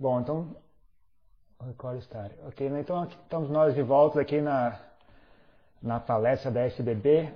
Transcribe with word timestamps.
Bom, 0.00 0.18
então. 0.18 0.56
Record 1.62 2.00
Star. 2.00 2.30
Ok, 2.46 2.70
né? 2.70 2.80
então 2.80 3.04
estamos 3.04 3.50
nós 3.50 3.74
de 3.74 3.82
volta 3.82 4.18
aqui 4.18 4.40
na, 4.40 4.80
na 5.82 6.00
palestra 6.00 6.50
da 6.50 6.62
SBB, 6.62 7.28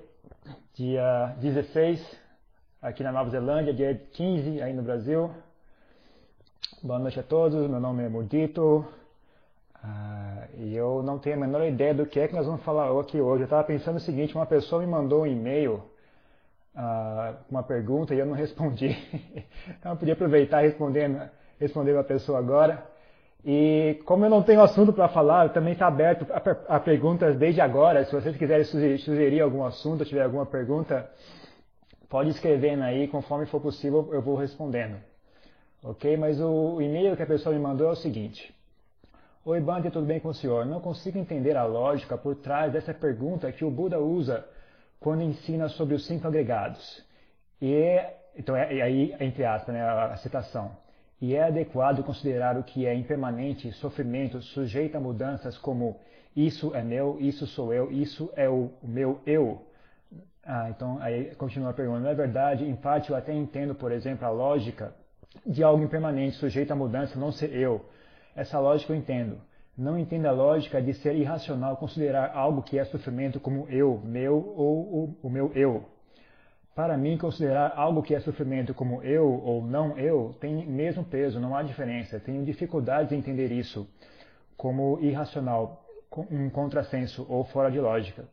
dia 0.73 1.37
16, 1.43 2.01
aqui 2.81 3.03
na 3.03 3.13
Nova 3.13 3.29
Zelândia, 3.29 3.75
dia 3.75 3.95
15 3.95 4.63
aí 4.63 4.73
no 4.73 4.83
Brasil. 4.83 5.31
Boa 6.83 6.99
noite 6.99 7.21
a 7.21 7.23
todos, 7.23 7.69
meu 7.69 7.79
nome 7.79 8.03
é 8.03 8.09
Mudito. 8.09 8.87
Ah, 9.75 10.47
e 10.55 10.75
eu 10.75 11.03
não 11.03 11.19
tenho 11.19 11.37
a 11.37 11.41
menor 11.41 11.67
ideia 11.67 11.93
do 11.93 12.07
que 12.07 12.19
é 12.19 12.27
que 12.27 12.35
nós 12.35 12.47
vamos 12.47 12.63
falar 12.63 12.99
aqui 12.99 13.21
hoje. 13.21 13.43
Eu 13.43 13.45
estava 13.45 13.63
pensando 13.65 13.97
o 13.97 14.01
seguinte, 14.01 14.35
uma 14.35 14.47
pessoa 14.47 14.81
me 14.81 14.87
mandou 14.87 15.25
um 15.25 15.27
e-mail 15.27 15.83
ah, 16.75 17.35
uma 17.51 17.63
pergunta 17.63 18.15
e 18.15 18.19
eu 18.21 18.25
não 18.25 18.33
respondi. 18.35 18.97
então 19.69 19.93
eu 19.93 19.99
podia 19.99 20.15
aproveitar 20.15 20.65
e 20.65 20.69
responder 21.59 21.97
a 21.97 22.05
pessoa 22.05 22.39
agora. 22.39 22.85
E 23.45 24.01
como 24.07 24.25
eu 24.25 24.31
não 24.31 24.43
tenho 24.43 24.63
assunto 24.63 24.93
para 24.93 25.09
falar, 25.09 25.53
também 25.53 25.75
está 25.75 25.87
aberto 25.87 26.27
a, 26.33 26.77
a, 26.77 26.81
perguntas 26.81 27.37
desde 27.37 27.61
agora. 27.61 28.05
Se 28.05 28.13
vocês 28.13 28.37
quiserem 28.37 28.65
sugerir, 28.65 28.99
sugerir 28.99 29.41
algum 29.43 29.65
assunto, 29.65 30.05
tiver 30.05 30.23
alguma 30.23 30.47
pergunta, 30.47 31.11
pode 32.09 32.31
escrever 32.31 32.81
aí, 32.83 33.07
conforme 33.09 33.45
for 33.47 33.61
possível 33.61 34.09
eu 34.13 34.23
vou 34.23 34.37
respondendo. 34.37 34.97
Ok? 35.83 36.17
Mas 36.17 36.41
o, 36.41 36.77
o 36.77 36.83
e-mail 36.83 37.15
que 37.17 37.23
a 37.23 37.27
pessoa 37.27 37.55
me 37.55 37.61
mandou 37.61 37.89
é 37.89 37.93
o 37.93 37.97
seguinte. 37.97 38.55
Oi, 39.45 39.61
Bande, 39.61 39.91
tudo 39.91 40.07
bem 40.07 40.19
com 40.19 40.29
o 40.29 40.35
senhor? 40.35 40.65
Não 40.65 40.81
consigo 40.81 41.19
entender 41.19 41.55
a 41.55 41.67
lógica 41.67 42.17
por 42.17 42.37
trás 42.37 42.73
dessa 42.73 42.95
pergunta 42.95 43.53
que 43.53 43.63
o 43.63 43.71
Buda 43.71 44.01
usa 44.01 44.43
quando 44.99 45.23
ensina 45.23 45.69
sobre 45.69 45.95
os 45.95 46.07
cinco 46.07 46.27
agregados. 46.27 47.05
E 47.61 47.75
é, 47.75 48.17
então, 48.35 48.57
é, 48.57 48.81
aí, 48.81 49.15
entre 49.21 49.45
aspas, 49.45 49.75
né, 49.75 49.83
a, 49.83 50.15
a 50.15 50.17
citação. 50.17 50.75
E 51.25 51.35
é 51.35 51.45
adequado 51.45 52.05
considerar 52.05 52.59
o 52.59 52.63
que 52.63 52.87
é 52.87 52.95
impermanente, 52.95 53.73
sofrimento, 53.73 54.43
sujeito 54.43 54.95
a 54.95 55.01
mudanças 55.01 55.57
como 55.57 55.99
isso 56.37 56.75
é 56.75 56.83
meu, 56.83 57.17
isso 57.19 57.47
sou 57.47 57.73
eu, 57.73 57.91
isso 57.91 58.31
é 58.37 58.47
o 58.47 58.71
meu 58.83 59.19
eu. 59.25 59.67
Ah, 60.45 60.69
então, 60.69 60.99
aí 61.01 61.35
continua 61.37 61.71
a 61.71 61.73
pergunta. 61.73 62.01
Na 62.01 62.13
verdade, 62.13 62.67
em 62.67 62.77
parte 62.77 63.09
eu 63.09 63.17
até 63.17 63.33
entendo, 63.33 63.75
por 63.75 63.91
exemplo, 63.91 64.27
a 64.27 64.31
lógica 64.31 64.95
de 65.47 65.63
algo 65.63 65.83
impermanente, 65.83 66.37
sujeito 66.37 66.73
a 66.73 66.77
mudança, 66.77 67.19
não 67.19 67.33
ser 67.33 67.55
eu. 67.55 67.83
Essa 68.37 68.61
lógica 68.61 68.93
eu 68.93 68.97
entendo. 68.99 69.41
Não 69.79 69.99
entendo 69.99 70.27
a 70.27 70.31
lógica 70.31 70.83
de 70.83 70.93
ser 70.93 71.17
irracional 71.17 71.79
considerar 71.79 72.33
algo 72.35 72.63
que 72.63 72.79
é 72.79 72.85
sofrimento 72.85 73.41
como 73.41 73.67
eu, 73.71 73.99
meu 74.05 74.35
ou 74.55 74.77
o, 74.77 75.19
o 75.23 75.31
meu 75.31 75.51
eu. 75.55 75.87
Para 76.75 76.97
mim, 76.97 77.17
considerar 77.17 77.73
algo 77.77 78.03
que 78.03 78.15
é 78.15 78.21
sofrimento 78.21 78.75
como 78.75 79.01
eu 79.03 79.41
ou 79.45 79.63
não 79.65 79.97
eu 79.97 80.35
tem 80.41 80.67
mesmo 80.67 81.05
peso, 81.05 81.39
não 81.39 81.55
há 81.55 81.63
diferença. 81.63 82.19
Tenho 82.19 82.45
dificuldade 82.45 83.15
em 83.15 83.19
entender 83.19 83.53
isso 83.53 83.89
como 84.57 84.99
irracional, 85.01 85.85
um 86.31 86.51
contrassenso 86.51 87.25
ou 87.29 87.45
fora 87.45 87.71
de 87.71 87.79
lógica. 87.79 88.25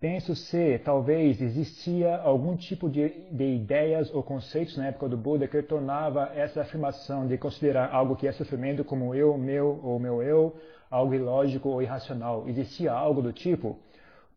Penso 0.00 0.34
se 0.34 0.78
talvez 0.78 1.40
existia 1.40 2.16
algum 2.16 2.56
tipo 2.56 2.88
de, 2.88 3.10
de, 3.30 3.54
ideias 3.54 4.12
ou 4.12 4.22
conceitos 4.22 4.76
na 4.76 4.86
época 4.86 5.08
do 5.08 5.16
Buda 5.16 5.46
que 5.46 5.62
tornava 5.62 6.32
essa 6.34 6.62
afirmação 6.62 7.28
de 7.28 7.36
considerar 7.36 7.92
algo 7.92 8.16
que 8.16 8.26
é 8.26 8.32
sofrimento 8.32 8.82
como 8.82 9.14
eu, 9.14 9.36
meu 9.36 9.78
ou 9.84 9.98
meu 9.98 10.22
eu, 10.22 10.56
algo 10.90 11.14
ilógico 11.14 11.68
ou 11.68 11.82
irracional. 11.82 12.48
Existia 12.48 12.90
algo 12.90 13.20
do 13.20 13.32
tipo? 13.32 13.78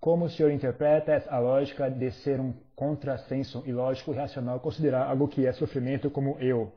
Como 0.03 0.25
o 0.25 0.29
senhor 0.29 0.51
interpreta 0.51 1.23
a 1.29 1.39
lógica 1.39 1.89
de 1.89 2.11
ser 2.11 2.37
um 2.37 2.53
contrassenso 2.75 3.63
ilógico 3.65 4.11
e 4.11 4.15
irracional 4.15 4.59
considerar 4.59 5.07
algo 5.07 5.29
que 5.29 5.47
é 5.47 5.53
sofrimento 5.53 6.11
como 6.11 6.35
eu? 6.41 6.73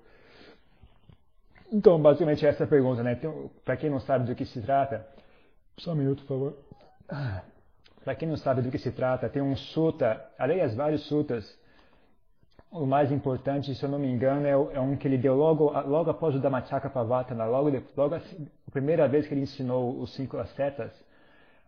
Então, 1.73 2.01
basicamente 2.01 2.47
essa 2.47 2.63
é 2.63 2.67
a 2.67 2.69
pergunta, 2.69 3.03
né? 3.03 3.15
Então, 3.15 3.51
Para 3.65 3.77
quem 3.77 3.91
não 3.91 3.99
sabe 3.99 4.27
do 4.27 4.37
que 4.37 4.47
se 4.47 4.61
trata, 4.63 5.05
só 5.77 5.91
um 5.91 5.97
minuto, 5.97 6.23
por 6.23 6.29
favor. 6.29 6.57
Para 8.05 8.15
quem 8.15 8.29
não 8.29 8.37
sabe 8.37 8.63
do 8.63 8.71
que 8.71 8.79
se 8.79 8.93
trata, 8.93 9.29
tem 9.29 9.42
um 9.42 9.57
suta, 9.57 10.25
aliás, 10.39 10.77
vários 10.77 11.05
sutas. 11.09 11.45
O 12.70 12.86
mais 12.86 13.11
importante, 13.11 13.75
se 13.75 13.83
eu 13.83 13.89
não 13.89 13.98
me 13.98 14.07
engano, 14.07 14.47
é, 14.47 14.53
é 14.53 14.81
um 14.81 14.97
que 14.97 15.09
ele 15.09 15.19
deu 15.19 15.35
logo, 15.35 15.73
logo 15.81 16.09
após 16.09 16.33
o 16.36 16.39
Dhammacakka 16.39 16.91
Pavatana, 16.91 17.45
logo, 17.47 17.77
logo 17.97 18.15
assim, 18.15 18.47
a 18.69 18.70
primeira 18.70 19.09
vez 19.09 19.27
que 19.27 19.35
ele 19.35 19.41
ensinou 19.41 19.98
os 20.01 20.15
cinco 20.15 20.39
ascetas, 20.39 20.92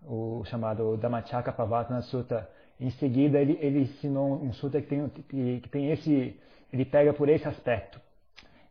o 0.06 0.42
chamado 0.44 0.96
Dhammacakka 0.96 1.52
Pavatana 1.52 2.02
Sutta. 2.02 2.48
Em 2.80 2.90
seguida, 2.90 3.40
ele, 3.40 3.58
ele 3.60 3.80
ensinou 3.80 4.40
um 4.40 4.52
sutta 4.52 4.80
que 4.80 4.86
tem, 4.86 5.08
que, 5.08 5.68
tem 5.68 5.90
esse, 5.90 6.38
ele 6.72 6.84
pega 6.84 7.12
por 7.12 7.28
esse 7.28 7.46
aspecto. 7.46 8.00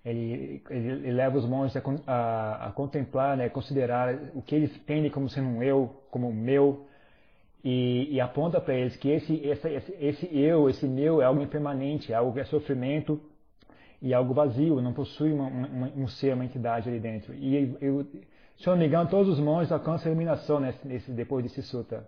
Ele, 0.05 0.63
ele, 0.69 0.89
ele, 0.89 1.11
leva 1.11 1.37
os 1.37 1.45
monges 1.45 1.75
a, 1.75 1.81
a, 2.07 2.67
a 2.67 2.71
contemplar, 2.71 3.35
né, 3.35 3.49
considerar 3.49 4.15
o 4.33 4.41
que 4.41 4.55
eles 4.55 4.73
entendem 4.73 5.11
como 5.11 5.29
sendo 5.29 5.49
um 5.49 5.61
eu, 5.61 5.93
como 6.09 6.31
meu, 6.31 6.87
e, 7.61 8.07
e 8.11 8.21
aponta 8.21 8.61
para 8.61 8.75
eles 8.75 8.95
que 8.95 9.09
esse, 9.09 9.35
esse, 9.45 9.67
esse, 9.99 10.37
eu, 10.37 10.69
esse 10.69 10.87
meu, 10.87 11.21
é 11.21 11.25
algo 11.25 11.41
impermanente, 11.41 12.13
é 12.13 12.15
algo 12.15 12.31
que 12.31 12.39
é 12.39 12.45
sofrimento 12.45 13.19
e 14.01 14.13
algo 14.13 14.33
vazio, 14.33 14.79
não 14.79 14.93
possui 14.93 15.33
uma, 15.33 15.47
uma, 15.47 15.87
um 15.87 16.07
ser, 16.07 16.33
uma 16.33 16.45
entidade 16.45 16.87
ali 16.87 16.99
dentro. 16.99 17.33
E 17.33 17.75
eu, 17.81 18.05
se 18.57 18.67
eu 18.67 18.71
não 18.71 18.79
me 18.79 18.87
engano, 18.87 19.09
todos 19.09 19.29
os 19.29 19.39
monges 19.39 19.71
alcançam 19.71 20.07
a 20.07 20.11
iluminação 20.11 20.59
nesse, 20.59 20.87
nesse, 20.87 21.11
depois 21.11 21.43
desse 21.43 21.61
sutta. 21.61 22.07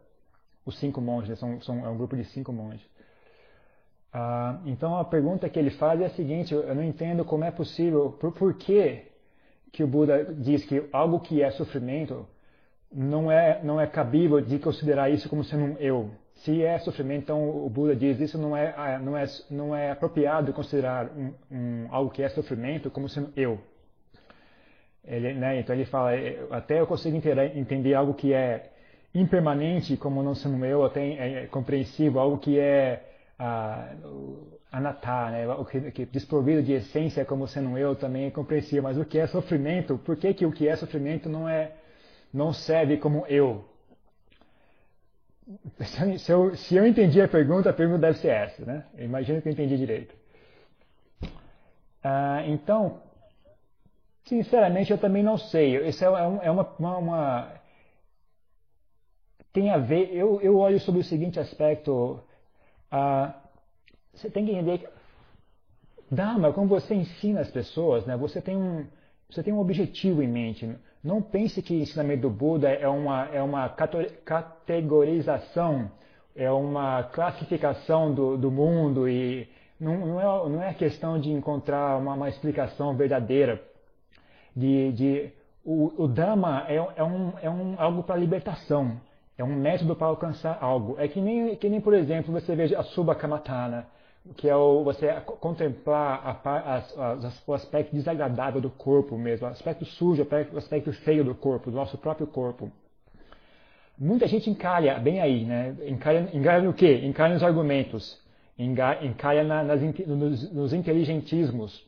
Os 0.65 0.77
cinco 0.79 0.99
monges, 0.99 1.29
né? 1.29 1.35
são, 1.35 1.61
são, 1.61 1.85
é 1.85 1.89
um 1.89 1.97
grupo 1.97 2.15
de 2.15 2.25
cinco 2.25 2.51
monges. 2.51 2.85
Ah, 4.11 4.59
então 4.65 4.97
a 4.97 5.05
pergunta 5.05 5.47
que 5.47 5.59
ele 5.59 5.69
faz 5.71 6.01
é 6.01 6.05
a 6.05 6.09
seguinte: 6.09 6.53
eu 6.53 6.73
não 6.73 6.83
entendo 6.83 7.23
como 7.23 7.43
é 7.43 7.51
possível, 7.51 8.11
por, 8.19 8.31
por 8.31 8.55
que, 8.55 9.03
que 9.71 9.83
o 9.83 9.88
Buda 9.88 10.33
diz 10.33 10.65
que 10.65 10.89
algo 10.91 11.19
que 11.19 11.43
é 11.43 11.51
sofrimento 11.51 12.25
não 12.91 13.31
é, 13.31 13.63
não 13.63 13.79
é 13.79 13.85
cabível 13.85 14.41
de 14.41 14.57
considerar 14.57 15.11
isso 15.11 15.29
como 15.29 15.43
sendo 15.43 15.63
um 15.63 15.77
eu. 15.77 16.09
Se 16.38 16.63
é 16.63 16.79
sofrimento, 16.79 17.23
então 17.23 17.65
o 17.65 17.69
Buda 17.69 17.95
diz 17.95 18.19
isso 18.19 18.38
não 18.38 18.55
é, 18.57 18.73
ah, 18.75 18.97
não 18.97 19.15
é, 19.15 19.25
não 19.51 19.75
é 19.75 19.91
apropriado 19.91 20.53
considerar 20.53 21.11
um, 21.11 21.33
um, 21.51 21.88
algo 21.91 22.09
que 22.09 22.23
é 22.23 22.29
sofrimento 22.29 22.89
como 22.89 23.07
sendo 23.07 23.31
eu. 23.35 23.59
Ele, 25.05 25.33
né, 25.33 25.59
então 25.59 25.75
ele 25.75 25.85
fala, 25.85 26.13
é, 26.13 26.45
até 26.51 26.79
eu 26.79 26.87
consigo 26.87 27.15
entender, 27.17 27.93
algo 27.93 28.13
que 28.13 28.33
é 28.33 28.71
impermanente 29.13 29.97
como 29.97 30.21
não 30.21 30.35
sendo 30.35 30.63
eu, 30.65 30.83
até 30.83 31.01
é, 31.01 31.43
é 31.43 31.47
compreensível, 31.47 32.19
algo 32.19 32.37
que 32.37 32.59
é 32.59 33.03
ah, 33.39 33.91
anatá, 34.71 35.31
né, 35.31 35.47
o 35.47 35.65
que, 35.65 35.91
que 35.91 36.05
desprovido 36.05 36.61
de 36.61 36.73
essência 36.73 37.25
como 37.25 37.47
sendo 37.47 37.77
eu 37.77 37.95
também 37.95 38.25
é 38.25 38.31
compreensível, 38.31 38.83
mas 38.83 38.97
o 38.97 39.05
que 39.05 39.17
é 39.17 39.25
sofrimento, 39.27 39.97
por 39.97 40.15
que, 40.15 40.33
que 40.33 40.45
o 40.45 40.51
que 40.51 40.67
é 40.67 40.75
sofrimento 40.75 41.27
não 41.27 41.49
é 41.49 41.71
não 42.31 42.53
serve 42.53 42.97
como 42.97 43.25
eu. 43.27 43.65
Se 46.19 46.31
eu, 46.31 46.55
se 46.55 46.75
eu 46.75 46.85
entendi 46.85 47.19
a 47.19 47.27
pergunta, 47.27 47.71
a 47.71 47.73
pergunta 47.73 48.01
deve 48.01 48.19
ser 48.19 48.27
essa, 48.27 48.63
né? 48.63 48.85
Imagino 48.99 49.41
que 49.41 49.49
eu 49.49 49.53
entendi 49.53 49.77
direito. 49.77 50.13
Ah, 52.03 52.43
então, 52.45 53.01
sinceramente, 54.25 54.91
eu 54.91 54.97
também 54.97 55.24
não 55.24 55.38
sei. 55.38 55.88
Isso 55.88 56.03
é, 56.03 56.07
é, 56.07 56.47
é 56.47 56.52
uma, 56.52 56.63
uma, 56.78 56.97
uma, 56.97 57.53
tem 59.52 59.69
a 59.69 59.78
ver. 59.78 60.13
Eu, 60.13 60.41
eu 60.41 60.57
olho 60.57 60.80
sobre 60.80 61.02
o 61.02 61.03
seguinte 61.03 61.40
aspecto. 61.40 62.22
Você 64.13 64.30
tem 64.30 64.46
que 64.46 64.52
entender 64.52 64.80
que 64.80 64.88
Dharma, 66.12 66.52
como 66.52 66.68
você 66.68 66.96
ensina 66.96 67.41
as 67.41 67.52
pessoas, 67.52 68.06
né? 68.06 68.18
Você 68.18 68.41
tem 68.41 68.57
um, 68.57 68.85
você 69.30 69.44
tem 69.44 69.53
um 69.53 69.59
objetivo 69.59 70.24
em 70.24 70.28
mente. 70.28 70.68
Não 71.03 71.22
pense 71.22 71.62
que 71.62 71.75
o 71.75 71.80
ensinamento 71.80 72.24
do 72.24 72.31
Buda 72.31 72.69
é 72.69 72.88
uma, 72.88 73.25
é 73.28 73.41
uma 73.41 73.69
categorização, 74.25 75.91
é 76.36 76.51
uma 76.51 77.03
classificação 77.03 78.13
do, 78.13 78.38
do 78.38 78.50
mundo 78.50 79.07
e 79.07 79.47
não, 79.80 79.97
não, 79.97 80.19
é, 80.19 80.50
não 80.50 80.63
é 80.63 80.74
questão 80.74 81.19
de 81.19 81.31
encontrar 81.31 81.97
uma, 81.97 82.16
uma 82.16 82.28
explicação 82.28 82.96
verdadeira. 82.96 83.63
De, 84.59 84.91
de, 84.91 85.29
o, 85.63 86.03
o 86.03 86.07
Dhamma 86.07 86.65
é, 86.67 86.75
é, 86.75 87.03
um, 87.03 87.33
é 87.41 87.50
um, 87.50 87.75
algo 87.77 88.03
para 88.03 88.15
libertação, 88.15 89.00
é 89.38 89.44
um 89.44 89.56
método 89.56 89.95
para 89.95 90.07
alcançar 90.07 90.57
algo. 90.61 90.95
É 91.00 91.07
que 91.07 91.21
nem, 91.21 91.56
que 91.56 91.69
nem 91.69 91.79
por 91.79 91.94
exemplo, 91.94 92.33
você 92.33 92.56
veja 92.56 92.79
a 92.79 92.83
Subhakamatana 92.83 93.88
que 94.35 94.47
é 94.47 94.56
o, 94.56 94.83
você 94.83 95.11
contemplar 95.39 96.41
a, 96.44 96.75
as, 96.75 97.47
o 97.47 97.53
aspecto 97.53 97.95
desagradável 97.95 98.61
do 98.61 98.69
corpo 98.69 99.17
mesmo, 99.17 99.47
o 99.47 99.50
aspecto 99.50 99.85
sujo, 99.85 100.25
o 100.53 100.57
aspecto 100.57 100.91
feio 101.03 101.23
do 101.23 101.33
corpo, 101.33 101.71
do 101.71 101.77
nosso 101.77 101.97
próprio 101.97 102.27
corpo. 102.27 102.71
Muita 103.97 104.27
gente 104.27 104.50
encalha 104.50 104.97
bem 105.00 105.19
aí, 105.19 105.44
né? 105.44 105.75
Encalha, 105.85 106.29
encalha 106.33 106.63
no 106.63 106.73
quê? 106.73 107.01
Encalha 107.03 107.33
nos 107.33 107.44
argumentos, 107.44 108.17
encalha 108.57 109.44
na, 109.44 109.63
nas, 109.63 109.81
nos, 109.81 110.53
nos 110.53 110.73
inteligentismos. 110.73 111.83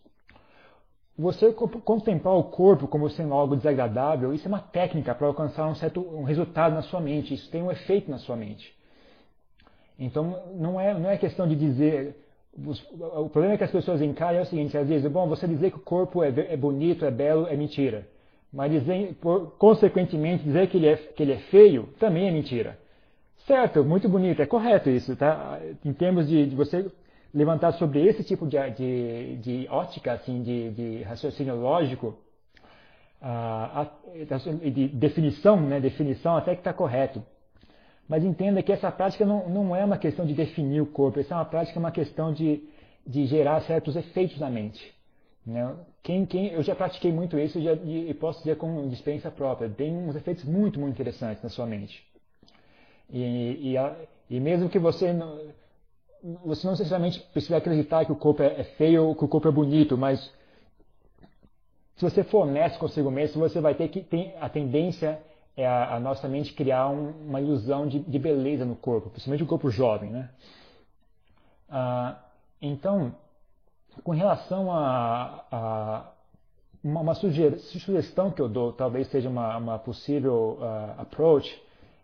Você 1.21 1.53
contemplar 1.53 2.35
o 2.35 2.45
corpo 2.45 2.87
como 2.87 3.07
sendo 3.07 3.35
algo 3.35 3.55
desagradável, 3.55 4.33
isso 4.33 4.47
é 4.47 4.49
uma 4.49 4.59
técnica 4.59 5.13
para 5.13 5.27
alcançar 5.27 5.67
um 5.67 5.75
certo 5.75 6.01
um 6.01 6.23
resultado 6.23 6.73
na 6.73 6.81
sua 6.81 6.99
mente, 6.99 7.35
isso 7.35 7.47
tem 7.51 7.61
um 7.61 7.71
efeito 7.71 8.09
na 8.09 8.17
sua 8.17 8.35
mente. 8.35 8.73
Então, 9.99 10.41
não 10.55 10.79
é, 10.79 10.95
não 10.95 11.07
é 11.07 11.17
questão 11.17 11.47
de 11.47 11.55
dizer 11.55 12.15
o 13.15 13.29
problema 13.29 13.55
que 13.55 13.63
as 13.63 13.71
pessoas 13.71 14.01
encaram 14.01 14.39
é 14.39 14.41
o 14.41 14.45
seguinte, 14.45 14.75
às 14.75 14.87
vezes, 14.87 15.09
bom, 15.11 15.27
você 15.27 15.47
dizer 15.47 15.69
que 15.69 15.77
o 15.77 15.81
corpo 15.81 16.23
é, 16.23 16.29
é 16.29 16.57
bonito, 16.57 17.05
é 17.05 17.11
belo, 17.11 17.47
é 17.47 17.55
mentira. 17.55 18.07
Mas 18.51 18.71
dizer, 18.71 19.15
por, 19.21 19.51
consequentemente, 19.59 20.43
dizer 20.43 20.67
que 20.69 20.77
ele, 20.77 20.87
é, 20.87 20.95
que 20.97 21.21
ele 21.21 21.33
é 21.33 21.37
feio 21.51 21.87
também 21.99 22.27
é 22.27 22.31
mentira. 22.31 22.79
Certo, 23.45 23.83
muito 23.83 24.09
bonito, 24.09 24.41
é 24.41 24.45
correto 24.47 24.89
isso, 24.89 25.15
tá? 25.15 25.59
Em 25.85 25.93
termos 25.93 26.27
de, 26.27 26.47
de 26.47 26.55
você 26.55 26.91
levantar 27.33 27.73
sobre 27.73 28.05
esse 28.05 28.23
tipo 28.23 28.47
de, 28.47 28.57
de, 28.71 29.35
de 29.37 29.67
ótica, 29.69 30.13
assim, 30.13 30.41
de, 30.43 30.71
de 30.71 31.03
raciocínio 31.03 31.55
lógico, 31.55 32.17
uh, 33.21 34.71
de 34.71 34.87
definição, 34.89 35.59
né? 35.61 35.79
Definição 35.79 36.35
até 36.35 36.53
que 36.53 36.61
está 36.61 36.73
correto. 36.73 37.23
Mas 38.07 38.23
entenda 38.23 38.61
que 38.61 38.71
essa 38.71 38.91
prática 38.91 39.25
não, 39.25 39.47
não 39.49 39.75
é 39.75 39.85
uma 39.85 39.97
questão 39.97 40.25
de 40.25 40.33
definir 40.33 40.81
o 40.81 40.85
corpo, 40.85 41.19
essa 41.19 41.33
é 41.33 41.37
uma 41.37 41.45
prática, 41.45 41.79
uma 41.79 41.91
questão 41.91 42.33
de, 42.33 42.67
de 43.07 43.25
gerar 43.25 43.61
certos 43.61 43.95
efeitos 43.95 44.37
na 44.37 44.49
mente. 44.49 44.93
Né? 45.45 45.73
Quem, 46.03 46.25
quem, 46.25 46.47
eu 46.47 46.61
já 46.61 46.75
pratiquei 46.75 47.11
muito 47.11 47.39
isso 47.39 47.57
e, 47.57 47.63
já, 47.63 47.73
e 47.73 48.13
posso 48.13 48.39
dizer 48.39 48.57
com 48.57 48.87
experiência 48.89 49.31
própria, 49.31 49.69
tem 49.69 49.95
uns 49.95 50.15
efeitos 50.15 50.43
muito, 50.43 50.79
muito 50.79 50.93
interessantes 50.93 51.41
na 51.41 51.49
sua 51.49 51.65
mente. 51.65 52.03
E, 53.09 53.73
e, 53.73 53.75
e 54.29 54.39
mesmo 54.39 54.67
que 54.67 54.79
você 54.79 55.13
não, 55.13 55.39
você 56.45 56.65
não 56.65 56.73
necessariamente 56.73 57.19
precisa 57.33 57.57
acreditar 57.57 58.05
que 58.05 58.11
o 58.11 58.15
corpo 58.15 58.43
é, 58.43 58.61
é 58.61 58.63
feio 58.63 59.05
ou 59.05 59.15
que 59.15 59.25
o 59.25 59.27
corpo 59.27 59.47
é 59.47 59.51
bonito, 59.51 59.97
mas 59.97 60.19
se 61.95 62.03
você 62.03 62.23
for 62.23 62.47
honesto 62.47 62.79
consigo 62.79 63.11
mesmo, 63.11 63.39
você 63.39 63.59
vai 63.59 63.75
ter 63.75 63.87
que 63.87 64.01
ter 64.01 64.35
a 64.39 64.49
tendência 64.49 65.21
é 65.55 65.67
a, 65.67 65.95
a 65.95 65.99
nossa 65.99 66.27
mente 66.27 66.53
criar 66.53 66.87
um, 66.87 67.11
uma 67.27 67.41
ilusão 67.41 67.87
de, 67.87 67.99
de, 67.99 68.17
beleza 68.19 68.65
no 68.65 68.75
corpo, 68.75 69.09
principalmente 69.09 69.43
o 69.43 69.47
corpo 69.47 69.69
jovem, 69.69 70.09
né? 70.09 70.29
Ah, 71.69 72.17
então, 72.61 73.13
com 74.03 74.11
relação 74.11 74.71
a, 74.71 75.45
a 75.51 76.11
uma, 76.83 77.01
uma 77.01 77.13
sugestão 77.13 78.31
que 78.31 78.41
eu 78.41 78.49
dou, 78.49 78.73
talvez 78.73 79.07
seja 79.09 79.29
uma, 79.29 79.57
uma 79.57 79.79
possível 79.79 80.57
uh, 80.59 81.01
approach 81.01 81.61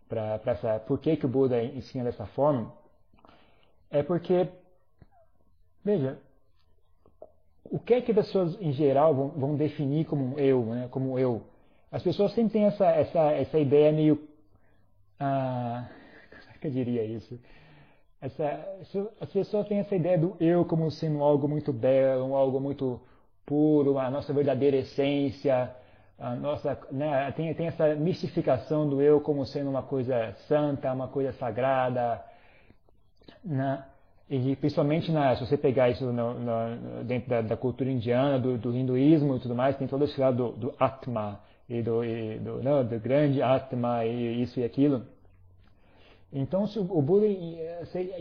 para 0.07 0.39
essa, 0.45 0.79
por 0.79 0.99
que, 0.99 1.17
que 1.17 1.25
o 1.25 1.29
Buda 1.29 1.61
ensina 1.63 2.03
dessa 2.03 2.25
forma, 2.27 2.71
é 3.89 4.03
porque, 4.03 4.47
veja, 5.83 6.19
o 7.63 7.79
que 7.79 7.93
é 7.95 8.01
que 8.01 8.13
pessoas 8.13 8.57
em 8.61 8.71
geral 8.71 9.13
vão, 9.13 9.29
vão 9.29 9.55
definir 9.55 10.05
como 10.05 10.39
eu, 10.39 10.65
né, 10.65 10.87
como 10.89 11.17
eu? 11.19 11.43
As 11.91 12.03
pessoas 12.03 12.33
sempre 12.33 12.53
têm 12.53 12.65
essa, 12.65 12.85
essa, 12.85 13.31
essa 13.31 13.59
ideia 13.59 13.91
meio. 13.91 14.27
Ah, 15.19 15.87
como 16.29 16.55
é 16.55 16.57
que 16.59 16.67
eu 16.67 16.71
diria 16.71 17.03
isso? 17.03 17.39
Essa, 18.19 18.65
as 19.21 19.31
pessoas 19.31 19.67
têm 19.67 19.79
essa 19.79 19.95
ideia 19.95 20.17
do 20.17 20.35
eu 20.39 20.65
como 20.65 20.89
sendo 20.89 21.23
algo 21.23 21.47
muito 21.47 21.71
belo, 21.71 22.35
algo 22.35 22.59
muito 22.59 22.99
puro, 23.45 23.99
a 23.99 24.09
nossa 24.09 24.33
verdadeira 24.33 24.77
essência, 24.77 25.73
a 26.19 26.35
nossa, 26.35 26.77
né, 26.91 27.31
tem, 27.33 27.53
tem 27.53 27.67
essa 27.67 27.95
mistificação 27.95 28.89
do 28.89 29.01
eu 29.01 29.21
como 29.21 29.45
sendo 29.45 29.69
uma 29.69 29.83
coisa 29.83 30.33
santa, 30.47 30.91
uma 30.91 31.07
coisa 31.07 31.31
sagrada, 31.33 32.21
né? 33.47 33.83
e 34.29 34.55
principalmente 34.57 35.11
na, 35.11 35.35
se 35.35 35.45
você 35.45 35.57
pegar 35.57 35.89
isso 35.89 36.05
no, 36.05 36.33
no, 36.33 37.03
dentro 37.05 37.29
da, 37.29 37.41
da, 37.41 37.55
cultura 37.55 37.89
indiana, 37.89 38.37
do, 38.37 38.57
do, 38.57 38.75
hinduísmo 38.75 39.37
e 39.37 39.39
tudo 39.39 39.55
mais, 39.55 39.77
tem 39.77 39.87
todo 39.87 40.03
esse 40.03 40.19
lado 40.19 40.51
do, 40.51 40.51
do 40.51 40.73
Atma, 40.77 41.39
e 41.69 41.81
do, 41.81 42.03
e 42.03 42.37
do, 42.39 42.61
não, 42.61 42.83
do 42.83 42.99
grande 42.99 43.41
Atma 43.41 44.05
e 44.05 44.41
isso 44.41 44.59
e 44.59 44.65
aquilo. 44.65 45.03
Então, 46.31 46.67
se 46.67 46.77
o 46.77 47.01
Buda 47.01 47.25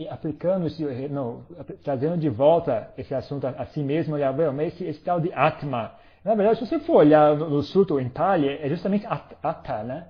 aplicando, 0.09 0.67
esse, 0.67 0.81
não, 1.09 1.43
trazendo 1.83 2.17
de 2.17 2.29
volta 2.29 2.89
esse 2.97 3.13
assunto 3.13 3.45
a, 3.45 3.49
a 3.49 3.65
si 3.65 3.81
mesmo, 3.81 4.15
olhar, 4.15 4.33
mas 4.53 4.73
esse, 4.73 4.85
esse, 4.85 5.01
tal 5.01 5.19
de 5.19 5.31
Atma, 5.33 5.91
na 6.23 6.33
verdade, 6.33 6.59
se 6.59 6.65
você 6.65 6.79
for 6.79 6.97
olhar 6.97 7.35
no, 7.35 7.49
no 7.49 7.61
Sutta 7.61 7.95
em 7.95 8.05
Itália, 8.05 8.59
é 8.61 8.69
justamente 8.69 9.05
Atta, 9.05 9.83
né? 9.83 10.07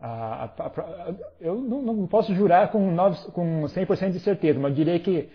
A, 0.00 0.44
a, 0.44 0.66
a, 0.66 1.14
eu 1.40 1.54
não, 1.56 1.82
não, 1.82 2.06
posso 2.06 2.34
jurar 2.34 2.70
com, 2.70 2.90
9, 2.90 3.30
com 3.32 3.62
100% 3.64 4.12
de 4.12 4.20
certeza, 4.20 4.58
mas 4.58 4.74
diria 4.74 4.98
que 5.00 5.28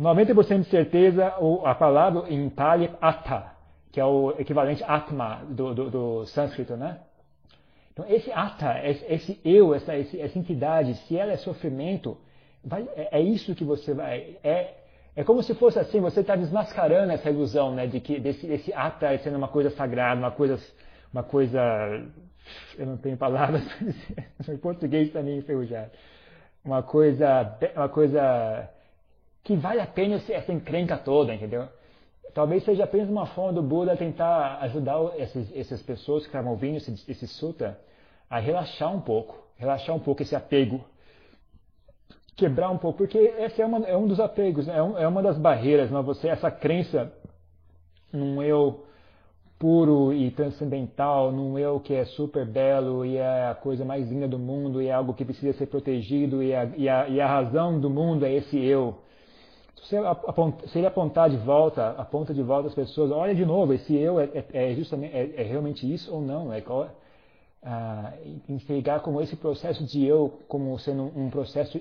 90% 0.00 0.60
de 0.60 0.70
certeza 0.70 1.34
a 1.64 1.74
palavra 1.74 2.28
em 2.28 2.46
é 2.46 2.90
Atta 3.00 3.56
que 3.96 4.00
é 4.00 4.04
o 4.04 4.34
equivalente 4.38 4.84
Atma 4.86 5.42
do, 5.48 5.74
do, 5.74 5.90
do 5.90 6.26
sânscrito, 6.26 6.76
né? 6.76 6.98
Então, 7.94 8.04
esse 8.10 8.30
Atta, 8.30 8.78
esse, 8.86 9.02
esse 9.10 9.40
eu, 9.42 9.74
essa, 9.74 9.94
essa 9.94 10.38
entidade, 10.38 10.94
se 11.06 11.16
ela 11.16 11.32
é 11.32 11.38
sofrimento, 11.38 12.18
vai, 12.62 12.86
é, 12.94 13.18
é, 13.18 13.22
isso 13.22 13.54
que 13.54 13.64
você 13.64 13.94
vai. 13.94 14.36
É, 14.44 14.74
é 15.16 15.24
como 15.24 15.42
se 15.42 15.54
fosse 15.54 15.78
assim, 15.78 15.98
você 15.98 16.20
está 16.20 16.36
desmascarando 16.36 17.10
essa 17.10 17.30
ilusão, 17.30 17.74
né? 17.74 17.86
De 17.86 17.98
que 17.98 18.20
desse, 18.20 18.46
desse 18.46 18.70
Atta 18.74 19.16
sendo 19.16 19.38
uma 19.38 19.48
coisa 19.48 19.70
sagrada, 19.70 20.20
uma 20.20 20.30
coisa. 20.30 20.58
Uma 21.10 21.22
coisa 21.22 21.60
eu 22.78 22.86
não 22.86 22.96
tenho 22.96 23.16
palavras 23.16 23.64
para 23.68 23.86
dizer, 23.86 24.30
em 24.48 24.56
português 24.56 25.12
também 25.12 25.38
enferrujado. 25.38 25.90
Uma 26.64 26.82
coisa, 26.82 27.56
uma 27.74 27.88
coisa 27.88 28.68
que 29.44 29.54
vale 29.54 29.80
a 29.80 29.86
pena 29.86 30.16
essa 30.16 30.52
encrenca 30.52 30.96
toda, 30.98 31.34
entendeu? 31.34 31.68
Talvez 32.34 32.64
seja 32.64 32.84
apenas 32.84 33.08
uma 33.08 33.26
forma 33.26 33.52
do 33.52 33.62
Buda 33.62 33.96
tentar 33.96 34.58
ajudar 34.62 34.98
esses, 35.16 35.56
essas 35.56 35.80
pessoas 35.80 36.24
que 36.24 36.28
estavam 36.28 36.50
ouvindo 36.50 36.76
esse, 36.76 37.10
esse 37.10 37.26
sutta 37.26 37.78
a 38.28 38.38
relaxar 38.38 38.94
um 38.94 39.00
pouco, 39.00 39.42
relaxar 39.56 39.94
um 39.94 40.00
pouco 40.00 40.22
esse 40.22 40.34
apego, 40.36 40.84
quebrar 42.36 42.70
um 42.70 42.76
pouco, 42.76 42.98
porque 42.98 43.16
esse 43.16 43.62
é, 43.62 43.64
uma, 43.64 43.86
é 43.86 43.96
um 43.96 44.06
dos 44.06 44.20
apegos, 44.20 44.66
né? 44.66 44.76
é, 44.76 44.82
um, 44.82 44.98
é, 44.98 45.08
uma 45.08 45.22
das 45.22 45.38
barreiras, 45.38 45.90
não? 45.90 46.02
você 46.02 46.28
essa 46.28 46.50
crença 46.50 47.10
num 48.12 48.42
eu 48.42 48.84
puro 49.58 50.12
e 50.12 50.30
transcendental, 50.30 51.32
num 51.32 51.58
eu 51.58 51.80
que 51.80 51.94
é 51.94 52.04
super 52.04 52.44
belo 52.44 53.04
e 53.04 53.16
é 53.16 53.48
a 53.48 53.54
coisa 53.54 53.84
mais 53.84 54.08
linda 54.10 54.28
do 54.28 54.38
mundo 54.38 54.82
e 54.82 54.88
é 54.88 54.92
algo 54.92 55.14
que 55.14 55.24
precisa 55.24 55.56
ser 55.56 55.66
protegido 55.66 56.42
e 56.42 56.54
a, 56.54 56.64
e 56.76 56.88
a, 56.88 57.08
e 57.08 57.20
a 57.20 57.26
razão 57.26 57.80
do 57.80 57.88
mundo 57.88 58.24
é 58.26 58.34
esse 58.34 58.58
eu 58.62 58.98
se, 59.88 59.96
aponta, 59.96 60.66
se 60.68 60.78
ele 60.78 60.86
apontar 60.86 61.30
de 61.30 61.36
volta, 61.36 61.90
aponta 61.90 62.34
de 62.34 62.42
volta 62.42 62.68
as 62.68 62.74
pessoas, 62.74 63.10
olha 63.10 63.34
de 63.34 63.44
novo, 63.44 63.72
esse 63.72 63.94
eu 63.94 64.18
é, 64.18 64.24
é, 64.34 64.72
é 64.72 64.74
justamente, 64.74 65.14
é, 65.14 65.34
é, 65.36 65.42
realmente 65.42 65.92
isso 65.92 66.12
ou 66.12 66.20
não? 66.20 66.52
É 66.52 66.60
qual, 66.60 66.88
ah, 67.62 68.12
enxergar 68.48 69.00
como 69.00 69.20
esse 69.20 69.36
processo 69.36 69.84
de 69.84 70.04
eu 70.04 70.40
como 70.48 70.78
sendo 70.78 71.04
um 71.16 71.30
processo 71.30 71.80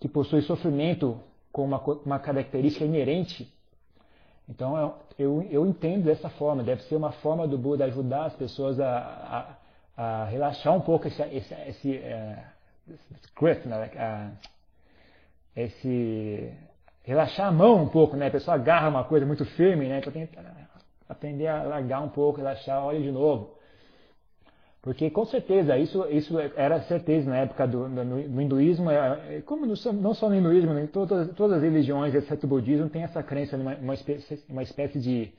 que 0.00 0.08
possui 0.08 0.42
sofrimento 0.42 1.18
com 1.52 1.64
uma, 1.64 1.78
uma 2.04 2.18
característica 2.18 2.84
inerente. 2.84 3.52
Então 4.48 4.98
eu, 5.18 5.42
eu 5.50 5.66
entendo 5.66 6.04
dessa 6.04 6.28
forma, 6.30 6.62
deve 6.62 6.82
ser 6.82 6.96
uma 6.96 7.12
forma 7.12 7.48
do 7.48 7.56
Buda 7.56 7.84
ajudar 7.86 8.26
as 8.26 8.34
pessoas 8.34 8.78
a, 8.78 9.56
a, 9.96 10.02
a 10.02 10.24
relaxar 10.26 10.74
um 10.74 10.80
pouco 10.80 11.08
esse, 11.08 11.22
esse, 11.22 11.54
esse, 11.66 11.96
uh, 11.96 12.92
grip, 13.38 13.66
né? 13.66 14.36
esse 15.56 16.52
relaxar 17.02 17.48
a 17.48 17.52
mão 17.52 17.82
um 17.82 17.88
pouco, 17.88 18.16
né? 18.16 18.28
A 18.28 18.30
pessoa 18.30 18.54
agarra 18.54 18.88
uma 18.88 19.04
coisa 19.04 19.24
muito 19.24 19.44
firme, 19.44 19.88
né? 19.88 19.98
Então 19.98 20.12
tem 20.12 20.26
que 20.26 20.38
aprender 21.08 21.46
a 21.46 21.62
largar 21.62 22.00
um 22.00 22.08
pouco, 22.08 22.38
relaxar, 22.38 22.84
olha 22.84 23.00
de 23.00 23.12
novo. 23.12 23.53
Porque 24.84 25.08
com 25.08 25.24
certeza, 25.24 25.78
isso, 25.78 26.06
isso 26.10 26.38
era 26.38 26.82
certeza 26.82 27.30
na 27.30 27.38
época 27.38 27.66
do, 27.66 27.88
do 27.88 28.04
no 28.04 28.42
hinduísmo, 28.42 28.90
é, 28.90 29.36
é 29.36 29.40
como 29.40 29.64
no, 29.64 29.72
não 29.94 30.12
só 30.12 30.28
no 30.28 30.34
hinduísmo, 30.34 30.78
em 30.78 30.86
todas, 30.86 31.34
todas 31.34 31.56
as 31.56 31.62
religiões, 31.62 32.14
exceto 32.14 32.44
o 32.44 32.48
budismo, 32.50 32.90
tem 32.90 33.02
essa 33.02 33.22
crença 33.22 33.56
numa 33.56 33.74
uma 33.76 33.94
espécie, 33.94 34.44
uma 34.46 34.62
espécie 34.62 35.00
de, 35.00 35.32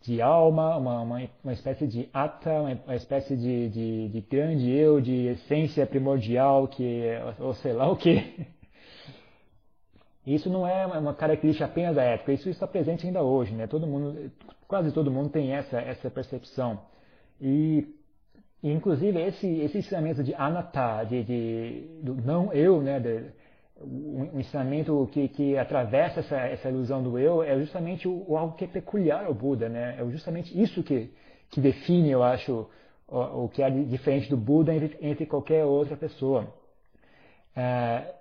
de 0.00 0.22
alma, 0.22 0.78
uma, 0.78 1.02
uma, 1.02 1.28
uma 1.44 1.52
espécie 1.52 1.86
de 1.86 2.08
ata, 2.10 2.50
uma, 2.86 2.96
espécie 2.96 3.36
de, 3.36 3.68
de, 3.68 4.08
de, 4.08 4.20
grande 4.22 4.70
eu, 4.70 4.98
de 4.98 5.26
essência 5.26 5.84
primordial, 5.84 6.66
que, 6.66 7.02
ou 7.38 7.52
sei 7.52 7.74
lá 7.74 7.86
o 7.86 7.96
que. 7.96 8.46
Isso 10.26 10.48
não 10.48 10.66
é 10.66 10.86
uma 10.86 11.12
característica 11.12 11.66
apenas 11.66 11.96
da 11.96 12.02
época, 12.02 12.32
isso 12.32 12.48
está 12.48 12.66
presente 12.66 13.06
ainda 13.06 13.22
hoje, 13.22 13.54
né? 13.54 13.66
Todo 13.66 13.86
mundo, 13.86 14.30
quase 14.68 14.92
todo 14.92 15.10
mundo 15.10 15.28
tem 15.28 15.52
essa, 15.52 15.78
essa 15.80 16.10
percepção. 16.10 16.80
E, 17.40 17.99
e 18.62 18.70
inclusive 18.70 19.20
esse, 19.20 19.46
esse 19.60 19.78
ensinamento 19.78 20.22
de 20.22 20.34
anatta, 20.34 21.04
de, 21.04 21.22
de, 21.24 21.88
do 22.02 22.14
não 22.14 22.52
eu, 22.52 22.82
né? 22.82 23.00
De, 23.00 23.40
um 23.82 24.38
ensinamento 24.38 25.08
que, 25.10 25.28
que 25.28 25.56
atravessa 25.56 26.20
essa, 26.20 26.36
essa 26.36 26.68
ilusão 26.68 27.02
do 27.02 27.18
eu 27.18 27.42
é 27.42 27.58
justamente 27.58 28.06
o, 28.06 28.24
o, 28.28 28.36
algo 28.36 28.54
que 28.54 28.64
é 28.64 28.68
peculiar 28.68 29.24
ao 29.24 29.32
Buda, 29.32 29.68
né? 29.68 29.96
É 29.98 30.04
justamente 30.10 30.60
isso 30.60 30.82
que, 30.82 31.10
que 31.50 31.60
define, 31.60 32.10
eu 32.10 32.22
acho, 32.22 32.68
o, 33.08 33.44
o 33.44 33.48
que 33.48 33.62
é 33.62 33.70
diferente 33.70 34.28
do 34.28 34.36
Buda 34.36 34.74
entre, 34.74 34.98
entre 35.00 35.26
qualquer 35.26 35.64
outra 35.64 35.96
pessoa. 35.96 36.52
É, 37.56 38.14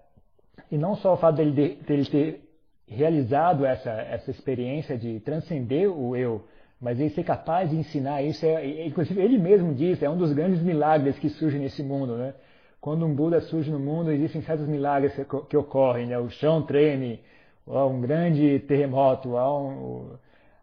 e 0.71 0.77
não 0.77 0.95
só 0.95 1.13
o 1.13 1.17
fato 1.17 1.35
dele, 1.35 1.75
dele 1.75 2.05
ter 2.05 2.41
realizado 2.87 3.65
essa, 3.65 3.91
essa 3.91 4.31
experiência 4.31 4.97
de 4.97 5.19
transcender 5.19 5.91
o 5.91 6.15
eu, 6.15 6.43
mas 6.81 6.99
ele 6.99 7.09
ser 7.09 7.23
capaz 7.23 7.69
de 7.69 7.75
ensinar 7.75 8.21
isso, 8.23 8.45
é, 8.45 8.87
inclusive 8.87 9.21
ele 9.21 9.37
mesmo 9.37 9.73
diz, 9.73 10.01
é 10.01 10.09
um 10.09 10.17
dos 10.17 10.31
grandes 10.31 10.61
milagres 10.61 11.19
que 11.19 11.29
surgem 11.29 11.59
nesse 11.59 11.83
mundo. 11.83 12.15
Né? 12.15 12.33
Quando 12.79 13.05
um 13.05 13.13
Buda 13.13 13.41
surge 13.41 13.69
no 13.69 13.79
mundo, 13.79 14.11
existem 14.11 14.41
certos 14.41 14.67
milagres 14.67 15.13
que, 15.13 15.25
que 15.49 15.57
ocorrem, 15.57 16.07
né? 16.07 16.17
o 16.17 16.29
chão 16.29 16.61
treme, 16.61 17.19
há 17.67 17.85
um 17.85 17.99
grande 17.99 18.59
terremoto, 18.59 19.35
há 19.37 19.59
um, 19.61 20.11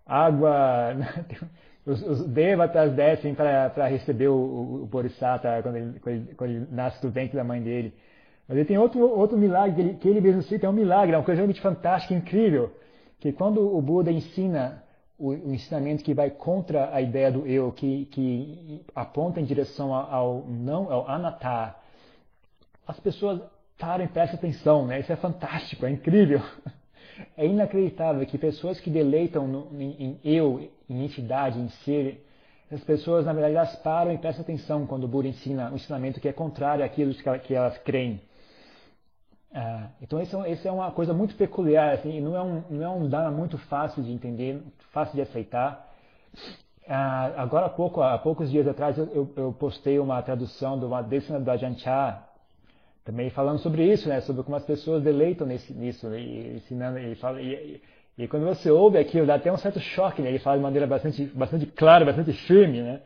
água. 0.07 0.97
Os, 1.87 2.03
os 2.03 2.27
devatas 2.27 2.93
descem 2.95 3.33
para 3.33 3.87
receber 3.87 4.27
o, 4.27 4.35
o, 4.35 4.83
o 4.83 4.87
Bodhisattva 4.87 5.63
quando 5.63 5.77
ele, 5.77 6.01
quando, 6.01 6.17
ele, 6.17 6.35
quando 6.35 6.51
ele 6.51 6.67
nasce 6.69 7.01
do 7.01 7.13
ventre 7.13 7.37
da 7.37 7.45
mãe 7.45 7.63
dele. 7.63 7.95
Mas 8.49 8.59
ele 8.59 8.67
tem 8.67 8.77
outro, 8.77 9.09
outro 9.09 9.39
milagre 9.39 9.73
que 9.75 9.81
ele, 9.81 9.95
que 9.95 10.09
ele 10.09 10.21
mesmo 10.21 10.43
cita, 10.43 10.67
é 10.67 10.69
um 10.69 10.73
milagre, 10.73 11.15
é 11.15 11.17
uma 11.17 11.25
coisa 11.25 11.39
realmente 11.39 11.61
fantástica, 11.61 12.13
incrível, 12.13 12.73
que 13.21 13.31
quando 13.31 13.61
o 13.61 13.81
Buda 13.81 14.11
ensina 14.11 14.83
o, 15.19 15.31
o, 15.31 15.55
ensinamento 15.55 16.05
que 16.05 16.15
vai 16.15 16.31
contra 16.31 16.95
a 16.95 17.01
ideia 17.01 17.31
do 17.31 17.47
eu, 17.47 17.73
que, 17.73 18.07
que 18.07 18.83
aponta 18.95 19.41
em 19.41 19.45
direção 19.45 19.95
ao 19.95 20.45
não, 20.47 20.93
ao 20.93 21.09
anatta, 21.09 21.75
as 22.87 23.01
pessoas 23.01 23.41
param 23.79 24.05
e 24.05 24.09
prestam 24.09 24.39
atenção, 24.39 24.87
né? 24.87 25.01
Isso 25.01 25.13
é 25.13 25.17
fantástico, 25.17 25.87
é 25.87 25.91
incrível. 25.91 26.41
É 27.35 27.47
inacreditável 27.47 28.27
que 28.27 28.37
pessoas 28.37 28.79
que 28.79 28.91
deleitam 28.91 29.49
no, 29.49 29.69
em, 29.81 29.97
em, 29.99 30.21
eu, 30.23 30.71
em 30.87 31.03
entidade, 31.03 31.59
em 31.59 31.71
ser, 31.83 32.23
as 32.71 32.85
pessoas, 32.85 33.25
na 33.25 33.33
verdade, 33.33 33.55
elas 33.55 33.75
param 33.77 34.13
e 34.13 34.19
prestam 34.19 34.43
atenção 34.43 34.87
quando 34.87 35.05
o 35.05 35.09
Buda 35.09 35.27
ensina 35.27 35.71
um 35.71 35.77
ensinamento 35.77 36.21
que 36.21 36.29
é 36.29 36.33
contrário 36.33 36.85
àquilo 36.85 37.15
que 37.15 37.55
elas 37.55 37.79
creem. 37.79 38.21
Ah, 39.55 39.89
então, 40.03 40.21
isso, 40.21 40.45
isso, 40.47 40.69
é 40.69 40.73
uma 40.73 40.91
coisa 40.91 41.15
muito 41.15 41.35
peculiar, 41.35 41.95
assim, 41.95 42.21
não 42.21 42.37
é 42.37 42.43
um, 42.43 42.63
não 42.69 42.85
é 42.85 42.89
um 42.89 43.09
dharma 43.09 43.31
muito 43.31 43.57
fácil 43.57 44.03
de 44.03 44.13
entender, 44.13 44.63
fácil 44.93 45.15
de 45.15 45.23
aceitar. 45.23 45.89
Ah, 46.89 47.33
agora 47.43 47.67
há 47.67 47.69
pouco, 47.71 48.03
há 48.03 48.19
poucos 48.19 48.51
dias 48.51 48.67
atrás, 48.69 48.97
eu, 48.99 49.33
eu 49.37 49.53
postei 49.59 49.99
uma 49.99 50.23
tradução 50.23 50.79
de 50.79 50.85
uma 50.85 51.03
décima 51.03 51.41
do 51.41 51.51
Ajahn 51.51 51.75
Chah, 51.79 52.23
também 53.05 53.31
falando 53.31 53.59
sobre 53.61 53.85
isso, 53.85 54.09
né, 54.09 54.21
sobre 54.21 54.43
como 54.43 54.57
as 54.57 54.65
pessoas 54.65 55.03
deleitam 55.03 55.47
nesse, 55.47 55.73
nisso, 55.73 56.09
né, 56.09 56.21
e, 56.21 56.57
ensinando, 56.57 56.99
e, 56.99 57.15
fala, 57.17 57.41
e, 57.41 57.81
e, 58.19 58.29
quando 58.29 58.45
você 58.47 58.71
ouve 58.71 58.99
aquilo, 58.99 59.27
dá 59.27 59.37
até 59.37 59.51
um 59.51 59.57
certo 59.57 59.81
choque, 59.81 60.21
né, 60.23 60.29
ele 60.29 60.39
fala 60.41 60.57
de 60.57 60.63
maneira 60.63 60.87
bastante, 60.87 61.25
bastante 61.27 61.67
clara, 61.67 62.05
bastante 62.05 62.33
firme, 62.33 62.83
né, 62.83 63.01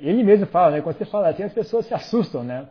ele 0.00 0.22
mesmo 0.24 0.46
fala, 0.46 0.72
né, 0.72 0.80
quando 0.80 0.96
você 0.96 1.04
fala 1.04 1.28
assim, 1.28 1.42
as 1.42 1.52
pessoas 1.52 1.86
se 1.86 1.94
assustam, 1.94 2.42
né, 2.42 2.66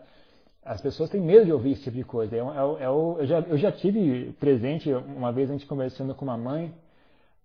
as 0.64 0.80
pessoas 0.80 1.10
têm 1.10 1.20
medo 1.20 1.46
de 1.46 1.52
ouvir 1.52 1.72
esse 1.72 1.84
tipo 1.84 1.98
de 1.98 2.04
coisa. 2.04 2.36
É, 2.36 2.40
é, 2.40 2.44
é, 2.84 2.88
eu, 2.88 3.18
já, 3.22 3.40
eu 3.40 3.58
já 3.58 3.72
tive 3.72 4.32
presente, 4.40 4.92
uma 4.94 5.32
vez 5.32 5.50
a 5.50 5.54
gente 5.54 5.66
conversando 5.66 6.14
com 6.14 6.24
uma 6.24 6.38
mãe 6.38 6.74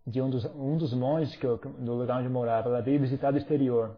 de 0.06 0.20
um 0.20 0.30
dos, 0.30 0.44
um 0.54 0.76
dos 0.76 0.92
monges 0.92 1.34
que 1.36 1.44
eu, 1.44 1.56
do 1.56 1.94
lugar 1.94 2.18
onde 2.18 2.26
eu 2.26 2.32
morava, 2.32 2.68
ela 2.68 2.80
veio 2.80 3.00
visitar 3.00 3.30
do 3.30 3.38
exterior. 3.38 3.96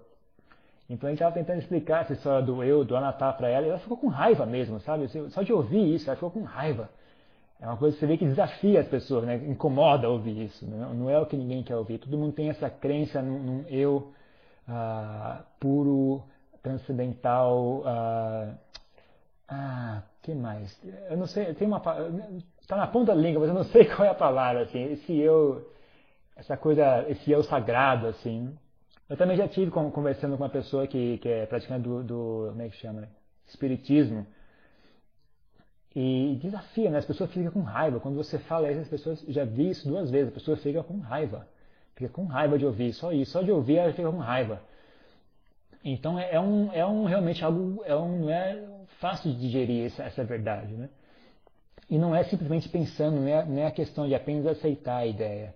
Então 0.88 1.08
a 1.08 1.10
gente 1.10 1.18
estava 1.18 1.34
tentando 1.34 1.58
explicar 1.58 2.02
essa 2.02 2.14
história 2.14 2.46
do 2.46 2.62
eu, 2.62 2.84
do 2.84 2.96
Anatá 2.96 3.30
para 3.32 3.48
ela, 3.48 3.66
e 3.66 3.68
ela 3.68 3.78
ficou 3.78 3.96
com 3.96 4.08
raiva 4.08 4.46
mesmo, 4.46 4.80
sabe? 4.80 5.06
Só 5.30 5.42
de 5.42 5.52
ouvir 5.52 5.94
isso, 5.94 6.08
ela 6.08 6.16
ficou 6.16 6.30
com 6.30 6.42
raiva. 6.42 6.88
É 7.60 7.66
uma 7.66 7.76
coisa 7.76 7.94
que 7.94 8.00
você 8.00 8.06
vê 8.06 8.16
que 8.16 8.24
desafia 8.24 8.80
as 8.80 8.86
pessoas, 8.86 9.24
né? 9.24 9.36
incomoda 9.48 10.08
ouvir 10.08 10.44
isso. 10.44 10.64
Né? 10.64 10.90
Não 10.94 11.10
é 11.10 11.18
o 11.18 11.26
que 11.26 11.36
ninguém 11.36 11.62
quer 11.62 11.76
ouvir. 11.76 11.98
Todo 11.98 12.16
mundo 12.16 12.32
tem 12.32 12.48
essa 12.48 12.70
crença 12.70 13.20
num, 13.20 13.38
num 13.42 13.64
eu 13.68 14.12
ah, 14.66 15.42
puro, 15.58 16.22
transcendental. 16.62 17.82
Ah, 17.84 18.54
ah, 19.48 20.02
que 20.22 20.34
mais? 20.34 20.78
Eu 21.10 21.16
não 21.16 21.26
sei, 21.26 21.54
tem 21.54 21.66
uma 21.66 21.80
está 22.60 22.76
na 22.76 22.86
ponta 22.86 23.14
da 23.14 23.20
língua, 23.20 23.40
mas 23.40 23.48
eu 23.48 23.54
não 23.54 23.64
sei 23.64 23.86
qual 23.88 24.06
é 24.06 24.10
a 24.10 24.14
palavra 24.14 24.62
assim. 24.62 24.82
Esse 24.92 25.16
eu, 25.18 25.72
essa 26.36 26.56
coisa, 26.56 27.06
esse 27.08 27.30
eu 27.30 27.42
sagrado 27.42 28.06
assim. 28.06 28.54
Eu 29.08 29.16
também 29.16 29.38
já 29.38 29.48
tive 29.48 29.70
conversando 29.70 30.36
com 30.36 30.42
uma 30.42 30.50
pessoa 30.50 30.86
que, 30.86 31.16
que 31.18 31.28
é 31.28 31.46
praticante 31.46 31.82
do, 31.82 32.02
do, 32.04 32.46
como 32.50 32.60
é 32.60 32.68
que 32.68 32.76
chama, 32.76 33.08
espiritismo. 33.46 34.26
E 35.96 36.38
desafia, 36.42 36.90
né? 36.90 36.98
As 36.98 37.06
pessoas 37.06 37.32
ficam 37.32 37.50
com 37.50 37.62
raiva. 37.62 37.98
Quando 38.00 38.16
você 38.16 38.38
fala 38.38 38.70
isso, 38.70 38.82
as 38.82 38.88
pessoas, 38.88 39.20
já 39.28 39.44
vi 39.46 39.70
isso 39.70 39.88
duas 39.88 40.10
vezes, 40.10 40.28
a 40.28 40.34
pessoa 40.34 40.58
fica 40.58 40.82
com 40.82 40.98
raiva. 40.98 41.48
Fica 41.96 42.10
com 42.10 42.26
raiva 42.26 42.58
de 42.58 42.66
ouvir, 42.66 42.92
só 42.92 43.10
isso. 43.12 43.32
Só 43.32 43.42
de 43.42 43.50
ouvir 43.50 43.78
ela 43.78 43.92
fica 43.94 44.10
com 44.10 44.18
raiva. 44.18 44.60
Então 45.82 46.18
é, 46.18 46.34
é 46.34 46.40
um, 46.40 46.70
é 46.72 46.84
um 46.84 47.04
realmente 47.04 47.42
algo, 47.42 47.82
é 47.86 47.96
um, 47.96 48.20
não 48.20 48.30
é 48.30 48.62
fácil 49.00 49.32
de 49.32 49.40
digerir 49.40 49.86
essa, 49.86 50.04
essa 50.04 50.24
verdade, 50.24 50.72
né? 50.74 50.88
E 51.90 51.96
não 51.96 52.14
é 52.14 52.24
simplesmente 52.24 52.68
pensando, 52.68 53.20
não 53.20 53.28
é, 53.28 53.44
não 53.44 53.58
é 53.58 53.66
a 53.66 53.70
questão 53.70 54.06
de 54.06 54.14
apenas 54.14 54.46
aceitar 54.46 54.98
a 54.98 55.06
ideia. 55.06 55.54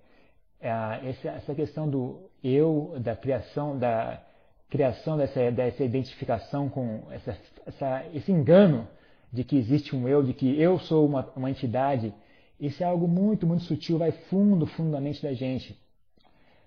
É 0.61 0.70
a, 0.70 1.00
essa, 1.04 1.28
essa 1.28 1.54
questão 1.54 1.88
do 1.88 2.30
eu, 2.42 2.96
da 3.00 3.14
criação, 3.14 3.78
da 3.78 4.22
criação 4.70 5.18
dessa, 5.18 5.50
dessa 5.50 5.84
identificação 5.84 6.68
com 6.68 7.02
essa, 7.11 7.37
essa, 7.66 8.04
esse 8.14 8.32
engano 8.32 8.88
de 9.30 9.44
que 9.44 9.56
existe 9.56 9.94
um 9.94 10.08
eu, 10.08 10.22
de 10.22 10.32
que 10.32 10.61
eu 10.61 10.78
sou 10.78 11.06
uma, 11.06 11.28
uma 11.37 11.50
entidade, 11.50 12.14
isso 12.58 12.82
é 12.82 12.87
algo 12.87 13.06
muito, 13.06 13.46
muito 13.46 13.64
sutil, 13.64 13.99
vai 13.99 14.12
fundo, 14.12 14.66
fundamente 14.66 15.22
da 15.22 15.34
gente. 15.34 15.76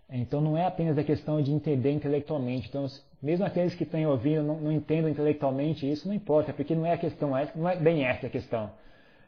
Então 0.09 0.39
não 0.41 0.57
é 0.57 0.65
apenas 0.65 0.97
a 0.97 1.03
questão 1.03 1.41
de 1.41 1.51
entender 1.51 1.91
intelectualmente. 1.91 2.67
Então, 2.67 2.85
mesmo 3.21 3.45
aqueles 3.45 3.73
que 3.75 3.83
estão 3.83 4.03
ouvindo 4.09 4.43
não, 4.43 4.59
não 4.59 4.71
entendam 4.71 5.09
intelectualmente 5.09 5.89
isso, 5.89 6.07
não 6.07 6.15
importa, 6.15 6.53
porque 6.53 6.75
não 6.75 6.85
é 6.85 6.93
a 6.93 6.97
questão, 6.97 7.31
não 7.55 7.69
é 7.69 7.75
bem 7.75 8.05
essa 8.05 8.27
a 8.27 8.29
questão. 8.29 8.71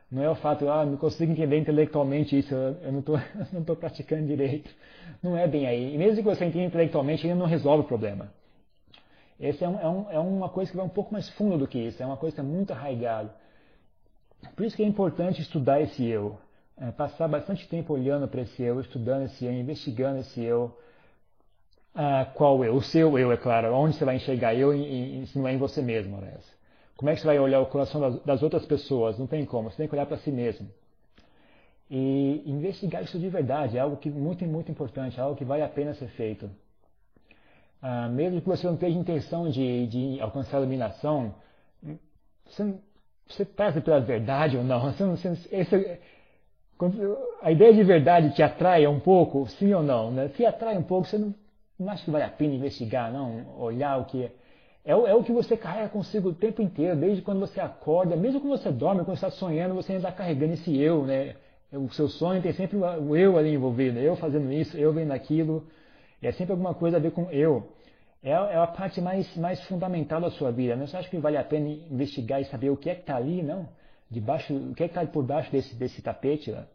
Não 0.09 0.23
é 0.23 0.29
o 0.29 0.35
fato, 0.35 0.69
ah, 0.69 0.85
não 0.85 0.95
consigo 0.95 1.31
entender 1.31 1.57
intelectualmente 1.57 2.37
isso, 2.37 2.53
eu 2.53 2.91
não 2.91 2.99
estou 3.59 3.75
praticando 3.75 4.25
direito. 4.25 4.69
Não 5.21 5.37
é 5.37 5.47
bem 5.47 5.67
aí. 5.67 5.93
E 5.93 5.97
mesmo 5.97 6.17
que 6.17 6.21
você 6.21 6.45
entenda 6.45 6.65
intelectualmente, 6.65 7.27
ainda 7.27 7.37
não 7.37 7.45
resolve 7.45 7.83
o 7.83 7.87
problema. 7.87 8.31
Essa 9.39 9.65
é, 9.65 9.67
um, 9.67 9.79
é, 9.79 9.89
um, 9.89 10.11
é, 10.11 10.19
uma 10.19 10.49
coisa 10.49 10.71
que 10.71 10.77
vai 10.77 10.85
um 10.85 10.89
pouco 10.89 11.13
mais 11.13 11.29
fundo 11.29 11.57
do 11.57 11.67
que 11.67 11.77
isso, 11.77 12.01
é 12.01 12.05
uma 12.05 12.17
coisa 12.17 12.39
é 12.39 12.43
muito 12.43 12.71
arraigada. 12.71 13.33
Por 14.55 14.65
isso 14.65 14.75
que 14.75 14.83
é 14.83 14.85
importante 14.85 15.41
estudar 15.41 15.81
esse 15.81 16.05
eu, 16.05 16.37
é, 16.77 16.91
passar 16.91 17.27
bastante 17.27 17.67
tempo 17.67 17.93
olhando 17.93 18.27
para 18.27 18.41
esse 18.41 18.63
eu, 18.63 18.79
estudando 18.79 19.25
esse 19.25 19.45
eu, 19.45 19.51
investigando 19.51 20.19
esse 20.19 20.41
eu. 20.43 20.75
Ah, 21.99 22.27
qual 22.35 22.63
eu? 22.63 22.75
O 22.75 22.81
seu 22.81 23.17
eu, 23.17 23.31
é 23.31 23.37
claro. 23.37 23.73
Onde 23.73 23.95
você 23.97 24.05
vai 24.05 24.17
enxergar 24.17 24.53
eu 24.53 24.71
e, 24.73 25.23
e, 25.23 25.27
se 25.27 25.39
não 25.39 25.47
é 25.47 25.53
em 25.53 25.57
você 25.57 25.81
mesmo, 25.81 26.15
aliás. 26.17 26.45
Como 26.95 27.09
é 27.09 27.15
que 27.15 27.21
você 27.21 27.25
vai 27.25 27.39
olhar 27.39 27.59
o 27.59 27.65
coração 27.65 27.99
das, 27.99 28.21
das 28.23 28.43
outras 28.43 28.65
pessoas? 28.67 29.17
Não 29.17 29.25
tem 29.25 29.45
como, 29.45 29.71
você 29.71 29.77
tem 29.77 29.87
que 29.87 29.95
olhar 29.95 30.05
para 30.05 30.17
si 30.17 30.31
mesmo. 30.31 30.67
E 31.89 32.43
investigar 32.45 33.03
isso 33.03 33.17
de 33.17 33.27
verdade 33.29 33.77
é 33.77 33.79
algo 33.79 33.97
que 33.97 34.09
muito, 34.11 34.45
muito 34.45 34.71
importante, 34.71 35.19
é 35.19 35.23
algo 35.23 35.35
que 35.35 35.45
vale 35.45 35.63
a 35.63 35.69
pena 35.69 35.93
ser 35.95 36.07
feito. 36.09 36.49
Ah, 37.81 38.07
mesmo 38.09 38.41
que 38.41 38.47
você 38.47 38.67
não 38.67 38.77
tenha 38.77 38.95
intenção 38.99 39.49
de, 39.49 39.87
de 39.87 40.21
alcançar 40.21 40.57
a 40.57 40.59
iluminação, 40.61 41.33
você, 42.45 42.75
você 43.27 43.45
pela 43.81 43.99
verdade 44.01 44.55
ou 44.57 44.63
não? 44.63 44.91
Você, 44.91 45.03
você, 45.03 45.55
esse, 45.55 45.99
a 47.41 47.51
ideia 47.51 47.73
de 47.73 47.83
verdade 47.83 48.35
te 48.35 48.43
atrai 48.43 48.85
um 48.85 48.99
pouco, 48.99 49.47
sim 49.47 49.73
ou 49.73 49.81
não? 49.81 50.11
Né? 50.11 50.27
Se 50.29 50.45
atrai 50.45 50.77
um 50.77 50.83
pouco, 50.83 51.07
você 51.07 51.17
não, 51.17 51.33
não 51.79 51.89
acha 51.89 52.03
que 52.03 52.11
vale 52.11 52.23
a 52.23 52.29
pena 52.29 52.53
investigar, 52.53 53.11
não? 53.11 53.59
Olhar 53.59 53.97
o 53.99 54.05
que 54.05 54.23
é 54.23 54.31
é 54.87 54.95
o, 54.95 55.05
é 55.05 55.13
o 55.13 55.21
que 55.21 55.33
você 55.33 55.57
carrega 55.57 55.89
consigo 55.89 56.29
o 56.29 56.33
tempo 56.33 56.61
inteiro, 56.61 56.95
desde 56.95 57.21
quando 57.21 57.41
você 57.41 57.59
acorda, 57.59 58.15
mesmo 58.15 58.39
quando 58.39 58.57
você 58.57 58.71
dorme, 58.71 59.03
quando 59.03 59.17
você 59.17 59.25
está 59.25 59.37
sonhando, 59.37 59.75
você 59.75 59.91
ainda 59.91 60.07
está 60.07 60.17
carregando 60.17 60.53
esse 60.53 60.79
eu, 60.79 61.03
né? 61.05 61.35
O 61.73 61.89
seu 61.89 62.07
sonho 62.07 62.41
tem 62.41 62.53
sempre 62.53 62.77
o 62.77 63.13
eu 63.13 63.37
ali 63.37 63.53
envolvido, 63.53 63.99
eu 63.99 64.15
fazendo 64.15 64.49
isso, 64.49 64.77
eu 64.77 64.93
vendo 64.93 65.11
aquilo, 65.11 65.67
é 66.21 66.31
sempre 66.31 66.53
alguma 66.53 66.73
coisa 66.73 66.95
a 66.95 66.99
ver 67.01 67.11
com 67.11 67.29
eu. 67.29 67.69
É, 68.23 68.31
é 68.31 68.55
a 68.55 68.65
parte 68.65 69.01
mais, 69.01 69.35
mais 69.35 69.61
fundamental 69.65 70.21
da 70.21 70.31
sua 70.31 70.53
vida. 70.53 70.77
Né? 70.77 70.87
você 70.87 70.95
acha 70.95 71.09
que 71.09 71.17
vale 71.17 71.35
a 71.35 71.43
pena 71.43 71.67
investigar 71.67 72.41
e 72.41 72.45
saber 72.45 72.69
o 72.69 72.77
que 72.77 72.89
é 72.89 72.95
que 72.95 73.01
está 73.01 73.17
ali, 73.17 73.43
não? 73.43 73.67
Debaixo, 74.09 74.53
o 74.53 74.73
que 74.73 74.83
é 74.83 74.87
que 74.87 74.97
está 74.97 75.05
por 75.05 75.25
baixo 75.25 75.51
desse, 75.51 75.75
desse 75.75 76.01
tapete 76.01 76.49
lá? 76.49 76.65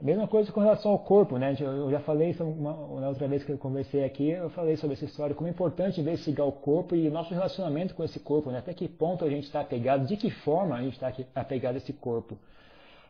Mesma 0.00 0.28
coisa 0.28 0.52
com 0.52 0.60
relação 0.60 0.92
ao 0.92 0.98
corpo, 1.00 1.38
né? 1.38 1.56
Eu 1.58 1.90
já 1.90 1.98
falei 1.98 2.30
isso 2.30 2.44
uma, 2.44 3.00
na 3.00 3.08
outra 3.08 3.26
vez 3.26 3.42
que 3.42 3.50
eu 3.50 3.58
conversei 3.58 4.04
aqui, 4.04 4.30
eu 4.30 4.48
falei 4.50 4.76
sobre 4.76 4.94
essa 4.94 5.04
história, 5.04 5.34
como 5.34 5.48
é 5.48 5.50
importante 5.50 6.00
investigar 6.00 6.46
o 6.46 6.52
corpo 6.52 6.94
e 6.94 7.08
o 7.08 7.10
nosso 7.10 7.34
relacionamento 7.34 7.96
com 7.96 8.04
esse 8.04 8.20
corpo, 8.20 8.50
né? 8.50 8.58
Até 8.58 8.72
que 8.72 8.86
ponto 8.86 9.24
a 9.24 9.28
gente 9.28 9.44
está 9.44 9.60
apegado, 9.60 10.06
de 10.06 10.16
que 10.16 10.30
forma 10.30 10.76
a 10.76 10.82
gente 10.82 10.94
está 10.94 11.12
apegado 11.34 11.74
a 11.74 11.78
esse 11.78 11.92
corpo. 11.92 12.38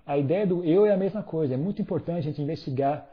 A 0.07 0.17
ideia 0.17 0.47
do 0.47 0.65
eu 0.65 0.87
é 0.87 0.93
a 0.95 0.97
mesma 0.97 1.23
coisa, 1.23 1.53
é 1.53 1.57
muito 1.59 1.83
importante 1.83 2.21
a 2.21 2.23
gente 2.23 2.41
investigar, 2.41 3.07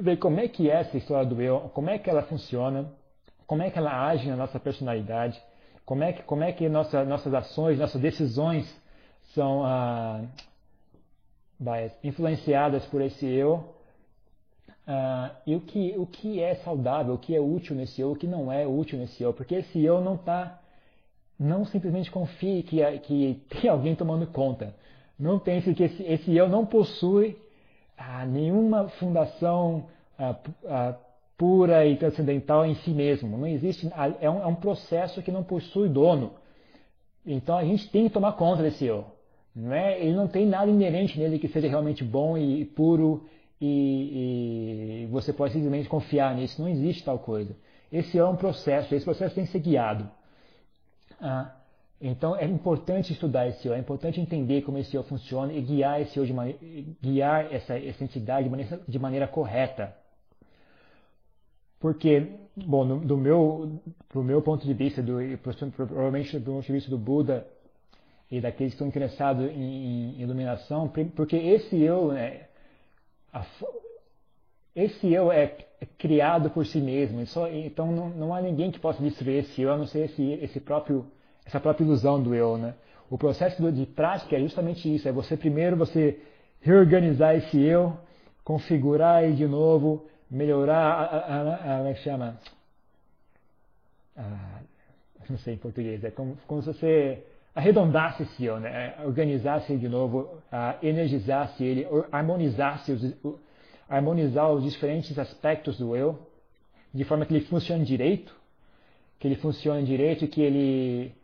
ver 0.00 0.16
como 0.16 0.40
é 0.40 0.48
que 0.48 0.70
é 0.70 0.80
essa 0.80 0.96
história 0.96 1.26
do 1.26 1.42
eu, 1.42 1.70
como 1.74 1.90
é 1.90 1.98
que 1.98 2.08
ela 2.08 2.22
funciona, 2.22 2.90
como 3.46 3.62
é 3.62 3.70
que 3.70 3.78
ela 3.78 4.08
age 4.08 4.26
na 4.26 4.36
nossa 4.36 4.58
personalidade, 4.58 5.38
como 5.84 6.02
é 6.02 6.14
que, 6.14 6.22
como 6.22 6.42
é 6.42 6.50
que 6.50 6.66
nossa, 6.66 7.04
nossas 7.04 7.34
ações, 7.34 7.78
nossas 7.78 8.00
decisões 8.00 8.64
são 9.34 9.62
ah, 9.66 10.22
influenciadas 12.02 12.84
por 12.86 13.00
esse 13.00 13.26
eu, 13.26 13.64
uh, 14.86 15.34
e 15.46 15.54
o 15.54 15.60
que, 15.60 15.94
o 15.96 16.06
que 16.06 16.40
é 16.40 16.56
saudável, 16.56 17.14
o 17.14 17.18
que 17.18 17.34
é 17.34 17.40
útil 17.40 17.76
nesse 17.76 18.00
eu, 18.00 18.12
o 18.12 18.16
que 18.16 18.26
não 18.26 18.50
é 18.50 18.66
útil 18.66 18.98
nesse 18.98 19.22
eu, 19.22 19.32
porque 19.32 19.56
esse 19.56 19.82
eu 19.82 20.00
não 20.00 20.14
está, 20.14 20.60
não 21.38 21.64
simplesmente 21.64 22.10
confie 22.10 22.62
que, 22.62 22.98
que 23.00 23.42
tem 23.48 23.70
alguém 23.70 23.94
tomando 23.94 24.26
conta. 24.26 24.74
Não 25.18 25.38
pense 25.38 25.72
que 25.74 25.84
esse, 25.84 26.02
esse 26.02 26.36
eu 26.36 26.48
não 26.48 26.66
possui 26.66 27.36
uh, 27.98 28.26
nenhuma 28.26 28.88
fundação 28.88 29.86
uh, 30.18 30.94
pura 31.36 31.86
e 31.86 31.96
transcendental 31.96 32.64
em 32.64 32.74
si 32.76 32.90
mesmo. 32.90 33.36
Não 33.36 33.46
existe, 33.46 33.90
é 34.20 34.30
um, 34.30 34.42
é 34.42 34.46
um 34.46 34.54
processo 34.54 35.22
que 35.22 35.30
não 35.30 35.42
possui 35.42 35.88
dono. 35.88 36.34
Então 37.24 37.56
a 37.56 37.64
gente 37.64 37.88
tem 37.90 38.04
que 38.04 38.14
tomar 38.14 38.32
conta 38.32 38.62
desse 38.62 38.84
eu. 38.84 39.06
Não 39.54 39.72
é? 39.72 40.00
Ele 40.00 40.16
não 40.16 40.26
tem 40.26 40.46
nada 40.46 40.70
inerente 40.70 41.18
nele 41.18 41.38
que 41.38 41.48
seja 41.48 41.68
realmente 41.68 42.02
bom 42.02 42.38
e 42.38 42.64
puro 42.64 43.26
e, 43.60 45.04
e 45.04 45.06
você 45.10 45.32
pode 45.32 45.52
simplesmente 45.52 45.88
confiar 45.88 46.34
nisso. 46.34 46.60
Não 46.60 46.68
existe 46.68 47.04
tal 47.04 47.18
coisa. 47.18 47.54
Esse 47.92 48.18
é 48.18 48.24
um 48.24 48.36
processo, 48.36 48.94
esse 48.94 49.04
processo 49.04 49.34
tem 49.34 49.44
que 49.44 49.52
ser 49.52 49.60
guiado. 49.60 50.08
Ah, 51.20 51.54
então 52.00 52.34
é 52.34 52.46
importante 52.46 53.12
estudar 53.12 53.46
esse 53.46 53.68
eu, 53.68 53.74
é 53.74 53.78
importante 53.78 54.20
entender 54.20 54.62
como 54.62 54.78
esse 54.78 54.96
eu 54.96 55.04
funciona 55.04 55.52
e 55.52 55.60
guiar 55.60 56.00
esse 56.00 56.18
eu 56.18 56.24
de 56.24 56.96
guiar 57.00 57.52
essa, 57.52 57.78
essa 57.78 58.02
entidade 58.02 58.44
de 58.44 58.50
maneira, 58.50 58.80
de 58.88 58.98
maneira 58.98 59.28
correta. 59.28 59.94
Porque, 61.78 62.28
bom, 62.56 62.98
do 62.98 63.16
meu, 63.16 63.80
do 64.12 64.22
meu 64.22 64.40
ponto 64.40 64.66
de 64.66 64.72
vista, 64.72 65.02
do, 65.02 65.18
provavelmente 65.76 66.38
do 66.38 66.52
ponto 66.52 66.66
de 66.66 66.72
vista 66.72 66.90
do 66.90 66.98
Buda 66.98 67.46
e 68.32 68.40
daqueles 68.40 68.72
que 68.72 68.76
estão 68.76 68.88
interessados 68.88 69.44
em, 69.50 70.18
iluminação, 70.18 70.90
porque 71.14 71.36
esse 71.36 71.78
eu, 71.82 72.12
né, 72.12 72.46
a, 73.30 73.44
esse 74.74 75.12
eu 75.12 75.30
é, 75.30 75.54
criado 75.98 76.48
por 76.48 76.64
si 76.64 76.80
mesmo, 76.80 77.26
só, 77.26 77.46
então 77.50 77.92
não, 77.92 78.08
não, 78.08 78.34
há 78.34 78.40
ninguém 78.40 78.70
que 78.70 78.80
possa 78.80 79.02
destruir 79.02 79.40
esse 79.40 79.60
eu, 79.60 79.70
a 79.70 79.76
não 79.76 79.86
ser 79.86 80.06
esse, 80.06 80.32
esse 80.42 80.58
próprio, 80.60 81.04
essa 81.44 81.60
própria 81.60 81.84
ilusão 81.84 82.22
do 82.22 82.34
eu. 82.34 82.56
Né? 82.56 82.74
O 83.10 83.18
processo 83.18 83.70
de 83.70 83.84
prática 83.84 84.34
é 84.34 84.40
justamente 84.40 84.92
isso, 84.92 85.06
é 85.06 85.12
você 85.12 85.36
primeiro 85.36 85.76
você 85.76 86.18
reorganizar 86.62 87.36
esse 87.36 87.60
eu, 87.60 87.94
configurar 88.42 89.24
ele 89.24 89.34
de 89.34 89.46
novo, 89.46 90.06
melhorar, 90.30 90.78
a, 90.78 91.18
a, 91.18 91.74
a, 91.74 91.76
como 91.80 91.88
é 91.88 91.94
chama? 91.96 92.40
não 95.28 95.38
sei 95.38 95.54
em 95.54 95.58
português, 95.58 96.02
é 96.02 96.10
como, 96.10 96.36
como 96.46 96.62
se 96.62 96.72
você 96.72 97.22
arredondasse 97.54 98.22
esse 98.22 98.44
eu, 98.44 98.58
né? 98.58 98.94
organizasse 99.04 99.72
ele 99.72 99.80
de 99.80 99.88
novo, 99.88 100.42
energizasse 100.82 101.62
ele, 101.62 101.86
harmonizasse 102.10 102.92
os, 102.92 103.38
harmonizar 103.88 104.50
os 104.50 104.64
diferentes 104.64 105.18
aspectos 105.18 105.78
do 105.78 105.94
eu, 105.94 106.18
de 106.94 107.04
forma 107.04 107.26
que 107.26 107.34
ele 107.34 107.44
funcione 107.44 107.84
direito, 107.84 108.34
que 109.18 109.28
ele 109.28 109.36
funcione 109.36 109.84
direito 109.84 110.24
e 110.24 110.28
que 110.28 110.40
ele 110.40 111.14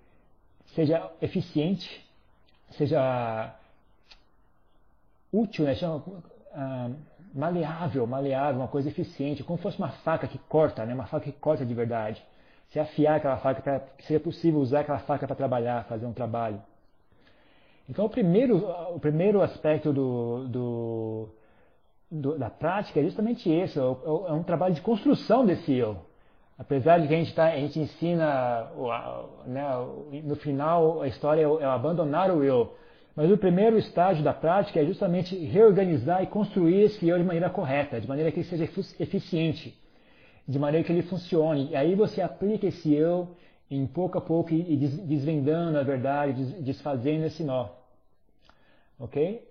seja 0.75 1.11
eficiente, 1.21 2.05
seja 2.73 3.55
útil, 5.33 5.65
né? 5.65 5.75
Chama, 5.75 6.05
ah, 6.55 6.91
maleável, 7.35 8.07
maleável, 8.07 8.61
uma 8.61 8.69
coisa 8.69 8.89
eficiente, 8.89 9.43
como 9.43 9.59
se 9.59 9.63
fosse 9.63 9.79
uma 9.79 9.91
faca 9.91 10.27
que 10.27 10.39
corta, 10.39 10.85
né? 10.85 10.95
uma 10.95 11.07
faca 11.07 11.27
que 11.27 11.33
corta 11.33 11.65
de 11.65 11.75
verdade. 11.75 12.23
Se 12.69 12.79
afiar 12.79 13.17
aquela 13.17 13.39
faca, 13.39 13.81
que 13.97 14.05
seria 14.05 14.21
possível 14.21 14.61
usar 14.61 14.81
aquela 14.81 14.99
faca 15.01 15.27
para 15.27 15.37
trabalhar, 15.37 15.85
fazer 15.85 16.07
um 16.07 16.13
trabalho. 16.13 16.61
Então, 17.89 18.05
o 18.05 18.11
primeiro, 18.11 18.59
o 18.95 19.01
primeiro 19.01 19.41
aspecto 19.41 19.93
do, 19.93 20.47
do, 20.49 21.29
do, 22.11 22.39
da 22.39 22.51
prática 22.51 23.01
é 23.01 23.03
justamente 23.03 23.51
esse, 23.51 23.79
é, 23.79 23.83
é, 23.83 24.33
um 24.33 24.43
trabalho 24.43 24.75
de 24.75 24.83
construção 24.83 25.47
desse 25.47 25.73
eu. 25.73 25.97
Apesar 26.59 26.99
de 26.99 27.09
que 27.09 27.15
a 27.15 27.17
gente, 27.17 27.35
tá, 27.35 27.47
a 27.47 27.57
gente 27.57 27.79
ensina, 27.79 28.71
né, 29.47 29.65
no 30.25 30.37
final, 30.37 31.01
a 31.01 31.09
história 31.09 31.41
é, 31.43 31.63
é 31.63 31.65
abandonar 31.65 32.31
o 32.31 32.45
eu. 32.45 32.75
Mas 33.17 33.31
o 33.31 33.39
primeiro 33.39 33.79
estágio 33.79 34.23
da 34.23 34.35
prática 34.35 34.81
é 34.81 34.85
justamente 34.85 35.35
reorganizar 35.37 36.23
e 36.23 36.27
construir 36.27 36.83
esse 36.83 37.09
eu 37.09 37.17
de 37.17 37.25
maneira 37.25 37.49
correta, 37.49 38.01
de 38.01 38.07
maneira 38.07 38.31
que 38.31 38.41
ele 38.41 38.49
seja 38.49 38.65
eficiente, 39.01 39.77
de 40.49 40.59
maneira 40.59 40.85
que 40.85 40.91
ele 40.91 41.03
funcione. 41.03 41.69
E 41.71 41.77
aí 41.77 41.95
você 41.95 42.23
aplica 42.23 42.67
esse 42.67 42.95
eu 42.95 43.37
em 43.71 43.87
pouco 43.87 44.17
a 44.17 44.21
pouco 44.21 44.55
e 44.55 44.77
desvendando 44.77 45.79
a 45.79 45.83
verdade, 45.83 46.43
desfazendo 46.63 47.27
esse 47.27 47.45
nó. 47.45 47.69
Ok? 48.99 49.47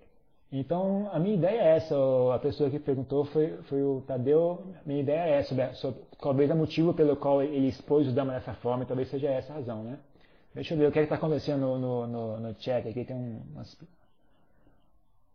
Então, 0.50 1.08
a 1.12 1.18
minha 1.18 1.34
ideia 1.34 1.60
é 1.60 1.76
essa. 1.76 1.94
A 2.34 2.38
pessoa 2.38 2.68
que 2.70 2.78
perguntou 2.78 3.24
foi, 3.26 3.58
foi 3.64 3.82
o 3.82 4.02
Tadeu. 4.06 4.66
Minha 4.84 5.00
ideia 5.00 5.20
é 5.20 5.38
essa. 5.38 5.74
Sobre, 5.74 6.00
talvez 6.20 6.50
o 6.50 6.56
motivo 6.56 6.92
pelo 6.94 7.16
qual 7.16 7.42
ele 7.42 7.68
expôs 7.68 8.08
o 8.08 8.12
Dama 8.12 8.32
dessa 8.32 8.54
forma, 8.54 8.84
talvez 8.84 9.08
seja 9.08 9.28
essa 9.28 9.52
a 9.52 9.56
razão, 9.56 9.84
né? 9.84 9.98
Deixa 10.54 10.74
eu 10.74 10.78
ver 10.78 10.88
o 10.88 10.92
que 10.92 10.98
é 10.98 11.02
está 11.02 11.14
acontecendo 11.14 11.60
no, 11.78 12.06
no, 12.06 12.40
no, 12.40 12.60
chat 12.60 12.88
aqui. 12.88 13.04
Tem 13.04 13.16
umas. 13.54 13.78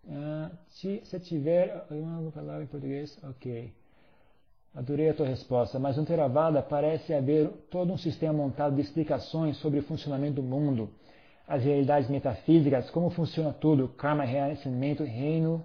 Ah, 0.09 0.51
se 0.67 0.99
você 0.99 1.19
tiver. 1.19 1.85
uma 1.91 2.31
palavra 2.31 2.63
em 2.63 2.67
português, 2.67 3.17
ok. 3.23 3.71
Adorei 4.75 5.09
a 5.09 5.13
tua 5.13 5.27
resposta, 5.27 5.77
mas 5.77 5.97
no 5.97 6.05
Theravada 6.05 6.61
parece 6.61 7.13
haver 7.13 7.49
todo 7.69 7.93
um 7.93 7.97
sistema 7.97 8.33
montado 8.33 8.75
de 8.75 8.81
explicações 8.81 9.57
sobre 9.57 9.79
o 9.79 9.83
funcionamento 9.83 10.35
do 10.35 10.43
mundo 10.43 10.89
as 11.47 11.63
realidades 11.63 12.09
metafísicas, 12.09 12.89
como 12.89 13.09
funciona 13.09 13.53
tudo, 13.53 13.87
karma, 13.89 14.23
renascimento, 14.23 15.03
reino 15.03 15.63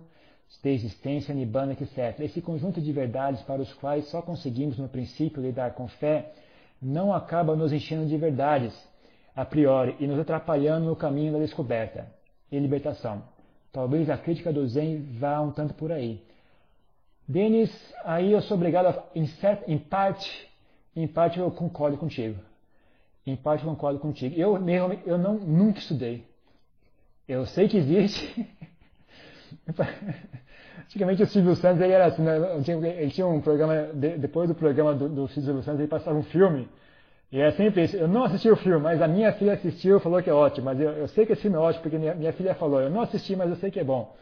de 0.62 0.70
existência, 0.70 1.34
nibbana, 1.34 1.72
etc. 1.72 2.20
Esse 2.20 2.40
conjunto 2.40 2.80
de 2.80 2.92
verdades 2.92 3.42
para 3.42 3.62
os 3.62 3.72
quais 3.74 4.08
só 4.08 4.20
conseguimos 4.20 4.78
no 4.78 4.88
princípio 4.88 5.42
lidar 5.42 5.74
com 5.74 5.86
fé, 5.86 6.32
não 6.80 7.12
acaba 7.12 7.54
nos 7.54 7.72
enchendo 7.72 8.06
de 8.06 8.16
verdades 8.16 8.74
a 9.36 9.44
priori 9.44 9.94
e 10.00 10.06
nos 10.06 10.18
atrapalhando 10.18 10.86
no 10.86 10.96
caminho 10.96 11.32
da 11.32 11.38
descoberta 11.38 12.08
e 12.50 12.58
libertação. 12.58 13.22
Talvez 13.72 14.08
a 14.08 14.16
crítica 14.16 14.52
do 14.52 14.66
Zen 14.66 15.02
vá 15.18 15.40
um 15.40 15.52
tanto 15.52 15.74
por 15.74 15.92
aí. 15.92 16.24
Denis, 17.28 17.70
aí 18.04 18.32
eu 18.32 18.40
sou 18.40 18.56
obrigado 18.56 18.86
a, 18.86 19.04
em, 19.14 19.28
em 19.66 19.78
parte, 19.78 20.48
em 20.96 21.06
parte 21.06 21.38
eu 21.38 21.50
concordo 21.50 21.98
contigo. 21.98 22.40
Em 23.26 23.36
parte 23.36 23.64
concordo 23.64 23.98
contigo. 23.98 24.34
Eu 24.34 24.58
mesmo, 24.58 24.98
eu 25.04 25.18
não, 25.18 25.34
nunca 25.34 25.78
estudei. 25.78 26.24
Eu 27.28 27.44
sei 27.44 27.68
que 27.68 27.76
existe. 27.76 28.48
Antigamente 30.86 31.22
o 31.22 31.26
Silvio 31.26 31.54
Santos 31.54 31.82
ele 31.82 31.92
era 31.92 32.06
assim, 32.06 32.22
né? 32.22 32.38
ele 33.02 33.10
tinha 33.10 33.26
um 33.26 33.42
programa, 33.42 33.74
depois 33.92 34.48
do 34.48 34.54
programa 34.54 34.94
do, 34.94 35.08
do 35.08 35.28
Silvio 35.28 35.62
Santos, 35.62 35.80
ele 35.80 35.88
passava 35.88 36.16
um 36.16 36.22
filme. 36.22 36.66
E 37.30 37.40
é 37.40 37.50
sempre 37.50 37.84
isso. 37.84 37.94
Eu 37.96 38.08
não 38.08 38.24
assisti 38.24 38.48
o 38.48 38.56
filme, 38.56 38.82
mas 38.82 39.02
a 39.02 39.06
minha 39.06 39.30
filha 39.34 39.52
assistiu 39.52 39.98
e 39.98 40.00
falou 40.00 40.22
que 40.22 40.30
é 40.30 40.32
ótimo. 40.32 40.64
Mas 40.64 40.80
eu, 40.80 40.90
eu 40.92 41.08
sei 41.08 41.26
que 41.26 41.32
esse 41.34 41.42
filme 41.42 41.58
é 41.58 41.60
ótimo 41.60 41.82
porque 41.82 41.98
minha, 41.98 42.14
minha, 42.14 42.32
filha 42.32 42.54
falou. 42.54 42.80
Eu 42.80 42.88
não 42.88 43.02
assisti, 43.02 43.36
mas 43.36 43.50
eu 43.50 43.56
sei 43.56 43.70
que 43.70 43.78
é 43.78 43.84
bom. 43.84 44.16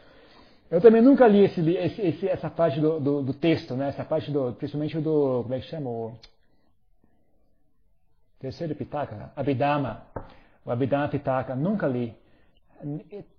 Eu 0.69 0.81
também 0.81 1.01
nunca 1.01 1.25
li 1.27 1.45
esse, 1.45 1.61
esse, 1.71 2.27
essa 2.27 2.49
parte 2.49 2.79
do, 2.81 2.99
do, 2.99 3.21
do, 3.23 3.33
texto, 3.33 3.73
né? 3.75 3.87
Essa 3.89 4.03
parte 4.03 4.29
do, 4.31 4.51
principalmente 4.53 4.99
do, 4.99 5.43
como 5.43 5.53
é 5.53 5.59
que 5.59 5.67
chama? 5.67 5.89
O, 5.89 6.13
Terceiro 8.39 8.75
Pitaka, 8.75 9.31
Abhidhamma, 9.35 10.03
o 10.63 10.69
Abhidhamma 10.69 11.07
Pitaka, 11.07 11.55
nunca 11.55 11.87
li. 11.87 12.15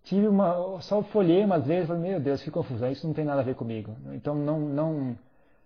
Tive 0.02 0.26
uma, 0.26 0.80
só 0.80 1.02
folhei 1.02 1.44
umas 1.44 1.64
vezes, 1.64 1.86
falei, 1.86 2.10
meu 2.10 2.20
Deus, 2.20 2.42
que 2.42 2.50
confusão, 2.50 2.90
isso 2.90 3.06
não 3.06 3.14
tem 3.14 3.24
nada 3.24 3.40
a 3.40 3.44
ver 3.44 3.54
comigo. 3.54 3.94
Então 4.12 4.34
não, 4.34 4.58
não, 4.58 5.16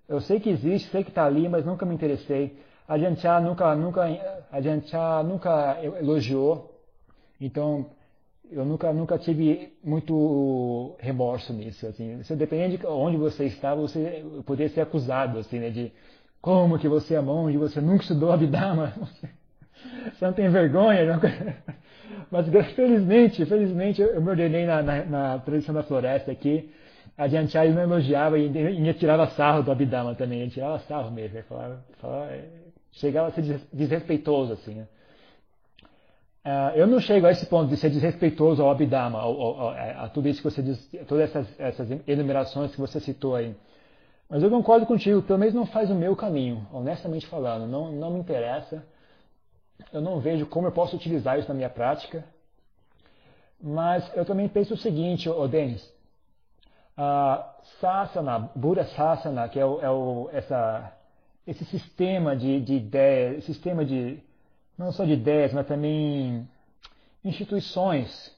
eu 0.06 0.20
sei 0.20 0.38
que 0.38 0.50
existe, 0.50 0.90
sei 0.90 1.02
que 1.02 1.10
está 1.10 1.24
ali, 1.24 1.48
mas 1.48 1.64
nunca 1.64 1.86
me 1.86 1.94
interessei. 1.94 2.58
A 2.86 2.98
Janchá 2.98 3.40
nunca, 3.40 3.74
nunca, 3.74 4.02
a 4.50 4.60
Janchá 4.60 5.22
nunca 5.22 5.78
elogiou, 5.82 6.78
então 7.40 7.86
eu 8.52 8.64
nunca, 8.64 8.92
nunca 8.92 9.18
tive 9.18 9.72
muito 9.82 10.94
remorso 10.98 11.52
nisso. 11.52 11.86
Assim. 11.86 12.22
Você 12.22 12.36
depende 12.36 12.76
de 12.76 12.86
onde 12.86 13.16
você 13.16 13.46
estava, 13.46 13.80
você 13.80 14.24
poderia 14.44 14.72
ser 14.72 14.82
acusado 14.82 15.38
assim, 15.38 15.58
né, 15.58 15.70
de 15.70 15.92
como 16.40 16.78
que 16.78 16.88
você 16.88 17.14
é 17.14 17.20
monge, 17.20 17.56
você 17.56 17.80
nunca 17.80 18.02
estudou 18.02 18.32
Abhidhamma, 18.32 18.92
você 20.12 20.24
não 20.24 20.32
tem 20.32 20.48
vergonha. 20.50 21.04
Não... 21.04 21.20
Mas 22.30 22.46
felizmente, 22.74 23.44
felizmente 23.46 24.02
eu 24.02 24.20
me 24.20 24.30
ordenei 24.30 24.66
na, 24.66 24.82
na, 24.82 25.04
na 25.04 25.38
tradição 25.38 25.74
da 25.74 25.82
floresta 25.82 26.32
aqui. 26.32 26.70
A 27.16 27.28
Janchari 27.28 27.70
não 27.70 27.82
elogiava 27.82 28.38
e 28.38 28.46
ainda 28.46 28.94
tirava 28.94 29.26
sarro 29.28 29.62
do 29.62 29.70
Abhidhamma 29.70 30.14
também, 30.14 30.48
tirava 30.48 30.78
sarro 30.80 31.10
mesmo. 31.10 31.42
Falava, 31.42 31.84
falava, 32.00 32.32
chegava 32.92 33.28
a 33.28 33.30
ser 33.32 33.60
desrespeitoso 33.72 34.54
assim. 34.54 34.74
Né? 34.74 34.86
Uh, 36.44 36.74
eu 36.74 36.88
não 36.88 36.98
chego 36.98 37.26
a 37.26 37.30
esse 37.30 37.46
ponto 37.46 37.68
de 37.68 37.76
ser 37.76 37.88
desrespeitoso 37.88 38.62
ao 38.62 38.70
ao, 38.70 39.40
ao, 39.40 39.68
a, 39.70 40.08
tudo 40.08 40.28
isso 40.28 40.42
que 40.42 40.50
você 40.50 40.60
diz, 40.60 40.90
todas 41.06 41.30
essas, 41.30 41.60
essas 41.60 41.88
enumerações 42.06 42.72
que 42.72 42.80
você 42.80 42.98
citou 42.98 43.36
aí. 43.36 43.54
Mas 44.28 44.42
eu 44.42 44.50
concordo 44.50 44.84
contigo, 44.84 45.22
pelo 45.22 45.38
menos 45.38 45.54
não 45.54 45.66
faz 45.66 45.88
o 45.90 45.94
meu 45.94 46.16
caminho, 46.16 46.66
honestamente 46.72 47.26
falando. 47.26 47.66
Não, 47.66 47.92
não 47.92 48.10
me 48.10 48.18
interessa. 48.18 48.84
Eu 49.92 50.00
não 50.00 50.18
vejo 50.20 50.46
como 50.46 50.66
eu 50.66 50.72
posso 50.72 50.96
utilizar 50.96 51.38
isso 51.38 51.48
na 51.48 51.54
minha 51.54 51.70
prática. 51.70 52.24
Mas 53.60 54.10
eu 54.16 54.24
também 54.24 54.48
penso 54.48 54.74
o 54.74 54.76
seguinte, 54.76 55.28
ô 55.28 55.46
Denis. 55.46 55.84
Uh, 56.98 57.44
Sasana, 57.80 58.50
Buddha 58.56 58.84
Sasana, 58.84 59.48
que 59.48 59.60
é, 59.60 59.64
o, 59.64 59.80
é 59.80 59.90
o, 59.90 60.28
essa, 60.32 60.92
esse 61.46 61.64
sistema 61.66 62.34
de, 62.34 62.60
de 62.60 62.74
ideias, 62.74 63.44
sistema 63.44 63.84
de, 63.84 64.18
não 64.82 64.92
só 64.92 65.04
de 65.04 65.12
ideias, 65.12 65.52
mas 65.52 65.66
também 65.66 66.48
instituições 67.24 68.34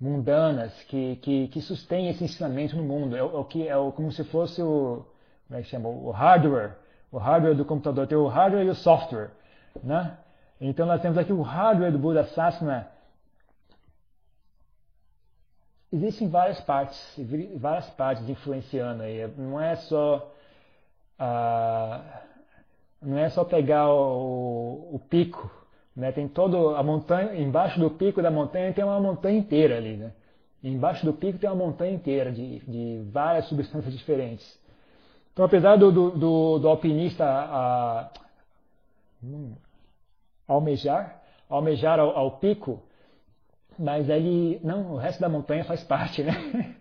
mundanas 0.00 0.72
que, 0.84 1.16
que, 1.16 1.48
que 1.48 1.60
sustêm 1.60 2.08
esse 2.08 2.24
ensinamento 2.24 2.76
no 2.76 2.82
mundo. 2.82 3.14
É, 3.14 3.20
é 3.20 3.22
o 3.22 3.44
que 3.44 3.68
é 3.68 3.76
o, 3.76 3.92
como 3.92 4.10
se 4.10 4.24
fosse 4.24 4.62
o, 4.62 5.04
como 5.46 5.60
é 5.60 5.62
que 5.62 5.68
chama? 5.68 5.88
O 5.88 6.10
hardware. 6.10 6.76
O 7.10 7.18
hardware 7.18 7.54
do 7.54 7.64
computador 7.64 8.06
tem 8.06 8.16
o 8.16 8.26
hardware 8.26 8.66
e 8.66 8.70
o 8.70 8.74
software. 8.74 9.30
Né? 9.82 10.16
Então 10.60 10.86
nós 10.86 11.00
temos 11.02 11.18
aqui 11.18 11.32
o 11.32 11.42
hardware 11.42 11.92
do 11.92 11.98
Buda 11.98 12.24
Sasana. 12.24 12.88
existem 15.92 16.26
várias 16.28 16.58
partes, 16.62 16.98
várias 17.56 17.88
partes 17.90 18.26
influenciando 18.28 19.02
aí. 19.02 19.26
Não 19.36 19.60
é 19.60 19.76
só 19.76 20.32
ah, 21.18 22.22
não 23.00 23.18
é 23.18 23.28
só 23.28 23.44
pegar 23.44 23.92
o, 23.92 24.94
o 24.94 24.98
pico, 24.98 25.50
né? 25.94 26.12
Tem 26.12 26.28
todo 26.28 26.74
a 26.74 26.82
montanha 26.82 27.34
embaixo 27.40 27.78
do 27.78 27.90
pico 27.90 28.22
da 28.22 28.30
montanha 28.30 28.72
tem 28.72 28.84
uma 28.84 29.00
montanha 29.00 29.38
inteira 29.38 29.76
ali, 29.76 29.96
né? 29.96 30.12
embaixo 30.62 31.04
do 31.04 31.12
pico 31.12 31.38
tem 31.38 31.50
uma 31.50 31.56
montanha 31.56 31.92
inteira 31.92 32.30
de, 32.30 32.60
de 32.60 33.02
várias 33.10 33.46
substâncias 33.46 33.92
diferentes. 33.92 34.60
Então, 35.32 35.44
apesar 35.44 35.76
do, 35.76 35.90
do, 35.90 36.10
do, 36.10 36.58
do 36.58 36.68
alpinista 36.68 37.24
a, 37.24 38.10
hum, 39.22 39.54
almejar, 40.46 41.20
almejar 41.48 41.98
ao, 41.98 42.16
ao 42.16 42.30
pico, 42.38 42.82
mas 43.78 44.08
ele, 44.08 44.60
não, 44.62 44.92
o 44.92 44.96
resto 44.96 45.20
da 45.20 45.28
montanha 45.28 45.64
faz 45.64 45.82
parte, 45.82 46.22
né? 46.22 46.76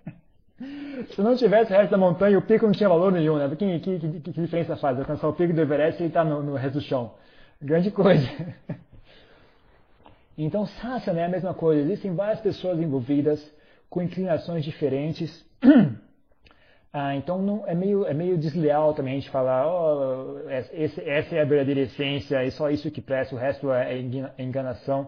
Se 1.16 1.22
não 1.22 1.36
tivesse 1.36 1.74
o 1.74 1.76
resto 1.76 1.90
da 1.90 1.98
montanha, 1.98 2.38
o 2.38 2.42
pico 2.44 2.66
não 2.66 2.74
tinha 2.74 2.88
valor 2.88 3.12
nenhum, 3.12 3.38
né? 3.38 3.50
Que, 3.56 3.80
que, 3.80 4.00
que, 4.00 4.20
que 4.20 4.42
diferença 4.42 4.76
faz? 4.76 5.00
Alcançar 5.00 5.28
o 5.28 5.34
pico 5.34 5.54
do 5.54 5.62
Everest 5.62 6.04
e 6.04 6.06
está 6.06 6.24
no, 6.24 6.44
no 6.44 6.54
resto 6.56 6.76
do 6.76 6.82
chão. 6.82 7.16
Grande 7.60 7.90
coisa. 7.90 8.28
Então, 10.38 10.66
Sasana 10.66 11.22
é 11.22 11.26
a 11.26 11.30
mesma 11.30 11.54
coisa. 11.54 11.82
Existem 11.82 12.14
várias 12.16 12.40
pessoas 12.42 12.80
envolvidas 12.80 13.40
com 13.90 14.02
inclinações 14.02 14.64
diferentes. 14.64 15.46
Ah, 16.94 17.16
então 17.16 17.42
não, 17.42 17.66
é, 17.66 17.74
meio, 17.74 18.06
é 18.06 18.14
meio 18.14 18.38
desleal 18.38 18.94
também 18.94 19.14
a 19.14 19.16
gente 19.16 19.30
falar, 19.30 19.66
oh, 19.66 20.42
esse, 20.50 21.00
essa 21.10 21.34
é 21.38 21.42
a 21.42 21.46
verdadeira 21.46 21.80
essência, 21.80 22.46
é 22.46 22.50
só 22.50 22.70
isso 22.70 22.92
que 22.92 23.00
presta, 23.00 23.34
o 23.34 23.38
resto 23.38 23.72
é, 23.72 23.98
é 23.98 24.44
enganação. 24.44 25.08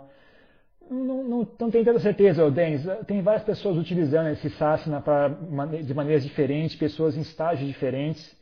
Não, 0.89 1.23
não, 1.23 1.47
não 1.59 1.71
tenho 1.71 1.83
tanta 1.83 1.99
certeza, 1.99 2.49
Denis. 2.49 2.85
Tem 3.05 3.21
várias 3.21 3.43
pessoas 3.43 3.77
utilizando 3.77 4.29
esse 4.29 4.49
sasana 4.51 5.01
pra, 5.01 5.27
de 5.27 5.93
maneiras 5.93 6.23
diferentes, 6.23 6.77
pessoas 6.77 7.17
em 7.17 7.21
estágios 7.21 7.67
diferentes. 7.67 8.33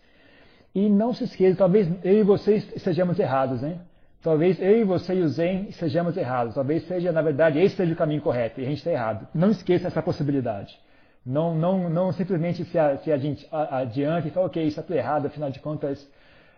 E 0.73 0.87
não 0.89 1.13
se 1.13 1.23
esqueça, 1.23 1.57
talvez 1.57 1.87
eu 2.03 2.19
e 2.19 2.23
vocês 2.23 2.71
estejamos 2.75 3.19
errados, 3.19 3.61
né? 3.61 3.79
Talvez 4.21 4.62
eu 4.62 4.77
e 4.77 4.84
você 4.84 5.15
e 5.15 5.21
o 5.21 5.27
Zen 5.29 5.67
estejamos 5.69 6.15
errados. 6.15 6.53
Talvez 6.53 6.88
seja, 6.88 7.12
na 7.12 7.21
verdade, 7.21 7.60
esse 7.60 7.75
seja 7.75 7.93
o 7.93 7.95
caminho 7.95 8.21
correto 8.21 8.62
e 8.62 8.63
a 8.63 8.67
gente 8.67 8.77
está 8.77 8.91
errado. 8.91 9.27
Não 9.34 9.49
esqueça 9.49 9.88
essa 9.88 10.01
possibilidade. 10.01 10.79
Não, 11.25 11.55
não, 11.55 11.89
não 11.89 12.12
simplesmente 12.12 12.63
se, 12.65 12.77
a, 12.77 12.97
se 12.97 13.12
adianta 13.12 14.27
e 14.27 14.31
fala, 14.31 14.45
ok, 14.45 14.63
isso 14.63 14.79
está 14.79 14.95
errado, 14.95 15.27
afinal 15.27 15.49
de 15.49 15.60
contas 15.60 16.01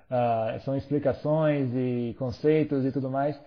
uh, 0.09 0.59
são 0.61 0.75
explicações 0.75 1.69
e 1.73 2.15
conceitos 2.19 2.85
e 2.85 2.91
tudo 2.91 3.09
mais. 3.09 3.39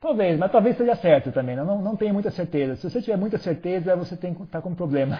Talvez, 0.00 0.38
mas 0.38 0.52
talvez 0.52 0.76
seja 0.76 0.94
certo 0.96 1.32
também, 1.32 1.56
não, 1.56 1.80
não 1.80 1.96
tenho 1.96 2.12
muita 2.12 2.30
certeza. 2.30 2.76
Se 2.76 2.90
você 2.90 3.00
tiver 3.00 3.16
muita 3.16 3.38
certeza, 3.38 3.96
você 3.96 4.14
está 4.14 4.60
com 4.60 4.70
um 4.70 4.74
problema. 4.74 5.18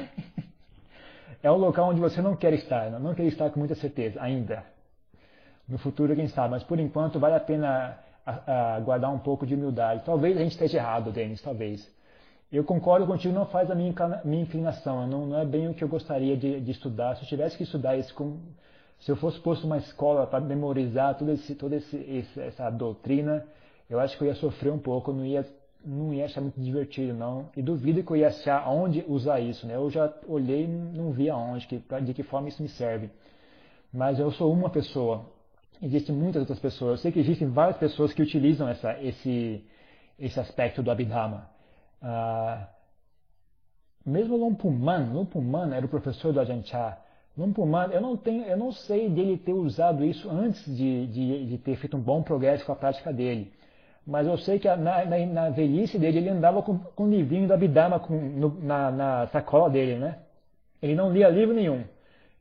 é 1.42 1.50
um 1.50 1.56
local 1.56 1.88
onde 1.88 2.00
você 2.00 2.20
não 2.20 2.36
quer 2.36 2.52
estar, 2.54 2.90
não, 2.90 3.00
não 3.00 3.14
quer 3.14 3.24
estar 3.24 3.50
com 3.50 3.58
muita 3.58 3.74
certeza 3.74 4.20
ainda. 4.22 4.62
No 5.66 5.78
futuro, 5.78 6.14
quem 6.14 6.28
sabe, 6.28 6.50
mas 6.50 6.62
por 6.62 6.78
enquanto 6.78 7.18
vale 7.18 7.34
a 7.34 7.40
pena 7.40 7.98
a, 8.26 8.76
a 8.76 8.80
guardar 8.80 9.12
um 9.12 9.18
pouco 9.18 9.46
de 9.46 9.54
humildade. 9.54 10.02
Talvez 10.04 10.36
a 10.36 10.40
gente 10.40 10.52
esteja 10.52 10.78
errado, 10.78 11.12
Denis, 11.12 11.42
talvez. 11.42 11.88
Eu 12.50 12.62
concordo 12.62 13.06
contigo, 13.06 13.34
não 13.34 13.46
faz 13.46 13.70
a 13.70 13.74
minha, 13.74 13.92
minha 14.24 14.42
inclinação, 14.42 15.06
não, 15.06 15.26
não 15.26 15.38
é 15.38 15.44
bem 15.44 15.68
o 15.68 15.74
que 15.74 15.82
eu 15.82 15.88
gostaria 15.88 16.36
de, 16.36 16.60
de 16.60 16.70
estudar. 16.70 17.16
Se 17.16 17.22
eu 17.22 17.28
tivesse 17.28 17.56
que 17.56 17.64
estudar 17.64 17.96
isso, 17.96 18.14
com, 18.14 18.38
se 19.00 19.10
eu 19.10 19.16
fosse 19.16 19.40
posto 19.40 19.66
uma 19.66 19.78
escola 19.78 20.26
para 20.26 20.40
memorizar 20.40 21.16
toda, 21.16 21.32
esse, 21.32 21.52
esse, 21.52 21.96
esse, 21.96 22.40
essa 22.40 22.70
doutrina, 22.70 23.44
eu 23.90 23.98
acho 23.98 24.16
que 24.16 24.22
eu 24.22 24.28
ia 24.28 24.34
sofrer 24.36 24.72
um 24.72 24.78
pouco, 24.78 25.12
não 25.12 25.26
ia, 25.26 25.44
não 25.84 26.14
ia 26.14 26.26
achar 26.26 26.40
muito 26.40 26.60
divertido, 26.60 27.12
não. 27.12 27.48
E 27.56 27.62
duvido 27.62 28.02
que 28.02 28.10
eu 28.12 28.16
ia 28.16 28.28
achar 28.28 28.68
onde 28.68 29.04
usar 29.08 29.40
isso, 29.40 29.66
né? 29.66 29.74
Eu 29.74 29.90
já 29.90 30.12
olhei 30.28 30.64
e 30.64 30.68
não 30.68 31.10
vi 31.10 31.28
aonde, 31.28 31.66
que, 31.66 31.82
de 32.02 32.14
que 32.14 32.22
forma 32.22 32.48
isso 32.48 32.62
me 32.62 32.68
serve. 32.68 33.10
Mas 33.92 34.18
eu 34.18 34.30
sou 34.30 34.52
uma 34.52 34.70
pessoa. 34.70 35.26
Existem 35.82 36.14
muitas 36.14 36.40
outras 36.40 36.58
pessoas. 36.58 36.92
Eu 36.92 36.96
sei 36.98 37.12
que 37.12 37.20
existem 37.20 37.48
várias 37.48 37.76
pessoas 37.76 38.12
que 38.12 38.22
utilizam 38.22 38.68
essa, 38.68 38.98
esse, 39.02 39.64
esse 40.18 40.38
aspecto 40.38 40.82
do 40.82 40.90
Abhidhamma. 40.90 41.48
Ah, 42.00 42.68
mesmo 44.04 44.36
Lompuman, 44.36 45.12
Lompuman 45.12 45.74
era 45.74 45.86
o 45.86 45.88
professor 45.88 46.32
do 46.32 46.40
Ajahn 46.40 46.62
Chah. 46.62 46.98
Lompuman, 47.36 47.90
eu 47.90 48.00
não 48.00 48.16
tenho, 48.16 48.44
eu 48.44 48.56
não 48.56 48.70
sei 48.70 49.08
dele 49.08 49.38
ter 49.38 49.52
usado 49.52 50.04
isso 50.04 50.30
antes 50.30 50.64
de, 50.76 51.06
de, 51.06 51.46
de 51.46 51.58
ter 51.58 51.76
feito 51.76 51.96
um 51.96 52.00
bom 52.00 52.22
progresso 52.22 52.64
com 52.64 52.72
a 52.72 52.76
prática 52.76 53.12
dele. 53.12 53.52
Mas 54.06 54.26
eu 54.26 54.36
sei 54.36 54.58
que 54.58 54.68
na, 54.68 55.04
na, 55.04 55.26
na 55.26 55.50
velhice 55.50 55.98
dele 55.98 56.18
ele 56.18 56.28
andava 56.28 56.62
com, 56.62 56.78
com 56.78 57.04
um 57.04 57.10
livrinho 57.10 57.48
da 57.48 57.54
Abhidhamma 57.54 57.98
com, 57.98 58.14
no, 58.14 58.60
na, 58.62 58.90
na, 58.90 59.26
sacola 59.28 59.70
dele, 59.70 59.96
né? 59.96 60.18
Ele 60.82 60.94
não 60.94 61.10
lia 61.10 61.30
livro 61.30 61.54
nenhum. 61.54 61.84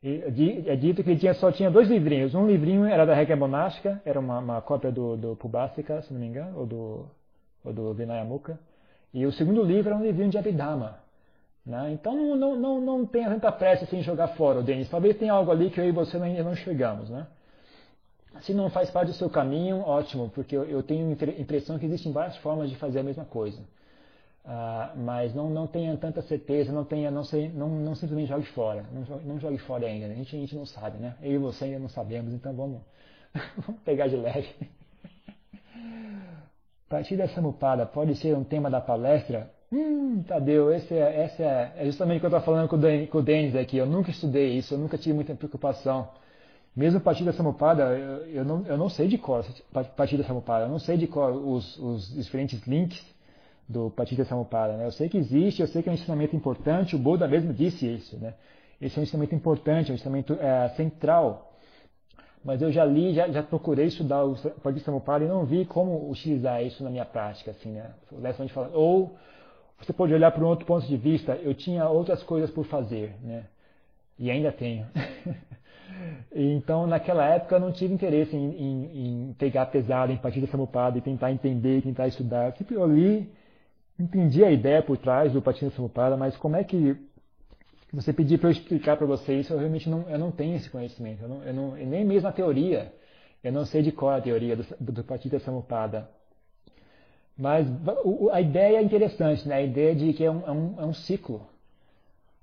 É 0.06 0.76
dito 0.76 1.02
que 1.02 1.16
tinha, 1.16 1.32
só 1.32 1.50
tinha 1.50 1.70
dois 1.70 1.88
livrinhos. 1.88 2.34
Um 2.34 2.46
livrinho 2.46 2.84
era 2.84 3.06
da 3.06 3.14
Regra 3.14 3.36
Monástica, 3.36 4.02
era 4.04 4.20
uma, 4.20 4.38
uma 4.38 4.60
cópia 4.60 4.92
do, 4.92 5.16
do 5.16 5.34
Pubasika, 5.36 6.02
se 6.02 6.12
não 6.12 6.20
me 6.20 6.26
engano, 6.26 6.58
ou 6.58 6.66
do, 6.66 7.06
ou 7.64 7.72
do 7.72 7.94
Vinayamukha. 7.94 8.58
E 9.14 9.24
o 9.24 9.32
segundo 9.32 9.62
livro 9.62 9.88
era 9.88 9.98
um 9.98 10.02
livrinho 10.02 10.28
de 10.28 10.36
Abhidhamma. 10.36 10.98
Né? 11.64 11.92
Então 11.92 12.14
não, 12.14 12.36
não, 12.36 12.56
não, 12.56 12.80
não 12.82 13.06
tenha 13.06 13.30
tanta 13.30 13.50
pressa 13.50 13.84
assim, 13.84 14.00
em 14.00 14.02
jogar 14.02 14.28
fora, 14.28 14.62
Denis. 14.62 14.90
Talvez 14.90 15.16
tenha 15.16 15.32
algo 15.32 15.50
ali 15.50 15.70
que 15.70 15.80
eu 15.80 15.88
e 15.88 15.92
você 15.92 16.18
ainda 16.18 16.42
não 16.42 16.54
chegamos. 16.54 17.08
Né? 17.08 17.26
Se 18.40 18.52
não 18.52 18.68
faz 18.68 18.90
parte 18.90 19.08
do 19.08 19.14
seu 19.14 19.30
caminho, 19.30 19.80
ótimo, 19.80 20.28
porque 20.34 20.54
eu, 20.54 20.64
eu 20.64 20.82
tenho 20.82 21.08
a 21.08 21.40
impressão 21.40 21.78
que 21.78 21.86
existem 21.86 22.12
várias 22.12 22.36
formas 22.38 22.68
de 22.68 22.76
fazer 22.76 22.98
a 22.98 23.02
mesma 23.02 23.24
coisa. 23.24 23.58
Uh, 24.44 24.92
mas 24.98 25.34
não, 25.34 25.48
não 25.48 25.66
tenha 25.66 25.96
tanta 25.96 26.20
certeza, 26.20 26.70
não, 26.70 26.84
tenha, 26.84 27.10
não, 27.10 27.24
sei, 27.24 27.48
não, 27.48 27.66
não 27.66 27.94
simplesmente 27.94 28.28
jogue 28.28 28.44
fora. 28.48 28.84
Não 28.92 29.04
jogue, 29.04 29.24
não 29.26 29.40
jogue 29.40 29.58
fora 29.58 29.86
ainda. 29.86 30.06
Né? 30.06 30.14
A, 30.14 30.16
gente, 30.18 30.36
a 30.36 30.38
gente 30.38 30.54
não 30.54 30.66
sabe, 30.66 30.98
né? 30.98 31.14
Eu 31.22 31.32
e 31.32 31.38
você 31.38 31.64
ainda 31.64 31.78
não 31.78 31.88
sabemos, 31.88 32.34
então 32.34 32.54
vamos, 32.54 32.82
vamos 33.66 33.80
pegar 33.82 34.06
de 34.06 34.16
leve. 34.16 34.48
Partida 36.90 37.26
Samupada 37.28 37.86
pode 37.86 38.16
ser 38.16 38.36
um 38.36 38.44
tema 38.44 38.70
da 38.70 38.82
palestra? 38.82 39.50
Hum, 39.72 40.22
Tadeu, 40.22 40.72
esse 40.74 40.92
é, 40.94 41.24
esse 41.24 41.42
é, 41.42 41.72
é 41.76 41.86
justamente 41.86 42.18
o 42.18 42.20
que 42.20 42.26
eu 42.26 42.28
estou 42.28 42.42
falando 42.42 42.68
com 42.68 42.76
o, 42.76 43.06
com 43.08 43.18
o 43.18 43.22
Denis 43.22 43.56
aqui. 43.56 43.78
Eu 43.78 43.86
nunca 43.86 44.10
estudei 44.10 44.58
isso, 44.58 44.74
eu 44.74 44.78
nunca 44.78 44.98
tive 44.98 45.14
muita 45.14 45.34
preocupação. 45.34 46.10
Mesmo 46.76 47.00
Partida 47.00 47.32
Samupada, 47.32 47.84
eu, 47.96 48.26
eu, 48.26 48.44
não, 48.44 48.66
eu 48.66 48.76
não 48.76 48.90
sei 48.90 49.08
de 49.08 49.16
cor 49.16 49.44
Partida 49.96 50.22
Samupada, 50.22 50.66
eu 50.66 50.68
não 50.68 50.78
sei 50.78 50.98
de 50.98 51.06
cor 51.06 51.30
os, 51.32 51.78
os 51.78 52.12
diferentes 52.14 52.60
links 52.66 53.13
do 53.68 53.90
Partida 53.90 54.24
Samupada. 54.24 54.76
Né? 54.76 54.86
Eu 54.86 54.92
sei 54.92 55.08
que 55.08 55.18
existe, 55.18 55.62
eu 55.62 55.68
sei 55.68 55.82
que 55.82 55.88
é 55.88 55.92
um 55.92 55.94
ensinamento 55.94 56.36
importante, 56.36 56.96
o 56.96 56.98
Buda 56.98 57.26
mesmo 57.26 57.52
disse 57.52 57.86
isso. 57.86 58.16
Né? 58.18 58.34
Esse 58.80 58.98
é 58.98 59.00
um 59.00 59.02
ensinamento 59.02 59.34
importante, 59.34 59.90
é 59.90 59.92
um 59.92 59.96
ensinamento 59.96 60.34
é, 60.34 60.68
central. 60.70 61.52
Mas 62.44 62.60
eu 62.60 62.70
já 62.70 62.84
li, 62.84 63.14
já, 63.14 63.28
já 63.28 63.42
procurei 63.42 63.86
estudar 63.86 64.24
o 64.24 64.36
Partida 64.62 64.84
Samupada 64.84 65.24
e 65.24 65.28
não 65.28 65.46
vi 65.46 65.64
como 65.64 66.10
utilizar 66.10 66.62
isso 66.62 66.84
na 66.84 66.90
minha 66.90 67.06
prática. 67.06 67.52
Assim, 67.52 67.70
né? 67.70 67.90
Ou 68.74 69.16
você 69.78 69.92
pode 69.92 70.12
olhar 70.12 70.30
para 70.30 70.44
um 70.44 70.48
outro 70.48 70.66
ponto 70.66 70.86
de 70.86 70.96
vista, 70.96 71.32
eu 71.42 71.54
tinha 71.54 71.88
outras 71.88 72.22
coisas 72.22 72.50
por 72.50 72.64
fazer, 72.66 73.16
né? 73.22 73.44
e 74.18 74.30
ainda 74.30 74.52
tenho. 74.52 74.86
Então, 76.34 76.86
naquela 76.86 77.24
época, 77.24 77.54
eu 77.54 77.60
não 77.60 77.70
tive 77.70 77.94
interesse 77.94 78.34
em, 78.34 78.50
em, 78.50 79.28
em 79.28 79.32
pegar 79.34 79.66
pesado, 79.66 80.10
em 80.12 80.16
partir 80.16 80.40
dessa 80.40 80.58
e 80.96 81.00
tentar 81.00 81.30
entender, 81.30 81.82
tentar 81.82 82.08
estudar. 82.08 82.52
Sempre 82.56 82.74
eu 82.74 82.86
li, 82.86 83.30
entendi 83.98 84.44
a 84.44 84.50
ideia 84.50 84.82
por 84.82 84.98
trás 84.98 85.32
do 85.32 85.42
Patina 85.42 85.70
Samupada, 85.70 86.16
mas 86.16 86.36
como 86.36 86.56
é 86.56 86.64
que 86.64 86.96
você 87.92 88.12
pedir 88.12 88.38
para 88.38 88.48
eu 88.48 88.52
explicar 88.52 88.96
para 88.96 89.06
você 89.06 89.34
isso, 89.38 89.52
eu 89.52 89.58
realmente 89.58 89.88
não, 89.88 90.08
eu 90.08 90.18
não 90.18 90.30
tenho 90.32 90.56
esse 90.56 90.68
conhecimento. 90.68 91.22
Eu, 91.22 91.28
não, 91.28 91.44
eu 91.44 91.54
não, 91.54 91.70
nem 91.76 92.04
mesmo 92.04 92.28
a 92.28 92.32
teoria, 92.32 92.92
eu 93.42 93.52
não 93.52 93.64
sei 93.64 93.82
de 93.82 93.92
qual 93.92 94.12
é 94.12 94.18
a 94.18 94.22
teoria 94.22 94.56
do, 94.56 94.64
do 94.80 95.04
Patita 95.04 95.38
Samupada. 95.38 96.08
Mas 97.36 97.66
a 98.32 98.40
ideia 98.40 98.78
é 98.78 98.82
interessante, 98.82 99.46
né? 99.46 99.56
a 99.56 99.62
ideia 99.62 99.94
de 99.94 100.12
que 100.12 100.24
é 100.24 100.30
um, 100.30 100.46
é 100.46 100.50
um, 100.50 100.74
é 100.80 100.84
um 100.86 100.94
ciclo 100.94 101.46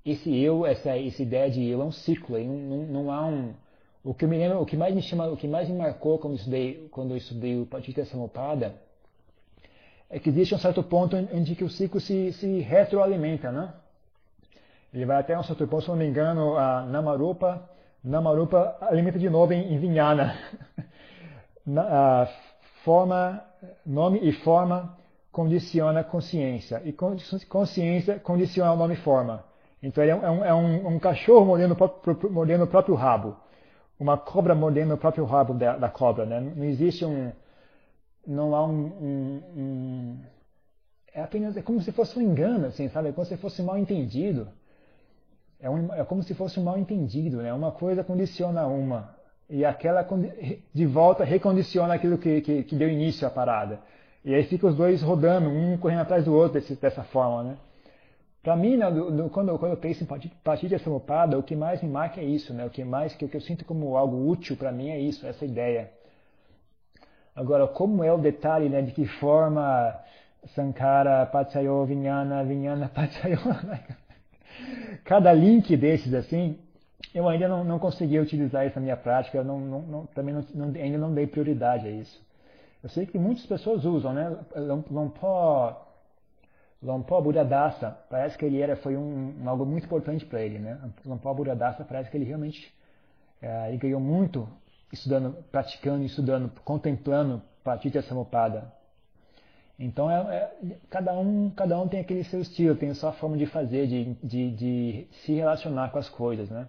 esse 0.04 0.34
eu, 0.36 0.66
essa, 0.66 0.98
essa 0.98 1.22
ideia 1.22 1.50
de 1.50 1.64
eu 1.64 1.80
é 1.80 1.84
um 1.84 1.92
ciclo, 1.92 2.38
não, 2.38 2.78
não, 2.86 3.12
há 3.12 3.24
um. 3.24 3.54
O 4.02 4.12
que, 4.12 4.26
me 4.26 4.36
lembra, 4.36 4.58
o 4.58 4.66
que 4.66 4.76
mais 4.76 4.92
me 4.94 5.00
chama, 5.00 5.28
o 5.28 5.36
que 5.36 5.46
mais 5.46 5.68
me 5.68 5.78
marcou 5.78 6.18
quando 6.18 6.32
eu 6.34 6.38
estudei, 6.38 6.88
quando 6.90 7.10
eu 7.12 7.16
estudei 7.16 7.60
o 7.60 7.66
Patita 7.66 8.04
Samupada 8.04 8.74
é 10.12 10.18
que 10.18 10.28
existe 10.28 10.54
um 10.54 10.58
certo 10.58 10.82
ponto 10.82 11.16
onde 11.16 11.56
que 11.56 11.64
o 11.64 11.70
ciclo 11.70 11.98
se, 11.98 12.32
se 12.34 12.60
retroalimenta, 12.60 13.50
né? 13.50 13.72
Ele 14.92 15.06
vai 15.06 15.18
até 15.18 15.36
um 15.38 15.42
certo 15.42 15.66
ponto, 15.66 15.82
se 15.82 15.88
não 15.88 15.96
me 15.96 16.06
engano, 16.06 16.56
a 16.58 16.82
Namarupa, 16.82 17.68
Namarupa 18.04 18.76
alimenta 18.82 19.18
de 19.18 19.30
novo 19.30 19.54
em, 19.54 19.72
em 19.72 19.78
Vinhana. 19.78 20.36
a 21.78 22.28
forma, 22.84 23.42
nome 23.86 24.20
e 24.22 24.32
forma 24.32 24.98
condiciona 25.30 26.04
consciência. 26.04 26.82
E 26.84 26.92
consciência 26.92 28.18
condiciona 28.18 28.72
o 28.72 28.76
nome 28.76 28.94
e 28.94 28.98
forma. 28.98 29.44
Então 29.82 30.04
ele 30.04 30.10
é 30.10 30.16
um, 30.16 30.44
é 30.44 30.54
um, 30.54 30.88
um 30.88 30.98
cachorro 30.98 31.46
mordendo 31.46 31.72
o, 31.72 31.76
próprio, 31.76 32.30
mordendo 32.30 32.64
o 32.64 32.66
próprio 32.66 32.94
rabo. 32.94 33.36
Uma 33.98 34.18
cobra 34.18 34.54
mordendo 34.54 34.92
o 34.94 34.98
próprio 34.98 35.24
rabo 35.24 35.54
da, 35.54 35.76
da 35.78 35.88
cobra. 35.88 36.26
Né? 36.26 36.40
Não 36.54 36.64
existe 36.64 37.04
um. 37.04 37.32
Não 38.26 38.54
há 38.54 38.66
um, 38.66 38.86
um, 39.56 40.18
É 41.12 41.22
apenas. 41.22 41.56
É 41.56 41.62
como 41.62 41.80
se 41.80 41.92
fosse 41.92 42.18
um 42.18 42.22
engano, 42.22 42.66
assim, 42.66 42.88
sabe? 42.88 43.08
É 43.08 43.12
como 43.12 43.26
se 43.26 43.36
fosse 43.36 43.62
mal 43.62 43.78
entendido. 43.78 44.48
É, 45.60 45.70
um, 45.70 45.92
é 45.94 46.04
como 46.04 46.22
se 46.22 46.34
fosse 46.34 46.58
um 46.58 46.64
mal 46.64 46.78
entendido, 46.78 47.38
né? 47.42 47.52
Uma 47.52 47.72
coisa 47.72 48.02
condiciona 48.04 48.66
uma 48.66 49.22
e 49.52 49.66
aquela 49.66 50.06
de 50.72 50.86
volta 50.86 51.24
recondiciona 51.24 51.92
aquilo 51.92 52.16
que, 52.16 52.40
que, 52.40 52.62
que 52.64 52.74
deu 52.74 52.88
início 52.88 53.26
à 53.26 53.30
parada. 53.30 53.80
E 54.24 54.34
aí 54.34 54.44
fica 54.44 54.66
os 54.66 54.74
dois 54.74 55.02
rodando, 55.02 55.50
um 55.50 55.76
correndo 55.76 56.00
atrás 56.00 56.24
do 56.24 56.32
outro 56.32 56.58
desse, 56.58 56.74
dessa 56.74 57.02
forma, 57.02 57.42
né? 57.42 57.56
Para 58.42 58.56
mim, 58.56 58.78
né, 58.78 58.90
do, 58.90 59.10
do, 59.10 59.30
quando, 59.30 59.56
quando 59.58 59.72
eu 59.72 59.76
penso 59.76 60.02
em 60.02 60.06
Patidya 60.42 60.78
Samupada, 60.78 61.38
o 61.38 61.42
que 61.42 61.54
mais 61.54 61.82
me 61.82 61.88
marca 61.88 62.20
é 62.20 62.24
isso, 62.24 62.54
né? 62.54 62.64
O 62.64 62.70
que 62.70 62.82
mais 62.82 63.14
que, 63.14 63.28
que 63.28 63.36
eu 63.36 63.40
sinto 63.42 63.64
como 63.64 63.94
algo 63.96 64.26
útil 64.26 64.56
para 64.56 64.72
mim 64.72 64.88
é 64.88 64.98
isso, 64.98 65.26
essa 65.26 65.44
ideia. 65.44 65.90
Agora, 67.34 67.66
como 67.66 68.04
é 68.04 68.12
o 68.12 68.18
detalhe, 68.18 68.68
né, 68.68 68.82
de 68.82 68.92
que 68.92 69.06
forma 69.06 69.98
Sankara, 70.54 71.24
Pachayo, 71.26 71.84
Vinyana, 71.86 72.44
Vinyana, 72.44 72.88
Pachayo, 72.94 73.38
cada 75.04 75.32
link 75.32 75.76
desses 75.76 76.12
assim, 76.12 76.58
eu 77.14 77.28
ainda 77.28 77.48
não, 77.48 77.64
não 77.64 77.78
consegui 77.78 78.18
utilizar 78.18 78.66
isso 78.66 78.76
na 78.76 78.82
minha 78.82 78.96
prática, 78.96 79.38
eu 79.38 79.44
não, 79.44 79.58
não, 79.60 80.06
também 80.06 80.34
ainda 80.80 80.98
não 80.98 81.12
dei 81.12 81.26
prioridade 81.26 81.86
a 81.86 81.90
isso. 81.90 82.20
Eu 82.82 82.88
sei 82.88 83.06
que 83.06 83.18
muitas 83.18 83.46
pessoas 83.46 83.84
usam, 83.84 84.12
né? 84.12 84.36
Lompo, 84.90 85.76
Lompo 86.82 87.22
Buddhadasa, 87.22 87.96
parece 88.10 88.36
que 88.36 88.44
ele 88.44 88.60
era, 88.60 88.74
foi 88.76 88.96
um, 88.96 89.34
algo 89.46 89.64
muito 89.64 89.84
importante 89.84 90.26
para 90.26 90.42
ele, 90.42 90.58
né? 90.58 90.78
Lompo 91.06 91.32
Buddhadasa 91.32 91.84
parece 91.84 92.10
que 92.10 92.16
ele 92.16 92.24
realmente 92.24 92.74
é, 93.40 93.68
ele 93.68 93.78
ganhou 93.78 94.00
muito 94.00 94.48
estudando, 94.92 95.36
praticando, 95.50 96.04
estudando, 96.04 96.50
contemplando 96.64 97.42
Patitya 97.64 98.02
Samupada. 98.02 98.72
Então 99.78 100.10
é, 100.10 100.20
é, 100.36 100.76
cada 100.90 101.12
um 101.18 101.50
cada 101.50 101.80
um 101.80 101.88
tem 101.88 102.00
aquele 102.00 102.22
seu 102.24 102.40
estilo, 102.40 102.76
tem 102.76 102.90
a 102.90 102.94
sua 102.94 103.12
forma 103.12 103.36
de 103.36 103.46
fazer, 103.46 103.86
de, 103.86 104.14
de, 104.22 104.50
de 104.52 105.06
se 105.24 105.32
relacionar 105.34 105.90
com 105.90 105.98
as 105.98 106.08
coisas, 106.08 106.50
né? 106.50 106.68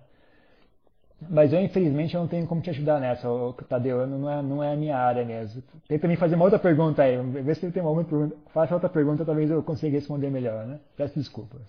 Mas 1.30 1.54
eu, 1.54 1.62
infelizmente, 1.62 2.16
eu 2.16 2.22
não 2.22 2.28
tenho 2.28 2.46
como 2.48 2.62
te 2.62 2.70
ajudar 2.70 3.00
nessa, 3.00 3.28
Tadeu. 3.70 4.06
Não 4.08 4.30
é, 4.30 4.42
não 4.42 4.64
é 4.64 4.74
a 4.74 4.76
minha 4.76 4.98
área 4.98 5.24
mesmo. 5.24 5.64
Tenta 5.88 6.08
me 6.08 6.16
fazer 6.16 6.36
uma 6.36 6.46
outra 6.46 6.60
pergunta 6.60 7.04
aí. 7.04 7.18
Vê 7.18 7.56
se 7.56 7.72
tem 7.72 7.82
uma 7.82 7.92
outra 7.92 8.06
pergunta. 8.06 8.36
Faça 8.54 8.74
outra 8.74 8.90
pergunta, 8.90 9.26
talvez 9.26 9.50
eu 9.50 9.62
consiga 9.64 9.96
responder 9.96 10.30
melhor, 10.30 10.66
né? 10.66 10.80
Peço 10.98 11.18
desculpas. 11.18 11.62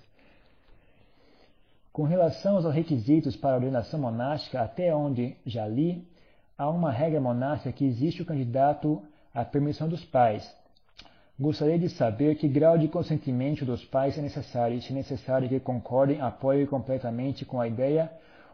Com 1.93 2.03
relação 2.03 2.57
aos 2.57 2.75
requisitos 2.75 3.37
para 3.37 3.53
a 3.53 3.57
ordenação 3.57 4.01
monástica, 4.01 4.61
até 4.61 4.95
onde 4.95 5.37
já 5.47 5.67
li, 5.69 6.05
há 6.57 6.69
uma 6.69 6.90
regra 6.90 7.21
monástica 7.21 7.73
que 7.73 7.85
existe 7.85 8.23
o 8.23 8.27
candidato 8.27 9.03
à 9.33 9.45
permissão 9.45 9.88
dos 9.88 10.05
pais. 10.05 10.49
Gostaria 11.38 11.79
de 11.79 11.88
saber 11.88 12.37
que 12.37 12.47
grau 12.47 12.79
de 12.79 12.87
consentimento 12.87 13.64
dos 13.64 13.85
pais 13.85 14.17
é 14.17 14.23
necessário 14.23 14.77
e 14.77 14.83
se 14.83 14.93
necessário 14.93 15.49
que 15.49 15.59
concordem, 15.59 16.21
apoiem 16.21 16.64
completamente 16.64 17.45
com 17.45 17.61
a 17.61 17.67
ideia 17.67 18.11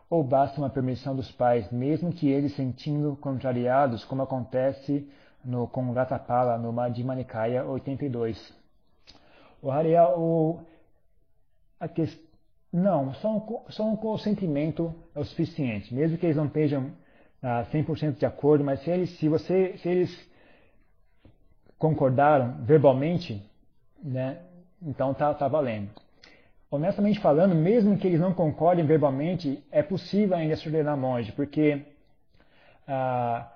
ou 0.08 0.24
basta 0.24 0.58
uma 0.58 0.70
permissão 0.70 1.14
dos 1.14 1.30
pais, 1.30 1.70
mesmo 1.70 2.10
que 2.10 2.28
eles 2.28 2.56
sentindo 2.56 3.16
contrariados, 3.20 4.04
como 4.04 4.22
acontece 4.22 5.06
no, 5.44 5.68
com 5.68 5.92
Ratapala, 5.92 6.58
no 6.58 6.72
Madhya 6.72 7.14
Nikaya 7.14 7.64
82. 7.64 8.52
O 9.62 9.70
Hariel, 9.70 10.14
o, 10.18 10.60
a 11.78 11.86
que, 11.86 12.08
não, 12.72 13.12
só 13.14 13.36
um, 13.36 13.70
só 13.70 13.84
um 13.86 13.96
consentimento 13.96 14.92
é 15.14 15.20
o 15.20 15.24
suficiente, 15.24 15.94
mesmo 15.94 16.16
que 16.16 16.26
eles 16.26 16.36
não 16.36 16.46
estejam 16.46 16.90
ah, 17.42 17.66
100% 17.72 18.18
de 18.18 18.26
acordo, 18.26 18.64
mas 18.64 18.81
se 18.81 18.90
eles, 18.90 19.11
se 19.18 19.29
você, 19.29 19.76
se 19.79 19.88
eles 19.88 20.31
concordaram 21.79 22.64
verbalmente, 22.64 23.42
né, 24.03 24.38
então 24.83 25.14
tá, 25.14 25.33
tá 25.35 25.48
valendo 25.48 25.90
honestamente 26.70 27.18
falando, 27.18 27.55
mesmo 27.55 27.98
que 27.98 28.07
eles 28.07 28.20
não 28.20 28.33
concordem 28.33 28.87
verbalmente, 28.87 29.62
é 29.72 29.83
possível 29.83 30.37
ainda 30.37 30.57
se 30.57 30.66
ordenar 30.66 30.96
monge, 30.96 31.33
porque 31.33 31.83
ah, 32.87 33.50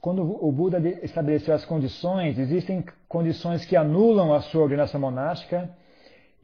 quando 0.00 0.22
o 0.22 0.52
Buda 0.52 0.78
estabeleceu 1.02 1.52
as 1.52 1.64
condições, 1.64 2.38
existem 2.38 2.84
condições 3.08 3.64
que 3.64 3.76
anulam 3.76 4.32
a 4.32 4.40
sua 4.40 4.62
ordenação 4.62 5.00
monástica 5.00 5.68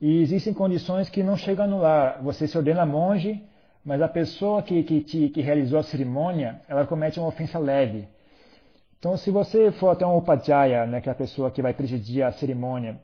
e 0.01 0.21
existem 0.21 0.53
condições 0.53 1.09
que 1.09 1.23
não 1.23 1.37
chegam 1.37 1.65
a 1.65 1.69
anular. 1.69 2.23
Você 2.25 2.49
se 2.49 2.59
ordena 2.59 2.85
monge, 2.85 3.41
mas 3.85 4.01
a 4.01 4.09
pessoa 4.09 4.63
que, 4.63 4.83
que, 4.83 5.01
te, 5.01 5.29
que 5.29 5.41
realizou 5.41 5.79
a 5.79 5.83
cerimônia, 5.83 6.61
ela 6.69 6.87
comete 6.87 7.19
uma 7.19 7.29
ofensa 7.29 7.59
leve. 7.59 8.09
Então, 8.99 9.17
se 9.17 9.31
você 9.31 9.73
for 9.73 9.91
até 9.91 10.07
um 10.07 10.17
upadhyaya, 10.17 10.87
né, 10.87 11.01
que 11.01 11.09
é 11.09 11.13
a 11.13 11.15
pessoa 11.15 11.51
que 11.51 11.61
vai 11.61 11.75
presidir 11.75 12.25
a 12.25 12.31
cerimônia, 12.33 13.01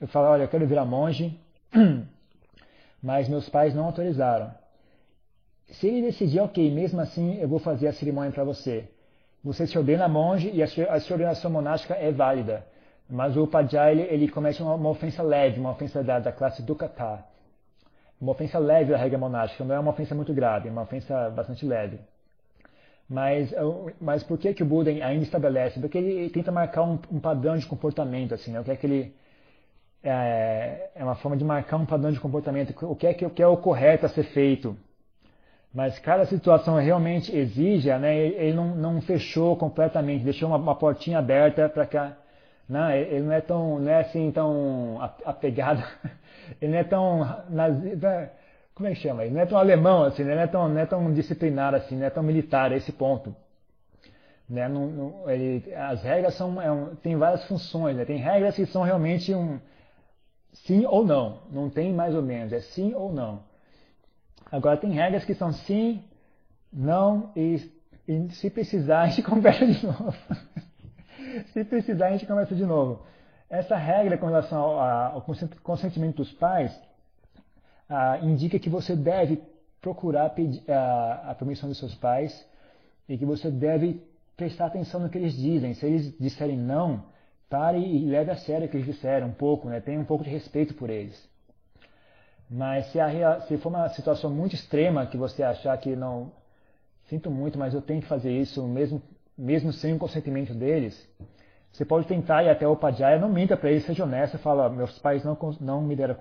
eu 0.00 0.06
falo, 0.06 0.28
olha, 0.28 0.44
eu 0.44 0.48
quero 0.48 0.66
virar 0.66 0.84
monge, 0.84 1.38
mas 3.02 3.28
meus 3.28 3.48
pais 3.48 3.74
não 3.74 3.86
autorizaram. 3.86 4.52
Se 5.68 5.88
ele 5.88 6.02
decidir, 6.02 6.40
ok, 6.40 6.70
mesmo 6.70 7.00
assim 7.00 7.38
eu 7.40 7.48
vou 7.48 7.58
fazer 7.58 7.88
a 7.88 7.92
cerimônia 7.92 8.30
para 8.30 8.44
você. 8.44 8.88
Você 9.42 9.66
se 9.66 9.76
ordena 9.76 10.08
monge 10.08 10.50
e 10.52 10.62
a 10.62 10.66
sua 10.66 11.14
ordenação 11.14 11.50
monástica 11.50 11.94
é 11.94 12.12
válida. 12.12 12.64
Mas 13.08 13.36
o 13.36 13.44
Upadhyaya, 13.44 13.92
ele, 13.92 14.02
ele 14.02 14.28
comete 14.28 14.62
uma, 14.62 14.74
uma, 14.74 14.90
ofensa 14.90 15.22
leve, 15.22 15.60
uma 15.60 15.70
ofensa 15.70 16.02
da, 16.02 16.18
da 16.18 16.32
classe 16.32 16.62
Dukata. 16.62 17.24
Uma 18.20 18.32
ofensa 18.32 18.58
leve 18.58 18.92
da 18.92 18.98
regra 18.98 19.18
monástica, 19.18 19.64
não 19.64 19.74
é 19.74 19.78
uma 19.78 19.90
ofensa 19.90 20.14
muito 20.14 20.32
grave, 20.32 20.68
é 20.68 20.72
uma 20.72 20.82
ofensa 20.82 21.30
bastante 21.30 21.66
leve. 21.66 21.98
Mas, 23.08 23.54
mas 24.00 24.22
por 24.22 24.38
que, 24.38 24.52
que 24.52 24.62
o 24.62 24.66
Buda 24.66 24.90
ainda 24.90 25.22
estabelece? 25.22 25.78
Porque 25.78 25.98
ele 25.98 26.30
tenta 26.30 26.50
marcar 26.50 26.82
um, 26.82 26.98
um 27.10 27.20
padrão 27.20 27.56
de 27.56 27.66
comportamento, 27.66 28.34
assim, 28.34 28.50
né? 28.50 28.60
o 28.60 28.64
que 28.64 28.70
é 28.70 28.76
que 28.76 28.86
ele 28.86 29.14
é, 30.02 30.90
é, 30.94 31.04
uma 31.04 31.16
forma 31.16 31.36
de 31.36 31.44
marcar 31.44 31.76
um 31.76 31.86
padrão 31.86 32.12
de 32.12 32.20
comportamento, 32.20 32.74
o 32.82 32.94
que, 32.94 33.06
é, 33.06 33.10
o 33.26 33.30
que 33.30 33.42
é 33.42 33.46
o 33.46 33.56
correto 33.56 34.06
a 34.06 34.08
ser 34.08 34.24
feito. 34.24 34.76
Mas 35.74 35.98
cada 35.98 36.24
situação 36.24 36.76
realmente 36.76 37.36
exige, 37.36 37.92
né, 37.98 38.16
ele 38.16 38.54
não, 38.54 38.74
não 38.74 39.00
fechou 39.02 39.56
completamente, 39.56 40.24
deixou 40.24 40.48
uma, 40.48 40.56
uma 40.56 40.74
portinha 40.74 41.18
aberta 41.18 41.68
para 41.68 41.84
que 41.86 41.98
não, 42.68 42.90
ele 42.90 43.20
não 43.20 43.32
é 43.32 43.40
tão, 43.40 43.78
não 43.78 43.90
é 43.90 44.00
assim 44.00 44.30
tão 44.32 44.98
apegado, 45.24 45.82
ele 46.60 46.72
não 46.72 46.78
é 46.78 46.84
tão, 46.84 47.44
como 48.74 48.88
é 48.88 48.94
que 48.94 49.00
chama? 49.00 49.24
Ele 49.24 49.34
não 49.34 49.40
é 49.40 49.46
tão 49.46 49.58
alemão 49.58 50.04
assim, 50.04 50.24
né? 50.24 50.34
não 50.34 50.42
é 50.42 50.46
tão, 50.46 50.68
não 50.68 50.80
é 50.80 50.86
tão 50.86 51.12
disciplinado 51.12 51.76
assim, 51.76 51.96
não 51.96 52.06
é 52.06 52.10
tão 52.10 52.22
militar 52.22 52.72
esse 52.72 52.92
ponto. 52.92 53.34
Né? 54.48 54.68
Não, 54.68 54.86
não, 54.86 55.30
ele, 55.30 55.74
as 55.74 56.02
regras 56.02 56.34
são, 56.34 56.60
é 56.60 56.70
um, 56.70 56.94
tem 56.96 57.16
várias 57.16 57.44
funções, 57.44 57.96
né? 57.96 58.04
tem 58.04 58.18
regras 58.18 58.54
que 58.54 58.66
são 58.66 58.82
realmente 58.82 59.34
um, 59.34 59.58
Sim 60.64 60.86
ou 60.86 61.04
não. 61.04 61.42
Não 61.50 61.68
tem 61.68 61.92
mais 61.92 62.14
ou 62.14 62.22
menos, 62.22 62.52
é 62.52 62.60
sim 62.60 62.94
ou 62.94 63.12
não. 63.12 63.42
Agora 64.50 64.76
tem 64.76 64.92
regras 64.92 65.24
que 65.24 65.34
são 65.34 65.52
sim, 65.52 66.02
não 66.72 67.32
e, 67.36 67.70
e 68.06 68.28
se 68.30 68.48
precisar 68.48 69.02
a 69.02 69.06
gente 69.08 69.22
conversa 69.28 69.66
de 69.66 69.84
novo. 69.84 70.16
Se 71.44 71.64
precisar 71.64 72.08
a 72.08 72.12
gente 72.12 72.26
conversa 72.26 72.54
de 72.54 72.64
novo. 72.64 73.04
Essa 73.48 73.76
regra 73.76 74.18
com 74.18 74.26
relação 74.26 74.58
ao, 74.58 75.14
ao 75.14 75.26
consentimento 75.62 76.16
dos 76.16 76.32
pais 76.32 76.76
ah, 77.88 78.18
indica 78.22 78.58
que 78.58 78.68
você 78.68 78.96
deve 78.96 79.40
procurar 79.80 80.30
pedir, 80.30 80.68
a, 80.70 81.30
a 81.30 81.34
permissão 81.34 81.68
dos 81.68 81.78
seus 81.78 81.94
pais 81.94 82.46
e 83.08 83.16
que 83.16 83.24
você 83.24 83.50
deve 83.50 84.02
prestar 84.36 84.66
atenção 84.66 85.00
no 85.00 85.08
que 85.08 85.16
eles 85.16 85.34
dizem. 85.34 85.74
Se 85.74 85.86
eles 85.86 86.18
disserem 86.18 86.58
não, 86.58 87.04
pare 87.48 87.78
e 87.78 88.04
leve 88.04 88.30
a 88.30 88.36
sério 88.36 88.66
o 88.66 88.68
que 88.68 88.76
eles 88.76 88.86
disseram 88.86 89.28
um 89.28 89.32
pouco, 89.32 89.68
né? 89.68 89.80
tenha 89.80 90.00
um 90.00 90.04
pouco 90.04 90.24
de 90.24 90.30
respeito 90.30 90.74
por 90.74 90.90
eles. 90.90 91.16
Mas 92.50 92.86
se, 92.86 93.00
a, 93.00 93.40
se 93.42 93.56
for 93.58 93.70
uma 93.70 93.88
situação 93.90 94.30
muito 94.30 94.54
extrema 94.54 95.06
que 95.06 95.16
você 95.16 95.42
achar 95.42 95.76
que 95.78 95.96
não, 95.96 96.32
sinto 97.08 97.30
muito, 97.30 97.58
mas 97.58 97.74
eu 97.74 97.82
tenho 97.82 98.02
que 98.02 98.08
fazer 98.08 98.32
isso 98.32 98.66
mesmo, 98.66 99.02
mesmo 99.36 99.72
sem 99.72 99.94
o 99.94 99.98
consentimento 99.98 100.54
deles, 100.54 100.96
você 101.72 101.84
pode 101.84 102.06
tentar 102.06 102.42
ir 102.42 102.48
até 102.48 102.66
o 102.66 102.74
Padjaya, 102.74 103.18
não 103.18 103.28
minta 103.28 103.56
para 103.56 103.70
eles, 103.70 103.84
seja 103.84 104.04
honesto, 104.04 104.38
fala, 104.38 104.70
meus 104.70 104.98
pais 104.98 105.22
não, 105.22 105.36
não 105.60 105.82
me 105.82 105.94
deram 105.94 106.16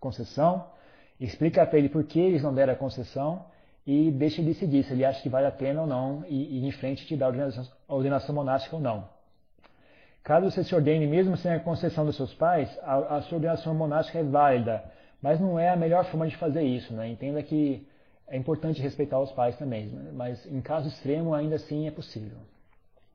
concessão, 0.00 0.66
explica 1.20 1.66
para 1.66 1.78
ele 1.78 1.90
por 1.90 2.04
que 2.04 2.18
eles 2.18 2.42
não 2.42 2.54
deram 2.54 2.72
a 2.72 2.76
concessão 2.76 3.44
e 3.86 4.10
deixa 4.10 4.40
ele 4.40 4.48
decidir 4.48 4.84
se 4.84 4.92
ele 4.92 5.04
acha 5.04 5.20
que 5.20 5.28
vale 5.28 5.46
a 5.46 5.50
pena 5.50 5.82
ou 5.82 5.86
não 5.86 6.24
e, 6.26 6.58
e 6.58 6.66
em 6.66 6.70
frente 6.72 7.04
te 7.06 7.22
a 7.22 7.26
ordenação, 7.26 7.66
ordenação 7.86 8.34
monástica 8.34 8.76
ou 8.76 8.82
não. 8.82 9.08
Caso 10.22 10.50
você 10.50 10.62
se 10.62 10.74
ordene 10.74 11.06
mesmo 11.06 11.36
sem 11.36 11.52
a 11.52 11.60
concessão 11.60 12.06
dos 12.06 12.16
seus 12.16 12.32
pais, 12.32 12.68
a, 12.82 13.16
a 13.16 13.22
sua 13.22 13.36
ordenação 13.36 13.74
monástica 13.74 14.20
é 14.20 14.22
válida, 14.22 14.84
mas 15.20 15.40
não 15.40 15.58
é 15.58 15.68
a 15.68 15.76
melhor 15.76 16.04
forma 16.06 16.28
de 16.28 16.36
fazer 16.36 16.62
isso. 16.62 16.94
Né? 16.94 17.08
Entenda 17.08 17.42
que 17.42 17.86
é 18.28 18.36
importante 18.36 18.80
respeitar 18.80 19.20
os 19.20 19.32
pais 19.32 19.56
também, 19.56 19.90
mas 20.12 20.46
em 20.46 20.60
caso 20.60 20.88
extremo 20.88 21.34
ainda 21.34 21.56
assim 21.56 21.86
é 21.86 21.90
possível. 21.90 22.38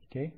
Ok? 0.06 0.32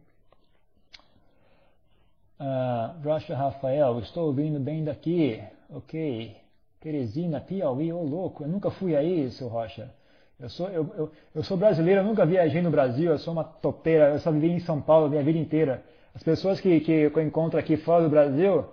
Uh, 2.40 3.34
Rafael, 3.34 3.98
estou 4.00 4.28
ouvindo 4.28 4.58
bem 4.58 4.82
daqui. 4.82 5.42
Ok. 5.68 6.34
Teresina, 6.80 7.40
Piauí, 7.40 7.92
ô 7.92 7.98
oh, 7.98 8.02
louco, 8.02 8.44
eu 8.44 8.48
nunca 8.48 8.70
fui 8.70 8.96
aí, 8.96 9.30
seu 9.32 9.48
Rocha. 9.48 9.90
Eu 10.38 10.48
sou, 10.48 10.68
eu, 10.70 10.90
eu, 10.96 11.12
eu 11.34 11.44
sou 11.44 11.58
brasileiro, 11.58 12.00
eu 12.00 12.04
nunca 12.04 12.24
viajei 12.24 12.62
no 12.62 12.70
Brasil, 12.70 13.10
eu 13.10 13.18
sou 13.18 13.34
uma 13.34 13.44
topeira, 13.44 14.08
eu 14.08 14.18
só 14.18 14.32
vivi 14.32 14.48
em 14.48 14.60
São 14.60 14.80
Paulo 14.80 15.10
minha 15.10 15.22
vida 15.22 15.38
inteira. 15.38 15.82
As 16.14 16.22
pessoas 16.22 16.58
que, 16.58 16.80
que 16.80 17.12
eu 17.14 17.20
encontro 17.20 17.58
aqui 17.60 17.76
fora 17.76 18.02
do 18.02 18.08
Brasil, 18.08 18.64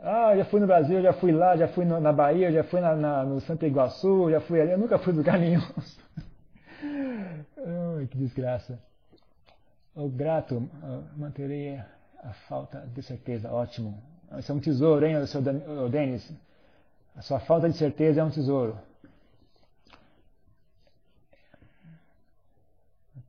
Ah, 0.00 0.36
já 0.36 0.44
fui 0.44 0.60
no 0.60 0.66
Brasil, 0.66 1.02
já 1.02 1.12
fui 1.12 1.32
lá, 1.32 1.56
já 1.56 1.66
fui 1.68 1.84
na 1.84 2.12
Bahia, 2.12 2.52
já 2.52 2.62
fui 2.62 2.80
na, 2.80 2.94
na, 2.94 3.24
no 3.24 3.40
Santa 3.40 3.66
Iguaçu, 3.66 4.30
já 4.30 4.40
fui 4.40 4.60
ali, 4.60 4.70
eu 4.70 4.78
nunca 4.78 4.98
fui 4.98 5.12
lugar 5.12 5.38
nenhum. 5.40 5.62
Ai, 7.56 8.06
que 8.06 8.16
desgraça. 8.16 8.78
O 9.96 10.08
grato, 10.08 10.68
manterei 11.16 11.80
a 12.22 12.32
falta 12.48 12.86
de 12.94 13.02
certeza. 13.02 13.50
Ótimo. 13.50 14.00
Isso 14.38 14.52
é 14.52 14.54
um 14.54 14.60
tesouro, 14.60 15.04
hein, 15.04 15.26
seu 15.26 15.42
Denis? 15.90 16.30
A 17.16 17.22
sua 17.22 17.40
falta 17.40 17.68
de 17.68 17.76
certeza 17.76 18.20
é 18.20 18.24
um 18.24 18.30
tesouro. 18.30 18.78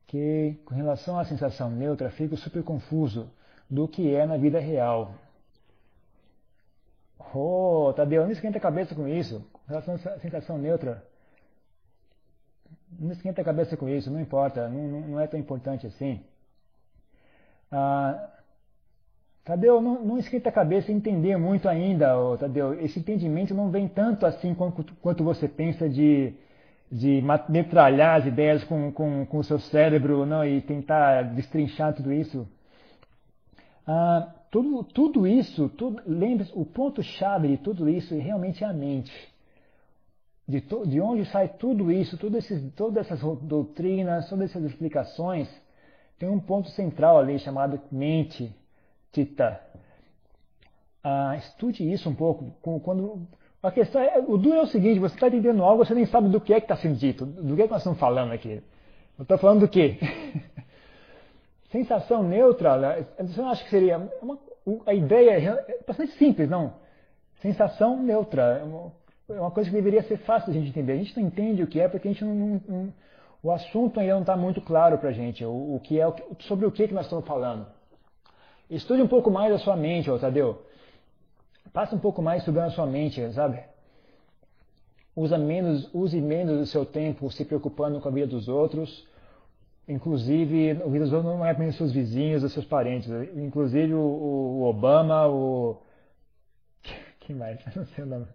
Ok. 0.03 0.61
Com 0.65 0.75
relação 0.75 1.17
à 1.17 1.25
sensação 1.25 1.71
neutra, 1.71 2.11
fico 2.11 2.37
super 2.37 2.63
confuso 2.63 3.31
do 3.67 3.87
que 3.87 4.13
é 4.13 4.25
na 4.27 4.37
vida 4.37 4.59
real. 4.59 5.15
Oh, 7.33 7.93
Tadeu, 7.95 8.23
não 8.23 8.31
esquenta 8.31 8.57
a 8.57 8.61
cabeça 8.61 8.95
com 8.95 9.07
isso. 9.07 9.45
Relação 9.67 9.95
à 9.95 10.19
sensação 10.19 10.57
neutra, 10.57 11.03
não 12.97 13.11
esquenta 13.11 13.41
a 13.41 13.45
cabeça 13.45 13.77
com 13.77 13.87
isso, 13.87 14.09
não 14.09 14.19
importa, 14.19 14.67
não, 14.67 15.01
não 15.01 15.19
é 15.19 15.27
tão 15.27 15.39
importante 15.39 15.85
assim. 15.85 16.21
Ah, 17.71 18.29
Tadeu, 19.45 19.81
não, 19.81 20.03
não 20.03 20.17
esquenta 20.17 20.49
a 20.49 20.51
cabeça 20.51 20.91
entender 20.91 21.37
muito 21.37 21.67
ainda, 21.69 22.17
oh, 22.17 22.37
Tadeu. 22.37 22.79
Esse 22.79 22.99
entendimento 22.99 23.53
não 23.53 23.69
vem 23.69 23.87
tanto 23.87 24.25
assim 24.25 24.53
quanto, 24.53 24.83
quanto 24.95 25.23
você 25.23 25.47
pensa 25.47 25.87
de, 25.87 26.33
de 26.91 27.23
metralhar 27.47 28.19
as 28.19 28.25
ideias 28.25 28.63
com, 28.63 28.91
com, 28.91 29.25
com 29.25 29.37
o 29.37 29.43
seu 29.43 29.59
cérebro 29.59 30.25
não, 30.25 30.43
e 30.45 30.61
tentar 30.61 31.23
destrinchar 31.33 31.93
tudo 31.93 32.11
isso. 32.11 32.47
Ah, 33.87 34.33
tudo, 34.51 34.83
tudo 34.83 35.27
isso, 35.27 35.69
tudo, 35.69 36.01
lembre 36.05 36.47
o 36.53 36.65
ponto-chave 36.65 37.49
de 37.49 37.57
tudo 37.57 37.87
isso 37.87 38.15
realmente 38.15 38.63
é 38.63 38.67
a 38.67 38.73
mente. 38.73 39.11
De, 40.47 40.61
to, 40.61 40.87
de 40.87 40.99
onde 40.99 41.25
sai 41.25 41.47
tudo 41.47 41.91
isso, 41.91 42.17
tudo 42.17 42.37
esses, 42.37 42.73
todas 42.73 43.05
essas 43.05 43.19
doutrinas, 43.41 44.27
todas 44.27 44.49
essas 44.49 44.63
explicações, 44.63 45.47
tem 46.17 46.27
um 46.27 46.39
ponto 46.39 46.69
central 46.69 47.19
ali 47.19 47.37
chamado 47.37 47.79
mente, 47.91 48.51
tita. 49.11 49.61
Ah, 51.03 51.35
estude 51.37 51.89
isso 51.89 52.09
um 52.09 52.15
pouco. 52.15 52.51
Quando, 52.81 53.27
a 53.61 53.71
questão 53.71 54.01
é, 54.01 54.17
o 54.19 54.37
duro 54.37 54.55
é 54.55 54.61
o 54.61 54.67
seguinte, 54.67 54.99
você 54.99 55.13
está 55.13 55.27
entendendo 55.27 55.63
algo, 55.63 55.85
você 55.85 55.93
nem 55.93 56.05
sabe 56.07 56.29
do 56.29 56.41
que 56.41 56.53
é 56.53 56.59
que 56.59 56.65
está 56.65 56.75
sendo 56.75 56.97
dito, 56.97 57.25
do 57.25 57.55
que, 57.55 57.61
é 57.61 57.65
que 57.65 57.71
nós 57.71 57.81
estamos 57.81 57.99
falando 57.99 58.31
aqui. 58.31 58.63
Eu 59.17 59.23
estou 59.23 59.37
falando 59.37 59.59
do 59.59 59.67
quê? 59.67 59.99
Sensação 61.71 62.23
neutra, 62.23 63.05
você 63.19 63.41
não 63.41 63.49
acha 63.49 63.63
que 63.63 63.69
seria. 63.69 63.97
Uma, 64.21 64.39
a 64.85 64.93
ideia 64.93 65.31
é 65.67 65.79
bastante 65.85 66.13
simples, 66.13 66.49
não? 66.49 66.73
Sensação 67.41 68.01
neutra. 68.01 68.59
É 68.59 68.63
uma, 68.63 68.91
é 69.29 69.39
uma 69.39 69.51
coisa 69.51 69.69
que 69.69 69.75
deveria 69.75 70.01
ser 70.03 70.17
fácil 70.17 70.51
de 70.51 70.59
gente 70.59 70.69
entender. 70.69 70.93
A 70.93 70.97
gente 70.97 71.15
não 71.19 71.27
entende 71.27 71.61
o 71.61 71.67
que 71.67 71.79
é 71.79 71.87
porque 71.87 72.07
a 72.07 72.11
gente 72.11 72.25
não, 72.25 72.33
não, 72.33 72.61
não 72.67 72.93
o 73.41 73.51
assunto 73.51 73.99
ainda 73.99 74.13
não 74.13 74.21
está 74.21 74.35
muito 74.35 74.61
claro 74.61 74.97
para 74.97 75.09
a 75.09 75.13
gente, 75.13 75.45
o, 75.45 75.75
o, 75.75 75.79
que 75.81 75.99
é, 75.99 76.05
sobre 76.39 76.65
o 76.65 76.71
que, 76.71 76.87
que 76.87 76.93
nós 76.93 77.05
estamos 77.05 77.25
falando. 77.25 77.65
Estude 78.69 79.01
um 79.01 79.07
pouco 79.07 79.31
mais 79.31 79.53
a 79.53 79.57
sua 79.57 79.77
mente, 79.77 80.09
Tadeu. 80.19 80.61
Passe 81.71 81.95
um 81.95 81.99
pouco 81.99 82.21
mais 82.21 82.41
estudando 82.41 82.67
a 82.67 82.71
sua 82.71 82.85
mente, 82.85 83.31
sabe? 83.33 83.63
Usa 85.15 85.37
menos, 85.37 85.89
use 85.93 86.19
menos 86.19 86.61
o 86.61 86.65
seu 86.65 86.85
tempo 86.85 87.31
se 87.31 87.45
preocupando 87.45 87.99
com 88.01 88.09
a 88.09 88.11
vida 88.11 88.27
dos 88.27 88.47
outros 88.47 89.07
Inclusive, 89.89 90.73
o 90.85 90.89
vírus 90.91 91.11
não 91.11 91.43
é 91.43 91.49
apenas 91.49 91.75
seus 91.75 91.91
vizinhos 91.91 92.43
ou 92.43 92.49
seus 92.49 92.63
parentes. 92.63 93.09
Inclusive 93.35 93.95
o, 93.95 93.99
o 93.99 94.63
Obama, 94.63 95.27
o. 95.27 95.81
Quem 97.19 97.35
mais? 97.35 97.59
Não 97.75 97.85
sei 97.87 98.03
o 98.03 98.07
nome. 98.07 98.27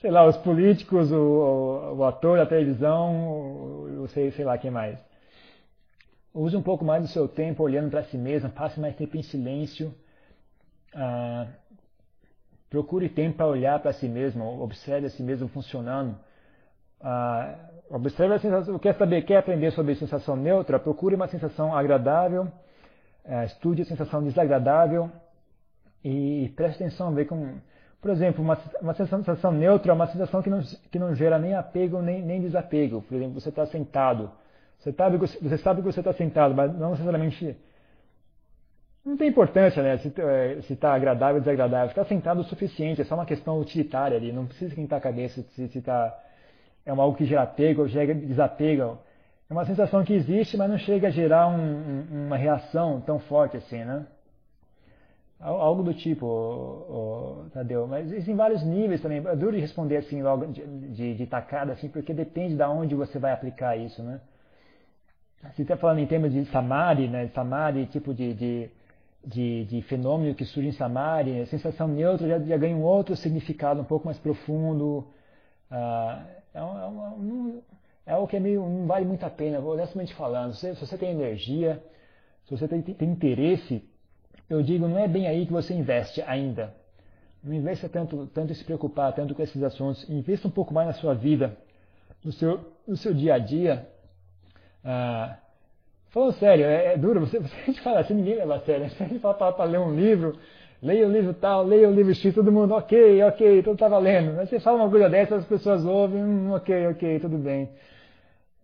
Sei 0.00 0.10
lá, 0.10 0.26
os 0.26 0.36
políticos, 0.38 1.12
o, 1.12 1.94
o 1.96 2.04
ator 2.04 2.36
da 2.36 2.46
televisão, 2.46 3.86
eu 3.94 4.08
sei, 4.08 4.32
sei 4.32 4.44
lá 4.44 4.58
quem 4.58 4.68
mais. 4.68 4.98
Use 6.34 6.56
um 6.56 6.62
pouco 6.62 6.84
mais 6.84 7.02
do 7.02 7.08
seu 7.08 7.28
tempo 7.28 7.62
olhando 7.62 7.88
para 7.88 8.02
si 8.02 8.18
mesmo, 8.18 8.50
passe 8.50 8.80
mais 8.80 8.96
tempo 8.96 9.16
em 9.16 9.22
silêncio. 9.22 9.94
Ah, 10.92 11.46
procure 12.68 13.08
tempo 13.08 13.36
para 13.36 13.46
olhar 13.46 13.78
para 13.80 13.92
si 13.92 14.08
mesmo, 14.08 14.60
observe 14.60 15.06
a 15.06 15.10
si 15.10 15.22
mesmo 15.22 15.46
funcionando. 15.46 16.18
Ah, 17.00 17.70
observe 17.92 18.34
a 18.34 18.38
sensação, 18.38 18.78
quer 18.78 18.94
saber, 18.94 19.22
quer 19.22 19.36
aprender 19.36 19.70
sobre 19.72 19.94
sensação 19.94 20.34
neutra, 20.34 20.78
procure 20.78 21.14
uma 21.14 21.28
sensação 21.28 21.76
agradável, 21.76 22.48
é, 23.24 23.44
estude 23.44 23.82
a 23.82 23.84
sensação 23.84 24.22
desagradável 24.22 25.10
e, 26.02 26.50
preste 26.56 26.82
atenção, 26.82 27.12
ver 27.12 27.26
como, 27.26 27.60
por 28.00 28.10
exemplo, 28.10 28.42
uma, 28.42 28.58
uma 28.80 28.94
sensação 28.94 29.52
neutra 29.52 29.92
é 29.92 29.94
uma 29.94 30.06
sensação 30.06 30.42
que 30.42 30.48
não, 30.48 30.60
que 30.90 30.98
não 30.98 31.14
gera 31.14 31.38
nem 31.38 31.54
apego 31.54 32.00
nem, 32.00 32.22
nem 32.22 32.40
desapego. 32.40 33.02
Por 33.02 33.14
exemplo, 33.14 33.40
você 33.40 33.50
está 33.50 33.66
sentado, 33.66 34.30
você 34.78 34.92
sabe, 34.92 35.18
você 35.18 35.58
sabe 35.58 35.82
que 35.82 35.92
você 35.92 36.00
está 36.00 36.14
sentado, 36.14 36.54
mas 36.54 36.76
não 36.76 36.92
necessariamente 36.92 37.56
não 39.04 39.16
tem 39.16 39.28
importância, 39.28 39.82
né? 39.82 39.98
Se 39.98 40.12
é, 40.16 40.58
está 40.70 40.94
agradável 40.94 41.36
ou 41.36 41.40
desagradável. 41.40 41.88
Ficar 41.88 42.04
sentado 42.04 42.40
o 42.40 42.44
suficiente, 42.44 43.00
é 43.00 43.04
só 43.04 43.16
uma 43.16 43.26
questão 43.26 43.58
utilitária 43.58 44.16
ali. 44.16 44.30
Não 44.32 44.46
precisa 44.46 44.70
esquentar 44.70 44.98
a 44.98 45.02
cabeça 45.02 45.42
se 45.42 45.64
está 45.76 46.16
é 46.84 46.90
algo 46.90 47.16
que 47.16 47.24
gera 47.24 47.42
apego 47.42 47.86
gera 47.88 48.14
desapego. 48.14 48.98
É 49.48 49.52
uma 49.52 49.66
sensação 49.66 50.02
que 50.04 50.14
existe, 50.14 50.56
mas 50.56 50.70
não 50.70 50.78
chega 50.78 51.08
a 51.08 51.10
gerar 51.10 51.48
um, 51.48 51.60
um, 51.60 52.26
uma 52.26 52.36
reação 52.36 53.00
tão 53.02 53.18
forte 53.18 53.56
assim, 53.56 53.84
né? 53.84 54.06
Algo 55.38 55.82
do 55.82 55.92
tipo, 55.92 56.24
oh, 56.24 57.42
oh, 57.44 57.50
Tadeu. 57.50 57.86
Mas 57.88 58.06
existem 58.06 58.36
vários 58.36 58.62
níveis 58.62 59.02
também. 59.02 59.18
É 59.18 59.34
duro 59.34 59.52
de 59.52 59.58
responder 59.58 59.96
assim 59.96 60.22
logo 60.22 60.46
de, 60.46 60.64
de, 60.64 61.14
de 61.16 61.26
tacada, 61.26 61.72
assim, 61.72 61.88
porque 61.88 62.14
depende 62.14 62.54
de 62.54 62.62
onde 62.62 62.94
você 62.94 63.18
vai 63.18 63.32
aplicar 63.32 63.76
isso, 63.76 64.02
né? 64.02 64.20
Se 65.54 65.62
está 65.62 65.76
falando 65.76 65.98
em 65.98 66.06
termos 66.06 66.32
de 66.32 66.44
samadhi, 66.46 67.08
né? 67.08 67.26
Samadhi, 67.34 67.86
tipo 67.86 68.14
de, 68.14 68.32
de, 68.34 68.70
de, 69.26 69.64
de 69.64 69.82
fenômeno 69.82 70.34
que 70.34 70.44
surge 70.44 70.68
em 70.68 70.72
samadhi, 70.72 71.40
a 71.40 71.46
sensação 71.46 71.88
neutra 71.88 72.28
já, 72.28 72.38
já 72.38 72.56
ganha 72.56 72.76
um 72.76 72.82
outro 72.82 73.16
significado 73.16 73.80
um 73.80 73.84
pouco 73.84 74.06
mais 74.06 74.18
profundo. 74.18 75.04
Uh, 75.72 76.22
é, 76.54 76.58
é, 76.58 76.62
um, 76.62 77.62
é 78.04 78.12
algo 78.12 78.28
que 78.28 78.36
é 78.36 78.40
meio, 78.40 78.60
não 78.60 78.86
vale 78.86 79.06
muito 79.06 79.24
a 79.24 79.30
pena, 79.30 79.58
honestamente 79.58 80.14
falando. 80.14 80.52
Se, 80.54 80.74
se 80.74 80.86
você 80.86 80.98
tem 80.98 81.10
energia, 81.10 81.82
se 82.44 82.54
você 82.54 82.68
tem, 82.68 82.82
tem, 82.82 83.08
interesse, 83.08 83.82
eu 84.50 84.62
digo, 84.62 84.86
não 84.86 84.98
é 84.98 85.08
bem 85.08 85.26
aí 85.26 85.46
que 85.46 85.52
você 85.52 85.72
investe 85.72 86.20
ainda. 86.22 86.74
Não 87.42 87.54
investa 87.54 87.88
tanto, 87.88 88.26
tanto 88.26 88.52
em 88.52 88.54
se 88.54 88.64
preocupar, 88.64 89.14
tanto 89.14 89.34
com 89.34 89.42
esses 89.42 89.62
assuntos. 89.62 90.08
Investa 90.10 90.46
um 90.46 90.50
pouco 90.50 90.74
mais 90.74 90.88
na 90.88 90.94
sua 90.94 91.14
vida, 91.14 91.56
no 92.22 92.30
seu, 92.32 92.60
no 92.86 92.96
seu 92.96 93.14
dia 93.14 93.34
a 93.34 93.38
dia. 93.38 93.88
Ah, 94.84 95.38
falando 96.10 96.34
sério, 96.34 96.66
é, 96.66 96.92
é 96.92 96.98
duro, 96.98 97.20
você, 97.20 97.38
você, 97.40 97.72
fala 97.82 98.00
assim, 98.00 98.14
ninguém 98.14 98.36
leva 98.36 98.56
a 98.56 98.60
sério. 98.60 98.90
Se 98.90 99.02
a 99.02 99.06
gente 99.06 99.20
fala 99.20 99.34
para 99.34 99.64
ler 99.64 99.78
um 99.78 99.94
livro, 99.96 100.38
leia 100.82 101.06
o 101.06 101.12
livro 101.12 101.32
tal, 101.32 101.64
leia 101.64 101.88
o 101.88 101.92
livro 101.92 102.14
X, 102.14 102.34
todo 102.34 102.50
mundo, 102.50 102.74
ok, 102.74 103.22
ok, 103.22 103.62
tudo 103.62 103.74
está 103.74 103.88
valendo. 103.88 104.34
Mas 104.34 104.50
você 104.50 104.58
fala 104.58 104.78
uma 104.78 104.90
coisa 104.90 105.08
dessa, 105.08 105.36
as 105.36 105.46
pessoas 105.46 105.84
ouvem, 105.84 106.22
hum, 106.22 106.52
ok, 106.52 106.88
ok, 106.88 107.20
tudo 107.20 107.38
bem. 107.38 107.70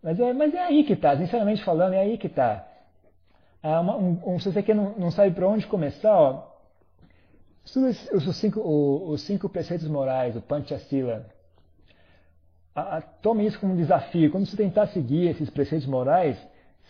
Mas 0.03 0.19
é, 0.19 0.33
mas 0.33 0.53
é 0.55 0.59
aí 0.59 0.85
que 0.85 0.95
está, 0.95 1.17
sinceramente 1.17 1.65
falando, 1.65 1.95
é 1.95 2.01
aí 2.01 2.19
que 2.19 2.27
está. 2.27 2.67
Ah, 3.63 3.81
um, 3.81 4.35
um, 4.35 4.39
se 4.39 4.53
você 4.53 4.63
quer 4.63 4.75
não, 4.75 4.95
não 4.99 5.11
sabe 5.11 5.35
para 5.35 5.47
onde 5.47 5.67
começar, 5.67 6.45
estuda 7.65 7.89
os, 7.89 8.27
os, 8.27 8.37
cinco, 8.37 8.61
os 8.61 9.23
cinco 9.23 9.49
preceitos 9.49 9.89
morais, 9.89 10.37
o 10.37 10.41
Panchasila. 10.41 11.27
Ah, 12.75 13.03
tome 13.23 13.47
isso 13.47 13.59
como 13.59 13.73
um 13.73 13.77
desafio. 13.77 14.31
Quando 14.31 14.47
você 14.47 14.57
tentar 14.57 14.87
seguir 14.89 15.29
esses 15.29 15.51
preceitos 15.51 15.87
morais, 15.87 16.37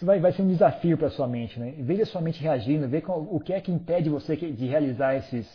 vai, 0.04 0.20
vai 0.20 0.32
ser 0.32 0.42
um 0.42 0.48
desafio 0.48 0.96
para 0.96 1.10
sua 1.10 1.26
mente, 1.26 1.58
né? 1.58 1.74
Veja 1.78 2.04
sua 2.06 2.20
mente 2.20 2.40
reagindo, 2.42 2.88
veja 2.88 3.10
o 3.10 3.40
que 3.40 3.52
é 3.52 3.60
que 3.60 3.72
impede 3.72 4.08
você 4.08 4.36
de 4.36 4.66
realizar 4.66 5.16
esses, 5.16 5.46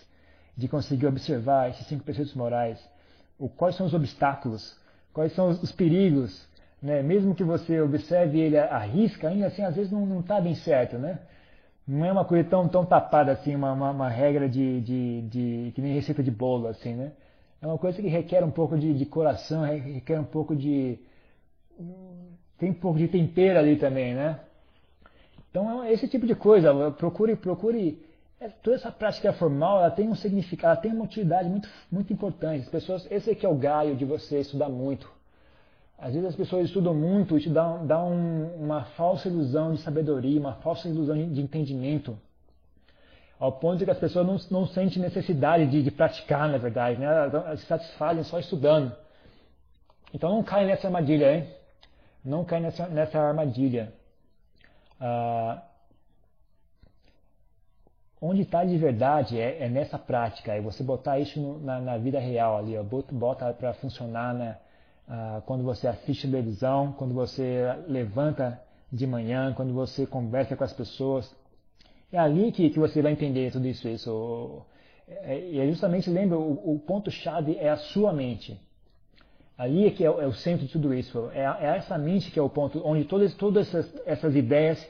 de 0.58 0.68
conseguir 0.68 1.08
observar 1.08 1.70
esses 1.70 1.86
cinco 1.88 2.04
preceitos 2.04 2.34
morais. 2.34 2.80
O, 3.40 3.48
quais 3.50 3.76
são 3.76 3.86
os 3.86 3.94
obstáculos, 3.94 4.78
quais 5.14 5.34
são 5.34 5.50
os, 5.50 5.64
os 5.64 5.72
perigos, 5.72 6.48
né? 6.82 7.02
Mesmo 7.02 7.34
que 7.34 7.44
você 7.44 7.80
observe 7.80 8.40
ele 8.40 8.58
à 8.58 8.80
risca, 8.80 9.30
ainda 9.30 9.48
assim 9.48 9.64
às 9.64 9.76
vezes 9.76 9.92
não 9.92 10.20
está 10.20 10.42
bem 10.42 10.56
certo, 10.56 10.98
né? 10.98 11.20
Não 11.88 12.06
é 12.06 12.12
uma 12.12 12.26
coisa 12.26 12.48
tão, 12.50 12.68
tão 12.68 12.86
tapada 12.86 13.32
assim, 13.32 13.56
uma, 13.56 13.74
uma, 13.74 13.92
uma 13.92 14.10
regra 14.10 14.48
de, 14.50 14.82
de, 14.82 15.22
de, 15.24 15.72
que 15.74 15.82
nem 15.82 15.94
receita 15.94 16.24
de 16.24 16.32
bolo, 16.32 16.68
assim, 16.68 16.96
né? 16.96 17.12
É 17.62 17.68
uma 17.68 17.78
coisa 17.78 18.02
que 18.02 18.08
requer 18.08 18.44
um 18.44 18.52
pouco 18.52 18.78
de, 18.78 18.94
de 18.94 19.06
coração, 19.06 19.64
requer 19.64 20.20
um 20.20 20.26
pouco 20.26 20.54
de 20.56 21.00
tem 22.58 22.70
um 22.72 22.74
pouco 22.74 22.98
de 22.98 23.08
tempero 23.08 23.60
ali 23.60 23.76
também, 23.76 24.14
né? 24.14 24.40
Então, 25.50 25.84
é 25.84 25.94
esse 25.94 26.08
tipo 26.08 26.26
de 26.26 26.36
coisa, 26.36 26.92
procure, 26.92 27.36
procure. 27.36 28.04
É, 28.40 28.50
toda 28.50 28.76
essa 28.76 28.92
prática 28.92 29.32
formal, 29.34 29.80
ela 29.80 29.92
tem 29.92 30.10
um 30.10 30.16
significado, 30.16 30.74
ela 30.74 30.82
tem 30.82 30.92
uma 30.92 31.06
utilidade 31.06 31.48
muito, 31.48 31.70
muito 31.92 32.12
importante. 32.12 32.64
As 32.64 32.70
pessoas, 32.70 33.10
esse 33.12 33.30
aqui 33.30 33.46
é 33.46 33.50
o 33.50 33.56
gaio 33.56 33.96
de 33.96 34.04
você 34.04 34.40
estudar 34.40 34.68
muito. 34.68 35.10
Às 35.98 36.14
vezes 36.14 36.30
as 36.30 36.36
pessoas 36.36 36.66
estudam 36.66 36.94
muito 36.94 37.38
e 37.38 37.42
te 37.42 37.50
dão, 37.50 37.86
dão 37.86 38.12
um, 38.12 38.66
uma 38.66 38.84
falsa 38.84 39.30
ilusão 39.30 39.74
de 39.74 39.82
sabedoria, 39.82 40.40
uma 40.40 40.56
falsa 40.56 40.90
ilusão 40.90 41.16
de 41.16 41.42
entendimento. 41.42 42.18
ao 43.40 43.52
ponto 43.52 43.78
de 43.78 43.86
que 43.86 43.92
as 43.92 44.00
pessoas 44.00 44.26
não, 44.26 44.60
não 44.60 44.68
sentem 44.68 45.02
necessidade 45.02 45.66
de, 45.68 45.84
de 45.84 45.92
praticar, 45.92 46.50
na 46.50 46.58
verdade, 46.58 47.00
né? 47.00 47.06
elas 47.06 47.60
se 47.62 47.66
satisfazem 47.68 48.24
só 48.24 48.40
estudando. 48.40 48.92
Então 50.14 50.30
não 50.30 50.44
cai 50.44 50.66
nessa 50.66 50.88
armadilha, 50.88 51.36
hein? 51.36 51.48
Não 52.24 52.46
cai 52.46 52.60
nessa, 52.60 52.88
nessa 52.88 53.20
armadilha. 53.20 53.94
Ah, 55.00 55.62
onde 58.22 58.44
está 58.44 58.64
de 58.64 58.78
verdade 58.78 59.40
é, 59.40 59.64
é, 59.64 59.70
nessa 59.70 60.00
prática, 60.00 60.54
é 60.54 60.62
você 60.62 60.82
botar 60.84 61.20
isso 61.20 61.40
no, 61.42 61.60
na, 61.60 61.82
na, 61.82 61.98
vida 61.98 62.20
real 62.20 62.58
ali, 62.58 62.78
ó, 62.78 62.84
bota 63.12 63.54
para 63.54 63.74
funcionar 63.74 64.34
né? 64.34 64.58
ah, 65.08 65.42
quando 65.46 65.64
você 65.64 65.88
assiste 65.88 66.22
televisão, 66.30 66.94
quando 66.94 67.14
você 67.14 67.66
levanta 67.88 68.62
de 68.92 69.06
manhã, 69.06 69.54
quando 69.54 69.74
você 69.74 70.06
conversa 70.06 70.56
com 70.56 70.64
as 70.64 70.72
pessoas. 70.72 71.30
É 72.12 72.18
ali 72.18 72.52
que, 72.52 72.70
que 72.70 72.80
você 72.80 73.02
vai 73.02 73.12
entender 73.12 73.52
tudo 73.52 73.68
isso. 73.68 73.88
isso. 73.90 74.62
É, 75.08 75.40
e 75.50 75.60
é 75.60 75.68
justamente, 75.68 76.10
lembra, 76.10 76.38
o, 76.38 76.76
o 76.76 76.80
ponto-chave 76.80 77.58
é 77.58 77.70
a 77.70 77.78
sua 77.78 78.14
mente. 78.14 78.58
Ali 79.58 79.88
é 79.88 79.92
que 79.92 80.04
é, 80.04 80.08
é, 80.08 80.28
o 80.28 80.34
centro 80.34 80.66
de 80.66 80.72
tudo 80.72 80.94
isso. 80.94 81.30
É, 81.34 81.42
é, 81.42 81.78
essa 81.78 81.98
mente 81.98 82.32
que 82.32 82.40
é 82.40 82.42
o 82.42 82.50
ponto 82.50 82.82
onde 82.86 83.06
todas, 83.06 83.34
todas 83.36 83.68
essas, 83.68 84.08
essas 84.08 84.36
ideias 84.36 84.86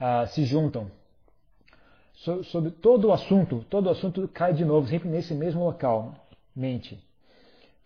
ah, 0.00 0.26
se 0.26 0.44
juntam. 0.44 0.90
So, 2.14 2.44
sobre 2.44 2.70
todo 2.70 3.08
o 3.08 3.12
assunto, 3.12 3.64
todo 3.68 3.86
o 3.86 3.90
assunto 3.90 4.28
cai 4.28 4.52
de 4.52 4.64
novo, 4.64 4.88
sempre 4.88 5.08
nesse 5.08 5.34
mesmo 5.34 5.64
local, 5.64 6.14
mente. 6.54 6.98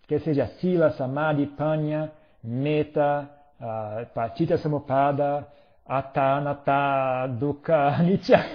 Quer 0.07 0.21
seja 0.21 0.47
Sila, 0.59 0.91
Samadhi, 0.91 1.47
Panya, 1.47 2.11
Meta, 2.43 3.29
uh, 3.59 4.05
Patita 4.13 4.57
Samupada, 4.57 5.47
Ata, 5.85 6.37
Anata, 6.37 7.27
Dukkha, 7.27 8.01
Nitya. 8.03 8.45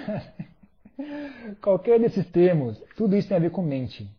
Qualquer 1.61 1.99
desses 1.99 2.25
termos, 2.31 2.81
tudo 2.97 3.15
isso 3.15 3.27
tem 3.27 3.37
a 3.37 3.39
ver 3.39 3.51
com 3.51 3.61
mente. 3.61 4.09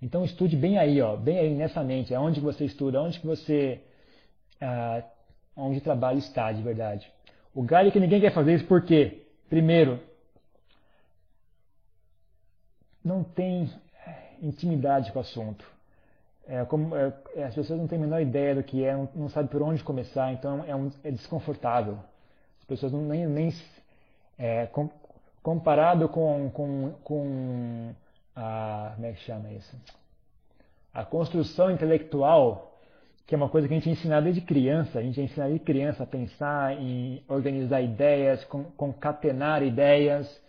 Então 0.00 0.24
estude 0.24 0.56
bem 0.56 0.78
aí, 0.78 1.00
ó, 1.00 1.16
bem 1.16 1.38
aí 1.38 1.54
nessa 1.54 1.82
mente, 1.82 2.14
aonde 2.14 2.40
você 2.40 2.64
estuda, 2.64 3.00
onde 3.00 3.18
que 3.18 3.26
você, 3.26 3.80
ah, 4.60 5.02
onde 5.56 5.78
o 5.78 5.82
trabalho 5.82 6.18
está 6.18 6.52
de 6.52 6.62
verdade. 6.62 7.10
O 7.54 7.62
galho 7.62 7.88
é 7.88 7.90
que 7.90 8.00
ninguém 8.00 8.20
quer 8.20 8.32
fazer 8.32 8.54
isso 8.54 8.66
por 8.66 8.82
quê? 8.82 9.22
Primeiro, 9.48 9.98
não 13.04 13.24
tem 13.24 13.70
intimidade 14.42 15.10
com 15.12 15.18
o 15.18 15.22
assunto. 15.22 15.64
É, 16.46 16.64
como, 16.64 16.94
é, 16.94 17.12
as 17.44 17.54
pessoas 17.54 17.78
não 17.78 17.88
têm 17.88 17.98
a 17.98 18.02
menor 18.02 18.20
ideia 18.20 18.54
do 18.54 18.62
que 18.62 18.84
é, 18.84 18.92
não, 18.92 19.08
não 19.14 19.28
sabem 19.28 19.48
por 19.48 19.62
onde 19.62 19.82
começar, 19.82 20.32
então 20.32 20.64
é, 20.64 20.76
um, 20.76 20.90
é 21.02 21.10
desconfortável 21.10 21.98
pessoas 22.66 22.92
não, 22.92 23.02
nem, 23.02 23.26
nem 23.26 23.54
é, 24.38 24.66
com, 24.66 24.90
comparado 25.42 26.08
com, 26.08 26.50
com, 26.50 26.92
com 27.04 27.94
a, 28.36 28.92
como 28.94 29.06
é 29.06 29.12
que 29.12 29.20
chama 29.20 29.50
isso? 29.50 29.74
A 30.92 31.04
construção 31.04 31.70
intelectual, 31.70 32.78
que 33.26 33.34
é 33.34 33.38
uma 33.38 33.48
coisa 33.48 33.66
que 33.66 33.74
a 33.74 33.76
gente 33.76 33.88
é 33.88 33.92
ensinado 33.92 34.24
desde 34.24 34.42
criança, 34.42 34.98
a 34.98 35.02
gente 35.02 35.20
é 35.20 35.24
ensinado 35.24 35.50
desde 35.50 35.64
criança 35.64 36.02
a 36.02 36.06
pensar 36.06 36.80
em 36.80 37.22
organizar 37.28 37.80
ideias, 37.80 38.44
concatenar 38.76 39.62
ideias, 39.62 40.40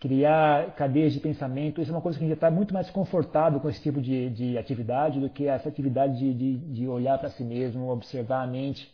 criar 0.00 0.74
cadeias 0.74 1.12
de 1.12 1.20
pensamento. 1.20 1.80
Isso 1.80 1.90
é 1.90 1.94
uma 1.94 2.00
coisa 2.00 2.18
que 2.18 2.24
a 2.24 2.28
gente 2.28 2.36
está 2.36 2.50
muito 2.50 2.72
mais 2.72 2.88
confortável 2.90 3.60
com 3.60 3.68
esse 3.68 3.82
tipo 3.82 4.00
de, 4.00 4.30
de 4.30 4.58
atividade 4.58 5.20
do 5.20 5.28
que 5.28 5.46
essa 5.46 5.68
atividade 5.68 6.18
de, 6.18 6.32
de, 6.32 6.56
de 6.56 6.88
olhar 6.88 7.18
para 7.18 7.28
si 7.28 7.44
mesmo, 7.44 7.90
observar 7.90 8.42
a 8.42 8.46
mente. 8.46 8.90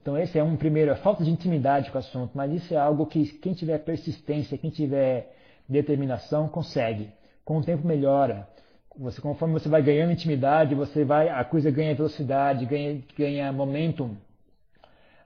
Então 0.00 0.16
esse 0.16 0.38
é 0.38 0.42
um 0.42 0.56
primeiro, 0.56 0.92
a 0.92 0.96
falta 0.96 1.22
de 1.22 1.30
intimidade 1.30 1.90
com 1.90 1.98
o 1.98 2.00
assunto, 2.00 2.30
mas 2.34 2.52
isso 2.52 2.72
é 2.72 2.76
algo 2.76 3.06
que 3.06 3.26
quem 3.38 3.52
tiver 3.52 3.78
persistência, 3.78 4.56
quem 4.56 4.70
tiver 4.70 5.34
determinação, 5.68 6.48
consegue. 6.48 7.10
Com 7.44 7.58
o 7.58 7.64
tempo 7.64 7.86
melhora. 7.86 8.48
Você, 8.98 9.20
conforme 9.20 9.54
você 9.54 9.68
vai 9.68 9.82
ganhando 9.82 10.12
intimidade, 10.12 10.74
você 10.74 11.04
vai, 11.04 11.28
a 11.28 11.44
coisa 11.44 11.70
ganha 11.70 11.94
velocidade, 11.94 12.64
ganha, 12.64 13.02
ganha 13.16 13.52
momentum, 13.52 14.16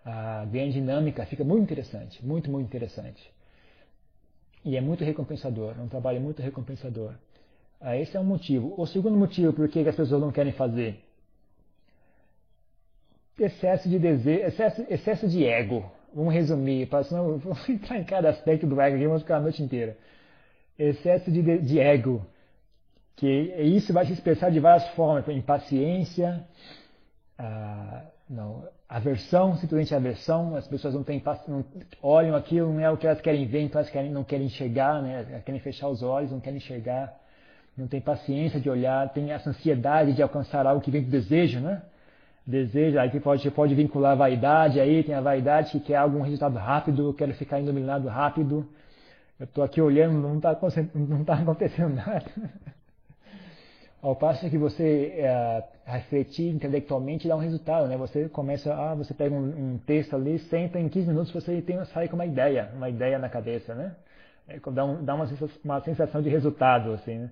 ah, 0.04 0.44
ganha 0.50 0.72
dinâmica, 0.72 1.24
fica 1.26 1.44
muito 1.44 1.62
interessante, 1.62 2.24
muito, 2.24 2.50
muito 2.50 2.66
interessante. 2.66 3.30
E 4.64 4.76
é 4.76 4.80
muito 4.80 5.04
recompensador, 5.04 5.74
é 5.78 5.82
um 5.82 5.88
trabalho 5.88 6.20
muito 6.20 6.42
recompensador. 6.42 7.14
Ah, 7.80 7.96
esse 7.96 8.16
é 8.16 8.20
um 8.20 8.24
motivo. 8.24 8.74
O 8.76 8.86
segundo 8.86 9.16
motivo 9.16 9.52
por 9.52 9.68
que 9.68 9.78
as 9.88 9.94
pessoas 9.94 10.20
não 10.20 10.32
querem 10.32 10.52
fazer 10.52 11.00
excesso 13.44 13.88
de 13.88 13.98
desejo, 13.98 14.44
excesso, 14.44 14.86
excesso 14.88 15.28
de 15.28 15.44
ego. 15.44 15.90
Vamos 16.14 16.34
resumir, 16.34 16.86
para 16.86 17.04
senão 17.04 17.38
vamos 17.38 17.68
entrar 17.68 17.98
em 17.98 18.04
cada 18.04 18.30
aspecto 18.30 18.66
do 18.66 18.80
ego 18.80 18.96
aqui, 18.96 19.06
vamos 19.06 19.22
ficar 19.22 19.36
a 19.36 19.40
noite 19.40 19.62
inteira. 19.62 19.96
Excesso 20.82 21.30
de, 21.30 21.58
de 21.58 21.78
ego, 21.78 22.24
que 23.16 23.28
isso 23.58 23.92
vai 23.92 24.06
se 24.06 24.12
expressar 24.12 24.50
de 24.50 24.58
várias 24.58 24.88
formas, 24.90 25.28
impaciência, 25.28 26.42
ah, 27.38 28.02
não, 28.28 28.64
aversão, 28.88 29.56
simplesmente 29.56 29.94
aversão, 29.94 30.56
as 30.56 30.66
pessoas 30.66 30.94
não, 30.94 31.04
têm, 31.04 31.22
não 31.46 31.64
olham 32.02 32.34
aquilo, 32.34 32.72
não 32.72 32.80
é 32.80 32.90
o 32.90 32.96
que 32.96 33.06
elas 33.06 33.20
querem 33.20 33.46
ver, 33.46 33.60
então 33.60 33.78
elas 33.78 33.90
querem, 33.90 34.10
não 34.10 34.24
querem 34.24 34.46
enxergar, 34.46 35.02
né? 35.02 35.42
Querem 35.44 35.60
fechar 35.60 35.88
os 35.88 36.02
olhos, 36.02 36.30
não 36.30 36.40
querem 36.40 36.56
enxergar, 36.56 37.14
não 37.76 37.86
tem 37.86 38.00
paciência 38.00 38.58
de 38.58 38.70
olhar, 38.70 39.12
tem 39.12 39.32
essa 39.32 39.50
ansiedade 39.50 40.14
de 40.14 40.22
alcançar 40.22 40.66
algo 40.66 40.80
que 40.80 40.90
vem 40.90 41.02
do 41.02 41.10
desejo, 41.10 41.60
né? 41.60 41.82
desejo, 42.46 42.98
aí 42.98 43.10
que 43.10 43.20
pode, 43.20 43.48
pode 43.50 43.74
vincular 43.74 44.12
a 44.12 44.16
vaidade, 44.16 44.80
aí 44.80 45.02
tem 45.04 45.14
a 45.14 45.20
vaidade 45.20 45.70
que 45.70 45.80
quer 45.80 45.96
algum 45.96 46.20
resultado 46.20 46.58
rápido, 46.58 47.14
quero 47.14 47.32
ficar 47.34 47.60
iluminado 47.60 48.08
rápido. 48.08 48.68
Eu 49.40 49.44
estou 49.44 49.64
aqui 49.64 49.80
olhando, 49.80 50.20
não 50.20 50.36
está 50.36 50.56
não 50.94 51.24
tá 51.24 51.34
acontecendo 51.40 51.94
nada. 51.94 52.30
Ao 54.02 54.14
passo 54.14 54.48
que 54.50 54.58
você 54.58 55.14
é, 55.16 55.64
refletir 55.84 56.54
intelectualmente 56.54 57.26
dá 57.26 57.36
um 57.36 57.40
resultado, 57.40 57.88
né? 57.88 57.96
Você 57.96 58.28
começa, 58.28 58.72
ah, 58.74 58.94
você 58.94 59.14
pega 59.14 59.34
um, 59.34 59.72
um, 59.74 59.78
texto 59.78 60.14
ali, 60.14 60.38
senta 60.38 60.78
em 60.78 60.90
15 60.90 61.08
minutos 61.08 61.32
você 61.32 61.60
tem, 61.62 61.82
sai 61.86 62.06
com 62.06 62.16
uma 62.16 62.26
ideia, 62.26 62.70
uma 62.74 62.88
ideia 62.90 63.18
na 63.18 63.30
cabeça, 63.30 63.74
né? 63.74 63.96
É, 64.46 64.60
dá, 64.70 64.84
um, 64.84 65.04
dá 65.04 65.14
uma, 65.14 65.26
sensação, 65.26 65.60
uma 65.64 65.80
sensação 65.80 66.22
de 66.22 66.28
resultado, 66.28 66.92
assim, 66.92 67.18
né? 67.18 67.30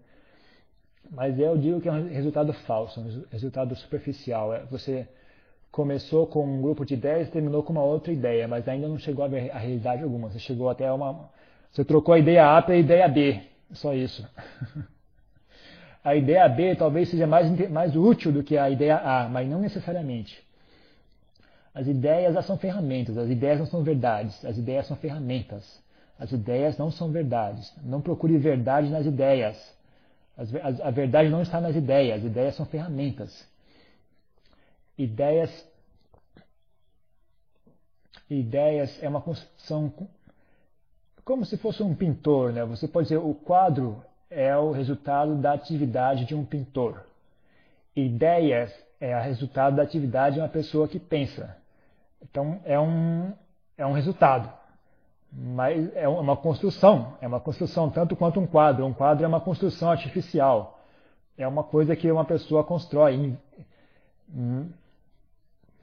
Mas 1.10 1.38
eu 1.38 1.56
digo 1.56 1.80
que 1.80 1.88
é 1.88 1.92
um 1.92 2.08
resultado 2.08 2.52
falso, 2.52 3.00
um 3.00 3.24
resultado 3.30 3.74
superficial. 3.76 4.54
É, 4.54 4.64
você 4.64 5.06
começou 5.70 6.26
com 6.26 6.44
um 6.44 6.62
grupo 6.62 6.84
de 6.84 6.94
ideias 6.94 7.28
e 7.28 7.30
terminou 7.30 7.62
com 7.62 7.72
uma 7.72 7.82
outra 7.82 8.12
ideia, 8.12 8.48
mas 8.48 8.66
ainda 8.66 8.88
não 8.88 8.98
chegou 8.98 9.24
a 9.24 9.28
ver 9.28 9.50
a 9.50 9.58
realidade 9.58 10.02
alguma. 10.02 10.30
Você 10.30 10.38
chegou 10.38 10.68
até 10.70 10.90
uma. 10.90 11.30
Você 11.72 11.84
trocou 11.84 12.14
a 12.14 12.18
ideia 12.18 12.56
A 12.56 12.62
pela 12.62 12.78
ideia 12.78 13.08
B. 13.08 13.40
Só 13.72 13.94
isso. 13.94 14.26
a 16.02 16.14
ideia 16.14 16.48
B 16.48 16.74
talvez 16.74 17.08
seja 17.08 17.26
mais, 17.26 17.70
mais 17.70 17.94
útil 17.94 18.32
do 18.32 18.42
que 18.42 18.56
a 18.56 18.70
ideia 18.70 18.96
A, 18.96 19.28
mas 19.28 19.48
não 19.48 19.60
necessariamente. 19.60 20.42
As 21.74 21.86
ideias 21.86 22.44
são 22.44 22.58
ferramentas, 22.58 23.16
as 23.16 23.28
ideias 23.30 23.58
não 23.58 23.66
são 23.66 23.82
verdades, 23.82 24.44
as 24.44 24.58
ideias 24.58 24.86
são 24.86 24.96
ferramentas. 24.96 25.80
As 26.18 26.32
ideias 26.32 26.76
não 26.76 26.90
são 26.90 27.12
verdades. 27.12 27.72
Não 27.82 28.00
procure 28.00 28.36
verdade 28.38 28.90
nas 28.90 29.06
ideias. 29.06 29.56
A 30.82 30.90
verdade 30.90 31.28
não 31.28 31.42
está 31.42 31.60
nas 31.60 31.76
ideias, 31.76 32.18
as 32.18 32.24
ideias 32.24 32.56
são 32.56 32.66
ferramentas. 32.66 33.46
Ideias, 34.96 35.66
ideias 38.28 39.00
é 39.02 39.08
uma 39.08 39.20
construção 39.20 39.92
como 41.28 41.44
se 41.44 41.58
fosse 41.58 41.82
um 41.82 41.94
pintor, 41.94 42.54
né? 42.54 42.64
Você 42.64 42.88
pode 42.88 43.08
dizer 43.08 43.18
o 43.18 43.34
quadro 43.34 44.02
é 44.30 44.56
o 44.56 44.70
resultado 44.72 45.34
da 45.34 45.52
atividade 45.52 46.24
de 46.24 46.34
um 46.34 46.42
pintor. 46.42 47.02
Ideias 47.94 48.72
é 48.98 49.14
o 49.14 49.20
resultado 49.20 49.76
da 49.76 49.82
atividade 49.82 50.36
de 50.36 50.40
uma 50.40 50.48
pessoa 50.48 50.88
que 50.88 50.98
pensa. 50.98 51.54
Então 52.22 52.58
é 52.64 52.80
um 52.80 53.30
é 53.76 53.84
um 53.84 53.92
resultado. 53.92 54.50
Mas 55.30 55.94
é 55.94 56.08
uma 56.08 56.34
construção, 56.34 57.18
é 57.20 57.28
uma 57.28 57.40
construção 57.40 57.90
tanto 57.90 58.16
quanto 58.16 58.40
um 58.40 58.46
quadro. 58.46 58.86
Um 58.86 58.94
quadro 58.94 59.22
é 59.22 59.28
uma 59.28 59.42
construção 59.42 59.90
artificial. 59.90 60.80
É 61.36 61.46
uma 61.46 61.62
coisa 61.62 61.94
que 61.94 62.10
uma 62.10 62.24
pessoa 62.24 62.64
constrói. 62.64 63.36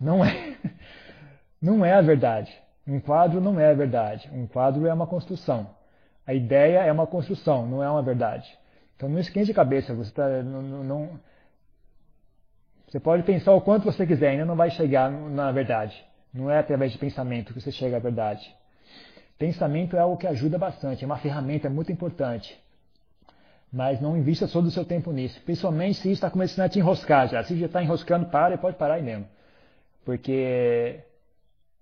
Não 0.01 0.25
é, 0.25 0.57
não 1.61 1.85
é 1.85 1.93
a 1.93 2.01
verdade. 2.01 2.64
Um 2.87 2.99
quadro 2.99 3.41
não 3.41 3.59
é 3.59 3.73
verdade. 3.73 4.29
Um 4.33 4.45
quadro 4.45 4.85
é 4.85 4.93
uma 4.93 5.07
construção. 5.07 5.69
A 6.25 6.33
ideia 6.33 6.79
é 6.79 6.91
uma 6.91 7.07
construção, 7.07 7.65
não 7.65 7.83
é 7.83 7.89
uma 7.89 8.01
verdade. 8.01 8.57
Então 8.95 9.09
não 9.09 9.19
esquente 9.19 9.51
a 9.51 9.55
cabeça. 9.55 9.93
Você, 9.93 10.11
tá, 10.11 10.27
não, 10.43 10.61
não, 10.61 11.19
você 12.87 12.99
pode 12.99 13.23
pensar 13.23 13.53
o 13.53 13.61
quanto 13.61 13.83
você 13.83 14.05
quiser, 14.05 14.29
ainda 14.29 14.45
não 14.45 14.55
vai 14.55 14.69
chegar 14.71 15.11
na 15.11 15.51
verdade. 15.51 16.03
Não 16.33 16.49
é 16.49 16.59
através 16.59 16.91
de 16.91 16.97
pensamento 16.97 17.53
que 17.53 17.61
você 17.61 17.71
chega 17.71 17.97
à 17.97 17.99
verdade. 17.99 18.53
Pensamento 19.37 19.97
é 19.97 19.99
algo 19.99 20.17
que 20.17 20.27
ajuda 20.27 20.57
bastante, 20.57 21.03
é 21.03 21.05
uma 21.05 21.17
ferramenta 21.17 21.69
muito 21.69 21.91
importante. 21.91 22.57
Mas 23.71 23.99
não 23.99 24.15
invista 24.17 24.47
todo 24.47 24.67
o 24.67 24.71
seu 24.71 24.85
tempo 24.85 25.11
nisso. 25.11 25.41
Principalmente 25.41 25.97
se 25.97 26.11
está 26.11 26.29
começando 26.29 26.65
a 26.65 26.69
te 26.69 26.79
enroscar 26.79 27.27
já. 27.27 27.43
Se 27.43 27.57
já 27.57 27.65
está 27.65 27.83
enroscando, 27.83 28.27
para 28.27 28.55
e 28.55 28.57
pode 28.57 28.77
parar 28.77 28.93
aí 28.93 29.03
mesmo. 29.03 29.27
Porque 30.05 31.01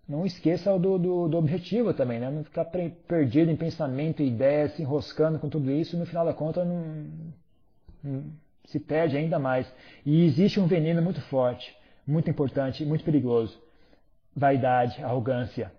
não 0.08 0.26
esqueça 0.26 0.78
do, 0.78 0.98
do, 0.98 1.28
do, 1.30 1.38
objetivo 1.38 1.94
também, 1.94 2.20
né? 2.20 2.30
Não 2.30 2.44
ficar 2.44 2.66
perdido 2.66 3.50
em 3.50 3.56
pensamento 3.56 4.22
e 4.22 4.28
ideias, 4.28 4.74
se 4.74 4.82
enroscando 4.82 5.40
com 5.40 5.50
tudo 5.50 5.72
isso, 5.72 5.96
e 5.96 6.00
no 6.00 6.06
final 6.06 6.26
da 6.26 6.34
conta 6.34 6.66
não, 6.66 7.08
não, 8.04 8.24
se 8.66 8.80
perde 8.80 9.16
ainda 9.16 9.40
mais. 9.40 9.72
E 10.06 10.26
existe 10.26 10.60
um 10.60 10.68
veneno 10.68 11.02
muito 11.02 11.22
forte, 11.22 11.74
muito 12.06 12.30
importante, 12.30 12.86
muito 12.86 13.04
perigoso. 13.04 13.58
Vaidade, 14.36 15.02
arrogância. 15.04 15.72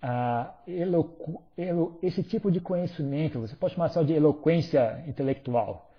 Ah, 0.00 0.54
eloqu, 0.66 1.42
elo, 1.56 1.98
esse 2.02 2.22
tipo 2.22 2.50
de 2.50 2.60
conhecimento, 2.60 3.40
você 3.40 3.56
pode 3.56 3.74
chamar 3.74 3.88
só 3.88 4.02
de 4.02 4.12
eloquência 4.12 5.02
intelectual, 5.08 5.90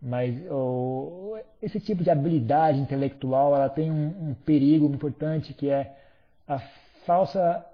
mas 0.00 0.34
oh, 0.50 1.38
esse 1.60 1.78
tipo 1.78 2.02
de 2.02 2.10
habilidade 2.10 2.80
intelectual, 2.80 3.54
ela 3.54 3.68
tem 3.68 3.90
um, 3.90 4.30
um 4.30 4.34
perigo 4.34 4.86
importante 4.86 5.54
que 5.54 5.70
é 5.70 5.96
a 6.46 6.58
falsa, 7.06 7.64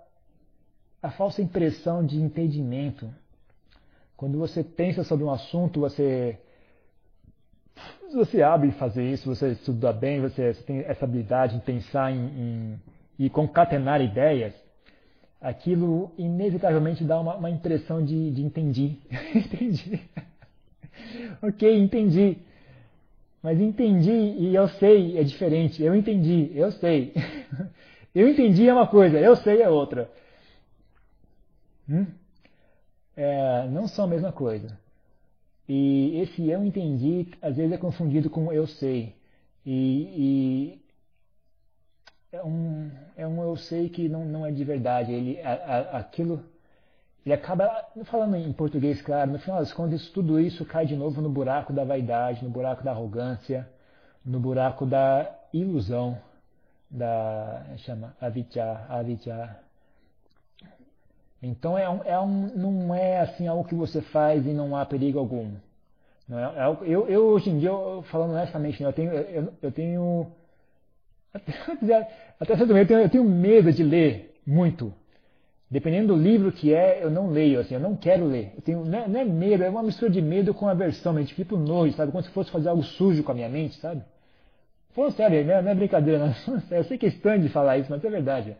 a 1.02 1.10
falsa 1.10 1.42
impressão 1.42 2.04
de 2.04 2.20
entendimento. 2.20 3.08
Quando 4.16 4.38
você 4.38 4.64
pensa 4.64 5.04
sobre 5.04 5.24
um 5.24 5.30
assunto, 5.30 5.80
você, 5.80 6.38
você 8.12 8.42
abre 8.42 8.72
fazer 8.72 9.04
isso, 9.10 9.32
você 9.32 9.52
estuda 9.52 9.92
bem, 9.92 10.20
você, 10.20 10.52
você 10.54 10.62
tem 10.62 10.80
essa 10.80 11.04
habilidade 11.04 11.56
em 11.56 11.60
pensar 11.60 12.12
em, 12.12 12.26
em, 12.26 12.80
e 13.18 13.30
concatenar 13.30 14.00
ideias, 14.00 14.54
aquilo 15.40 16.10
inevitavelmente 16.18 17.04
dá 17.04 17.20
uma, 17.20 17.36
uma 17.36 17.50
impressão 17.50 18.04
de, 18.04 18.30
de 18.32 18.42
entendi. 18.42 18.98
entendi. 19.34 20.00
ok, 21.42 21.78
entendi. 21.78 22.38
Mas 23.40 23.60
entendi 23.60 24.10
e 24.10 24.54
eu 24.54 24.68
sei 24.68 25.16
é 25.16 25.22
diferente. 25.22 25.82
Eu 25.82 25.94
entendi, 25.94 26.50
eu 26.54 26.72
sei. 26.72 27.14
Eu 28.18 28.28
entendi 28.28 28.68
é 28.68 28.72
uma 28.72 28.88
coisa, 28.88 29.16
eu 29.16 29.36
sei 29.36 29.62
é 29.62 29.68
outra. 29.68 30.10
Hum? 31.88 32.04
É, 33.16 33.68
não 33.68 33.86
são 33.86 34.06
a 34.06 34.08
mesma 34.08 34.32
coisa. 34.32 34.76
E 35.68 36.18
esse 36.20 36.50
eu 36.50 36.64
entendi, 36.64 37.28
às 37.40 37.56
vezes 37.56 37.72
é 37.72 37.78
confundido 37.78 38.28
com 38.28 38.52
eu 38.52 38.66
sei. 38.66 39.14
E, 39.64 40.80
e 40.82 40.82
é, 42.32 42.42
um, 42.42 42.90
é 43.16 43.24
um 43.24 43.40
eu 43.40 43.56
sei 43.56 43.88
que 43.88 44.08
não, 44.08 44.24
não 44.24 44.44
é 44.44 44.50
de 44.50 44.64
verdade. 44.64 45.12
Ele, 45.12 45.40
a, 45.40 45.52
a, 45.52 45.98
aquilo, 45.98 46.42
ele 47.24 47.34
acaba, 47.36 47.70
falando 48.06 48.34
em 48.34 48.52
português, 48.52 49.00
claro, 49.00 49.30
no 49.30 49.38
final 49.38 49.60
das 49.60 49.72
contas, 49.72 50.08
tudo 50.08 50.40
isso 50.40 50.64
cai 50.64 50.86
de 50.86 50.96
novo 50.96 51.22
no 51.22 51.30
buraco 51.30 51.72
da 51.72 51.84
vaidade, 51.84 52.42
no 52.42 52.50
buraco 52.50 52.82
da 52.82 52.90
arrogância, 52.90 53.68
no 54.24 54.40
buraco 54.40 54.84
da 54.84 55.38
ilusão 55.52 56.20
da 56.90 57.64
chama 57.78 58.16
avijja, 58.20 58.86
avijja. 58.88 59.56
Então 61.42 61.78
é 61.78 61.88
um, 61.88 62.02
é 62.04 62.18
um, 62.18 62.56
não 62.56 62.94
é 62.94 63.20
assim 63.20 63.46
algo 63.46 63.68
que 63.68 63.74
você 63.74 64.00
faz 64.00 64.44
e 64.46 64.50
não 64.50 64.76
há 64.76 64.84
perigo 64.84 65.18
algum. 65.18 65.52
Não 66.28 66.38
é, 66.38 66.42
é 66.44 66.66
eu, 66.82 67.08
eu 67.08 67.26
hoje 67.26 67.50
em 67.50 67.58
dia, 67.58 67.68
eu, 67.68 68.02
falando 68.10 68.32
honestamente, 68.32 68.82
eu 68.82 68.92
tenho, 68.92 69.12
eu, 69.12 69.52
eu 69.62 69.72
tenho 69.72 70.26
até, 71.32 72.10
até 72.40 72.56
certo 72.56 72.68
momento, 72.68 72.92
eu 72.92 73.08
tenho, 73.08 73.24
medo 73.24 73.72
de 73.72 73.82
ler 73.82 74.40
muito. 74.46 74.92
Dependendo 75.70 76.14
do 76.14 76.20
livro 76.20 76.50
que 76.50 76.72
é, 76.72 77.04
eu 77.04 77.10
não 77.10 77.28
leio, 77.28 77.60
assim, 77.60 77.74
eu 77.74 77.80
não 77.80 77.94
quero 77.94 78.24
ler. 78.24 78.52
Eu 78.56 78.62
tenho, 78.62 78.84
não, 78.84 78.98
é, 79.00 79.08
não 79.08 79.20
é 79.20 79.24
medo, 79.24 79.62
é 79.62 79.68
uma 79.68 79.82
mistura 79.82 80.10
de 80.10 80.22
medo 80.22 80.54
com 80.54 80.66
aversão, 80.66 81.12
mas 81.12 81.28
tipo 81.28 81.56
nojo, 81.58 81.94
sabe? 81.94 82.10
Como 82.10 82.24
se 82.24 82.30
fosse 82.30 82.50
fazer 82.50 82.70
algo 82.70 82.82
sujo 82.82 83.22
com 83.22 83.32
a 83.32 83.34
minha 83.34 83.48
mente, 83.48 83.76
sabe? 83.78 84.02
Pô, 84.98 85.12
sério, 85.12 85.44
não 85.44 85.54
é, 85.54 85.62
não 85.62 85.70
é 85.70 85.74
brincadeira, 85.76 86.18
não. 86.18 86.34
Eu 86.76 86.82
sei 86.82 86.98
que 86.98 87.06
é 87.06 87.08
estranho 87.08 87.40
de 87.40 87.48
falar 87.48 87.78
isso, 87.78 87.88
mas 87.88 88.04
é 88.04 88.10
verdade. 88.10 88.56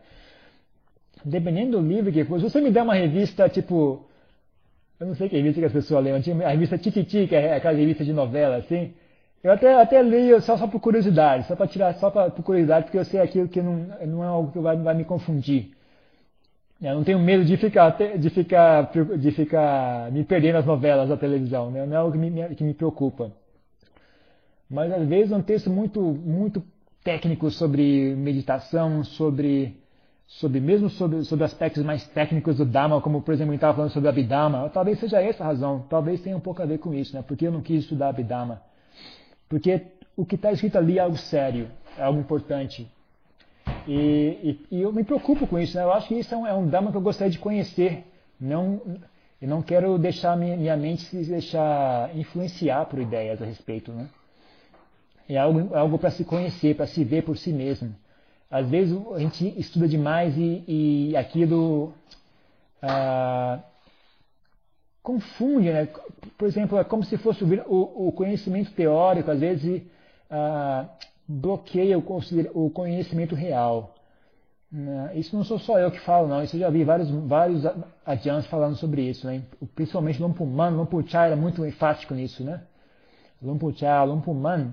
Dependendo 1.25 1.81
do 1.81 1.89
livro 1.89 2.13
que 2.13 2.25
for, 2.25 2.39
se 2.39 2.49
você 2.49 2.61
me 2.61 2.71
der 2.71 2.85
uma 2.85 2.95
revista 2.95 3.49
tipo. 3.49 4.07
Eu 5.01 5.09
não 5.09 5.17
sei 5.17 5.29
que 5.29 5.37
revista 5.37 5.61
que 5.61 5.67
as 5.67 5.73
pessoas 5.73 6.05
leem, 6.05 6.45
a 6.45 6.51
revista 6.51 6.79
Tititi, 6.79 7.27
que 7.27 7.35
é 7.35 7.57
aquela 7.57 7.77
revista 7.77 8.05
de 8.05 8.13
novela, 8.13 8.55
assim. 8.59 8.95
Eu 9.43 9.51
até, 9.51 9.75
até 9.83 10.01
leio 10.01 10.41
só, 10.41 10.57
só 10.57 10.69
por 10.69 10.79
curiosidade, 10.81 11.45
só 11.49 11.57
para 11.57 11.67
tirar, 11.67 11.95
só 11.95 12.09
pra, 12.09 12.31
por 12.31 12.45
curiosidade, 12.45 12.85
porque 12.85 12.99
eu 12.99 13.05
sei 13.05 13.19
aquilo 13.19 13.49
que 13.49 13.61
não, 13.61 13.75
não 14.07 14.23
é 14.23 14.29
algo 14.29 14.53
que 14.53 14.61
vai, 14.61 14.77
vai 14.77 14.95
me 14.95 15.05
confundir. 15.05 15.73
Eu 16.81 16.95
não 16.95 17.03
tenho 17.03 17.19
medo 17.19 17.45
de 17.45 17.57
ficar, 17.57 17.97
de 18.17 18.31
ficar, 18.31 18.93
de 19.19 19.31
ficar 19.33 20.13
me 20.13 20.23
perder 20.23 20.53
nas 20.53 20.65
novelas 20.65 21.09
da 21.09 21.17
televisão, 21.17 21.73
né? 21.73 21.85
não 21.85 21.97
é 21.97 21.99
algo 21.99 22.13
que 22.13 22.19
me, 22.19 22.55
que 22.55 22.63
me 22.63 22.75
preocupa 22.75 23.33
mas 24.71 24.93
às 24.93 25.09
vezes 25.09 25.33
é 25.33 25.37
um 25.37 25.43
texto 25.43 25.71
muito, 25.71 26.01
muito 26.01 26.63
técnico 27.03 27.51
sobre 27.51 28.15
meditação, 28.15 29.03
sobre, 29.03 29.77
sobre 30.27 30.61
mesmo 30.61 30.91
sobre, 30.91 31.25
sobre 31.25 31.45
aspectos 31.45 31.83
mais 31.83 32.07
técnicos 32.09 32.57
do 32.57 32.67
Dharma, 32.67 33.01
como 33.01 33.23
por 33.23 33.33
exemplo, 33.33 33.53
gente 33.53 33.59
estava 33.59 33.75
falando 33.75 33.93
sobre 33.93 34.09
Abhidharma, 34.09 34.69
talvez 34.69 35.01
seja 35.01 35.21
essa 35.23 35.43
a 35.43 35.47
razão, 35.47 35.87
talvez 35.89 36.21
tenha 36.21 36.37
um 36.37 36.41
pouco 36.41 36.63
a 36.63 36.67
ver 36.67 36.79
com 36.79 36.93
isso, 36.93 37.15
né? 37.17 37.25
Porque 37.27 37.47
eu 37.47 37.53
não 37.53 37.63
quis 37.63 37.85
estudar 37.85 38.11
Abhidharma. 38.11 38.61
Porque 39.49 39.81
o 40.15 40.27
que 40.27 40.35
está 40.35 40.53
escrito 40.53 40.77
ali 40.77 40.99
é 40.99 41.03
algo 41.03 41.17
sério, 41.17 41.71
é 41.97 42.03
algo 42.03 42.21
importante. 42.21 42.87
E, 43.87 44.61
e, 44.71 44.77
e, 44.77 44.83
eu 44.83 44.93
me 44.93 45.03
preocupo 45.03 45.47
com 45.47 45.59
isso, 45.59 45.77
né? 45.79 45.83
Eu 45.83 45.93
acho 45.93 46.09
que 46.09 46.15
isso 46.15 46.35
é 46.35 46.37
um, 46.37 46.47
é 46.47 46.53
um 46.53 46.69
Dharma 46.69 46.91
que 46.91 46.97
eu 46.97 47.03
gostaria 47.03 47.31
de 47.31 47.39
conhecer. 47.39 48.05
Não, 48.39 48.83
eu 49.41 49.49
não 49.49 49.63
quero 49.63 49.97
deixar 49.99 50.37
minha, 50.37 50.57
minha 50.59 50.77
mente 50.77 51.05
se 51.05 51.25
deixar 51.25 52.15
influenciar 52.15 52.85
por 52.87 52.99
ideias 52.99 53.41
a 53.41 53.47
respeito, 53.47 53.93
né? 53.93 54.09
É 55.29 55.37
algo, 55.37 55.75
é 55.75 55.79
algo 55.79 55.99
para 55.99 56.11
se 56.11 56.25
conhecer, 56.25 56.75
para 56.75 56.87
se 56.87 57.05
ver 57.05 57.23
por 57.23 57.37
si 57.37 57.53
mesmo. 57.53 57.95
Às 58.51 58.69
vezes 58.69 58.97
a 59.15 59.19
gente 59.19 59.47
estuda 59.61 59.87
demais 59.87 60.35
e, 60.39 60.65
e 60.67 61.17
aquilo 61.17 61.93
ah, 62.81 63.61
confunde, 65.03 65.71
né? 65.71 65.89
Por 66.39 66.49
exemplo, 66.49 66.79
é 66.79 66.85
como 66.85 67.05
se 67.05 67.19
fosse 67.19 67.45
o, 67.45 68.09
o 68.09 68.13
conhecimento 68.13 68.73
teórico, 68.73 69.31
às 69.31 69.41
vezes 69.41 69.83
ah, 70.31 70.87
bloqueia 71.27 71.99
o, 71.99 72.03
o, 72.55 72.71
conhecimento 72.71 73.35
real. 73.35 73.95
Né? 74.73 75.13
Isso 75.15 75.37
não 75.37 75.45
sou 75.45 75.59
só 75.59 75.79
eu 75.79 75.91
que 75.91 76.01
falo, 76.01 76.27
não. 76.27 76.43
Isso 76.43 76.57
eu 76.57 76.61
já 76.61 76.71
vi 76.71 76.85
vários, 76.85 77.11
vários 77.11 77.65
adiantes 78.05 78.49
falando 78.49 78.77
sobre 78.77 79.03
isso, 79.03 79.27
né? 79.27 79.43
Principalmente 79.75 80.23
Lumpuman, 80.23 80.71
Lumpuchá 80.71 81.27
era 81.27 81.37
muito 81.37 81.67
enfático 81.67 82.15
nisso, 82.15 82.43
né? 82.43 82.63
Lumpuchá, 83.43 84.03
Lumpuman 84.05 84.73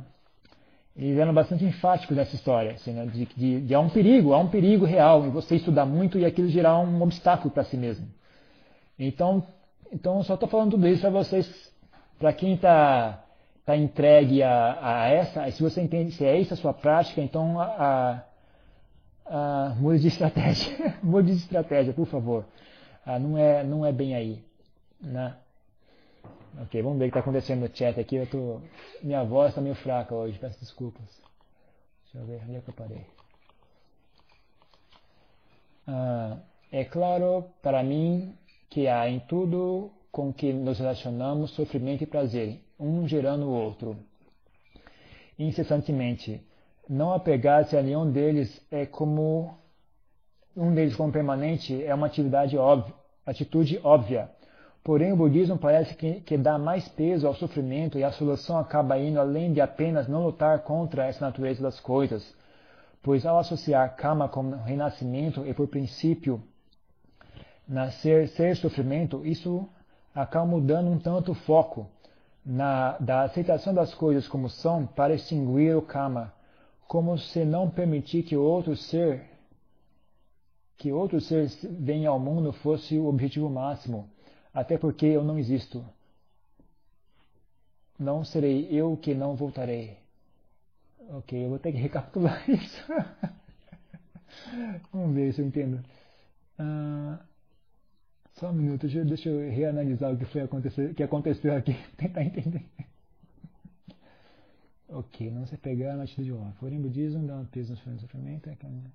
eles 0.97 1.17
eram 1.17 1.33
bastante 1.33 1.65
enfáticos 1.65 2.15
nessa 2.15 2.35
história, 2.35 2.71
assim, 2.71 2.93
né? 2.93 3.05
de, 3.05 3.61
de 3.61 3.75
há 3.75 3.79
um 3.79 3.89
perigo, 3.89 4.33
há 4.33 4.39
um 4.39 4.47
perigo 4.47 4.85
real 4.85 5.25
em 5.25 5.29
você 5.29 5.57
estudar 5.57 5.85
muito 5.85 6.17
e 6.17 6.25
aquilo 6.25 6.47
gerar 6.47 6.79
um 6.79 7.01
obstáculo 7.01 7.51
para 7.51 7.65
si 7.65 7.75
mesmo. 7.75 8.07
Então, 8.97 9.45
então 9.91 10.23
só 10.23 10.35
estou 10.35 10.47
falando 10.47 10.71
tudo 10.71 10.87
isso 10.87 11.01
para 11.01 11.09
vocês, 11.09 11.73
para 12.17 12.31
quem 12.31 12.53
está 12.53 13.23
tá 13.65 13.75
entregue 13.75 14.41
a, 14.41 14.77
a, 14.81 15.09
essa, 15.09 15.51
se 15.51 15.61
você 15.61 15.81
entende 15.81 16.11
se 16.11 16.23
é 16.23 16.39
essa 16.39 16.53
a 16.53 16.57
sua 16.57 16.73
prática, 16.73 17.19
então 17.19 17.59
a, 17.59 18.23
a, 19.25 19.67
a 19.69 19.75
mude 19.75 19.99
de 19.99 20.07
estratégia, 20.07 20.95
mude 21.03 21.31
de 21.31 21.37
estratégia, 21.37 21.91
por 21.93 22.05
favor. 22.07 22.45
Ah, 23.05 23.19
não 23.19 23.37
é 23.37 23.63
não 23.65 23.85
é 23.85 23.91
bem 23.91 24.15
aí, 24.15 24.41
né? 25.01 25.35
Ok, 26.61 26.81
vamos 26.81 26.99
ver 26.99 27.05
o 27.05 27.11
que 27.11 27.17
está 27.17 27.19
acontecendo 27.19 27.61
no 27.61 27.75
chat 27.75 27.99
aqui. 27.99 28.15
Eu 28.15 28.27
tô... 28.27 28.61
Minha 29.03 29.23
voz 29.23 29.49
está 29.49 29.61
meio 29.61 29.75
fraca 29.75 30.15
hoje, 30.15 30.39
peço 30.39 30.59
desculpas. 30.59 31.21
Deixa 32.03 32.17
eu 32.17 32.25
ver 32.25 32.41
onde 32.43 32.55
é 32.55 32.61
que 32.61 32.69
eu 32.69 32.73
parei. 32.73 33.05
Ah, 35.85 36.37
é 36.71 36.85
claro 36.85 37.45
para 37.61 37.83
mim 37.83 38.33
que 38.69 38.87
há 38.87 39.09
em 39.09 39.19
tudo 39.19 39.91
com 40.11 40.31
que 40.31 40.53
nos 40.53 40.79
relacionamos 40.79 41.51
sofrimento 41.51 42.03
e 42.03 42.07
prazer, 42.07 42.61
um 42.79 43.05
gerando 43.05 43.47
o 43.47 43.53
outro. 43.53 43.97
Incessantemente. 45.37 46.41
Não 46.87 47.11
apegar-se 47.11 47.75
a 47.75 47.81
nenhum 47.81 48.09
deles 48.09 48.65
é 48.71 48.85
como 48.85 49.57
um 50.55 50.73
deles 50.73 50.95
como 50.95 51.11
permanente 51.11 51.83
é 51.83 51.93
uma 51.93 52.07
atividade 52.07 52.57
óbvia, 52.57 52.93
atitude 53.25 53.77
óbvia 53.83 54.29
Porém, 54.85 55.11
o 55.11 55.17
budismo 55.17 55.57
parece 55.57 55.95
que, 55.95 56.21
que, 56.21 56.37
dá 56.37 56.59
mais 56.59 56.87
peso 56.87 57.25
ao 57.25 57.33
sofrimento 57.33 57.97
e 57.97 58.03
a 58.03 58.11
solução 58.11 58.59
acaba 58.59 58.99
indo 58.99 59.19
além 59.19 59.51
de 59.51 59.59
apenas 59.59 60.07
não 60.07 60.23
lutar 60.23 60.59
contra 60.59 61.07
essa 61.07 61.25
natureza 61.25 61.63
das 61.63 61.79
coisas, 61.79 62.35
pois 63.01 63.25
ao 63.25 63.39
associar 63.39 63.95
karma 63.95 64.29
com 64.29 64.51
renascimento 64.51 65.43
e 65.43 65.55
por 65.55 65.67
princípio 65.67 66.39
nascer 67.67 68.27
ser 68.27 68.55
sofrimento, 68.57 69.25
isso 69.25 69.67
acaba 70.13 70.45
mudando 70.45 70.91
um 70.91 70.99
tanto 70.99 71.31
o 71.31 71.35
foco 71.35 71.89
na, 72.45 72.95
da 72.99 73.23
aceitação 73.23 73.73
das 73.73 73.91
coisas 73.91 74.27
como 74.27 74.49
são 74.49 74.85
para 74.85 75.15
extinguir 75.15 75.75
o 75.75 75.81
karma, 75.81 76.31
como 76.87 77.17
se 77.17 77.43
não 77.43 77.71
permitir 77.71 78.21
que 78.21 78.37
outro 78.37 78.75
ser 78.75 79.31
que 80.77 80.91
outro 80.91 81.19
ser 81.19 81.47
venha 81.71 82.09
ao 82.09 82.19
mundo 82.19 82.53
fosse 82.53 82.99
o 82.99 83.07
objetivo 83.07 83.49
máximo 83.49 84.13
até 84.55 84.77
porque 84.77 85.05
eu 85.05 85.23
não 85.23 85.37
existo. 85.37 85.85
Não 87.99 88.23
serei 88.23 88.67
eu 88.71 88.95
que 88.97 89.13
não 89.13 89.35
voltarei. 89.35 89.97
Ok, 91.09 91.45
eu 91.45 91.49
vou 91.49 91.59
ter 91.59 91.73
que 91.73 91.77
recapitular 91.77 92.43
isso. 92.49 92.81
Vamos 94.91 95.13
ver 95.13 95.33
se 95.33 95.41
eu 95.41 95.47
entendo. 95.47 95.83
Ah, 96.57 97.19
só 98.35 98.49
um 98.49 98.53
minuto, 98.53 98.87
deixa, 98.87 99.29
eu 99.29 99.51
reanalisar 99.51 100.13
o 100.13 100.17
que 100.17 100.25
foi 100.25 100.41
acontecer, 100.41 100.93
que 100.93 101.03
aconteceu 101.03 101.55
aqui, 101.55 101.73
tentar 101.97 102.23
entender. 102.23 102.65
ok, 104.89 105.31
não 105.31 105.45
se 105.45 105.57
pegar 105.57 105.95
na 105.95 106.03
atitude 106.03 106.27
de 106.27 106.33
honra. 106.33 106.55
Porém, 106.59 106.81
budismo 106.81 107.27
dá 107.27 107.35
um 107.37 107.45
peso 107.45 107.73
no 107.73 107.99
sofrimento. 107.99 108.49
É 108.49 108.55
caminho. 108.55 108.91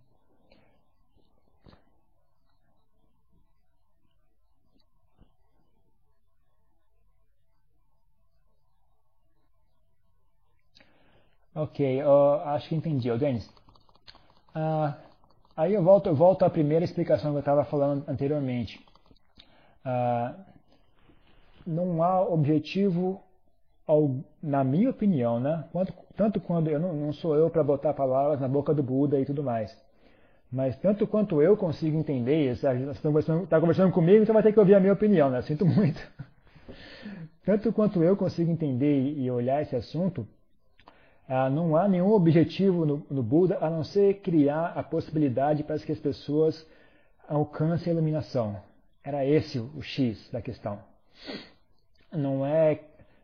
Ok, 11.60 12.02
uh, 12.02 12.40
acho 12.46 12.70
que 12.70 12.74
entendi. 12.74 13.10
Oh, 13.10 13.18
Denis, 13.18 13.46
uh, 14.56 14.94
aí 15.54 15.74
eu 15.74 15.82
volto, 15.82 16.06
eu 16.06 16.14
volto 16.14 16.42
à 16.42 16.48
primeira 16.48 16.86
explicação 16.86 17.32
que 17.32 17.36
eu 17.36 17.40
estava 17.40 17.66
falando 17.66 18.02
anteriormente. 18.08 18.82
Uh, 19.84 20.34
não 21.66 22.02
há 22.02 22.22
objetivo, 22.22 23.22
na 24.42 24.64
minha 24.64 24.88
opinião, 24.88 25.38
né? 25.38 25.64
Quanto, 25.70 25.92
tanto 26.16 26.40
quando 26.40 26.68
eu 26.68 26.80
não, 26.80 26.94
não 26.94 27.12
sou 27.12 27.36
eu 27.36 27.50
para 27.50 27.62
botar 27.62 27.92
palavras 27.92 28.40
na 28.40 28.48
boca 28.48 28.72
do 28.72 28.82
Buda 28.82 29.20
e 29.20 29.26
tudo 29.26 29.42
mais, 29.42 29.70
mas 30.50 30.78
tanto 30.78 31.06
quanto 31.06 31.42
eu 31.42 31.58
consigo 31.58 31.98
entender, 31.98 32.56
você 32.56 32.72
está 32.72 33.02
conversando, 33.02 33.46
tá 33.46 33.60
conversando 33.60 33.92
comigo, 33.92 34.22
então 34.22 34.32
vai 34.32 34.42
ter 34.42 34.54
que 34.54 34.58
ouvir 34.58 34.76
a 34.76 34.80
minha 34.80 34.94
opinião, 34.94 35.28
né? 35.28 35.42
Sinto 35.42 35.66
muito. 35.66 36.00
tanto 37.44 37.70
quanto 37.70 38.02
eu 38.02 38.16
consigo 38.16 38.50
entender 38.50 39.12
e 39.14 39.30
olhar 39.30 39.60
esse 39.60 39.76
assunto, 39.76 40.26
não 41.50 41.76
há 41.76 41.86
nenhum 41.86 42.10
objetivo 42.10 42.84
no, 42.84 43.06
no, 43.08 43.22
Buda 43.22 43.58
a 43.60 43.70
não 43.70 43.84
ser 43.84 44.14
criar 44.20 44.72
a 44.74 44.82
possibilidade 44.82 45.62
para 45.62 45.78
que 45.78 45.92
as 45.92 46.00
pessoas 46.00 46.66
alcancem 47.28 47.92
a 47.92 47.94
iluminação. 47.94 48.60
Era 49.04 49.24
esse 49.24 49.58
o 49.58 49.80
X 49.80 50.28
da 50.32 50.42
questão. 50.42 50.80
Não 52.12 52.44
é 52.44 52.80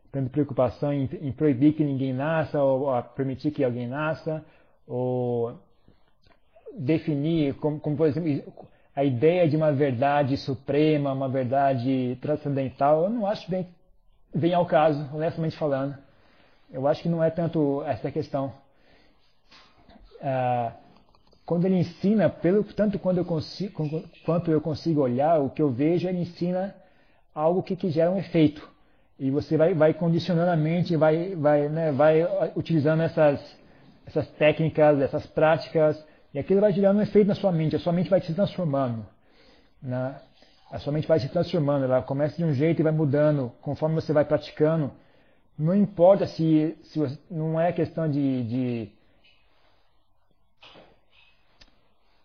tendo 0.09 0.29
preocupação 0.29 0.93
em, 0.93 1.09
em 1.21 1.31
proibir 1.33 1.73
que 1.73 1.83
ninguém 1.83 2.13
nasça 2.13 2.63
ou 2.63 3.03
permitir 3.15 3.51
que 3.51 3.63
alguém 3.63 3.87
nasça 3.87 4.43
ou 4.87 5.59
definir 6.77 7.55
como, 7.55 7.77
como 7.79 7.97
por 7.97 8.07
exemplo 8.07 8.53
a 8.95 9.03
ideia 9.03 9.47
de 9.47 9.55
uma 9.57 9.71
verdade 9.73 10.37
suprema, 10.37 11.11
uma 11.11 11.29
verdade 11.29 12.17
transcendental, 12.21 13.03
eu 13.03 13.09
não 13.09 13.27
acho 13.27 13.51
bem, 13.51 13.67
bem 14.33 14.53
ao 14.53 14.65
caso, 14.65 15.07
honestamente 15.13 15.55
falando. 15.55 16.06
Eu 16.71 16.87
acho 16.87 17.01
que 17.01 17.09
não 17.09 17.23
é 17.23 17.29
tanto 17.29 17.83
essa 17.83 18.11
questão. 18.11 18.51
Ah, 20.21 20.73
quando 21.45 21.65
ele 21.65 21.77
ensina, 21.77 22.29
pelo 22.29 22.63
tanto 22.63 22.99
quando 22.99 23.19
eu 23.19 23.25
consigo, 23.25 24.03
quanto 24.25 24.51
eu 24.51 24.59
consigo 24.59 25.01
olhar, 25.01 25.39
o 25.39 25.49
que 25.49 25.61
eu 25.61 25.69
vejo, 25.69 26.07
ele 26.07 26.19
ensina 26.19 26.75
algo 27.33 27.63
que, 27.63 27.75
que 27.75 27.89
gera 27.89 28.11
um 28.11 28.17
efeito. 28.17 28.67
E 29.17 29.31
você 29.31 29.55
vai, 29.55 29.73
vai 29.73 29.93
condicionando 29.93 30.51
a 30.51 30.57
mente, 30.57 30.95
vai, 30.97 31.35
vai, 31.35 31.69
né, 31.69 31.91
vai 31.91 32.21
utilizando 32.55 33.01
essas, 33.01 33.39
essas 34.05 34.27
técnicas, 34.31 34.99
essas 34.99 35.25
práticas, 35.25 36.03
e 36.33 36.39
aquilo 36.39 36.59
vai 36.59 36.73
gerando 36.73 36.97
um 36.97 37.01
efeito 37.01 37.27
na 37.27 37.35
sua 37.35 37.51
mente. 37.51 37.75
A 37.75 37.79
sua 37.79 37.93
mente 37.93 38.09
vai 38.09 38.19
se 38.21 38.33
transformando. 38.33 39.05
Né? 39.81 40.15
A 40.69 40.79
sua 40.79 40.91
mente 40.91 41.07
vai 41.07 41.19
se 41.19 41.29
transformando. 41.29 41.85
Ela 41.85 42.01
começa 42.01 42.35
de 42.35 42.43
um 42.43 42.53
jeito 42.53 42.81
e 42.81 42.83
vai 42.83 42.91
mudando 42.91 43.51
conforme 43.61 43.95
você 43.95 44.11
vai 44.11 44.25
praticando 44.25 44.91
não 45.57 45.75
importa 45.75 46.27
se, 46.27 46.77
se 46.83 46.99
você, 46.99 47.17
não 47.31 47.59
é 47.59 47.71
questão 47.71 48.09
de, 48.09 48.43
de, 48.43 48.89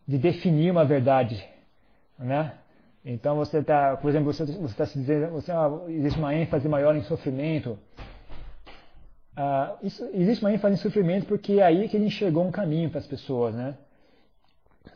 de 0.06 0.18
definir 0.18 0.70
uma 0.70 0.84
verdade, 0.84 1.42
né? 2.18 2.58
Então 3.04 3.36
você 3.36 3.58
está, 3.58 3.96
por 3.96 4.10
exemplo, 4.10 4.32
você 4.32 4.44
está 4.44 4.86
se 4.86 4.98
dizendo, 4.98 5.32
você, 5.32 5.50
ah, 5.50 5.68
existe 5.88 6.18
uma 6.18 6.34
ênfase 6.34 6.68
maior 6.68 6.94
em 6.94 7.02
sofrimento. 7.02 7.78
Ah, 9.34 9.76
isso, 9.82 10.04
existe 10.12 10.44
uma 10.44 10.52
ênfase 10.52 10.74
em 10.74 10.78
sofrimento 10.78 11.26
porque 11.26 11.54
é 11.54 11.62
aí 11.62 11.88
que 11.88 11.96
ele 11.96 12.06
enxergou 12.06 12.46
um 12.46 12.52
caminho 12.52 12.90
para 12.90 13.00
as 13.00 13.06
pessoas, 13.06 13.54
né? 13.54 13.76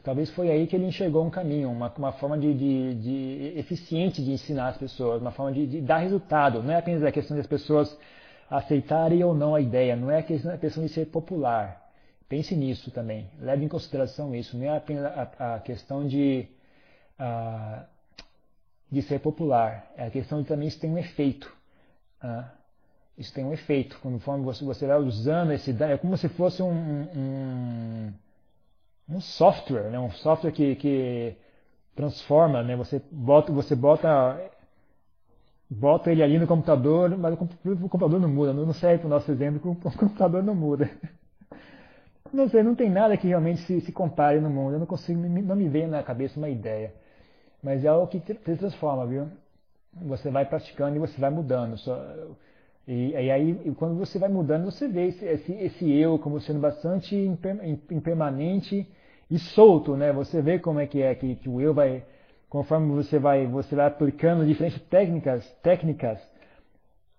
Talvez 0.03 0.30
foi 0.30 0.51
aí 0.51 0.66
que 0.66 0.76
ele 0.76 0.87
enxergou 0.87 1.24
um 1.24 1.30
caminho, 1.30 1.70
uma, 1.70 1.93
uma 1.97 2.12
forma 2.12 2.39
de, 2.39 2.53
de, 2.55 2.95
de 2.95 3.59
eficiente 3.59 4.22
de 4.22 4.32
ensinar 4.32 4.68
as 4.68 4.76
pessoas, 4.76 5.20
uma 5.20 5.32
forma 5.32 5.53
de, 5.53 5.66
de 5.66 5.80
dar 5.80 5.99
resultado. 5.99 6.62
Não 6.62 6.72
é 6.72 6.76
apenas 6.76 7.03
a 7.03 7.11
questão 7.11 7.37
das 7.37 7.47
pessoas 7.47 7.97
aceitarem 8.51 9.22
ou 9.24 9.34
não 9.34 9.55
a 9.55 9.61
ideia, 9.61 9.97
não 9.97 10.11
é 10.11 10.18
a 10.18 10.22
questão 10.59 10.84
de 10.84 10.88
ser 10.88 11.07
popular. 11.07 11.84
Pense 12.28 12.55
nisso 12.57 12.90
também, 12.90 13.30
leve 13.38 13.64
em 13.64 13.68
consideração 13.68 14.34
isso, 14.34 14.57
não 14.57 14.66
é 14.66 14.76
apenas 14.76 15.05
a, 15.38 15.61
questão 15.61 16.07
de, 16.07 16.49
de 18.90 19.03
ser 19.03 19.20
popular, 19.20 19.92
é 19.97 20.07
a 20.07 20.11
questão 20.11 20.42
de 20.42 20.49
também 20.49 20.68
isso 20.68 20.80
tem 20.80 20.90
um 20.90 20.99
efeito. 20.99 21.53
Ah, 22.20 22.51
isso 23.16 23.32
tem 23.32 23.44
um 23.44 23.53
efeito, 23.53 23.99
conforme 24.01 24.44
você, 24.44 24.64
você 24.64 24.86
vai 24.86 24.99
usando 24.99 25.53
esse 25.53 25.70
é 25.82 25.97
como 25.97 26.16
se 26.16 26.28
fosse 26.28 26.62
um, 26.62 26.70
um, 26.70 28.12
um 29.09 29.20
software, 29.20 29.90
né? 29.90 29.99
um 29.99 30.11
software 30.11 30.53
que, 30.53 30.74
que 30.76 31.36
transforma, 31.94 32.62
né? 32.62 32.76
você, 32.76 33.01
bota, 33.11 33.51
você 33.53 33.74
bota 33.74 34.38
bota 35.68 36.10
ele 36.10 36.22
ali 36.22 36.38
no 36.38 36.46
computador, 36.46 37.16
mas 37.16 37.34
o 37.34 37.88
computador 37.88 38.20
não 38.20 38.28
muda, 38.28 38.52
não 38.52 38.72
serve 38.72 38.98
para 38.98 39.06
o 39.06 39.10
nosso 39.10 39.30
exemplo, 39.30 39.72
o 39.72 39.74
computador 39.96 40.42
não 40.42 40.54
muda. 40.54 40.90
Não 42.32 42.48
sei, 42.48 42.62
não 42.62 42.74
tem 42.74 42.90
nada 42.90 43.16
que 43.16 43.28
realmente 43.28 43.62
se, 43.62 43.80
se 43.80 43.92
compare 43.92 44.40
no 44.40 44.50
mundo, 44.50 44.74
eu 44.74 44.78
não 44.78 44.86
consigo, 44.86 45.20
não 45.20 45.56
me 45.56 45.68
veio 45.68 45.88
na 45.88 46.02
cabeça 46.02 46.38
uma 46.38 46.48
ideia. 46.48 46.92
Mas 47.62 47.84
é 47.84 47.88
algo 47.88 48.06
que 48.06 48.20
se 48.20 48.56
transforma, 48.56 49.06
viu? 49.06 49.28
Você 50.02 50.30
vai 50.30 50.44
praticando 50.44 50.96
e 50.96 50.98
você 50.98 51.20
vai 51.20 51.30
mudando. 51.30 51.76
E, 52.86 53.10
e 53.10 53.30
aí, 53.30 53.74
quando 53.76 53.96
você 53.96 54.18
vai 54.18 54.28
mudando, 54.28 54.66
você 54.66 54.86
vê 54.86 55.08
esse, 55.08 55.24
esse, 55.24 55.52
esse 55.52 55.92
eu 55.92 56.18
como 56.18 56.40
sendo 56.40 56.60
bastante 56.60 57.16
impermanente 57.90 58.86
e 59.30 59.38
solto, 59.38 59.96
né? 59.96 60.12
Você 60.12 60.40
vê 60.42 60.58
como 60.58 60.78
é 60.78 60.86
que 60.86 61.02
é 61.02 61.14
que, 61.14 61.36
que 61.36 61.48
o 61.48 61.60
eu 61.60 61.74
vai 61.74 62.04
conforme 62.49 62.94
você 62.94 63.18
vai, 63.18 63.47
você 63.47 63.74
vai 63.74 63.86
aplicando 63.86 64.47
diferentes 64.47 64.80
técnicas, 64.82 65.44
técnicas, 65.62 66.20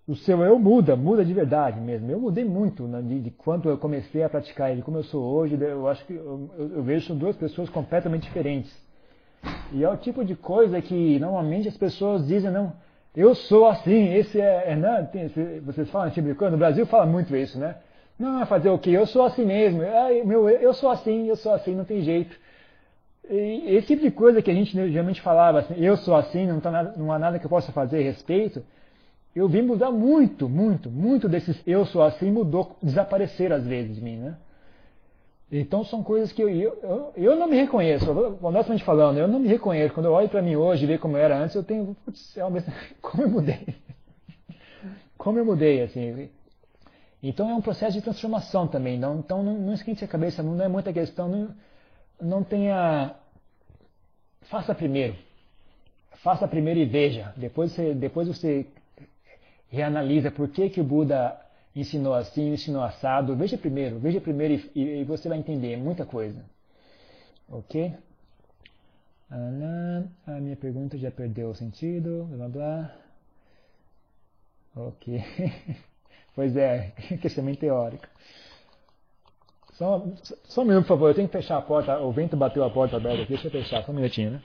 o 0.08 0.16
seu 0.16 0.42
eu 0.42 0.58
muda, 0.58 0.96
muda 0.96 1.22
de 1.22 1.34
verdade 1.34 1.78
mesmo. 1.78 2.10
Eu 2.10 2.18
mudei 2.18 2.44
muito 2.44 2.84
né, 2.84 3.02
de, 3.02 3.20
de 3.20 3.30
quando 3.30 3.68
eu 3.68 3.76
comecei 3.76 4.22
a 4.22 4.28
praticar 4.28 4.70
ele, 4.70 4.80
como 4.80 4.96
eu 4.96 5.02
sou 5.04 5.22
hoje. 5.22 5.58
Eu 5.60 5.86
acho 5.86 6.02
que 6.06 6.14
eu, 6.14 6.50
eu, 6.58 6.82
vejo 6.82 7.14
duas 7.14 7.36
pessoas 7.36 7.68
completamente 7.68 8.22
diferentes. 8.22 8.74
E 9.70 9.84
é 9.84 9.88
o 9.88 9.98
tipo 9.98 10.24
de 10.24 10.34
coisa 10.34 10.80
que 10.80 11.18
normalmente 11.18 11.68
as 11.68 11.76
pessoas 11.76 12.26
dizem, 12.26 12.50
não, 12.50 12.72
eu 13.14 13.34
sou 13.34 13.66
assim, 13.66 14.14
esse 14.14 14.40
é, 14.40 14.72
é 14.72 14.76
não, 14.76 15.04
tem, 15.04 15.28
vocês 15.60 15.90
falam 15.90 16.10
tipo 16.10 16.26
de 16.26 16.34
coisa, 16.34 16.52
no 16.52 16.58
Brasil 16.58 16.86
fala 16.86 17.04
muito 17.04 17.36
isso, 17.36 17.58
né? 17.58 17.76
Não, 18.18 18.44
fazer 18.46 18.70
o 18.70 18.78
quê? 18.78 18.90
Eu 18.90 19.06
sou 19.06 19.24
assim 19.24 19.44
mesmo, 19.44 19.82
eu, 19.82 20.26
meu, 20.26 20.48
eu 20.48 20.72
sou 20.72 20.90
assim, 20.90 21.28
eu 21.28 21.36
sou 21.36 21.52
assim, 21.52 21.74
não 21.74 21.84
tem 21.84 22.00
jeito. 22.00 22.34
Esse 23.30 23.88
tipo 23.88 24.02
de 24.02 24.10
coisa 24.10 24.40
que 24.40 24.50
a 24.50 24.54
gente 24.54 24.72
geralmente 24.72 25.20
falava 25.20 25.60
assim, 25.60 25.74
eu 25.76 25.96
sou 25.98 26.16
assim, 26.16 26.46
não, 26.46 26.60
tá 26.60 26.70
nada, 26.70 26.94
não 26.96 27.12
há 27.12 27.18
nada 27.18 27.38
que 27.38 27.44
eu 27.44 27.50
possa 27.50 27.70
fazer 27.72 27.98
a 27.98 28.02
respeito, 28.02 28.62
eu 29.34 29.46
vi 29.48 29.60
mudar 29.60 29.90
muito, 29.90 30.48
muito, 30.48 30.90
muito 30.90 31.28
desses 31.28 31.60
eu 31.66 31.84
sou 31.84 32.02
assim 32.02 32.30
mudou, 32.30 32.76
desaparecer 32.82 33.52
às 33.52 33.66
vezes 33.66 33.96
de 33.96 34.00
mim, 34.00 34.16
né? 34.16 34.36
Então 35.50 35.82
são 35.84 36.02
coisas 36.02 36.30
que 36.30 36.42
eu, 36.42 36.48
eu, 36.48 37.12
eu 37.16 37.36
não 37.36 37.48
me 37.48 37.56
reconheço, 37.56 38.06
honestamente 38.42 38.84
falando, 38.84 39.18
eu 39.18 39.26
não 39.26 39.38
me 39.38 39.48
reconheço. 39.48 39.94
Quando 39.94 40.06
eu 40.06 40.12
olho 40.12 40.28
para 40.28 40.42
mim 40.42 40.56
hoje 40.56 40.84
e 40.84 40.86
vejo 40.86 41.00
como 41.00 41.16
eu 41.16 41.22
era 41.22 41.38
antes, 41.38 41.54
eu 41.54 41.62
tenho, 41.62 41.96
putz, 42.04 42.36
como 43.00 43.22
eu 43.22 43.28
mudei. 43.28 43.74
Como 45.16 45.38
eu 45.38 45.44
mudei, 45.44 45.82
assim. 45.82 46.30
Então 47.22 47.48
é 47.50 47.54
um 47.54 47.62
processo 47.62 47.94
de 47.94 48.02
transformação 48.02 48.68
também. 48.68 48.98
Não, 48.98 49.18
então 49.18 49.42
não, 49.42 49.54
não 49.54 49.72
esquente 49.72 50.04
a 50.04 50.08
cabeça, 50.08 50.42
não 50.42 50.62
é 50.62 50.68
muita 50.68 50.92
questão. 50.92 51.28
Não, 51.28 51.48
não 52.20 52.42
tenha. 52.42 53.14
Faça 54.42 54.74
primeiro. 54.74 55.16
Faça 56.22 56.48
primeiro 56.48 56.80
e 56.80 56.84
veja. 56.84 57.32
Depois 57.36 57.72
você, 57.72 57.94
depois 57.94 58.28
você 58.28 58.66
reanalisa 59.68 60.30
por 60.30 60.48
que, 60.48 60.70
que 60.70 60.80
o 60.80 60.84
Buda 60.84 61.38
ensinou 61.74 62.14
assim, 62.14 62.52
ensinou 62.52 62.82
assado. 62.82 63.36
Veja 63.36 63.56
primeiro, 63.56 63.98
veja 63.98 64.20
primeiro 64.20 64.54
e, 64.54 64.70
e, 64.74 65.00
e 65.00 65.04
você 65.04 65.28
vai 65.28 65.38
entender 65.38 65.76
muita 65.76 66.04
coisa. 66.04 66.44
Ok? 67.48 67.94
a 69.30 70.40
minha 70.40 70.56
pergunta 70.56 70.96
já 70.96 71.10
perdeu 71.10 71.50
o 71.50 71.54
sentido, 71.54 72.24
blá 72.30 72.48
blá. 72.48 72.96
Ok. 74.74 75.22
pois 76.34 76.56
é, 76.56 76.92
questionamento 77.20 77.60
teórico. 77.60 78.06
Só, 79.78 80.04
só 80.42 80.62
um 80.62 80.64
minuto, 80.64 80.82
por 80.82 80.88
favor. 80.88 81.10
Eu 81.10 81.14
tenho 81.14 81.28
que 81.28 81.36
fechar 81.36 81.56
a 81.56 81.62
porta. 81.62 82.00
O 82.00 82.10
vento 82.10 82.36
bateu 82.36 82.64
a 82.64 82.70
porta 82.70 82.96
aberta 82.96 83.22
aqui. 83.22 83.28
Deixa 83.28 83.46
eu 83.46 83.50
fechar. 83.52 83.84
Só 83.84 83.92
um 83.92 83.94
minutinho, 83.94 84.32
né? 84.32 84.42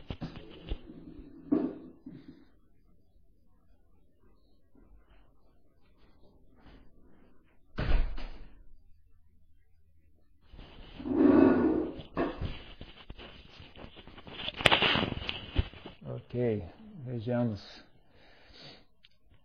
Ok, 16.06 16.64
vejamos. 17.06 17.84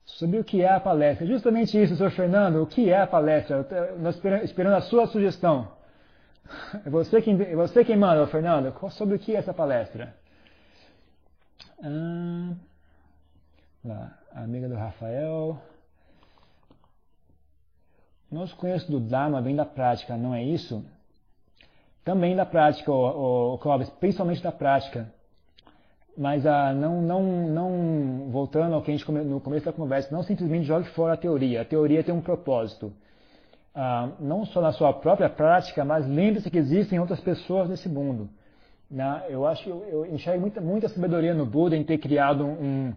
Sobre 0.05 0.39
o 0.39 0.45
que 0.45 0.61
é 0.61 0.71
a 0.71 0.81
palestra. 0.81 1.27
Justamente 1.27 1.83
isso, 1.83 1.97
senhor 1.97 2.11
Fernando, 2.11 2.63
o 2.63 2.67
que 2.67 2.91
é 2.91 3.01
a 3.01 3.07
palestra? 3.07 3.67
Nós 3.99 4.23
esperamos 4.43 4.77
a 4.77 4.83
sua 4.83 5.07
sugestão. 5.07 5.78
É 6.85 6.91
você 6.91 7.21
quem, 7.23 7.41
é 7.41 7.55
você 7.55 7.85
quem 7.85 7.97
manda, 7.97 8.27
Fernando. 8.27 8.75
Sobre 8.91 9.17
o 9.17 9.19
que 9.19 9.35
é 9.35 9.39
essa 9.39 9.55
palestra? 9.55 10.15
Ah, 11.83 12.55
lá, 13.85 14.19
amiga 14.35 14.69
do 14.69 14.75
Rafael. 14.75 15.61
Nosso 18.31 18.55
conhecimento 18.57 19.01
do 19.01 19.09
Dharma 19.09 19.41
vem 19.41 19.57
da 19.57 19.65
prática, 19.65 20.17
não 20.17 20.35
é 20.35 20.43
isso? 20.43 20.85
Também 22.05 22.37
da 22.37 22.45
prática, 22.45 22.91
o, 22.93 23.55
o 23.55 23.59
Clóvis, 23.59 23.89
principalmente 23.91 24.43
da 24.43 24.53
prática. 24.53 25.13
Mas 26.17 26.45
ah, 26.45 26.73
não, 26.75 27.01
não, 27.01 27.23
não, 27.23 28.31
voltando 28.31 28.75
ao 28.75 28.83
que 28.83 28.91
a 28.91 28.97
gente 28.97 29.11
no 29.11 29.41
começo 29.41 29.65
da 29.65 29.73
conversa, 29.73 30.15
não 30.15 30.23
simplesmente 30.23 30.67
jogue 30.67 30.89
fora 30.91 31.15
a 31.15 31.17
teoria. 31.17 31.63
A 31.63 31.65
teoria 31.65 32.03
tem 32.03 32.15
um 32.15 32.21
propósito. 32.21 32.93
Ah, 33.75 34.11
não 34.19 34.45
só 34.45 34.61
na 34.61 34.73
sua 34.73 34.93
própria 34.93 35.29
prática, 35.29 35.85
mas 35.85 36.07
lembre-se 36.07 36.51
que 36.51 36.59
existem 36.59 36.99
outras 36.99 37.21
pessoas 37.21 37.69
nesse 37.69 37.89
mundo. 37.89 38.29
Né? 38.91 39.25
Eu 39.29 39.47
acho 39.47 39.65
que 39.65 39.71
eu, 39.71 40.07
enxergo 40.07 40.41
muita, 40.41 40.61
muita 40.61 40.89
sabedoria 40.89 41.35
no 41.35 41.47
Buda 41.47 41.77
em 41.77 41.85
ter 41.85 41.99
criado 41.99 42.45
um, 42.45 42.93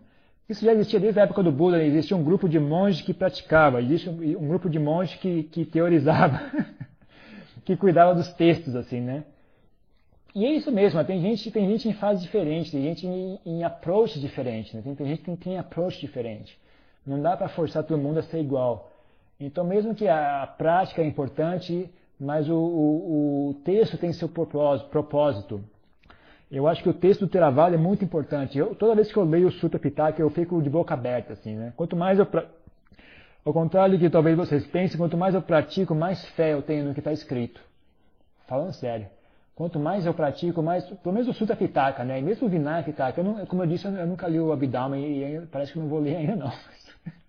isso 0.51 0.65
já 0.65 0.73
existia 0.73 0.99
desde 0.99 1.17
a 1.17 1.23
época 1.23 1.41
do 1.41 1.49
Buda, 1.49 1.81
existia 1.81 2.17
um 2.17 2.25
grupo 2.25 2.49
de 2.49 2.59
monges 2.59 3.01
que 3.01 3.13
praticava, 3.13 3.81
existe 3.81 4.09
um, 4.09 4.49
grupo 4.49 4.69
de 4.69 4.77
monges 4.77 5.15
que, 5.15 5.43
que 5.43 5.63
teorizava, 5.63 6.41
que 7.63 7.77
cuidava 7.77 8.13
dos 8.13 8.33
textos, 8.33 8.75
assim, 8.75 8.99
né? 8.99 9.23
E 10.35 10.45
é 10.45 10.51
isso 10.51 10.69
mesmo, 10.69 11.01
tem 11.05 11.21
gente, 11.21 11.49
tem 11.51 11.69
gente 11.69 11.87
em 11.87 11.93
fase 11.93 12.21
diferente, 12.21 12.69
tem 12.69 12.83
gente 12.83 13.07
em, 13.07 13.39
em 13.45 13.63
approach 13.63 14.19
diferente, 14.19 14.75
né? 14.75 14.81
tem, 14.81 14.93
tem 14.93 15.07
gente 15.07 15.21
que 15.21 15.37
tem 15.37 15.57
approach 15.57 16.01
diferente. 16.01 16.59
Não 17.07 17.21
dá 17.21 17.37
para 17.37 17.47
forçar 17.47 17.85
todo 17.85 17.97
mundo 17.97 18.19
a 18.19 18.23
ser 18.23 18.41
igual. 18.41 18.90
Então, 19.41 19.63
mesmo 19.63 19.95
que 19.95 20.07
a, 20.07 20.45
prática 20.45 21.01
é 21.01 21.05
importante, 21.05 21.89
mas 22.19 22.47
o, 22.47 22.55
o, 22.55 23.49
o 23.49 23.53
texto 23.65 23.97
tem 23.97 24.13
seu 24.13 24.29
propósito. 24.29 25.59
Eu 26.51 26.67
acho 26.67 26.83
que 26.83 26.89
o 26.89 26.93
texto 26.93 27.21
do 27.21 27.27
Theravada 27.27 27.75
é 27.75 27.77
muito 27.77 28.05
importante. 28.05 28.57
Eu, 28.57 28.75
toda 28.75 28.93
vez 28.93 29.11
que 29.11 29.17
eu 29.17 29.23
leio 29.23 29.47
o 29.47 29.51
Sutta 29.51 29.79
Pitaka, 29.79 30.21
eu 30.21 30.29
fico 30.29 30.61
de 30.61 30.69
boca 30.69 30.93
aberta, 30.93 31.33
assim, 31.33 31.55
né? 31.55 31.73
Quanto 31.75 31.95
mais 31.95 32.19
eu... 32.19 32.25
Pra... 32.25 32.45
Ao 33.43 33.51
contrário 33.51 33.97
do 33.97 33.99
que 33.99 34.09
talvez 34.11 34.37
vocês 34.37 34.67
pensem, 34.67 34.97
quanto 34.97 35.17
mais 35.17 35.33
eu 35.33 35.41
pratico, 35.41 35.95
mais 35.95 36.23
fé 36.31 36.53
eu 36.53 36.61
tenho 36.61 36.85
no 36.85 36.93
que 36.93 36.99
está 36.99 37.11
escrito. 37.11 37.59
Falando 38.45 38.73
sério. 38.73 39.07
Quanto 39.55 39.79
mais 39.79 40.05
eu 40.05 40.13
pratico, 40.13 40.61
mais... 40.61 40.85
Pelo 40.85 41.13
menos 41.13 41.27
o 41.27 41.33
Sutta 41.33 41.55
Pitaka, 41.55 42.03
né? 42.03 42.19
E 42.19 42.21
mesmo 42.21 42.45
o 42.45 42.49
Vinaya 42.49 42.83
Pitaka. 42.83 43.21
Eu 43.21 43.23
não, 43.23 43.45
como 43.47 43.63
eu 43.63 43.67
disse, 43.67 43.87
eu 43.87 44.05
nunca 44.05 44.27
li 44.27 44.39
o 44.39 44.51
Abhidhamma 44.51 44.99
e, 44.99 45.23
e 45.23 45.41
parece 45.47 45.73
que 45.73 45.79
não 45.79 45.87
vou 45.87 45.99
ler 45.99 46.17
ainda 46.17 46.35
não. 46.35 46.51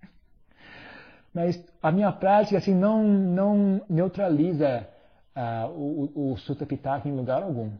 Mas 1.34 1.62
a 1.82 1.90
minha 1.90 2.12
prática, 2.12 2.58
assim, 2.58 2.74
não, 2.74 3.02
não 3.04 3.80
neutraliza 3.88 4.86
uh, 5.36 5.70
o, 5.70 6.32
o 6.32 6.36
Sutta 6.38 6.66
Pitaka 6.66 7.08
em 7.08 7.16
lugar 7.16 7.42
algum 7.42 7.70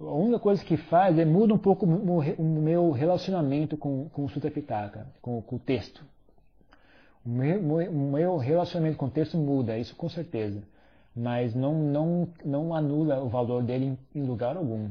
a 0.00 0.14
única 0.14 0.38
coisa 0.38 0.64
que 0.64 0.76
faz 0.76 1.18
é 1.18 1.24
muda 1.24 1.52
um 1.52 1.58
pouco 1.58 1.84
o 1.84 2.42
meu 2.42 2.90
relacionamento 2.90 3.76
com, 3.76 4.08
com 4.08 4.24
o 4.24 4.28
Sutta 4.28 4.50
Pitaka, 4.50 5.06
com, 5.20 5.42
com 5.42 5.56
o 5.56 5.58
texto. 5.58 6.04
O 7.24 7.28
meu, 7.28 7.60
meu, 7.62 8.36
relacionamento 8.38 8.96
com 8.96 9.06
o 9.06 9.10
texto 9.10 9.36
muda, 9.36 9.76
isso 9.76 9.94
com 9.94 10.08
certeza. 10.08 10.62
Mas 11.14 11.54
não, 11.54 11.74
não, 11.74 12.28
não 12.42 12.74
anula 12.74 13.22
o 13.22 13.28
valor 13.28 13.62
dele 13.62 13.98
em, 14.14 14.20
em 14.20 14.24
lugar 14.24 14.56
algum. 14.56 14.88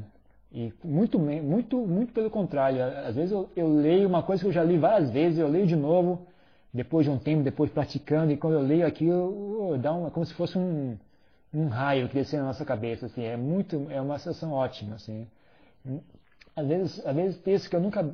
E 0.52 0.72
muito, 0.84 1.18
muito, 1.18 1.78
muito 1.78 2.12
pelo 2.12 2.30
contrário. 2.30 2.82
Às 3.04 3.16
vezes 3.16 3.32
eu, 3.32 3.50
eu, 3.56 3.68
leio 3.68 4.08
uma 4.08 4.22
coisa 4.22 4.42
que 4.42 4.48
eu 4.48 4.52
já 4.52 4.62
li 4.62 4.78
várias 4.78 5.10
vezes, 5.10 5.38
eu 5.38 5.48
leio 5.48 5.66
de 5.66 5.76
novo, 5.76 6.26
depois 6.72 7.04
de 7.04 7.10
um 7.10 7.18
tempo, 7.18 7.42
depois 7.42 7.70
praticando, 7.70 8.32
e 8.32 8.36
quando 8.36 8.54
eu 8.54 8.62
leio 8.62 8.86
aquilo, 8.86 9.76
dá 9.78 9.92
uma, 9.92 10.10
como 10.10 10.24
se 10.24 10.34
fosse 10.34 10.56
um, 10.56 10.96
um 11.52 11.68
raio 11.68 12.08
que 12.08 12.14
desce 12.14 12.36
na 12.36 12.44
nossa 12.44 12.64
cabeça, 12.64 13.06
assim, 13.06 13.24
é 13.24 13.36
muito, 13.36 13.86
é 13.90 14.00
uma 14.00 14.18
sensação 14.18 14.52
ótima, 14.52 14.94
assim. 14.94 15.26
Às 16.54 16.66
vezes, 16.66 17.06
às 17.06 17.14
vezes 17.14 17.38
textos 17.38 17.68
que 17.68 17.76
eu 17.76 17.80
nunca 17.80 18.08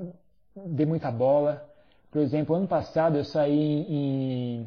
dei 0.55 0.87
muita 0.87 1.11
bola, 1.11 1.69
por 2.11 2.21
exemplo, 2.23 2.55
ano 2.55 2.67
passado 2.67 3.19
eu 3.19 3.25
saí 3.25 3.85
em, 3.89 4.67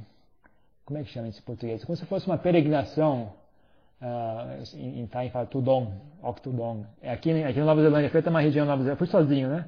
como 0.86 1.00
é 1.00 1.04
que 1.04 1.10
chama 1.10 1.28
isso 1.28 1.40
em 1.40 1.44
português? 1.44 1.84
Como 1.84 1.96
se 1.96 2.06
fosse 2.06 2.28
uma 2.28 2.38
peregrinação 2.38 3.34
uh, 4.02 4.76
em, 4.76 5.02
em 5.02 5.30
fala 5.30 5.46
Tudong. 5.46 5.92
É 7.02 7.12
aqui, 7.12 7.32
aqui 7.44 7.60
na 7.60 7.66
Nova 7.66 7.82
Zelândia, 7.82 8.10
foi 8.10 8.20
até 8.20 8.30
uma 8.30 8.42
região 8.42 8.66
Nova 8.66 8.84
Zelândia, 8.84 8.98
fui 8.98 9.08
sozinho, 9.08 9.50
né? 9.50 9.66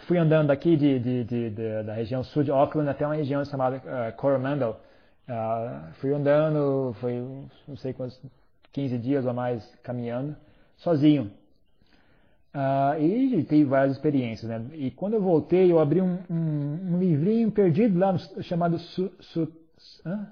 Fui 0.00 0.18
andando 0.18 0.50
aqui 0.50 0.76
de, 0.76 0.98
de, 0.98 1.24
de, 1.24 1.50
de, 1.50 1.82
da 1.82 1.94
região 1.94 2.22
sul 2.22 2.42
de 2.42 2.50
Auckland 2.50 2.88
até 2.88 3.06
uma 3.06 3.14
região 3.14 3.44
chamada 3.44 3.76
uh, 3.78 4.16
Coromandel, 4.16 4.78
ah, 5.28 5.90
fui 5.94 6.12
andando, 6.12 6.94
foi 7.00 7.14
não 7.66 7.76
sei 7.76 7.92
quantos, 7.92 8.20
15 8.72 8.98
dias 8.98 9.26
ou 9.26 9.34
mais 9.34 9.64
caminhando, 9.82 10.36
sozinho. 10.76 11.32
Ah, 12.54 12.96
e 12.98 13.42
tive 13.44 13.64
várias 13.64 13.96
experiências. 13.96 14.48
Né? 14.48 14.64
E 14.74 14.90
quando 14.90 15.14
eu 15.14 15.20
voltei, 15.20 15.70
eu 15.70 15.80
abri 15.80 16.00
um, 16.00 16.18
um, 16.30 16.94
um 16.94 16.98
livrinho 16.98 17.50
perdido 17.50 17.98
lá, 17.98 18.12
no, 18.12 18.42
chamado 18.42 18.78
Su, 18.78 19.12
Su, 19.20 19.52
hã? 20.04 20.28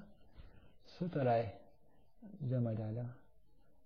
Sutarai. 0.98 1.52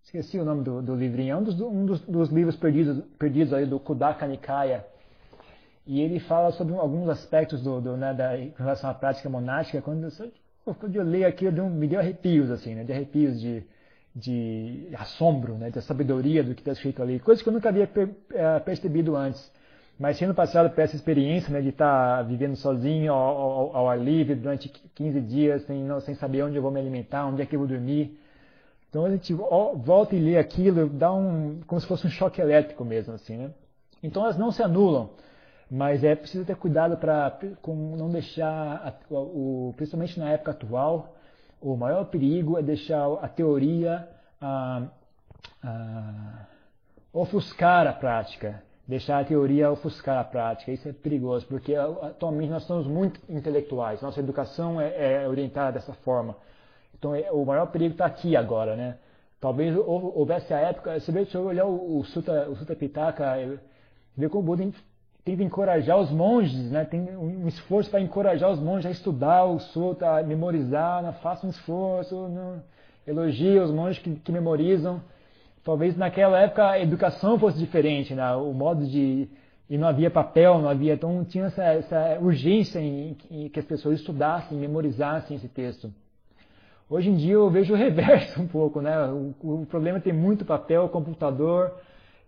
Esqueci 0.05 0.39
o 0.39 0.45
nome 0.45 0.63
do, 0.63 0.83
do 0.83 0.95
livrinho. 0.95 1.33
É 1.33 1.37
um 1.37 1.43
dos, 1.43 1.61
um 1.61 1.87
dos, 1.87 2.01
dos 2.03 2.29
livros 2.31 2.57
perdidos, 2.57 3.03
perdidos 3.19 3.53
aí 3.53 3.65
do 3.65 3.81
Kudaka 3.81 4.27
Nikaya. 4.27 4.87
E 5.89 6.03
ele 6.03 6.21
fala 6.21 6.53
sobre 6.53 6.75
alguns 6.75 7.09
aspectos 7.09 7.63
do, 7.63 7.81
do 7.81 7.97
né, 7.97 8.13
da, 8.13 8.37
em 8.37 8.53
relação 8.59 8.91
à 8.91 8.95
prática 8.95 9.27
monástica. 9.31 9.81
Quando 9.81 10.07
eu, 10.07 10.75
quando 10.75 10.95
eu 10.95 11.03
leio 11.03 11.27
aqui, 11.27 11.47
eu 11.47 11.71
me 11.71 11.89
deu 11.89 11.99
arrepios, 11.99 12.51
assim, 12.51 12.75
né? 12.75 12.85
De 12.85 12.93
arrepios 12.93 13.41
de, 13.41 13.65
de 14.15 14.91
assombro, 14.99 15.55
né? 15.55 15.71
De 15.71 15.81
sabedoria 15.81 16.45
do 16.45 16.55
que 16.55 16.61
está 16.61 16.73
escrito 16.73 17.03
ali. 17.03 17.19
Coisas 17.19 17.43
que 17.43 17.49
eu 17.49 17.55
nunca 17.55 17.71
havia 17.71 17.87
per, 17.87 18.11
é, 18.35 18.59
percebido 18.59 19.17
antes. 19.17 19.51
Mas 19.99 20.19
sendo 20.19 20.35
passado 20.35 20.69
por 20.69 20.79
essa 20.79 20.95
experiência, 20.95 21.51
né? 21.51 21.63
De 21.63 21.71
estar 21.71 22.19
tá 22.19 22.23
vivendo 22.23 22.55
sozinho, 22.55 23.11
ao, 23.11 23.39
ao, 23.39 23.77
ao, 23.77 23.89
ar 23.89 23.99
livre, 23.99 24.35
durante 24.35 24.69
15 24.95 25.23
dias, 25.23 25.63
sem, 25.63 25.83
não, 25.83 26.01
sem 26.01 26.15
saber 26.17 26.43
onde 26.43 26.57
eu 26.57 26.63
vou 26.63 26.71
me 26.71 26.81
alimentar, 26.81 27.25
onde 27.25 27.41
é 27.41 27.47
que 27.47 27.57
eu 27.57 27.61
vou 27.61 27.69
dormir. 27.69 28.21
Então 28.91 29.07
a 29.07 29.11
gente 29.11 29.33
volta 29.33 30.15
e 30.15 30.21
lê 30.21 30.37
aquilo, 30.37 30.87
dá 30.87 31.11
um, 31.11 31.61
como 31.67 31.81
se 31.81 31.87
fosse 31.87 32.07
um 32.07 32.11
choque 32.11 32.43
elétrico 32.43 32.85
mesmo, 32.85 33.15
assim, 33.15 33.39
né? 33.39 33.51
Então 34.03 34.23
elas 34.23 34.37
não 34.37 34.53
se 34.53 34.63
anulam. 34.63 35.09
Mas 35.71 36.03
é 36.03 36.15
preciso 36.15 36.47
ter 36.47 36.57
cuidado 36.57 36.97
para 36.97 37.39
não 37.67 38.11
deixar, 38.11 39.01
o, 39.11 39.75
principalmente 39.77 40.19
na 40.19 40.31
época 40.31 40.53
atual, 40.53 41.15
o 41.61 41.77
maior 41.77 42.07
perigo 42.07 42.59
é 42.59 42.63
deixar 42.63 43.07
a 43.21 43.29
teoria 43.29 44.09
a, 44.41 44.83
a, 45.63 46.47
ofuscar 47.13 47.87
a 47.87 47.93
prática, 47.93 48.63
deixar 48.87 49.19
a 49.21 49.25
teoria 49.25 49.71
ofuscar 49.71 50.19
a 50.19 50.25
prática. 50.25 50.73
Isso 50.73 50.89
é 50.89 50.93
perigoso, 50.93 51.47
porque 51.47 51.75
atualmente 51.75 52.51
nós 52.51 52.63
somos 52.63 52.87
muito 52.87 53.21
intelectuais, 53.29 54.01
nossa 54.01 54.21
educação 54.21 54.81
é, 54.81 55.23
é 55.23 55.29
orientada 55.29 55.73
dessa 55.73 55.93
forma. 55.93 56.35
Então 56.99 57.15
é, 57.15 57.31
o 57.31 57.45
maior 57.45 57.67
perigo 57.67 57.93
está 57.93 58.07
aqui 58.07 58.37
agora, 58.37 58.75
né? 58.75 58.97
Talvez 59.41 59.77
houvesse 59.77 60.53
a 60.53 60.59
época, 60.59 60.99
se 60.99 61.13
você 61.13 61.39
olhar 61.39 61.65
o, 61.67 61.99
o 61.99 62.05
Sutta, 62.05 62.49
o 62.49 62.57
Sutta 62.57 62.75
Pitaka, 62.75 63.35
vê 64.17 64.29
como 64.29 64.43
o 64.43 64.47
Buda 64.57 64.65
tenta 65.29 65.43
encorajar 65.43 65.99
os 65.99 66.11
monges, 66.11 66.71
né? 66.71 66.87
tem 66.87 67.01
um 67.17 67.47
esforço 67.47 67.91
para 67.91 68.01
encorajar 68.01 68.51
os 68.51 68.59
monges 68.59 68.87
a 68.87 68.91
estudar 68.91 69.45
o 69.45 69.59
sutta, 69.59 70.19
a 70.19 70.23
memorizar, 70.23 71.03
né? 71.03 71.13
faça 71.23 71.47
um 71.47 71.51
esforço, 71.51 72.29
né? 72.29 72.61
elogia 73.07 73.63
os 73.63 73.71
monges 73.71 73.99
que, 73.99 74.15
que, 74.15 74.33
memorizam. 74.33 75.03
Talvez 75.63 75.97
naquela 75.99 76.41
época 76.41 76.71
a 76.71 76.81
educação 76.81 77.39
fosse 77.39 77.59
diferente, 77.59 78.15
né? 78.15 78.35
o 78.37 78.55
modo 78.55 78.87
de 78.87 79.29
e 79.69 79.77
não 79.77 79.87
havia 79.87 80.11
papel, 80.11 80.63
não 80.63 80.69
havia, 80.71 80.95
então 80.95 81.23
tinha 81.27 81.45
essa, 81.45 81.63
essa 81.63 82.19
urgência 82.23 82.79
em, 82.79 83.15
em, 83.31 83.51
que 83.51 83.59
as 83.59 83.67
pessoas 83.67 84.01
estudassem, 84.01 84.57
memorizassem 84.57 85.37
esse 85.37 85.47
texto. 85.47 85.93
Hoje 86.89 87.11
em 87.11 87.17
dia 87.17 87.35
eu 87.35 87.51
vejo 87.51 87.75
o 87.75 87.77
reverso 87.77 88.41
um 88.41 88.47
pouco, 88.47 88.81
né? 88.81 88.99
O, 89.09 89.35
o 89.43 89.67
problema 89.67 89.99
é 89.99 90.01
tem 90.01 90.13
muito 90.15 90.47
papel, 90.47 90.89
computador, 90.89 91.75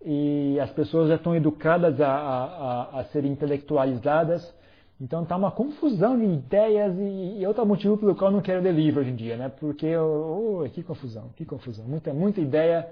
e 0.02 0.58
as 0.60 0.70
pessoas 0.70 1.08
já 1.08 1.16
estão 1.16 1.34
educadas 1.36 2.00
a, 2.00 2.10
a, 2.10 3.00
a 3.00 3.04
serem 3.06 3.32
intelectualizadas. 3.32 4.54
Então 5.00 5.22
está 5.22 5.36
uma 5.36 5.50
confusão 5.50 6.18
de 6.18 6.24
ideias 6.24 6.94
e, 6.98 7.38
e 7.40 7.46
outro 7.46 7.64
motivo 7.64 7.96
pelo 7.96 8.14
qual 8.14 8.30
eu 8.30 8.36
não 8.36 8.42
quero 8.42 8.62
ler 8.62 8.72
livro 8.72 9.00
hoje 9.00 9.10
em 9.10 9.16
dia, 9.16 9.36
né? 9.36 9.48
Porque, 9.48 9.96
oh, 9.96 10.68
que 10.72 10.82
confusão, 10.82 11.30
que 11.36 11.44
confusão, 11.44 11.86
muita, 11.86 12.12
muita 12.12 12.40
ideia. 12.40 12.86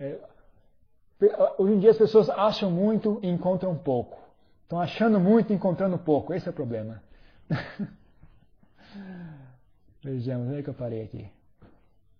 É, 0.00 0.18
hoje 1.58 1.74
em 1.74 1.78
dia 1.78 1.90
as 1.90 1.98
pessoas 1.98 2.28
acham 2.30 2.70
muito 2.70 3.20
e 3.22 3.28
encontram 3.28 3.76
pouco. 3.76 4.18
Estão 4.62 4.80
achando 4.80 5.18
muito 5.18 5.52
e 5.52 5.56
encontrando 5.56 5.98
pouco, 5.98 6.34
esse 6.34 6.46
é 6.46 6.50
o 6.50 6.54
problema. 6.54 7.02
Vejamos, 10.02 10.48
onde 10.48 10.58
é 10.58 10.62
que 10.62 10.70
eu 10.70 10.74
parei 10.74 11.02
aqui? 11.02 11.28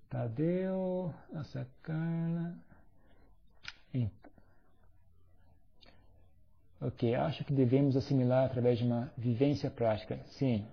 Tadeu, 0.08 1.12
nossa 1.32 1.66
Carla. 1.82 2.67
Ok, 6.80 7.12
acho 7.14 7.44
que 7.44 7.52
devemos 7.52 7.96
assimilar 7.96 8.46
através 8.46 8.78
de 8.78 8.84
uma 8.84 9.12
vivência 9.16 9.68
prática. 9.68 10.18
Sim, 10.26 10.64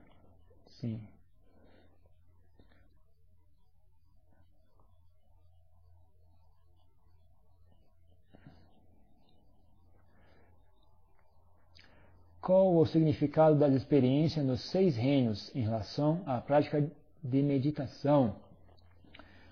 sim. 0.79 0.99
Qual 12.39 12.75
o 12.77 12.85
significado 12.85 13.57
da 13.57 13.67
experiência 13.69 14.43
nos 14.43 14.69
seis 14.69 14.95
reinos 14.95 15.51
em 15.55 15.63
relação 15.63 16.21
à 16.27 16.39
prática 16.39 16.87
de 17.23 17.41
meditação? 17.41 18.35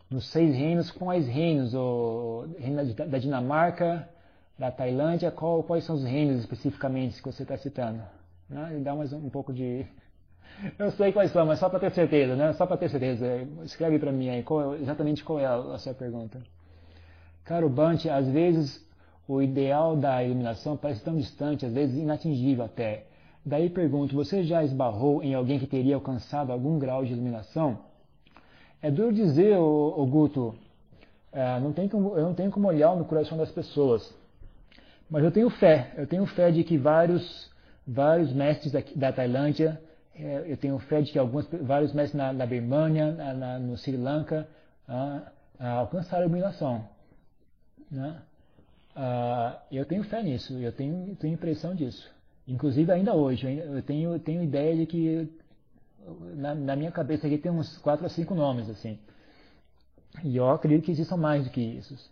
Nos 0.08 0.30
seis 0.30 0.56
reinos, 0.56 0.92
quais 0.92 1.28
reinos? 1.28 1.74
O 1.74 2.46
reino 2.60 2.94
da 2.94 3.18
Dinamarca, 3.18 4.08
da 4.58 4.72
Tailândia, 4.72 5.32
qual, 5.32 5.64
quais 5.64 5.84
são 5.84 5.96
os 5.96 6.04
reinos 6.04 6.40
especificamente 6.40 7.22
que 7.22 7.32
você 7.32 7.44
está 7.44 7.58
citando? 7.58 8.02
Né? 8.50 8.80
Dá 8.84 8.96
mais 8.96 9.12
um, 9.12 9.18
um, 9.18 9.30
pouco 9.30 9.54
de. 9.54 9.86
Eu 10.78 10.92
sei 10.92 11.12
quais 11.12 11.32
são, 11.32 11.46
mas 11.46 11.60
só 11.60 11.70
para 11.70 11.80
ter 11.80 11.92
certeza, 11.92 12.36
né? 12.36 12.54
Só 12.54 12.66
para 12.66 12.78
ter 12.78 12.90
certeza. 12.90 13.26
Escreve 13.64 13.98
para 14.00 14.12
mim 14.12 14.30
aí 14.30 14.44
qual, 14.44 14.76
exatamente 14.76 15.24
qual 15.24 15.40
é 15.40 15.46
a, 15.46 15.56
a 15.56 15.78
sua 15.80 15.94
pergunta. 15.94 16.42
Caro 17.44 17.70
Bante, 17.70 18.10
às 18.10 18.28
vezes 18.28 18.86
o 19.28 19.42
ideal 19.42 19.96
da 19.96 20.24
iluminação 20.24 20.78
parece 20.78 21.04
tão 21.04 21.16
distante, 21.16 21.66
às 21.66 21.74
vezes 21.74 21.98
inatingível 21.98 22.66
até. 22.66 23.06
Daí 23.46 23.70
pergunto, 23.70 24.16
você 24.16 24.44
já 24.44 24.64
esbarrou 24.64 25.22
em 25.22 25.34
alguém 25.34 25.60
que 25.60 25.68
teria 25.68 25.96
alcançado 25.96 26.52
algum 26.52 26.80
grau 26.80 27.04
de 27.04 27.12
iluminação? 27.12 27.80
É 28.82 28.90
duro 28.90 29.14
dizer, 29.14 29.58
o, 29.58 30.06
Guto, 30.06 30.56
é, 31.32 31.60
não 31.60 31.74
tem 31.74 31.90
como, 31.90 32.18
eu 32.18 32.24
não 32.24 32.34
tenho 32.34 32.52
como 32.52 32.68
olhar 32.68 32.96
no 32.96 33.06
coração 33.06 33.38
das 33.38 33.52
pessoas. 33.52 34.14
Mas 35.14 35.24
eu 35.24 35.32
tenho 35.32 35.48
fé, 35.48 35.94
eu 35.96 36.08
tenho 36.08 36.26
fé 36.26 36.50
de 36.50 36.64
que 36.64 36.76
vários, 36.76 37.48
vários 37.86 38.34
mestres 38.34 38.72
da, 38.72 38.82
da 38.96 39.14
Tailândia, 39.14 39.80
é, 40.16 40.44
eu 40.48 40.58
tenho 40.58 40.80
fé 40.80 41.04
de 41.04 41.12
que 41.12 41.20
alguns, 41.20 41.48
vários 41.62 41.94
mestres 41.94 42.16
na, 42.16 42.34
na 42.34 42.48
Birmania, 42.48 43.12
na, 43.12 43.32
na, 43.32 43.60
no 43.60 43.78
Sri 43.78 43.96
Lanka, 43.96 44.48
ah, 44.88 45.32
ah, 45.60 45.70
alcançaram 45.74 46.24
a 46.24 46.26
iluminação. 46.26 46.90
Né? 47.92 48.20
Uh, 48.96 49.56
eu 49.72 49.86
tenho 49.86 50.04
fé 50.04 50.24
nisso, 50.24 50.58
eu 50.58 50.72
tenho, 50.72 51.16
tenho 51.18 51.36
impressão 51.36 51.76
disso. 51.76 52.10
Inclusive 52.48 52.92
ainda 52.92 53.14
hoje, 53.14 53.46
eu 53.56 53.84
tenho, 53.84 54.18
tenho 54.18 54.42
ideia 54.42 54.76
de 54.76 54.88
que 54.88 55.30
na, 56.38 56.56
na, 56.56 56.76
minha 56.76 56.92
cabeça 56.92 57.28
aqui 57.28 57.38
tem 57.38 57.52
uns 57.52 57.78
quatro 57.78 58.04
ou 58.04 58.10
cinco 58.10 58.34
nomes 58.34 58.68
assim. 58.68 58.98
E 60.24 60.38
eu 60.38 60.50
acredito 60.50 60.86
que 60.86 60.92
existam 60.92 61.18
mais 61.18 61.44
do 61.44 61.52
que 61.52 61.62
isso. 61.62 62.12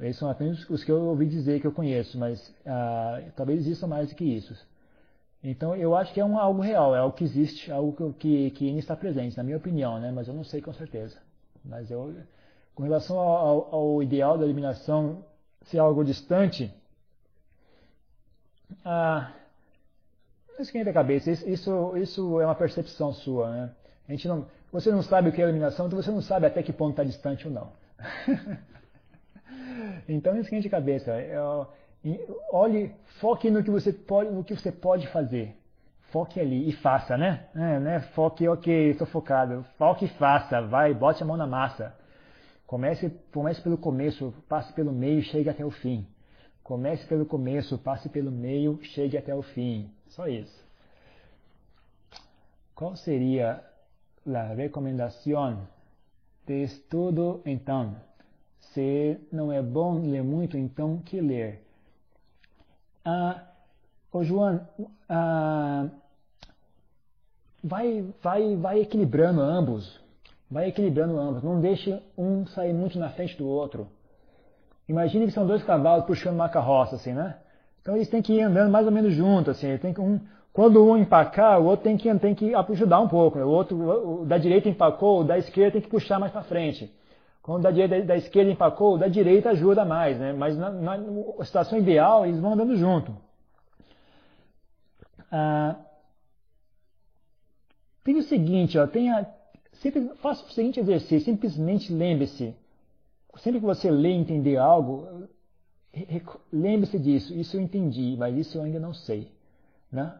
Esses 0.00 0.18
são 0.18 0.30
apenas 0.30 0.68
os 0.70 0.82
que 0.82 0.90
eu 0.90 1.02
ouvi 1.02 1.26
dizer 1.26 1.60
que 1.60 1.66
eu 1.66 1.72
conheço, 1.72 2.18
mas 2.18 2.48
uh, 2.66 3.30
talvez 3.36 3.60
existam 3.60 3.86
mais 3.86 4.08
do 4.08 4.14
que 4.14 4.24
isso. 4.24 4.56
Então 5.44 5.76
eu 5.76 5.94
acho 5.94 6.12
que 6.14 6.20
é 6.20 6.24
um, 6.24 6.38
algo 6.38 6.62
real, 6.62 6.94
é 6.94 6.98
algo 6.98 7.16
que 7.16 7.24
existe, 7.24 7.70
algo 7.70 8.14
que, 8.14 8.50
que, 8.52 8.72
que 8.72 8.78
está 8.78 8.96
presente, 8.96 9.36
na 9.36 9.42
minha 9.42 9.56
opinião, 9.56 9.98
né? 10.00 10.10
mas 10.10 10.28
eu 10.28 10.34
não 10.34 10.44
sei 10.44 10.60
com 10.60 10.72
certeza. 10.72 11.18
Mas 11.64 11.90
eu, 11.90 12.14
com 12.74 12.84
relação 12.84 13.18
ao, 13.18 13.74
ao 13.74 14.02
ideal 14.02 14.38
da 14.38 14.44
eliminação 14.44 15.24
se 15.64 15.76
é 15.76 15.80
algo 15.80 16.04
distante, 16.04 16.72
ah, 18.84 19.32
esquenta 20.58 20.90
a 20.90 20.94
cabeça, 20.94 21.30
isso, 21.30 21.96
isso 21.96 22.40
é 22.40 22.46
uma 22.46 22.54
percepção 22.54 23.12
sua. 23.12 23.50
Né? 23.50 23.74
A 24.08 24.12
gente 24.12 24.26
não, 24.28 24.46
você 24.72 24.90
não 24.90 25.02
sabe 25.02 25.28
o 25.28 25.32
que 25.32 25.40
é 25.40 25.44
eliminação, 25.44 25.86
então 25.86 26.00
você 26.00 26.10
não 26.10 26.22
sabe 26.22 26.46
até 26.46 26.62
que 26.62 26.72
ponto 26.72 26.90
está 26.90 27.04
distante 27.04 27.46
ou 27.46 27.52
não. 27.52 27.72
então 30.08 30.36
esquente 30.36 30.66
a 30.66 30.70
cabeça. 30.70 31.12
Olhe, 32.52 32.94
foque 33.20 33.50
no 33.50 33.62
que 33.62 33.70
você 33.70 33.92
pode, 33.92 34.30
no 34.30 34.44
que 34.44 34.54
você 34.54 34.72
pode 34.72 35.06
fazer. 35.08 35.56
Foque 36.10 36.38
ali 36.38 36.68
e 36.68 36.72
faça, 36.72 37.16
né? 37.16 37.46
É, 37.54 37.78
né? 37.80 38.00
Foque, 38.14 38.46
ok, 38.46 38.90
estou 38.90 39.06
focado. 39.06 39.64
Foque 39.78 40.04
e 40.04 40.08
faça, 40.08 40.60
vai, 40.60 40.92
bote 40.92 41.22
a 41.22 41.26
mão 41.26 41.36
na 41.36 41.46
massa. 41.46 41.94
Comece, 42.66 43.10
comece 43.32 43.60
pelo 43.62 43.78
começo, 43.78 44.34
passe 44.48 44.72
pelo 44.72 44.92
meio, 44.92 45.22
chegue 45.22 45.48
até 45.48 45.64
o 45.64 45.70
fim. 45.70 46.06
Comece 46.62 47.06
pelo 47.06 47.24
começo, 47.24 47.78
passe 47.78 48.08
pelo 48.08 48.30
meio, 48.30 48.78
chegue 48.82 49.16
até 49.16 49.34
o 49.34 49.42
fim. 49.42 49.90
Só 50.08 50.26
isso. 50.26 50.62
Qual 52.74 52.96
seria 52.96 53.62
a 54.26 54.54
recomendação 54.54 55.66
de 56.46 56.62
estudo 56.62 57.42
então? 57.46 57.96
Se 58.72 59.18
não 59.30 59.52
é 59.52 59.60
bom 59.60 59.98
ler 59.98 60.22
muito, 60.22 60.56
então 60.56 60.98
que 60.98 61.20
ler? 61.20 61.62
Ah, 63.04 63.42
ô 64.12 64.22
João, 64.22 64.60
ah, 65.08 65.88
vai, 67.62 68.04
vai, 68.22 68.56
vai 68.56 68.80
equilibrando 68.80 69.40
ambos. 69.40 70.00
Vai 70.50 70.68
equilibrando 70.68 71.18
ambos. 71.18 71.42
Não 71.42 71.60
deixe 71.60 72.00
um 72.16 72.46
sair 72.46 72.72
muito 72.72 72.98
na 72.98 73.10
frente 73.10 73.36
do 73.36 73.46
outro. 73.46 73.88
Imagine 74.88 75.26
que 75.26 75.32
são 75.32 75.46
dois 75.46 75.62
cavalos 75.64 76.06
puxando 76.06 76.34
uma 76.34 76.48
carroça, 76.48 76.96
assim, 76.96 77.12
né? 77.12 77.36
Então 77.80 77.96
eles 77.96 78.08
têm 78.08 78.22
que 78.22 78.34
ir 78.34 78.42
andando 78.42 78.70
mais 78.70 78.86
ou 78.86 78.92
menos 78.92 79.12
juntos, 79.12 79.56
assim. 79.56 79.76
Tem 79.78 79.92
que 79.92 80.00
um, 80.00 80.20
quando 80.52 80.84
um 80.84 80.96
empacar, 80.96 81.60
o 81.60 81.64
outro 81.64 81.84
tem 81.84 81.96
que, 81.96 82.14
tem 82.18 82.34
que 82.34 82.54
ajudar 82.54 83.00
um 83.00 83.08
pouco. 83.08 83.38
Né? 83.38 83.44
O 83.44 83.48
outro, 83.48 84.20
o 84.20 84.26
da 84.26 84.38
direita 84.38 84.68
empacou, 84.68 85.20
o 85.20 85.24
da 85.24 85.38
esquerda 85.38 85.72
tem 85.72 85.80
que 85.80 85.88
puxar 85.88 86.18
mais 86.18 86.32
para 86.32 86.42
frente. 86.42 86.92
Quando 87.42 87.64
da, 87.64 87.70
direita, 87.70 88.06
da 88.06 88.16
esquerda 88.16 88.50
empacou, 88.50 88.96
da 88.96 89.08
direita 89.08 89.50
ajuda 89.50 89.84
mais, 89.84 90.18
né? 90.18 90.32
Mas 90.32 90.56
na, 90.56 90.70
na, 90.70 90.96
na 90.96 91.44
situação 91.44 91.78
ideal, 91.78 92.24
eles 92.24 92.38
vão 92.40 92.52
andando 92.52 92.76
junto. 92.76 93.16
Ah, 95.30 95.76
tem 98.04 98.16
o 98.16 98.22
seguinte, 98.22 98.78
ó, 98.78 98.86
tem 98.86 99.10
a, 99.10 99.26
Sempre 99.82 100.10
faça 100.16 100.44
o 100.44 100.50
seguinte 100.52 100.78
exercício, 100.78 101.20
simplesmente 101.20 101.92
lembre-se. 101.92 102.54
Sempre 103.38 103.58
que 103.58 103.66
você 103.66 103.90
lê 103.90 104.10
e 104.10 104.16
entender 104.16 104.56
algo, 104.56 105.26
lembre-se 106.52 106.98
disso. 107.00 107.34
Isso 107.34 107.56
eu 107.56 107.60
entendi, 107.60 108.14
mas 108.16 108.36
isso 108.36 108.58
eu 108.58 108.62
ainda 108.62 108.78
não 108.78 108.94
sei. 108.94 109.32
Né? 109.90 110.14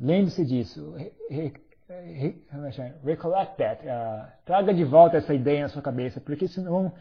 Lembre-se 0.00 0.44
disso. 0.46 0.94
Recollect 3.04 3.58
that. 3.58 3.84
Uh, 3.86 4.26
traga 4.44 4.72
de 4.72 4.84
volta 4.84 5.18
essa 5.18 5.34
ideia 5.34 5.62
na 5.62 5.68
sua 5.68 5.82
cabeça, 5.82 6.20
porque 6.20 6.48
senão, 6.48 6.92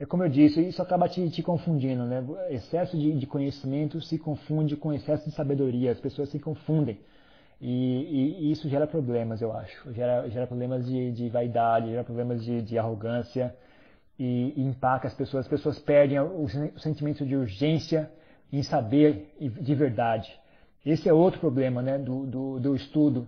é 0.00 0.04
como 0.04 0.24
eu 0.24 0.28
disse, 0.28 0.60
isso 0.60 0.82
acaba 0.82 1.08
te, 1.08 1.30
te 1.30 1.42
confundindo. 1.42 2.04
Né? 2.04 2.24
Excesso 2.50 2.98
de, 2.98 3.12
de 3.12 3.26
conhecimento 3.26 4.00
se 4.00 4.18
confunde 4.18 4.76
com 4.76 4.92
excesso 4.92 5.24
de 5.28 5.34
sabedoria. 5.34 5.92
As 5.92 6.00
pessoas 6.00 6.28
se 6.28 6.40
confundem. 6.40 6.98
E, 7.60 7.70
e, 7.70 8.48
e, 8.48 8.52
isso 8.52 8.68
gera 8.68 8.86
problemas, 8.86 9.40
eu 9.40 9.56
acho. 9.56 9.92
Gera, 9.92 10.28
gera 10.28 10.46
problemas 10.46 10.86
de, 10.86 11.12
de 11.12 11.28
vaidade, 11.28 11.90
gera 11.90 12.04
problemas 12.04 12.44
de, 12.44 12.60
de 12.62 12.76
arrogância 12.76 13.54
e, 14.18 14.52
e, 14.56 14.62
impacta 14.62 15.06
as 15.06 15.14
pessoas. 15.14 15.46
As 15.46 15.50
pessoas 15.50 15.78
perdem 15.78 16.18
o, 16.18 16.44
o 16.44 16.80
sentimento 16.80 17.24
de 17.24 17.36
urgência 17.36 18.10
em 18.52 18.62
saber 18.62 19.34
de 19.40 19.74
verdade. 19.74 20.30
Esse 20.84 21.08
é 21.08 21.12
outro 21.12 21.40
problema 21.40 21.82
né, 21.82 21.98
do, 21.98 22.26
do, 22.26 22.60
do 22.60 22.76
estudo. 22.76 23.26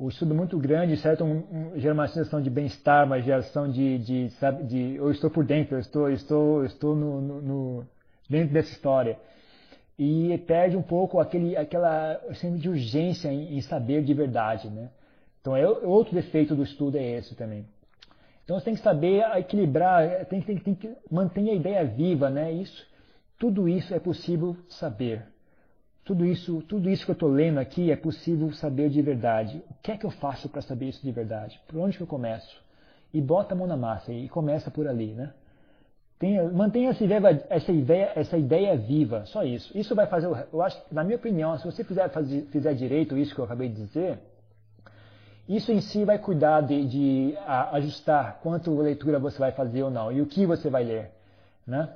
O 0.00 0.08
estudo 0.08 0.32
é 0.32 0.36
muito 0.36 0.56
grande, 0.58 0.96
certo? 0.96 1.24
Um, 1.24 1.42
um, 1.50 1.72
gera 1.80 1.92
uma 1.92 2.06
sensação 2.06 2.40
de 2.40 2.48
bem-estar, 2.48 3.04
uma 3.04 3.20
geração 3.20 3.68
de, 3.68 3.98
de, 3.98 4.30
sabe, 4.38 4.62
de 4.62 4.94
eu 4.94 5.10
estou 5.10 5.28
por 5.28 5.44
dentro, 5.44 5.74
eu 5.74 5.80
estou, 5.80 6.08
estou, 6.08 6.64
estou 6.64 6.94
no, 6.94 7.20
no, 7.20 7.42
no 7.42 7.86
dentro 8.30 8.54
dessa 8.54 8.70
história 8.70 9.18
e 9.98 10.38
perde 10.46 10.76
um 10.76 10.82
pouco 10.82 11.18
aquele, 11.18 11.56
aquela 11.56 12.20
sentimento 12.34 12.62
de 12.62 12.68
urgência 12.68 13.28
em, 13.32 13.56
em, 13.56 13.60
saber 13.60 14.04
de 14.04 14.14
verdade, 14.14 14.70
né? 14.70 14.88
Então, 15.40 15.56
é, 15.56 15.68
outro 15.68 16.14
defeito 16.14 16.54
do 16.54 16.62
estudo 16.62 16.96
é 16.96 17.16
esse 17.16 17.34
também. 17.34 17.66
Então, 18.44 18.56
você 18.56 18.66
tem 18.66 18.74
que 18.74 18.80
saber 18.80 19.24
equilibrar, 19.36 20.26
tem, 20.26 20.40
tem, 20.40 20.58
tem 20.58 20.74
que 20.76 20.94
manter 21.10 21.50
a 21.50 21.54
ideia 21.54 21.84
viva, 21.84 22.30
né? 22.30 22.52
Isso, 22.52 22.86
tudo 23.36 23.68
isso 23.68 23.92
é 23.92 23.98
possível 23.98 24.56
saber. 24.68 25.24
Tudo 26.08 26.24
isso, 26.24 26.62
tudo 26.62 26.88
isso 26.88 27.04
que 27.04 27.10
eu 27.10 27.12
estou 27.12 27.28
lendo 27.28 27.58
aqui 27.58 27.90
é 27.90 27.96
possível 27.96 28.50
saber 28.54 28.88
de 28.88 29.02
verdade. 29.02 29.62
O 29.68 29.74
que 29.82 29.92
é 29.92 29.96
que 29.98 30.06
eu 30.06 30.10
faço 30.10 30.48
para 30.48 30.62
saber 30.62 30.88
isso 30.88 31.02
de 31.02 31.12
verdade? 31.12 31.60
Por 31.68 31.78
onde 31.78 31.98
que 31.98 32.02
eu 32.02 32.06
começo? 32.06 32.58
E 33.12 33.20
bota 33.20 33.54
a 33.54 33.58
mão 33.58 33.66
na 33.66 33.76
massa 33.76 34.10
e 34.10 34.26
começa 34.26 34.70
por 34.70 34.88
ali, 34.88 35.08
né? 35.08 35.34
Tenha, 36.18 36.48
mantenha 36.48 36.88
essa 36.88 37.04
ideia, 37.04 37.46
essa, 37.50 37.70
ideia, 37.70 38.12
essa 38.16 38.38
ideia 38.38 38.74
viva, 38.74 39.26
só 39.26 39.44
isso. 39.44 39.76
Isso 39.76 39.94
vai 39.94 40.06
fazer, 40.06 40.28
eu 40.50 40.62
acho, 40.62 40.82
na 40.90 41.04
minha 41.04 41.18
opinião, 41.18 41.58
se 41.58 41.66
você 41.66 41.84
fizer, 41.84 42.08
fazer, 42.08 42.40
fizer 42.50 42.72
direito 42.72 43.14
isso 43.14 43.34
que 43.34 43.40
eu 43.42 43.44
acabei 43.44 43.68
de 43.68 43.74
dizer, 43.74 44.18
isso 45.46 45.70
em 45.70 45.82
si 45.82 46.06
vai 46.06 46.18
cuidar 46.18 46.62
de, 46.62 46.86
de 46.86 47.36
a, 47.46 47.76
ajustar 47.76 48.40
quanto 48.42 48.74
leitura 48.80 49.18
você 49.18 49.38
vai 49.38 49.52
fazer 49.52 49.82
ou 49.82 49.90
não 49.90 50.10
e 50.10 50.22
o 50.22 50.26
que 50.26 50.46
você 50.46 50.70
vai 50.70 50.84
ler, 50.84 51.10
né? 51.66 51.86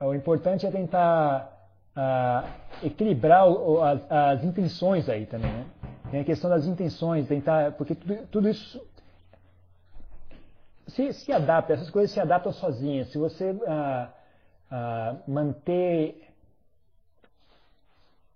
O 0.00 0.14
importante 0.14 0.64
é 0.66 0.70
tentar 0.70 1.55
uh, 1.96 2.48
equilibrar 2.82 3.48
o, 3.48 3.82
as, 3.82 4.00
as, 4.10 4.44
intenções 4.44 5.08
aí 5.08 5.26
também, 5.26 5.50
né? 5.50 5.66
Tem 6.10 6.20
a 6.20 6.24
questão 6.24 6.48
das 6.48 6.66
intenções, 6.66 7.26
tentar, 7.26 7.72
porque 7.72 7.94
tudo, 7.94 8.26
tudo 8.30 8.48
isso 8.48 8.80
se, 10.86 11.12
se 11.12 11.32
adapta, 11.32 11.72
essas 11.72 11.90
coisas 11.90 12.12
se 12.12 12.20
adaptam 12.20 12.52
sozinhas. 12.52 13.08
Se 13.10 13.18
você 13.18 13.56
ah, 13.66 14.08
ah, 14.70 15.16
manter 15.26 16.22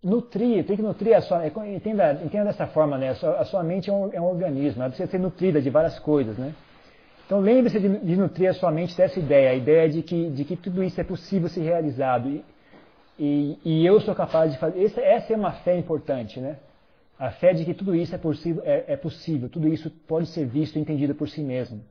nutrir, 0.02 0.66
tem 0.66 0.76
que 0.76 0.82
nutrir 0.82 1.16
a 1.16 1.20
sua, 1.20 1.46
entenda, 1.46 2.20
entenda 2.24 2.46
dessa 2.46 2.66
forma, 2.66 2.98
né? 2.98 3.10
A 3.10 3.14
sua, 3.14 3.38
a 3.38 3.44
sua 3.44 3.62
mente 3.62 3.88
é 3.88 3.92
um, 3.92 4.12
é 4.12 4.20
um, 4.20 4.26
organismo, 4.26 4.82
ela 4.82 4.90
precisa 4.90 5.10
ser 5.10 5.18
nutrida 5.18 5.60
de 5.60 5.70
várias 5.70 5.98
coisas, 5.98 6.36
né? 6.36 6.54
Então 7.26 7.38
lembre-se 7.38 7.78
de, 7.78 7.98
de, 7.98 8.16
nutrir 8.16 8.50
a 8.50 8.54
sua 8.54 8.72
mente 8.72 8.96
dessa 8.96 9.20
ideia, 9.20 9.50
a 9.50 9.54
ideia 9.54 9.88
de 9.88 10.02
que, 10.02 10.30
de 10.30 10.44
que 10.44 10.56
tudo 10.56 10.82
isso 10.82 11.00
é 11.00 11.04
possível 11.04 11.48
ser 11.48 11.60
realizado 11.60 12.28
e, 12.28 12.44
e, 13.20 13.58
e 13.62 13.86
eu 13.86 14.00
sou 14.00 14.14
capaz 14.14 14.50
de 14.50 14.58
fazer. 14.58 14.82
Essa, 14.82 15.00
essa, 15.02 15.32
é 15.34 15.36
uma 15.36 15.52
fé 15.52 15.76
importante, 15.76 16.40
né? 16.40 16.56
A 17.18 17.30
fé 17.30 17.52
de 17.52 17.66
que 17.66 17.74
tudo 17.74 17.94
isso 17.94 18.14
é 18.14 18.18
possível, 18.18 18.62
é, 18.64 18.84
é 18.88 18.96
possível, 18.96 19.50
tudo 19.50 19.68
isso 19.68 19.90
pode 20.08 20.26
ser 20.28 20.46
visto 20.46 20.76
e 20.76 20.80
entendido 20.80 21.14
por 21.14 21.28
si 21.28 21.42
mesmo. 21.42 21.82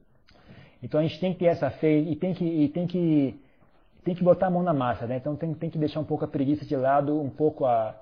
Então 0.81 0.99
a 0.99 1.03
gente 1.03 1.19
tem 1.19 1.31
que 1.31 1.39
ter 1.39 1.45
essa 1.45 1.69
fé 1.69 1.99
e 1.99 2.15
tem 2.15 2.33
que, 2.33 2.43
e 2.43 2.67
tem 2.69 2.87
que 2.87 3.39
tem 4.03 4.15
que 4.15 4.23
botar 4.23 4.47
a 4.47 4.49
mão 4.49 4.63
na 4.63 4.73
massa, 4.73 5.05
né? 5.05 5.17
Então 5.17 5.35
tem, 5.35 5.53
tem 5.53 5.69
que 5.69 5.77
deixar 5.77 5.99
um 5.99 6.03
pouco 6.03 6.25
a 6.25 6.27
preguiça 6.27 6.65
de 6.65 6.75
lado, 6.75 7.21
um 7.21 7.29
pouco 7.29 7.65
a, 7.65 7.95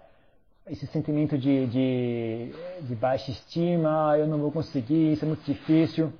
esse 0.70 0.88
sentimento 0.88 1.38
de, 1.38 1.68
de, 1.68 2.52
de 2.82 2.96
baixa 2.96 3.30
estima, 3.30 4.12
ah, 4.12 4.18
eu 4.18 4.26
não 4.26 4.38
vou 4.38 4.52
conseguir, 4.52 5.12
isso 5.12 5.26
é 5.26 5.28
muito 5.28 5.44
difícil. 5.44 6.14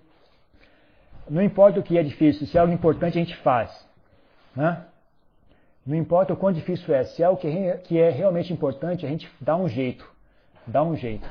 Não 1.30 1.42
importa 1.42 1.80
o 1.80 1.84
que 1.84 1.98
é 1.98 2.04
difícil, 2.04 2.46
se 2.48 2.58
é 2.58 2.60
algo 2.60 2.74
importante 2.74 3.18
a 3.18 3.22
gente 3.22 3.38
faz. 3.38 3.72
Né? 4.54 4.84
Não 5.88 5.96
importa 5.96 6.34
o 6.34 6.38
quão 6.38 6.52
difícil 6.52 6.94
é, 6.94 7.06
se 7.06 7.24
é 7.24 7.26
algo 7.26 7.40
que 7.40 7.98
é, 7.98 8.10
realmente 8.10 8.52
importante, 8.52 9.06
a 9.06 9.10
gente 9.10 9.32
dá 9.40 9.56
um 9.56 9.70
jeito. 9.70 10.06
Dá 10.68 10.84
um 10.84 10.98
jeito. 10.98 11.26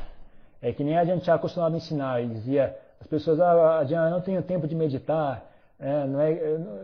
É 0.62 0.72
que 0.72 0.82
nem 0.82 0.96
a 0.96 1.04
gente 1.04 1.26
já 1.26 1.34
acostumado 1.34 1.74
a 1.74 1.76
ensinar, 1.76 2.22
ele 2.22 2.32
dizia, 2.32 2.74
as 2.98 3.06
pessoas, 3.06 3.38
ah, 3.38 3.86
eu 3.86 4.10
não 4.10 4.22
tenho 4.22 4.42
tempo 4.42 4.66
de 4.66 4.74
meditar, 4.74 5.44
é, 5.78 6.06
não 6.06 6.18
é, 6.18 6.32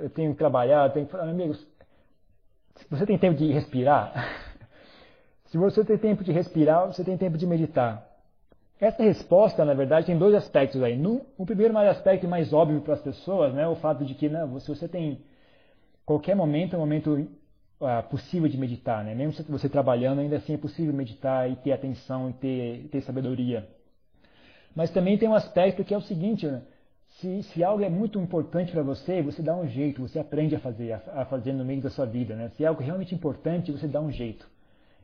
eu 0.03 0.11
tenho 0.11 0.33
que 0.33 0.39
trabalhar, 0.39 0.87
eu 0.87 0.93
tenho 0.93 1.07
que... 1.07 1.17
Amigos, 1.17 1.67
você 2.91 3.07
tem 3.07 3.17
tempo 3.17 3.39
de 3.39 3.51
respirar? 3.51 4.13
Se 5.49 5.57
você 5.57 5.83
tem 5.83 5.97
tempo 5.97 6.23
de 6.23 6.31
respirar, 6.31 6.87
você 6.87 7.03
tem 7.03 7.17
tempo 7.17 7.39
de 7.39 7.47
meditar. 7.47 8.07
Essa 8.79 9.03
resposta, 9.03 9.65
na 9.65 9.73
verdade, 9.73 10.07
tem 10.07 10.19
dois 10.19 10.35
aspectos 10.35 10.83
aí. 10.83 10.97
No, 10.97 11.25
o 11.39 11.47
primeiro 11.47 11.73
mais 11.73 11.89
aspecto 11.89 12.29
mais 12.29 12.53
óbvio 12.53 12.83
para 12.83 12.95
as 12.95 13.01
pessoas, 13.01 13.55
né, 13.55 13.67
o 13.67 13.77
fato 13.77 14.05
de 14.05 14.15
que 14.15 14.29
né, 14.29 14.47
se 14.61 14.69
você 14.69 14.87
tem 14.87 15.23
qualquer 16.05 16.35
momento, 16.35 16.75
é 16.75 16.77
um 16.77 16.81
momento 16.81 17.29
uh, 17.83 18.09
possível 18.09 18.49
de 18.49 18.57
meditar, 18.57 19.05
né? 19.05 19.15
Mesmo 19.15 19.45
você 19.49 19.69
trabalhando, 19.69 20.21
ainda 20.21 20.37
assim 20.37 20.55
é 20.55 20.59
possível 20.59 20.95
meditar 20.95 21.51
e 21.51 21.57
ter 21.57 21.73
atenção 21.73 22.31
e 22.31 22.33
ter, 22.35 22.89
ter 22.91 23.01
sabedoria. 23.03 23.69
Mas 24.75 24.91
também 24.91 25.19
tem 25.19 25.29
um 25.29 25.35
aspecto 25.35 25.85
que 25.85 25.93
é 25.93 25.97
o 25.97 26.03
seguinte, 26.03 26.47
né? 26.47 26.63
se, 27.21 27.43
se 27.43 27.63
algo 27.63 27.85
é 27.85 27.89
muito 27.89 28.19
importante 28.19 28.73
para 28.73 28.83
você, 28.83 29.23
você 29.23 29.43
dá 29.43 29.55
um 29.55 29.69
jeito, 29.69 30.01
você 30.01 30.19
aprende 30.19 30.55
a 30.55 30.61
fazer, 30.61 30.93
a, 30.93 31.03
a, 31.23 31.25
fazer 31.27 31.53
no 31.53 31.65
meio 31.65 31.81
da 31.81 31.91
sua 31.91 32.07
vida. 32.07 32.35
Né? 32.35 32.49
Se 32.57 32.65
é 32.65 32.67
algo 32.67 32.83
realmente 32.83 33.15
importante, 33.15 33.71
você 33.71 33.87
dá 33.87 34.01
um 34.01 34.11
jeito. 34.11 34.47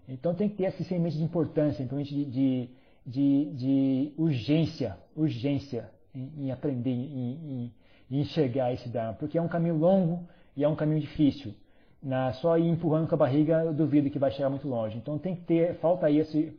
Então 0.08 0.34
tem 0.34 0.48
que 0.48 0.56
ter 0.56 0.64
essa 0.64 0.82
semente 0.84 1.16
de 1.16 1.22
importância, 1.22 1.82
então 1.82 2.00
de, 2.00 2.24
de, 2.24 2.68
de, 3.06 3.52
de 3.54 4.12
urgência, 4.16 4.96
urgência 5.14 5.90
em, 6.14 6.46
em 6.46 6.50
aprender, 6.50 6.90
em, 6.90 7.72
em, 8.10 8.20
enxergar 8.20 8.72
esse 8.72 8.88
Dharma, 8.88 9.12
porque 9.14 9.36
é 9.36 9.42
um 9.42 9.48
caminho 9.48 9.76
longo 9.76 10.26
e 10.56 10.64
é 10.64 10.68
um 10.68 10.74
caminho 10.74 11.00
difícil. 11.00 11.54
Na, 12.02 12.32
só 12.34 12.56
ir 12.56 12.68
empurrando 12.68 13.08
com 13.08 13.14
a 13.14 13.18
barriga, 13.18 13.64
eu 13.64 13.74
duvido 13.74 14.10
que 14.10 14.18
vai 14.18 14.30
chegar 14.30 14.50
muito 14.50 14.68
longe. 14.68 14.96
Então 14.96 15.18
tem 15.18 15.34
que 15.34 15.42
ter, 15.42 15.74
falta 15.76 16.06
aí 16.06 16.18
esse, 16.18 16.52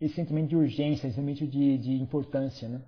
esse 0.00 0.14
sentimento 0.14 0.48
de 0.48 0.56
urgência, 0.56 1.06
esse 1.06 1.16
sentimento 1.16 1.46
de, 1.46 1.78
de 1.78 1.92
importância. 1.94 2.68
Né? 2.68 2.80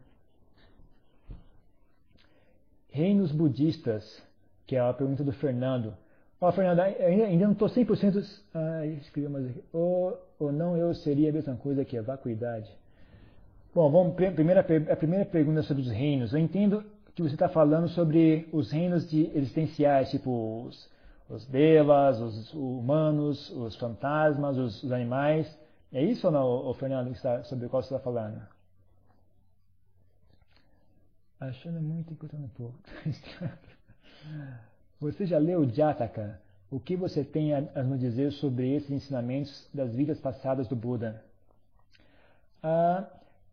reinos 2.97 3.31
budistas, 3.31 4.23
que 4.67 4.75
é 4.75 4.81
a 4.81 4.93
pergunta 4.93 5.23
do 5.23 5.33
Fernando. 5.33 5.93
Ó, 6.41 6.49
oh, 6.49 6.53
Fernando, 6.53 6.81
ainda, 6.81 7.25
ainda 7.25 7.45
não 7.45 7.53
estou 7.53 7.69
100%. 7.69 8.25
Ah, 8.55 8.87
escrevi 8.87 9.29
mais 9.29 9.47
aqui. 9.47 9.63
Ou, 9.71 10.19
ou 10.39 10.51
não 10.51 10.77
eu 10.77 10.95
seria 10.95 11.29
a 11.29 11.33
mesma 11.33 11.57
coisa 11.57 11.85
que 11.85 11.99
a 11.99 12.03
vacuidade? 12.03 12.71
Bom, 13.75 13.91
vamos, 13.91 14.15
primeira, 14.15 14.61
a 14.61 14.97
primeira 14.97 15.27
pergunta 15.27 15.63
sobre 15.63 15.83
os 15.83 15.91
reinos. 15.91 16.33
Eu 16.33 16.39
entendo 16.39 16.83
que 17.15 17.23
você 17.23 17.35
está 17.35 17.51
falando 17.51 17.89
sobre 17.89 18.49
os 18.51 18.71
reinos 18.71 19.09
de 19.11 19.31
existenciais, 19.35 20.11
tipo 20.11 20.65
os, 20.67 20.89
os 21.29 21.47
devas, 21.47 22.21
os 22.21 22.53
humanos, 22.55 23.51
os 23.51 23.77
fantasmas, 23.77 24.57
os, 24.57 24.83
os 24.83 24.93
animais. 24.93 25.47
É 25.93 26.03
isso 26.03 26.27
ou 26.27 26.33
não, 26.33 26.75
Fernando, 26.75 27.15
sobre 27.45 27.67
o 27.67 27.71
qual 27.71 27.83
você 27.83 27.95
está 27.95 28.03
falando? 28.03 28.41
achando 31.41 31.81
muito 31.81 32.13
e 32.13 32.37
um 32.37 32.49
pouco. 32.49 32.79
você 35.01 35.27
já 35.27 35.39
leu 35.39 35.69
Jataka? 35.69 36.41
O 36.71 36.81
que 36.81 36.97
você 36.97 37.23
tem 37.23 37.55
a 37.55 37.61
nos 37.83 38.01
dizer 38.01 38.33
sobre 38.33 38.75
esses 38.75 38.91
ensinamentos 38.91 39.69
das 39.73 39.95
vidas 39.95 40.19
passadas 40.19 40.67
do 40.67 40.75
Buda? 40.75 41.23
Ah, 42.63 43.05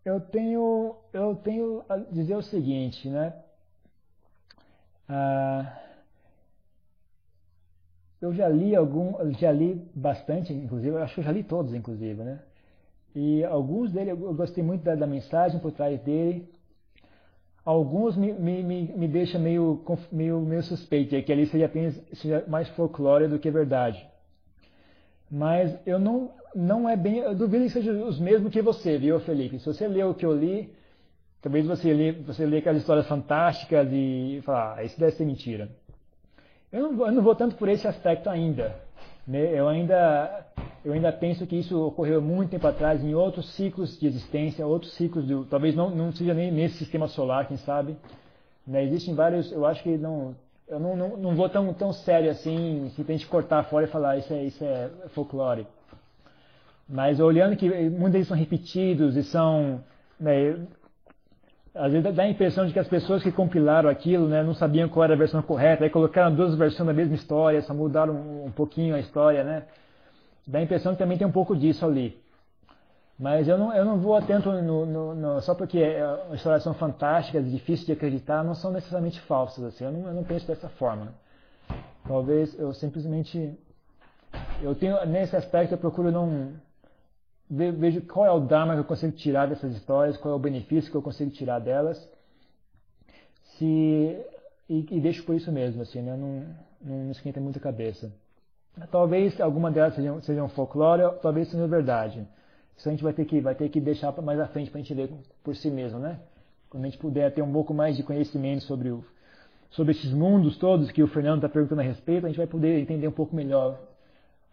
eu 0.04 0.20
tenho 0.20 0.96
eu 1.12 1.36
tenho 1.36 1.86
a 1.88 1.98
dizer 1.98 2.36
o 2.36 2.42
seguinte, 2.42 3.08
né? 3.08 3.34
Ah, 5.08 5.80
eu 8.24 8.34
já 8.34 8.48
li 8.48 8.76
algum, 8.76 9.14
já 9.34 9.52
li 9.52 9.82
bastante, 9.94 10.54
inclusive, 10.54 10.98
acho 10.98 11.16
que 11.16 11.20
eu 11.22 11.26
já 11.26 11.32
li 11.32 11.44
todos, 11.44 11.74
inclusive, 11.74 12.24
né? 12.24 12.40
E 13.16 13.44
alguns 13.44 13.92
deles 13.92 14.10
eu 14.10 14.34
gostei 14.34 14.64
muito 14.64 14.84
da, 14.84 14.96
da 14.96 15.06
mensagem 15.06 15.60
por 15.60 15.72
trás 15.72 16.00
dele, 16.02 16.50
Alguns 17.66 18.18
me, 18.18 18.34
me, 18.34 18.62
me, 18.62 18.82
me 18.98 19.08
deixam 19.08 19.40
meio, 19.40 19.82
meio, 20.12 20.42
meio 20.42 20.64
suspeito, 20.64 21.16
é 21.16 21.22
que 21.22 21.32
ali 21.32 21.46
seria 21.46 21.68
apenas 21.68 21.96
seja 22.12 22.44
mais 22.46 22.68
folclore 22.70 23.30
do 23.30 23.40
que 23.40 23.50
verdade. 23.50 24.06
Mas 25.32 25.74
eu 25.86 25.98
não, 25.98 26.32
não 26.54 26.90
é 26.90 26.98
bem, 26.98 27.20
eu 27.20 27.34
duvido 27.34 27.64
que 27.64 27.70
sejam 27.70 28.06
os 28.06 28.20
mesmos 28.20 28.52
que 28.52 28.62
você, 28.62 28.98
viu, 28.98 29.18
Felipe? 29.22 29.60
Se 29.60 29.66
você 29.66 29.88
leu 29.88 30.10
o 30.10 30.14
que 30.14 30.26
eu 30.26 30.38
li, 30.38 30.74
talvez 31.42 31.66
você 31.66 31.94
lê, 31.94 32.12
você 32.12 32.46
lê 32.46 32.58
aquelas 32.58 32.82
histórias 32.82 33.08
fantásticas 33.08 33.88
e 33.94 34.42
falar, 34.44 34.80
ah, 34.80 34.84
isso 34.84 35.00
deve 35.00 35.14
ser 35.14 35.24
mentira. 35.24 35.70
Eu 36.74 36.92
não, 36.92 37.06
eu 37.06 37.12
não 37.12 37.22
vou 37.22 37.36
tanto 37.36 37.56
por 37.56 37.70
esse 37.70 37.88
aspecto 37.88 38.30
ainda. 38.30 38.76
Né? 39.28 39.58
Eu 39.58 39.68
ainda 39.68 40.46
eu 40.84 40.92
ainda 40.92 41.14
penso 41.14 41.48
que 41.48 41.56
isso 41.56 41.80
ocorreu 41.82 42.22
muito 42.22 42.50
tempo 42.50 42.68
atrás 42.68 43.02
em 43.02 43.16
outros 43.16 43.50
ciclos 43.54 43.98
de 43.98 44.06
existência, 44.06 44.68
outros 44.68 44.94
ciclos, 44.94 45.26
de, 45.26 45.46
talvez 45.46 45.74
não, 45.76 45.90
não 45.90 46.12
seja 46.12 46.34
nem 46.34 46.52
nesse 46.52 46.78
sistema 46.78 47.08
solar, 47.08 47.48
quem 47.48 47.56
sabe. 47.58 47.96
Né? 48.68 48.84
Existem 48.84 49.16
vários, 49.16 49.50
eu 49.52 49.66
acho 49.66 49.82
que 49.82 49.98
não, 49.98 50.36
eu 50.68 50.80
não, 50.80 50.96
não, 50.96 51.18
não 51.18 51.36
vou 51.36 51.48
tão, 51.48 51.74
tão 51.74 51.94
sério 51.94 52.30
assim, 52.30 52.92
gente 52.98 53.28
cortar 53.28 53.64
fora 53.64 53.86
e 53.86 53.90
falar 53.90 54.18
isso 54.18 54.34
é, 54.34 54.44
isso 54.44 54.64
é 54.64 54.90
folclore. 55.10 55.66
Mas 56.90 57.20
olhando 57.20 57.56
que 57.56 57.70
muitos 57.70 58.12
deles 58.12 58.28
são 58.28 58.36
repetidos 58.36 59.16
e 59.16 59.24
são. 59.24 59.82
Né, 60.20 60.58
às 61.76 61.92
vezes 61.92 62.16
dá 62.16 62.24
a 62.24 62.30
impressão 62.30 62.68
de 62.68 62.74
que 62.74 62.80
as 62.80 62.88
pessoas 62.88 63.24
que 63.24 63.32
compilaram 63.32 63.90
aquilo 63.90 64.28
né, 64.28 64.44
não 64.44 64.54
sabiam 64.54 64.88
qual 64.88 65.06
era 65.06 65.14
a 65.14 65.18
versão 65.18 65.42
correta, 65.42 65.84
aí 65.84 65.90
colocaram 65.90 66.34
duas 66.34 66.54
versões 66.56 66.86
da 66.86 66.94
mesma 66.94 67.16
história, 67.16 67.62
só 67.62 67.74
mudaram 67.74 68.14
um, 68.46 68.52
pouquinho 68.52 68.96
a 68.96 69.00
história, 69.00 69.44
né? 69.44 69.64
Dá 70.46 70.60
a 70.60 70.62
impressão 70.62 70.94
que 70.94 71.00
também 71.00 71.18
tem 71.18 71.26
um 71.26 71.32
pouco 71.32 71.56
disso 71.56 71.84
ali. 71.86 72.22
Mas 73.18 73.48
eu 73.48 73.58
não, 73.58 73.74
eu 73.74 73.86
não 73.86 73.98
vou 73.98 74.16
atento 74.16 74.52
no, 74.52 74.86
no, 74.86 75.16
no, 75.16 75.42
só 75.42 75.56
porque 75.56 75.80
é, 75.80 76.02
as 76.02 76.36
histórias 76.36 76.64
são 76.64 76.74
fantásticas, 76.74 77.50
difíceis 77.50 77.86
de 77.86 77.94
acreditar, 77.94 78.44
não 78.44 78.54
são 78.54 78.72
necessariamente 78.72 79.20
falsas. 79.22 79.64
Assim, 79.64 79.86
eu, 79.86 79.92
não, 79.92 80.08
eu 80.08 80.14
não 80.14 80.24
penso 80.24 80.46
dessa 80.46 80.70
forma. 80.70 81.14
Talvez 82.08 82.58
eu 82.60 82.74
simplesmente. 82.74 83.58
Eu 84.62 84.76
tenho, 84.76 85.04
nesse 85.06 85.36
aspecto, 85.36 85.74
eu 85.74 85.78
procuro 85.78 86.12
não. 86.12 86.54
Vejo 87.50 88.02
qual 88.02 88.26
é 88.26 88.32
o 88.32 88.40
Dharma 88.40 88.74
que 88.74 88.80
eu 88.80 88.86
consigo 88.86 89.12
tirar 89.14 89.48
dessas 89.48 89.76
histórias, 89.76 90.18
qual 90.18 90.34
é 90.34 90.38
o 90.38 90.40
benefício 90.40 90.90
que 90.90 90.98
eu 90.98 91.02
consigo 91.02 91.30
tirar 91.30 91.60
delas. 91.60 91.98
Se, 93.58 93.66
e, 94.70 94.88
e 94.90 95.00
deixo 95.00 95.24
por 95.24 95.36
isso 95.36 95.52
mesmo, 95.52 95.82
assim, 95.82 96.02
né? 96.02 96.16
não, 96.16 96.46
não, 96.82 97.12
esquenta 97.12 97.40
muito 97.40 97.58
a 97.58 97.62
cabeça. 97.62 98.12
Talvez 98.90 99.40
alguma 99.40 99.70
delas 99.70 99.94
sejam, 99.94 100.22
sejam 100.22 100.50
folclore, 100.50 101.20
talvez 101.22 101.50
seja 101.50 101.68
verdade. 101.68 102.28
Isso 102.76 102.90
a 102.90 102.92
gente 102.92 103.04
vai 103.04 103.14
ter 103.14 103.26
que, 103.26 103.40
vai 103.40 103.54
ter 103.54 103.70
que 103.70 103.80
deixar 103.80 104.12
mais 104.22 104.40
à 104.40 104.48
frente 104.48 104.72
para 104.72 104.80
a 104.80 104.84
gente 104.84 104.94
ler 104.96 105.12
por 105.44 105.56
si 105.56 105.70
mesmo, 105.70 106.00
né? 106.00 106.20
Quando 106.70 106.86
a 106.86 106.88
gente 106.88 106.98
puder 106.98 107.32
ter 107.32 107.44
um 107.44 107.54
pouco 107.54 107.72
mais 107.72 107.96
de 107.96 108.02
conhecimento 108.02 108.64
sobre, 108.64 108.90
o, 108.90 109.06
sobre 109.70 109.92
esses 109.92 110.12
mundos 110.12 110.58
todos 110.58 110.90
que 110.90 111.04
o 111.04 111.08
Fernando 111.08 111.38
está 111.38 111.50
perguntando 111.50 111.82
a 111.82 111.84
respeito, 111.84 112.26
a 112.26 112.30
gente 112.30 112.38
vai 112.38 112.48
poder 112.48 112.80
entender 112.80 113.08
um 113.08 113.12
pouco 113.12 113.36
melhor 113.36 113.80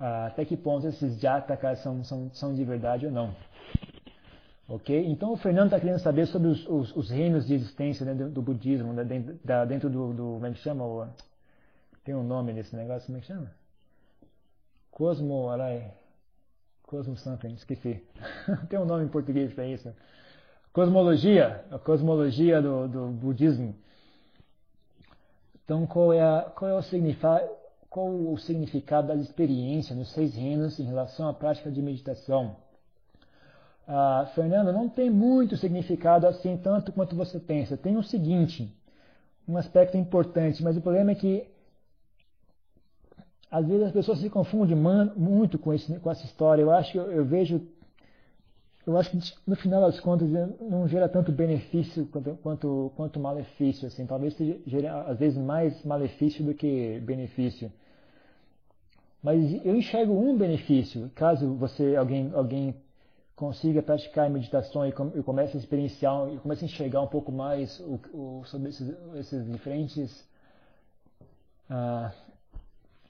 até 0.00 0.44
que 0.46 0.56
ponto 0.56 0.86
esses 0.86 1.20
jatakas 1.20 1.78
são, 1.80 2.02
são, 2.02 2.30
são 2.32 2.54
de 2.54 2.64
verdade 2.64 3.06
ou 3.06 3.12
não. 3.12 3.34
Ok? 4.66 5.06
Então 5.06 5.32
o 5.32 5.36
Fernando 5.36 5.66
está 5.66 5.78
querendo 5.78 5.98
saber 5.98 6.26
sobre 6.26 6.48
os, 6.48 6.66
os, 6.66 6.96
os, 6.96 7.10
reinos 7.10 7.46
de 7.46 7.54
existência 7.54 8.06
dentro 8.06 8.30
do 8.30 8.40
budismo, 8.40 8.92
né? 8.92 9.04
dentro, 9.04 9.38
da, 9.44 9.64
dentro 9.64 9.90
do, 9.90 10.12
do, 10.12 10.22
Como 10.34 10.46
é 10.46 10.52
que 10.52 10.58
chama? 10.60 11.12
Tem 12.04 12.14
um 12.14 12.22
nome 12.22 12.52
desse 12.54 12.74
negócio, 12.74 13.06
como 13.06 13.18
é 13.18 13.20
que 13.20 13.26
chama? 13.26 13.50
Cosmo, 14.90 15.50
arai, 15.50 15.92
Cosmo 16.82 17.16
something, 17.16 17.52
esqueci. 17.54 18.02
Tem 18.68 18.78
um 18.78 18.84
nome 18.84 19.04
em 19.04 19.08
português 19.08 19.52
para 19.52 19.66
isso. 19.66 19.94
Cosmologia, 20.72 21.64
a 21.70 21.78
cosmologia 21.78 22.62
do, 22.62 22.88
do 22.88 23.06
budismo. 23.08 23.74
Então, 25.64 25.86
qual 25.86 26.12
é, 26.12 26.50
qual 26.54 26.70
é 26.70 26.74
o 26.74 26.82
significado, 26.82 27.48
qual 27.90 28.08
o 28.08 28.38
significado 28.38 29.08
da 29.08 29.16
experiência 29.16 29.96
nos 29.96 30.12
seis 30.12 30.36
reinos 30.36 30.78
em 30.78 30.84
relação 30.84 31.28
à 31.28 31.34
prática 31.34 31.72
de 31.72 31.82
meditação? 31.82 32.56
Ah, 33.86 34.30
Fernando, 34.32 34.72
não 34.72 34.88
tem 34.88 35.10
muito 35.10 35.56
significado 35.56 36.24
assim, 36.24 36.56
tanto 36.56 36.92
quanto 36.92 37.16
você 37.16 37.40
pensa. 37.40 37.76
Tem 37.76 37.96
o 37.96 38.02
seguinte, 38.04 38.72
um 39.48 39.56
aspecto 39.56 39.96
importante, 39.96 40.62
mas 40.62 40.76
o 40.76 40.80
problema 40.80 41.10
é 41.10 41.14
que 41.16 41.48
às 43.50 43.66
vezes 43.66 43.86
as 43.86 43.92
pessoas 43.92 44.20
se 44.20 44.30
confundem 44.30 44.76
muito 45.16 45.58
com, 45.58 45.74
esse, 45.74 45.98
com 45.98 46.08
essa 46.08 46.24
história. 46.24 46.62
Eu 46.62 46.70
acho 46.70 46.92
que 46.92 46.98
eu, 46.98 47.10
eu 47.10 47.24
vejo 47.24 47.60
eu 48.86 48.96
acho 48.96 49.10
que 49.10 49.18
no 49.46 49.56
final 49.56 49.82
das 49.82 50.00
contas 50.00 50.28
não 50.60 50.88
gera 50.88 51.08
tanto 51.08 51.30
benefício 51.30 52.06
quanto, 52.06 52.38
quanto, 52.42 52.92
quanto 52.96 53.20
malefício, 53.20 53.86
assim, 53.86 54.06
talvez 54.06 54.36
gere 54.66 54.86
às 54.86 55.18
vezes 55.18 55.38
mais 55.38 55.84
malefício 55.84 56.44
do 56.44 56.54
que 56.54 56.98
benefício. 57.00 57.70
Mas 59.22 59.64
eu 59.64 59.76
enxergo 59.76 60.14
um 60.14 60.36
benefício, 60.36 61.10
caso 61.14 61.54
você 61.54 61.94
alguém 61.94 62.30
alguém 62.32 62.74
consiga 63.36 63.82
praticar 63.82 64.28
meditação 64.30 64.86
e, 64.86 64.92
com, 64.92 65.12
e 65.14 65.22
comece 65.22 65.56
a 65.56 65.60
experienciar 65.60 66.28
e 66.32 66.38
comece 66.38 66.64
a 66.64 66.66
enxergar 66.66 67.02
um 67.02 67.06
pouco 67.06 67.30
mais 67.30 67.80
o, 67.80 68.00
o, 68.12 68.44
sobre 68.46 68.70
esses, 68.70 68.94
esses 69.14 69.50
diferentes 69.50 70.28
ah, 71.68 72.12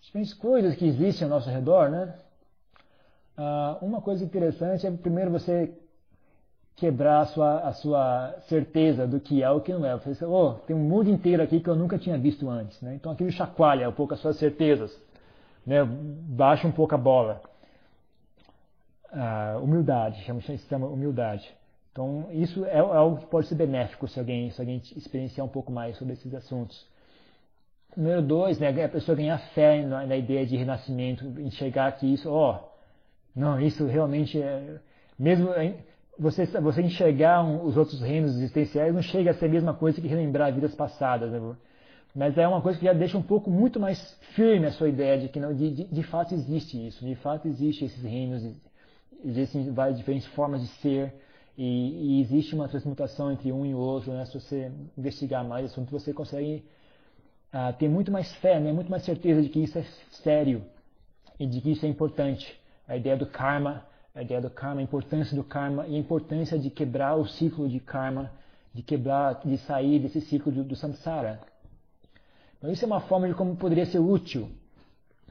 diferentes 0.01 0.35
coisas 0.35 0.75
que 0.77 0.85
existem 0.85 1.25
ao 1.25 1.31
nosso 1.31 1.49
redor, 1.49 1.91
né? 1.91 2.15
Ah, 3.43 3.79
uma 3.81 4.03
coisa 4.03 4.23
interessante 4.23 4.87
é 4.87 4.91
primeiro 4.91 5.31
você 5.31 5.73
quebrar 6.77 7.21
a 7.21 7.27
sua, 7.27 7.61
a 7.61 7.73
sua 7.73 8.35
certeza 8.51 9.07
do 9.07 9.19
que 9.19 9.43
é 9.43 9.51
o 9.51 9.63
que 9.63 9.73
não 9.73 9.87
é. 9.87 9.97
Você 9.97 10.27
oh, 10.27 10.57
tem 10.67 10.77
um 10.77 10.81
mundo 10.81 11.09
inteiro 11.09 11.43
aqui 11.43 11.59
que 11.59 11.71
eu 11.71 11.75
nunca 11.75 11.97
tinha 11.97 12.19
visto 12.19 12.51
antes. 12.51 12.79
Né? 12.83 12.97
Então 12.97 13.11
aquilo 13.11 13.31
chacoalha 13.33 13.89
um 13.89 13.93
pouco 13.93 14.13
as 14.13 14.21
suas 14.21 14.37
certezas. 14.37 14.95
Né? 15.67 15.83
Baixa 15.83 16.69
um 16.69 16.73
pouco 16.73 16.95
a 16.95 16.99
bola. 16.99 17.41
Ah, 19.11 19.59
humildade, 19.63 20.23
chama, 20.25 20.43
chama 20.69 20.87
humildade. 20.87 21.51
Então 21.93 22.29
isso 22.33 22.67
é, 22.67 22.77
é 22.77 22.79
algo 22.79 23.21
que 23.23 23.27
pode 23.27 23.47
ser 23.47 23.55
benéfico 23.55 24.07
se 24.07 24.19
alguém, 24.19 24.51
se 24.51 24.61
alguém 24.61 24.83
experienciar 24.95 25.47
um 25.47 25.51
pouco 25.51 25.73
mais 25.73 25.97
sobre 25.97 26.13
esses 26.13 26.35
assuntos. 26.35 26.87
Número 27.97 28.21
dois, 28.21 28.59
né, 28.59 28.85
a 28.85 28.89
pessoa 28.89 29.17
ganhar 29.17 29.39
fé 29.55 29.83
na, 29.83 30.07
na 30.07 30.17
ideia 30.17 30.45
de 30.47 30.59
renascimento, 30.59 31.25
enxergar 31.41 31.91
que 31.93 32.07
isso, 32.07 32.31
ó, 32.31 32.57
oh, 32.57 32.70
não, 33.35 33.61
isso 33.61 33.87
realmente 33.87 34.41
é. 34.41 34.79
Mesmo 35.19 35.51
você, 36.19 36.45
você 36.47 36.83
enxergar 36.83 37.43
um, 37.43 37.65
os 37.65 37.77
outros 37.77 38.01
reinos 38.01 38.33
existenciais 38.37 38.95
não 38.95 39.03
chega 39.03 39.31
a 39.31 39.35
ser 39.35 39.47
a 39.47 39.49
mesma 39.49 39.75
coisa 39.75 40.01
que 40.01 40.07
relembrar 40.07 40.53
vidas 40.53 40.75
passadas. 40.75 41.33
Né? 41.33 41.57
Mas 42.15 42.37
é 42.37 42.47
uma 42.47 42.61
coisa 42.61 42.79
que 42.79 42.85
já 42.85 42.93
deixa 42.93 43.17
um 43.17 43.23
pouco 43.23 43.51
muito 43.51 43.81
mais 43.81 43.99
firme 44.35 44.67
a 44.67 44.73
sua 44.73 44.89
ideia 44.89 45.19
de 45.19 45.29
que 45.29 45.41
não, 45.41 45.55
de, 45.55 45.71
de, 45.71 45.85
de 45.85 46.03
fato 46.03 46.35
existe 46.35 46.87
isso, 46.87 47.05
de 47.05 47.15
fato 47.17 47.49
existe 47.49 47.85
esses 47.85 48.03
reinos, 48.03 48.43
existem 49.25 49.73
várias 49.73 49.97
diferentes 49.97 50.27
formas 50.29 50.61
de 50.61 50.67
ser 50.83 51.15
e, 51.57 52.19
e 52.19 52.21
existe 52.21 52.55
uma 52.55 52.69
transmutação 52.69 53.33
entre 53.33 53.53
um 53.53 53.65
e 53.65 53.75
o 53.75 53.79
outro. 53.79 54.13
Né? 54.13 54.25
Se 54.27 54.39
você 54.39 54.71
investigar 54.99 55.45
mais 55.45 55.67
assunto, 55.67 55.91
você 55.91 56.13
consegue 56.13 56.65
uh, 57.55 57.73
ter 57.79 57.89
muito 57.89 58.11
mais 58.11 58.31
fé, 58.37 58.61
né? 58.61 58.73
muito 58.73 58.91
mais 58.91 59.05
certeza 59.05 59.41
de 59.41 59.49
que 59.49 59.61
isso 59.61 59.79
é 59.79 59.85
sério 60.23 60.63
e 61.39 61.47
de 61.47 61.61
que 61.61 61.71
isso 61.71 61.87
é 61.87 61.89
importante 61.89 62.60
a 62.91 62.97
ideia 62.97 63.17
do 63.17 63.27
karma, 63.27 63.85
a 64.13 64.21
ideia 64.21 64.41
do 64.41 64.51
karma, 64.51 64.81
a 64.81 64.83
importância 64.83 65.37
do 65.37 65.45
karma 65.45 65.87
e 65.87 65.95
a 65.95 65.99
importância 65.99 66.59
de 66.59 66.69
quebrar 66.71 67.15
o 67.15 67.25
ciclo 67.25 67.69
de 67.69 67.79
karma, 67.79 68.33
de 68.75 68.83
quebrar, 68.83 69.41
de 69.45 69.57
sair 69.59 70.01
desse 70.01 70.21
ciclo 70.21 70.51
do, 70.51 70.65
do 70.65 70.75
samsara. 70.75 71.41
Então 72.59 72.69
isso 72.71 72.85
é 72.85 72.87
uma 72.87 73.01
forma 73.03 73.29
de 73.29 73.35
como 73.35 73.55
poderia 73.55 73.87
ser 73.87 74.01
útil, 74.01 74.51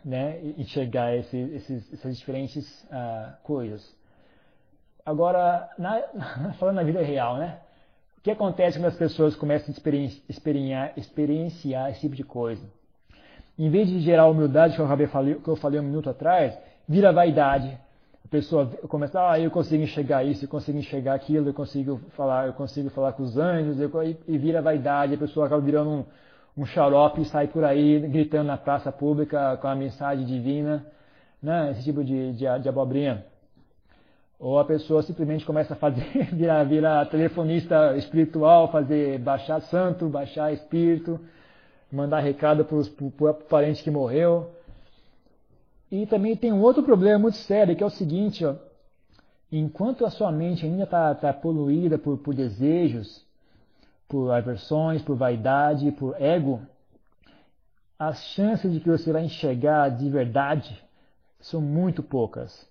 né, 0.06 0.40
enxergar 0.58 1.14
esse, 1.18 1.38
esses, 1.38 1.94
essas 1.94 2.18
diferentes 2.18 2.66
uh, 2.86 3.36
coisas. 3.44 3.94
Agora, 5.06 5.70
na, 5.78 6.02
falando 6.58 6.78
na 6.78 6.84
vida 6.84 7.02
real, 7.02 7.38
né, 7.38 7.60
o 8.18 8.22
que 8.22 8.32
acontece 8.32 8.78
quando 8.78 8.86
as 8.86 8.98
pessoas 8.98 9.36
começam 9.36 9.68
a 9.68 10.22
experienciar, 10.30 10.94
experienciar 10.96 11.92
esse 11.92 12.00
tipo 12.00 12.16
de 12.16 12.24
coisa? 12.24 12.66
Em 13.58 13.70
vez 13.70 13.90
de 13.90 14.00
gerar 14.00 14.28
humildade, 14.28 14.76
que 14.76 14.82
eu, 14.82 14.86
acabei, 14.86 15.08
que 15.36 15.48
eu 15.48 15.56
falei 15.58 15.82
um 15.82 15.84
minuto 15.84 16.10
atrás, 16.10 16.58
vira 16.90 17.14
vaidade. 17.14 17.78
A 18.26 18.28
pessoa 18.28 18.66
começa, 18.88 19.32
ah, 19.32 19.40
eu 19.40 19.52
consigo 19.52 19.84
enxergar 19.84 20.24
isso, 20.24 20.46
eu 20.46 20.50
consigo 20.50 20.78
enxergar 20.78 21.14
aquilo, 21.14 21.50
eu 21.50 21.54
consigo 21.54 22.02
falar, 22.18 22.48
eu 22.48 22.54
consigo 22.54 22.90
falar 22.90 23.14
com 23.14 23.24
os 23.24 23.38
anjos, 23.38 23.80
eu, 23.80 23.92
e, 24.04 24.18
e, 24.28 24.38
vira 24.38 24.62
vaidade, 24.62 25.14
a 25.14 25.18
pessoa 25.18 25.46
acaba 25.46 25.62
virando 25.62 25.90
um, 25.90 26.06
um 26.58 26.66
xarope 26.66 27.22
e 27.22 27.26
sai 27.26 27.48
por 27.48 27.64
aí 27.64 28.00
gritando 28.00 28.48
na 28.48 28.58
praça 28.58 28.92
pública 28.92 29.58
com 29.58 29.68
a 29.68 29.76
mensagem 29.76 30.26
divina, 30.26 30.86
né? 31.42 31.72
esse 31.72 31.84
tipo 31.84 32.04
de, 32.04 32.34
de, 32.34 32.60
de 32.60 32.70
abobrinha. 32.70 33.24
Ou 34.40 34.58
a 34.58 34.66
pessoa 34.66 35.04
simplesmente 35.04 35.46
começa 35.46 35.74
a 35.74 35.78
fazer, 35.78 36.06
virar, 36.34 36.64
virar 36.64 37.06
telefonista 37.06 37.96
espiritual, 37.98 38.72
fazer 38.72 39.20
baixar 39.20 39.60
santo, 39.62 40.08
baixar 40.08 40.54
espírito, 40.54 41.20
mandar 41.92 42.20
recado 42.20 42.64
para 42.64 42.78
o 42.78 43.34
parente 43.50 43.84
que 43.84 43.92
morreu. 43.92 44.59
E 45.92 46.06
também 46.06 46.36
tem 46.36 46.54
um 46.54 46.62
outro 46.62 46.84
problema 46.84 47.20
muito 47.20 47.38
sério, 47.38 47.76
que 47.76 47.84
é 47.84 47.86
o 47.86 47.90
seguinte, 47.90 48.46
ó, 48.46 48.56
enquanto 49.52 50.06
a 50.06 50.10
sua 50.10 50.32
mente 50.32 50.66
ainda 50.66 50.84
está 50.84 51.16
tá 51.16 51.34
poluída 51.34 51.98
por, 51.98 52.18
por 52.20 52.36
desejos, 52.36 53.26
por 54.08 54.32
aversões, 54.32 55.02
por 55.02 55.16
vaidade, 55.16 55.92
por 55.92 56.20
ego, 56.22 56.62
as 57.98 58.24
chances 58.28 58.72
de 58.72 58.80
que 58.80 58.90
você 58.90 59.12
vai 59.12 59.26
enxergar 59.26 59.90
de 59.90 60.10
verdade 60.10 60.82
são 61.40 61.60
muito 61.62 62.02
poucas. 62.02 62.68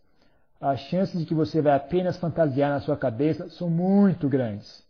As 0.61 0.81
chances 0.81 1.21
de 1.21 1.27
que 1.27 1.35
você 1.35 1.61
vai 1.61 1.75
apenas 1.77 2.17
fantasiar 2.17 2.71
na 2.71 2.81
sua 2.81 2.97
cabeça 2.97 3.49
são 3.51 3.69
muito 3.69 4.29
grandes. 4.29 4.85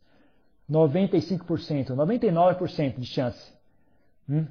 95%, 0.70 1.94
99% 1.94 2.98
de 2.98 3.06
chance. 3.06 3.52
Hum? 4.28 4.46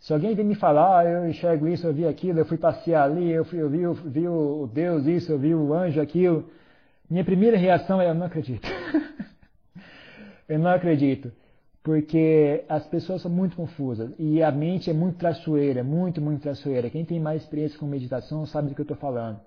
Se 0.00 0.12
alguém 0.12 0.34
vem 0.34 0.44
me 0.44 0.54
falar, 0.54 1.00
ah, 1.00 1.04
eu 1.04 1.28
enxergo 1.28 1.66
isso, 1.66 1.86
eu 1.86 1.92
vi 1.92 2.06
aquilo, 2.06 2.38
eu 2.38 2.44
fui 2.44 2.56
passear 2.56 3.04
ali, 3.04 3.30
eu, 3.30 3.44
fui, 3.44 3.60
eu 3.60 3.68
vi, 3.68 3.80
eu 3.80 3.94
vi 3.94 4.28
o 4.28 4.68
Deus 4.72 5.06
isso, 5.06 5.32
eu 5.32 5.38
vi 5.38 5.54
o 5.54 5.74
anjo 5.74 6.00
aquilo, 6.00 6.48
minha 7.10 7.24
primeira 7.24 7.56
reação 7.56 8.00
é 8.00 8.08
eu 8.08 8.14
não 8.14 8.26
acredito. 8.26 8.68
eu 10.48 10.58
não 10.58 10.70
acredito. 10.70 11.32
Porque 11.82 12.64
as 12.68 12.86
pessoas 12.86 13.22
são 13.22 13.30
muito 13.30 13.56
confusas 13.56 14.12
e 14.18 14.42
a 14.42 14.52
mente 14.52 14.90
é 14.90 14.92
muito 14.92 15.16
traiçoeira, 15.16 15.82
muito, 15.82 16.20
muito 16.20 16.42
traiçoeira. 16.42 16.90
Quem 16.90 17.04
tem 17.04 17.18
mais 17.18 17.42
experiência 17.42 17.78
com 17.78 17.86
meditação 17.86 18.44
sabe 18.44 18.68
do 18.68 18.74
que 18.74 18.80
eu 18.82 18.84
estou 18.84 18.96
falando. 18.96 19.40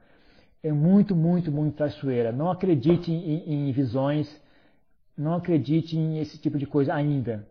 É 0.63 0.71
muito, 0.71 1.15
muito, 1.15 1.51
muito 1.51 1.75
traiçoeira. 1.75 2.31
Não 2.31 2.49
acredite 2.49 3.11
em, 3.11 3.67
em 3.67 3.71
visões, 3.71 4.27
não 5.15 5.35
acredite 5.35 5.95
em 5.95 6.19
esse 6.19 6.37
tipo 6.39 6.57
de 6.57 6.65
coisa 6.65 6.95
ainda. 6.95 7.45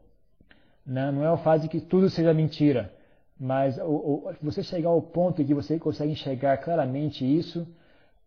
Né? 0.91 1.09
Não 1.12 1.25
é 1.25 1.37
fato 1.37 1.62
de 1.62 1.69
que 1.69 1.81
tudo 1.81 2.11
seja 2.11 2.35
mentira, 2.35 2.93
mas 3.39 3.79
o, 3.79 3.83
o, 3.83 4.35
você 4.43 4.61
chegar 4.61 4.89
ao 4.89 5.01
ponto 5.01 5.41
em 5.41 5.47
que 5.47 5.55
você 5.55 5.79
consegue 5.79 6.11
enxergar 6.11 6.57
claramente 6.59 7.25
isso 7.25 7.65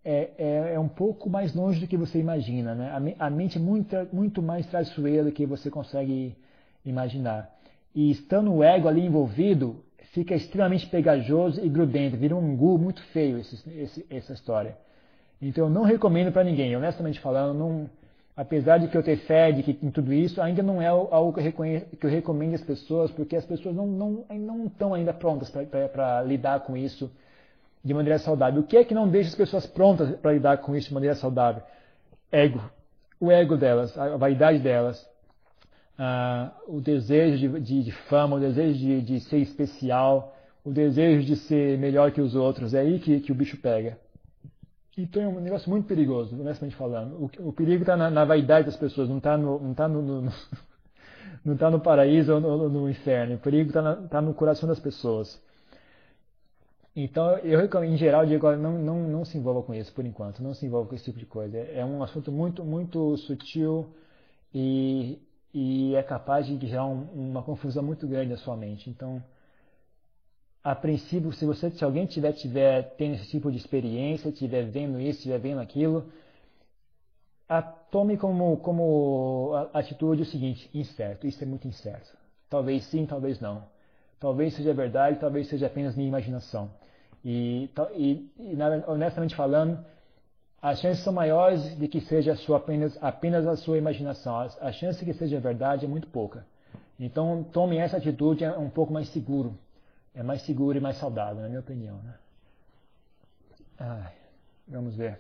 é, 0.03 0.29
é, 0.37 0.73
é, 0.75 0.79
um 0.79 0.87
pouco 0.87 1.29
mais 1.29 1.53
longe 1.53 1.81
do 1.81 1.87
que 1.87 1.97
você 1.97 2.19
imagina. 2.19 2.73
Né? 2.73 3.15
A, 3.19 3.27
a 3.27 3.29
mente 3.29 3.57
é 3.57 3.61
muito, 3.61 3.93
muito 4.13 4.41
mais 4.41 4.65
traiçoeira 4.67 5.25
do 5.25 5.31
que 5.33 5.45
você 5.45 5.69
consegue 5.69 6.37
imaginar. 6.85 7.53
E 7.93 8.09
estando 8.09 8.53
o 8.53 8.63
ego 8.63 8.87
ali 8.87 9.05
envolvido, 9.05 9.83
fica 10.13 10.33
extremamente 10.33 10.87
pegajoso 10.87 11.59
e 11.61 11.67
grudento, 11.67 12.15
vira 12.15 12.33
um 12.33 12.53
angu 12.53 12.77
muito 12.77 13.03
feio 13.07 13.39
esse, 13.39 13.69
esse, 13.77 14.05
essa 14.09 14.31
história. 14.31 14.77
Então 15.41 15.65
eu 15.65 15.69
não 15.69 15.83
recomendo 15.83 16.31
para 16.31 16.45
ninguém, 16.45 16.73
honestamente 16.77 17.19
falando, 17.19 17.59
não, 17.59 17.89
apesar 18.35 18.79
de 18.79 18.87
que 18.87 18.97
eu 18.97 19.03
ter 19.03 19.17
fé 19.17 19.51
de 19.51 19.63
que, 19.63 19.85
em 19.85 19.91
tudo 19.91 20.11
isso, 20.11 20.41
ainda 20.41 20.63
não 20.63 20.81
é 20.81 20.87
algo 20.87 21.33
que 21.33 21.47
eu, 21.47 21.51
que 21.51 22.05
eu 22.05 22.09
recomendo 22.09 22.55
às 22.55 22.63
pessoas, 22.63 23.11
porque 23.11 23.35
as 23.35 23.45
pessoas 23.45 23.75
não, 23.75 23.85
não, 23.85 24.25
não 24.29 24.65
estão 24.65 24.93
ainda 24.93 25.13
prontas 25.13 25.49
para 25.49 26.21
lidar 26.23 26.61
com 26.61 26.75
isso 26.75 27.11
de 27.83 27.93
maneira 27.93 28.17
saudável. 28.17 28.61
O 28.61 28.65
que 28.65 28.77
é 28.77 28.83
que 28.83 28.93
não 28.93 29.07
deixa 29.07 29.29
as 29.29 29.35
pessoas 29.35 29.65
prontas 29.67 30.15
para 30.17 30.33
lidar 30.33 30.57
com 30.57 30.75
isso 30.75 30.87
de 30.87 30.93
maneira 30.93 31.15
saudável? 31.15 31.61
Ego. 32.31 32.61
O 33.19 33.31
ego 33.31 33.55
delas, 33.55 33.97
a 33.97 34.17
vaidade 34.17 34.59
delas, 34.59 35.07
o 36.67 36.81
desejo 36.81 37.37
de, 37.37 37.59
de, 37.59 37.83
de, 37.83 37.91
fama, 37.91 38.37
o 38.37 38.39
desejo 38.39 38.77
de, 38.77 39.01
de, 39.01 39.19
ser 39.21 39.37
especial, 39.37 40.35
o 40.63 40.71
desejo 40.71 41.25
de 41.25 41.35
ser 41.35 41.77
melhor 41.77 42.11
que 42.11 42.21
os 42.21 42.35
outros. 42.35 42.73
É 42.73 42.79
aí 42.79 42.99
que, 42.99 43.19
que 43.19 43.31
o 43.31 43.35
bicho 43.35 43.57
pega. 43.57 43.97
Então 44.97 45.21
é 45.23 45.27
um 45.27 45.39
negócio 45.39 45.69
muito 45.69 45.87
perigoso, 45.87 46.39
honestamente 46.39 46.75
falando. 46.75 47.15
O, 47.15 47.49
o 47.49 47.53
perigo 47.53 47.81
está 47.81 47.97
na, 47.97 48.11
na, 48.11 48.25
vaidade 48.25 48.67
das 48.67 48.77
pessoas, 48.77 49.09
não 49.09 49.17
está 49.17 49.37
no, 49.37 49.59
não 49.59 49.73
tá 49.73 49.87
no, 49.87 50.01
no, 50.01 50.31
não 51.43 51.57
tá 51.57 51.71
no 51.71 51.79
paraíso 51.79 52.33
ou 52.33 52.39
no, 52.39 52.69
no 52.69 52.89
inferno. 52.89 53.35
O 53.35 53.39
perigo 53.39 53.69
está 53.69 53.95
tá 54.07 54.21
no 54.21 54.33
coração 54.33 54.69
das 54.69 54.79
pessoas. 54.79 55.41
Então, 56.95 57.39
eu 57.39 57.59
em 57.83 57.97
geral, 57.97 58.23
digo, 58.25 58.51
não, 58.55 58.77
não, 58.77 58.99
não 59.09 59.25
se 59.25 59.35
envolva 59.35 59.63
com 59.63 59.73
isso 59.73 59.91
por 59.93 60.05
enquanto, 60.05 60.43
não 60.43 60.53
se 60.53 60.63
envolva 60.65 60.89
com 60.89 60.95
esse 60.95 61.05
tipo 61.05 61.17
de 61.17 61.25
coisa. 61.25 61.57
É 61.57 61.83
um 61.83 62.03
assunto 62.03 62.31
muito, 62.31 62.63
muito 62.63 63.17
sutil 63.17 63.87
e, 64.53 65.19
e 65.51 65.95
é 65.95 66.03
capaz 66.03 66.45
de 66.45 66.67
gerar 66.67 66.85
um, 66.85 67.31
uma 67.31 67.41
confusão 67.41 67.81
muito 67.81 68.07
grande 68.07 68.29
na 68.29 68.37
sua 68.37 68.55
mente. 68.55 68.91
Então, 68.91 69.23
a 70.63 70.73
princípio, 70.73 71.31
se 71.33 71.45
você, 71.45 71.69
se 71.71 71.83
alguém 71.83 72.05
tiver, 72.05 72.31
tiver 72.33 72.95
tendo 72.95 73.15
esse 73.15 73.29
tipo 73.29 73.51
de 73.51 73.57
experiência, 73.57 74.31
tiver 74.31 74.63
vendo 74.63 74.99
isso, 74.99 75.23
tiver 75.23 75.39
vendo 75.39 75.59
aquilo, 75.59 76.05
a, 77.49 77.61
tome 77.61 78.17
como, 78.17 78.57
como 78.57 79.51
atitude 79.73 80.21
o 80.21 80.25
seguinte, 80.25 80.69
incerto, 80.73 81.27
isso 81.27 81.43
é 81.43 81.45
muito 81.45 81.67
incerto. 81.67 82.17
Talvez 82.49 82.85
sim, 82.85 83.05
talvez 83.05 83.41
não. 83.41 83.65
Talvez 84.19 84.55
seja 84.55 84.73
verdade, 84.73 85.19
talvez 85.19 85.49
seja 85.49 85.67
apenas 85.67 85.97
minha 85.97 86.07
imaginação. 86.07 86.71
E, 87.25 87.69
e, 87.95 88.31
e 88.39 88.57
honestamente 88.87 89.35
falando, 89.35 89.83
as 90.61 90.79
chances 90.79 91.03
são 91.03 91.11
maiores 91.11 91.77
de 91.77 91.89
que 91.89 91.99
seja 91.99 92.35
sua 92.37 92.55
apenas, 92.55 92.97
apenas 93.03 93.45
a 93.45 93.57
sua 93.57 93.77
imaginação. 93.77 94.37
A, 94.37 94.45
a 94.61 94.71
chance 94.71 95.03
que 95.03 95.13
seja 95.13 95.41
verdade 95.41 95.83
é 95.83 95.89
muito 95.89 96.07
pouca. 96.07 96.45
Então, 96.97 97.43
tome 97.51 97.75
essa 97.75 97.97
atitude, 97.97 98.45
é 98.45 98.57
um 98.57 98.69
pouco 98.69 98.93
mais 98.93 99.09
seguro. 99.09 99.57
É 100.15 100.21
mais 100.21 100.41
seguro 100.43 100.77
e 100.77 100.81
mais 100.81 100.97
saudável, 100.97 101.41
na 101.41 101.47
minha 101.47 101.59
opinião. 101.59 101.97
Né? 102.03 102.19
Ai, 103.79 104.15
vamos 104.67 104.95
ver. 104.95 105.19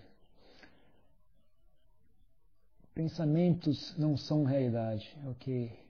Pensamentos 2.93 3.97
não 3.97 4.15
são 4.15 4.43
realidade, 4.43 5.17
ok? 5.25 5.83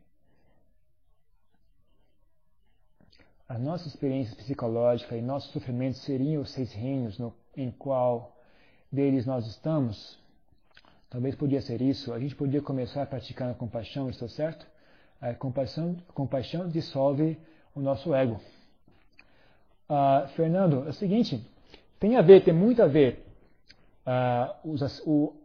A 3.48 3.60
nossa 3.60 3.88
experiência 3.90 4.36
psicológica 4.38 5.18
e 5.18 5.22
nossos 5.22 5.52
sofrimentos 5.52 6.02
seriam 6.02 6.42
os 6.42 6.52
seis 6.52 6.72
reinos 6.72 7.20
no, 7.20 7.34
em 7.58 7.70
qual 7.70 8.36
deles 8.90 9.26
nós 9.26 9.46
estamos? 9.46 10.18
Talvez 11.10 11.36
podia 11.36 11.62
ser 11.62 11.82
isso. 11.82 12.14
A 12.14 12.20
gente 12.20 12.36
podia 12.36 12.62
começar 12.62 13.06
praticando 13.06 13.52
a 13.52 13.56
compaixão, 13.56 14.10
estou 14.10 14.30
certo? 14.30 14.66
A 15.20 15.34
compaixão, 15.34 15.98
a 16.08 16.14
compaixão 16.14 16.70
dissolve 16.70 17.38
o 17.76 17.82
nosso 17.82 18.16
ego. 18.16 18.40
Ah, 19.96 20.28
Fernando, 20.36 20.88
é 20.88 20.90
o 20.90 20.94
seguinte, 20.94 21.40
tem 22.00 22.16
a 22.18 22.22
ver, 22.24 22.44
tem 22.44 22.52
muito 22.52 22.82
a 22.82 22.88
ver. 22.88 23.24
Ah, 24.04 24.56
os, 24.66 24.82
o, 25.06 25.36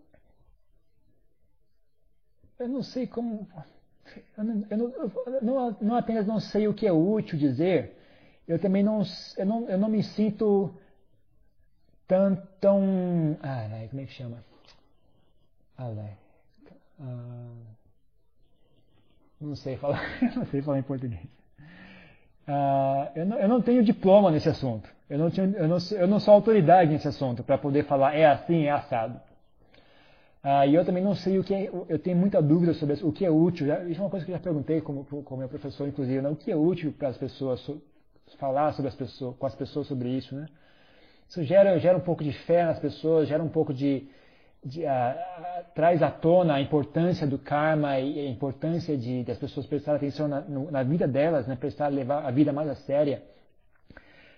eu 2.59 2.67
não 2.67 2.83
sei 2.83 3.07
como. 3.07 3.47
Eu, 4.39 4.45
não, 4.45 4.67
eu 4.71 4.79
não, 4.79 4.93
não, 5.43 5.77
não, 5.83 5.97
apenas 5.97 6.27
não 6.27 6.41
sei 6.41 6.67
o 6.67 6.73
que 6.73 6.87
é 6.87 6.93
útil 6.93 7.39
dizer, 7.39 7.95
eu 8.49 8.59
também 8.59 8.83
não, 8.83 9.03
eu 9.37 9.45
não, 9.45 9.69
eu 9.69 9.77
não 9.77 9.89
me 9.91 10.03
sinto 10.03 10.75
tão. 12.07 12.37
tão 12.59 13.39
ah, 13.43 13.87
como 13.91 14.01
é 14.01 14.07
que 14.07 14.13
chama? 14.13 14.43
Ah, 15.77 15.93
não 19.39 19.55
sei 19.55 19.77
falar, 19.77 20.01
não 20.35 20.47
sei 20.47 20.63
falar 20.63 20.79
em 20.79 20.83
português. 20.83 21.38
Ah, 22.49 23.13
eu, 23.15 23.27
não, 23.27 23.39
eu 23.39 23.49
não 23.49 23.61
tenho 23.61 23.85
diploma 23.85 24.31
nesse 24.31 24.49
assunto. 24.49 24.89
Eu 25.09 25.19
não, 25.19 25.29
eu, 25.29 25.69
não, 25.69 25.79
eu 25.93 26.09
não 26.09 26.19
sou 26.19 26.33
autoridade 26.35 26.91
nesse 26.91 27.07
assunto 27.07 27.43
para 27.43 27.59
poder 27.59 27.85
falar 27.85 28.15
é 28.15 28.25
assim, 28.25 28.65
é 28.65 28.71
assado. 28.71 29.21
Ah, 30.43 30.67
e 30.67 30.75
eu 30.75 30.85
também 30.85 31.03
não 31.05 31.15
sei 31.15 31.39
o 31.39 31.45
que 31.45 31.53
é, 31.53 31.71
eu 31.89 31.99
tenho 31.99 32.17
muita 32.17 32.41
dúvida 32.41 32.73
sobre 32.73 32.95
o 33.03 33.13
que 33.13 33.25
é 33.25 33.31
útil. 33.31 33.67
Isso 33.89 34.01
é 34.01 34.05
uma 34.05 34.11
coisa 34.11 34.25
que 34.25 34.33
eu 34.33 34.37
já 34.37 34.43
perguntei 34.43 34.81
como, 34.81 35.05
como 35.05 35.41
meu 35.41 35.49
professor, 35.49 35.87
inclusive, 35.87 36.23
né? 36.23 36.29
o 36.31 36.37
que 36.37 36.51
é 36.51 36.57
útil 36.57 36.93
para 36.93 37.09
as 37.09 37.19
pessoas 37.19 37.61
falar 38.39 38.73
sobre 38.73 38.89
as 38.89 38.95
pessoas, 38.95 39.37
com 39.37 39.47
as 39.47 39.55
pessoas 39.55 39.87
sobre 39.87 40.09
isso, 40.09 40.35
né? 40.35 40.47
Isso 41.29 41.43
gera, 41.45 41.79
gera 41.79 41.99
um 41.99 42.01
pouco 42.01 42.25
de 42.25 42.33
fé 42.33 42.65
nas 42.65 42.79
pessoas, 42.79 43.29
gera 43.29 43.43
um 43.43 43.49
pouco 43.49 43.75
de, 43.75 44.09
de 44.65 44.83
traz 45.75 46.03
à 46.03 46.11
tona 46.11 46.55
a 46.55 46.61
importância 46.61 47.27
do 47.27 47.39
karma 47.39 47.99
e 48.01 48.27
a 48.27 48.29
importância 48.29 48.97
de, 48.97 49.23
de 49.23 49.31
as 49.31 49.39
pessoas 49.39 49.67
prestarem 49.67 49.99
atenção 49.99 50.27
na, 50.27 50.41
no, 50.41 50.71
na, 50.71 50.83
vida 50.83 51.07
delas, 51.07 51.47
né? 51.47 51.57
prestar 51.57 51.89
levar 51.89 52.25
a 52.25 52.31
vida 52.31 52.53
mais 52.53 52.69
a 52.69 52.75
séria. 52.75 53.23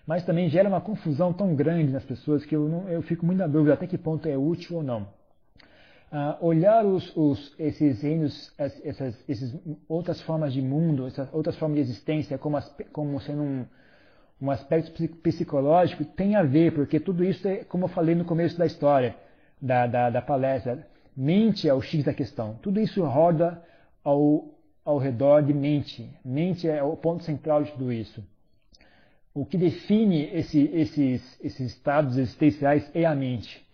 Mas 0.07 0.25
também 0.25 0.49
gera 0.49 0.69
uma 0.69 0.81
confusão 0.81 1.33
tão 1.33 1.55
grande 1.55 1.93
nas 1.93 2.05
pessoas 2.05 2.45
que 2.45 2.55
eu, 2.55 2.69
não, 2.69 2.89
eu 2.89 3.03
fico 3.03 3.25
muito 3.25 3.39
na 3.39 3.47
dúvida 3.47 3.75
até 3.75 3.87
que 3.87 3.97
ponto 3.97 4.29
é 4.29 4.37
útil 4.37 4.77
ou 4.77 4.83
não. 4.83 5.09
Uh, 6.13 6.45
olhar 6.45 6.85
os, 6.85 7.17
os, 7.17 7.55
esses 7.57 8.03
reinos, 8.03 8.53
essas, 8.59 9.25
essas 9.29 9.55
outras 9.89 10.21
formas 10.23 10.53
de 10.53 10.61
mundo, 10.61 11.07
essas 11.07 11.33
outras 11.33 11.57
formas 11.57 11.77
de 11.77 11.83
existência 11.83 12.37
como, 12.37 12.57
as, 12.57 12.69
como 12.93 13.21
sendo 13.21 13.43
um, 13.43 13.65
um 14.43 14.51
aspecto 14.51 14.91
psicológico, 15.19 16.05
tem 16.05 16.35
a 16.35 16.43
ver, 16.43 16.75
porque 16.75 16.99
tudo 16.99 17.23
isso 17.23 17.47
é, 17.47 17.59
como 17.59 17.85
eu 17.85 17.89
falei 17.89 18.17
no 18.17 18.25
começo 18.25 18.59
da 18.59 18.67
história, 18.67 19.15
da, 19.61 19.87
da, 19.87 20.11
da 20.11 20.23
palestra, 20.23 20.87
mente 21.17 21.69
é 21.69 21.75
o 21.75 21.81
X 21.81 22.05
da 22.05 22.15
questão. 22.15 22.55
Tudo 22.63 22.81
isso 22.81 23.05
roda 23.05 23.63
ao, 24.03 24.55
ao 24.85 24.99
redor 24.99 25.43
de 25.43 25.53
mente. 25.53 26.11
Mente 26.25 26.69
é 26.69 26.83
o 26.83 26.97
ponto 26.97 27.23
central 27.25 27.63
de 27.63 27.73
tudo 27.73 27.93
isso. 27.93 28.25
O 29.35 29.45
que 29.45 29.57
define 29.57 30.25
esse, 30.33 30.63
esses, 30.73 31.39
esses 31.41 31.73
estados 31.73 32.17
existenciais 32.17 32.91
é 32.95 33.05
a 33.05 33.15
mente. 33.15 33.65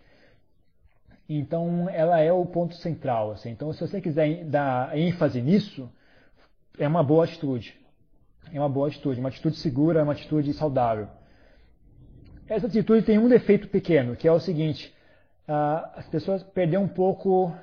Então, 1.27 1.89
ela 1.89 2.19
é 2.19 2.31
o 2.31 2.45
ponto 2.45 2.75
central. 2.75 3.31
Assim. 3.31 3.49
Então, 3.49 3.73
se 3.73 3.81
você 3.81 3.99
quiser 3.99 4.45
dar 4.45 4.97
ênfase 4.97 5.41
nisso, 5.41 5.89
é 6.77 6.87
uma 6.87 7.03
boa 7.03 7.25
atitude. 7.25 7.75
É 8.53 8.59
uma 8.59 8.69
boa 8.69 8.87
atitude, 8.87 9.19
uma 9.19 9.29
atitude 9.29 9.57
segura, 9.57 10.03
uma 10.03 10.13
atitude 10.13 10.53
saudável. 10.53 11.07
Essa 12.47 12.67
atitude 12.67 13.05
tem 13.05 13.17
um 13.17 13.27
defeito 13.27 13.67
pequeno, 13.67 14.15
que 14.15 14.27
é 14.27 14.31
o 14.31 14.39
seguinte: 14.39 14.93
uh, 15.47 15.89
as 15.95 16.07
pessoas 16.07 16.43
perderam 16.43 16.83
um 16.83 16.87
pouco. 16.87 17.53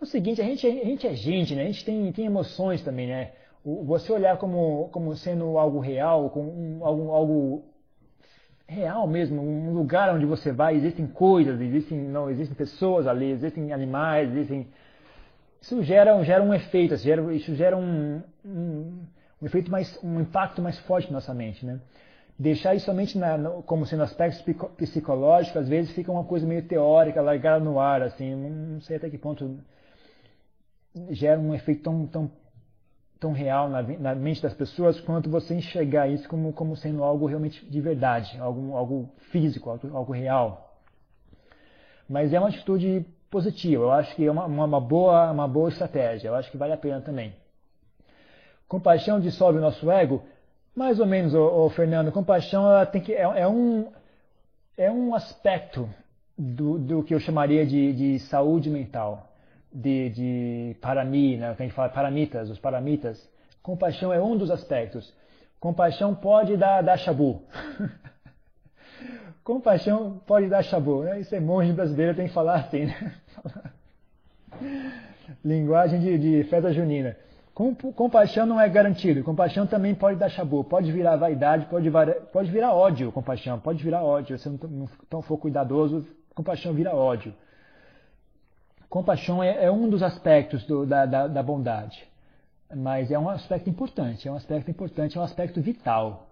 É 0.00 0.04
o 0.04 0.06
seguinte, 0.06 0.40
a 0.40 0.44
gente, 0.44 0.66
a 0.66 0.70
gente 0.70 1.06
é 1.06 1.14
gente, 1.14 1.54
né? 1.54 1.62
a 1.62 1.66
gente 1.66 1.84
tem, 1.84 2.12
tem 2.12 2.26
emoções 2.26 2.82
também, 2.82 3.08
né? 3.08 3.32
Você 3.64 4.12
olhar 4.12 4.36
como, 4.36 4.90
como 4.90 5.16
sendo 5.16 5.56
algo 5.56 5.80
real, 5.80 6.28
como 6.28 6.50
um, 6.52 6.84
algo, 6.84 7.10
algo 7.10 7.64
real 8.66 9.06
mesmo, 9.06 9.40
um 9.40 9.72
lugar 9.72 10.14
onde 10.14 10.26
você 10.26 10.52
vai, 10.52 10.74
existem 10.76 11.06
coisas, 11.06 11.60
existem, 11.60 11.98
não, 11.98 12.30
existem 12.30 12.54
pessoas 12.54 13.06
ali, 13.06 13.30
existem 13.30 13.72
animais, 13.72 14.30
existem. 14.30 14.68
Isso 15.60 15.82
gera, 15.82 16.22
gera 16.24 16.42
um 16.42 16.52
efeito, 16.52 16.92
isso 16.94 17.04
gera, 17.04 17.34
isso 17.34 17.54
gera 17.54 17.76
um, 17.76 18.22
um, 18.44 19.02
um, 19.40 19.46
efeito 19.46 19.70
mais, 19.70 19.98
um 20.02 20.20
impacto 20.20 20.60
mais 20.60 20.78
forte 20.80 21.06
na 21.06 21.14
nossa 21.14 21.32
mente, 21.32 21.64
né? 21.64 21.80
Deixar 22.38 22.74
isso 22.74 22.86
somente 22.86 23.16
na, 23.16 23.38
no, 23.38 23.62
como 23.62 23.86
sendo 23.86 24.02
aspectos 24.02 24.42
psicológicos, 24.76 25.62
às 25.62 25.68
vezes 25.68 25.92
fica 25.92 26.10
uma 26.10 26.24
coisa 26.24 26.46
meio 26.46 26.66
teórica, 26.66 27.20
largada 27.20 27.64
no 27.64 27.78
ar, 27.78 28.02
assim, 28.02 28.34
não 28.34 28.80
sei 28.80 28.96
até 28.96 29.08
que 29.08 29.16
ponto 29.16 29.58
gera 31.10 31.38
um 31.40 31.54
efeito 31.54 31.82
tão, 31.82 32.06
tão 32.06 32.30
tão 33.24 33.32
real 33.32 33.70
na, 33.70 33.82
na, 33.82 34.14
mente 34.14 34.42
das 34.42 34.52
pessoas 34.52 35.00
quanto 35.00 35.30
você 35.30 35.54
enxergar 35.54 36.08
isso 36.08 36.28
como, 36.28 36.52
como 36.52 36.76
sendo 36.76 37.02
algo 37.02 37.24
realmente 37.24 37.64
de 37.64 37.80
verdade, 37.80 38.38
algo, 38.38 38.76
algo 38.76 39.08
físico, 39.30 39.70
algo, 39.70 39.96
algo 39.96 40.12
real. 40.12 40.78
Mas 42.06 42.34
é 42.34 42.38
uma 42.38 42.50
atitude 42.50 43.06
positiva, 43.30 43.82
eu 43.82 43.92
acho 43.92 44.14
que 44.14 44.26
é 44.26 44.30
uma, 44.30 44.44
uma, 44.44 44.80
boa, 44.80 45.30
uma 45.30 45.48
boa 45.48 45.70
estratégia, 45.70 46.28
eu 46.28 46.34
acho 46.34 46.50
que 46.50 46.58
vale 46.58 46.74
a 46.74 46.76
pena 46.76 47.00
também. 47.00 47.34
Compaixão 48.68 49.18
dissolve 49.18 49.58
o 49.58 49.62
nosso 49.62 49.90
ego? 49.90 50.22
Mais 50.74 50.98
ou 50.98 51.06
menos, 51.06 51.34
ô, 51.34 51.70
Fernando, 51.70 52.10
compaixão 52.10 52.66
ela 52.66 52.84
tem 52.84 53.00
que, 53.00 53.12
é, 53.12 53.22
é, 53.22 53.46
um, 53.46 53.92
é 54.76 54.90
um 54.90 55.14
aspecto 55.14 55.88
do, 56.36 56.78
do 56.78 57.02
que 57.02 57.14
eu 57.14 57.20
chamaria 57.20 57.64
de, 57.64 57.92
de 57.92 58.18
saúde 58.20 58.68
mental 58.68 59.34
de, 59.74 60.10
de 60.10 60.76
parami, 60.80 61.36
né, 61.36 61.52
que 61.54 61.62
a 61.62 61.66
gente 61.66 61.74
fala 61.74 61.88
paramitas, 61.88 62.48
os 62.48 62.58
paramitas, 62.58 63.28
compaixão 63.62 64.12
é 64.12 64.22
um 64.22 64.36
dos 64.36 64.50
aspectos. 64.50 65.12
Compaixão 65.58 66.14
pode 66.14 66.56
dar, 66.56 66.82
dar 66.82 66.96
chabu. 66.96 67.42
compaixão 69.42 70.20
pode 70.26 70.48
dar 70.48 70.62
chabu. 70.62 71.02
Né? 71.02 71.20
Isso 71.20 71.34
é 71.34 71.40
monge 71.40 71.72
brasileiro, 71.72 72.14
tem 72.14 72.28
que 72.28 72.34
falar 72.34 72.56
assim. 72.56 72.86
Né? 72.86 73.14
Linguagem 75.44 76.00
de, 76.00 76.18
de 76.18 76.44
festa 76.50 76.72
junina. 76.72 77.16
Compaixão 77.54 78.46
não 78.46 78.60
é 78.60 78.68
garantido. 78.68 79.22
Compaixão 79.22 79.66
também 79.66 79.94
pode 79.94 80.18
dar 80.18 80.28
chabu. 80.28 80.64
Pode 80.64 80.90
virar 80.90 81.16
vaidade, 81.16 81.66
pode 81.66 81.88
pode 82.32 82.50
virar 82.50 82.72
ódio. 82.72 83.12
Compaixão 83.12 83.60
pode 83.60 83.82
virar 83.82 84.02
ódio. 84.02 84.36
Se 84.38 84.48
não, 84.48 84.88
não 85.10 85.22
for 85.22 85.38
cuidadoso, 85.38 86.04
compaixão 86.34 86.74
vira 86.74 86.94
ódio. 86.94 87.32
Compaixão 88.94 89.42
é, 89.42 89.64
é 89.64 89.70
um 89.70 89.88
dos 89.88 90.04
aspectos 90.04 90.64
do, 90.66 90.86
da, 90.86 91.04
da, 91.04 91.26
da, 91.26 91.42
bondade, 91.42 92.06
mas 92.72 93.10
é 93.10 93.18
um 93.18 93.28
aspecto 93.28 93.68
importante, 93.68 94.28
é 94.28 94.30
um 94.30 94.36
aspecto 94.36 94.70
importante, 94.70 95.18
é 95.18 95.20
um 95.20 95.24
aspecto 95.24 95.60
vital, 95.60 96.28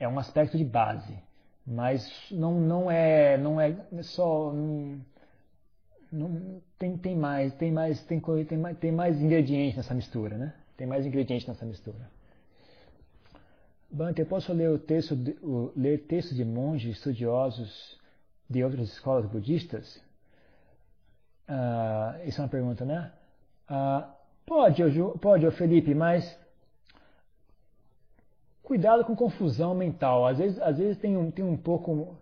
é 0.00 0.08
um 0.08 0.18
aspecto 0.18 0.56
de 0.56 0.64
base, 0.64 1.18
mas 1.66 2.10
não, 2.30 2.54
não 2.54 2.90
é 2.90 3.36
não 3.36 3.60
é 3.60 3.76
só 4.00 4.54
não, 6.10 6.62
tem, 6.78 6.96
tem 6.96 7.16
mais 7.16 7.54
tem 7.54 7.72
mais 7.72 8.02
tem, 8.04 8.20
tem 8.20 8.58
mais 8.58 8.78
tem 8.78 8.92
mais 8.92 9.20
ingredientes 9.20 9.76
nessa 9.76 9.94
mistura, 9.94 10.36
né? 10.36 10.54
Tem 10.76 10.86
mais 10.86 11.04
ingredientes 11.04 11.46
nessa 11.46 11.66
mistura. 11.66 12.08
Bante, 13.90 14.20
eu 14.20 14.26
posso 14.26 14.52
ler 14.52 14.70
o 14.70 14.78
texto 14.78 15.16
de, 15.16 15.32
o, 15.42 15.72
ler 15.74 16.06
textos 16.06 16.36
de 16.36 16.44
monges 16.44 16.96
estudiosos 16.96 17.98
de 18.48 18.62
outras 18.62 18.88
escolas 18.88 19.26
budistas? 19.26 20.00
Ah, 21.48 22.20
isso 22.24 22.40
é 22.40 22.44
uma 22.44 22.50
pergunta, 22.50 22.84
né? 22.84 23.10
Ah, 23.66 24.14
pode, 24.46 24.82
pode, 25.20 25.50
Felipe, 25.52 25.94
mas 25.94 26.38
cuidado 28.62 29.04
com 29.04 29.16
confusão 29.16 29.74
mental. 29.74 30.26
Às 30.26 30.38
vezes, 30.38 30.60
às 30.60 30.76
vezes 30.76 30.98
tem, 30.98 31.16
um, 31.16 31.30
tem 31.30 31.44
um 31.44 31.56
pouco. 31.56 32.16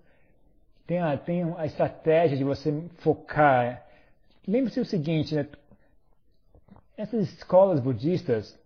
Tem 0.87 1.01
a, 1.01 1.17
tem 1.19 1.43
a 1.57 1.67
estratégia 1.67 2.37
de 2.37 2.45
você 2.45 2.73
focar. 2.99 3.86
Lembre-se 4.47 4.81
o 4.81 4.85
seguinte, 4.85 5.35
né? 5.35 5.47
Essas 6.97 7.29
escolas 7.33 7.81
budistas, 7.81 8.59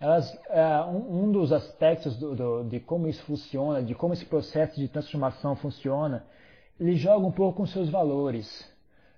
elas, 0.00 0.36
um, 0.88 1.24
um, 1.24 1.32
dos 1.32 1.52
aspectos 1.52 2.16
do, 2.16 2.34
do, 2.34 2.64
de 2.64 2.80
como 2.80 3.06
isso 3.06 3.22
funciona, 3.24 3.82
de 3.82 3.94
como 3.94 4.14
esse 4.14 4.24
processo 4.24 4.80
de 4.80 4.88
transformação 4.88 5.54
funciona, 5.54 6.24
ele 6.80 6.96
joga 6.96 7.26
um 7.26 7.30
pouco 7.30 7.58
com 7.58 7.66
seus 7.66 7.88
valores, 7.88 8.68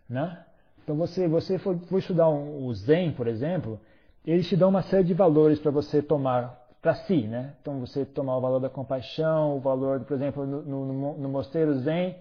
né? 0.08 0.44
Então 0.82 0.96
você, 0.96 1.26
você 1.26 1.58
for, 1.58 1.78
for 1.88 1.98
estudar 1.98 2.28
um, 2.28 2.66
o 2.66 2.74
Zen, 2.74 3.12
por 3.12 3.26
exemplo, 3.26 3.80
eles 4.24 4.48
te 4.48 4.56
dão 4.56 4.68
uma 4.68 4.82
série 4.82 5.04
de 5.04 5.14
valores 5.14 5.58
para 5.58 5.70
você 5.70 6.02
tomar 6.02 6.66
para 6.82 6.94
si, 6.94 7.26
né? 7.26 7.54
Então 7.60 7.80
você 7.80 8.04
tomar 8.04 8.36
o 8.36 8.40
valor 8.40 8.60
da 8.60 8.68
compaixão, 8.68 9.56
o 9.56 9.60
valor, 9.60 10.00
por 10.00 10.14
exemplo, 10.14 10.46
no, 10.46 10.62
no, 10.62 11.18
no 11.18 11.28
mosteiro 11.28 11.74
Zen, 11.80 12.16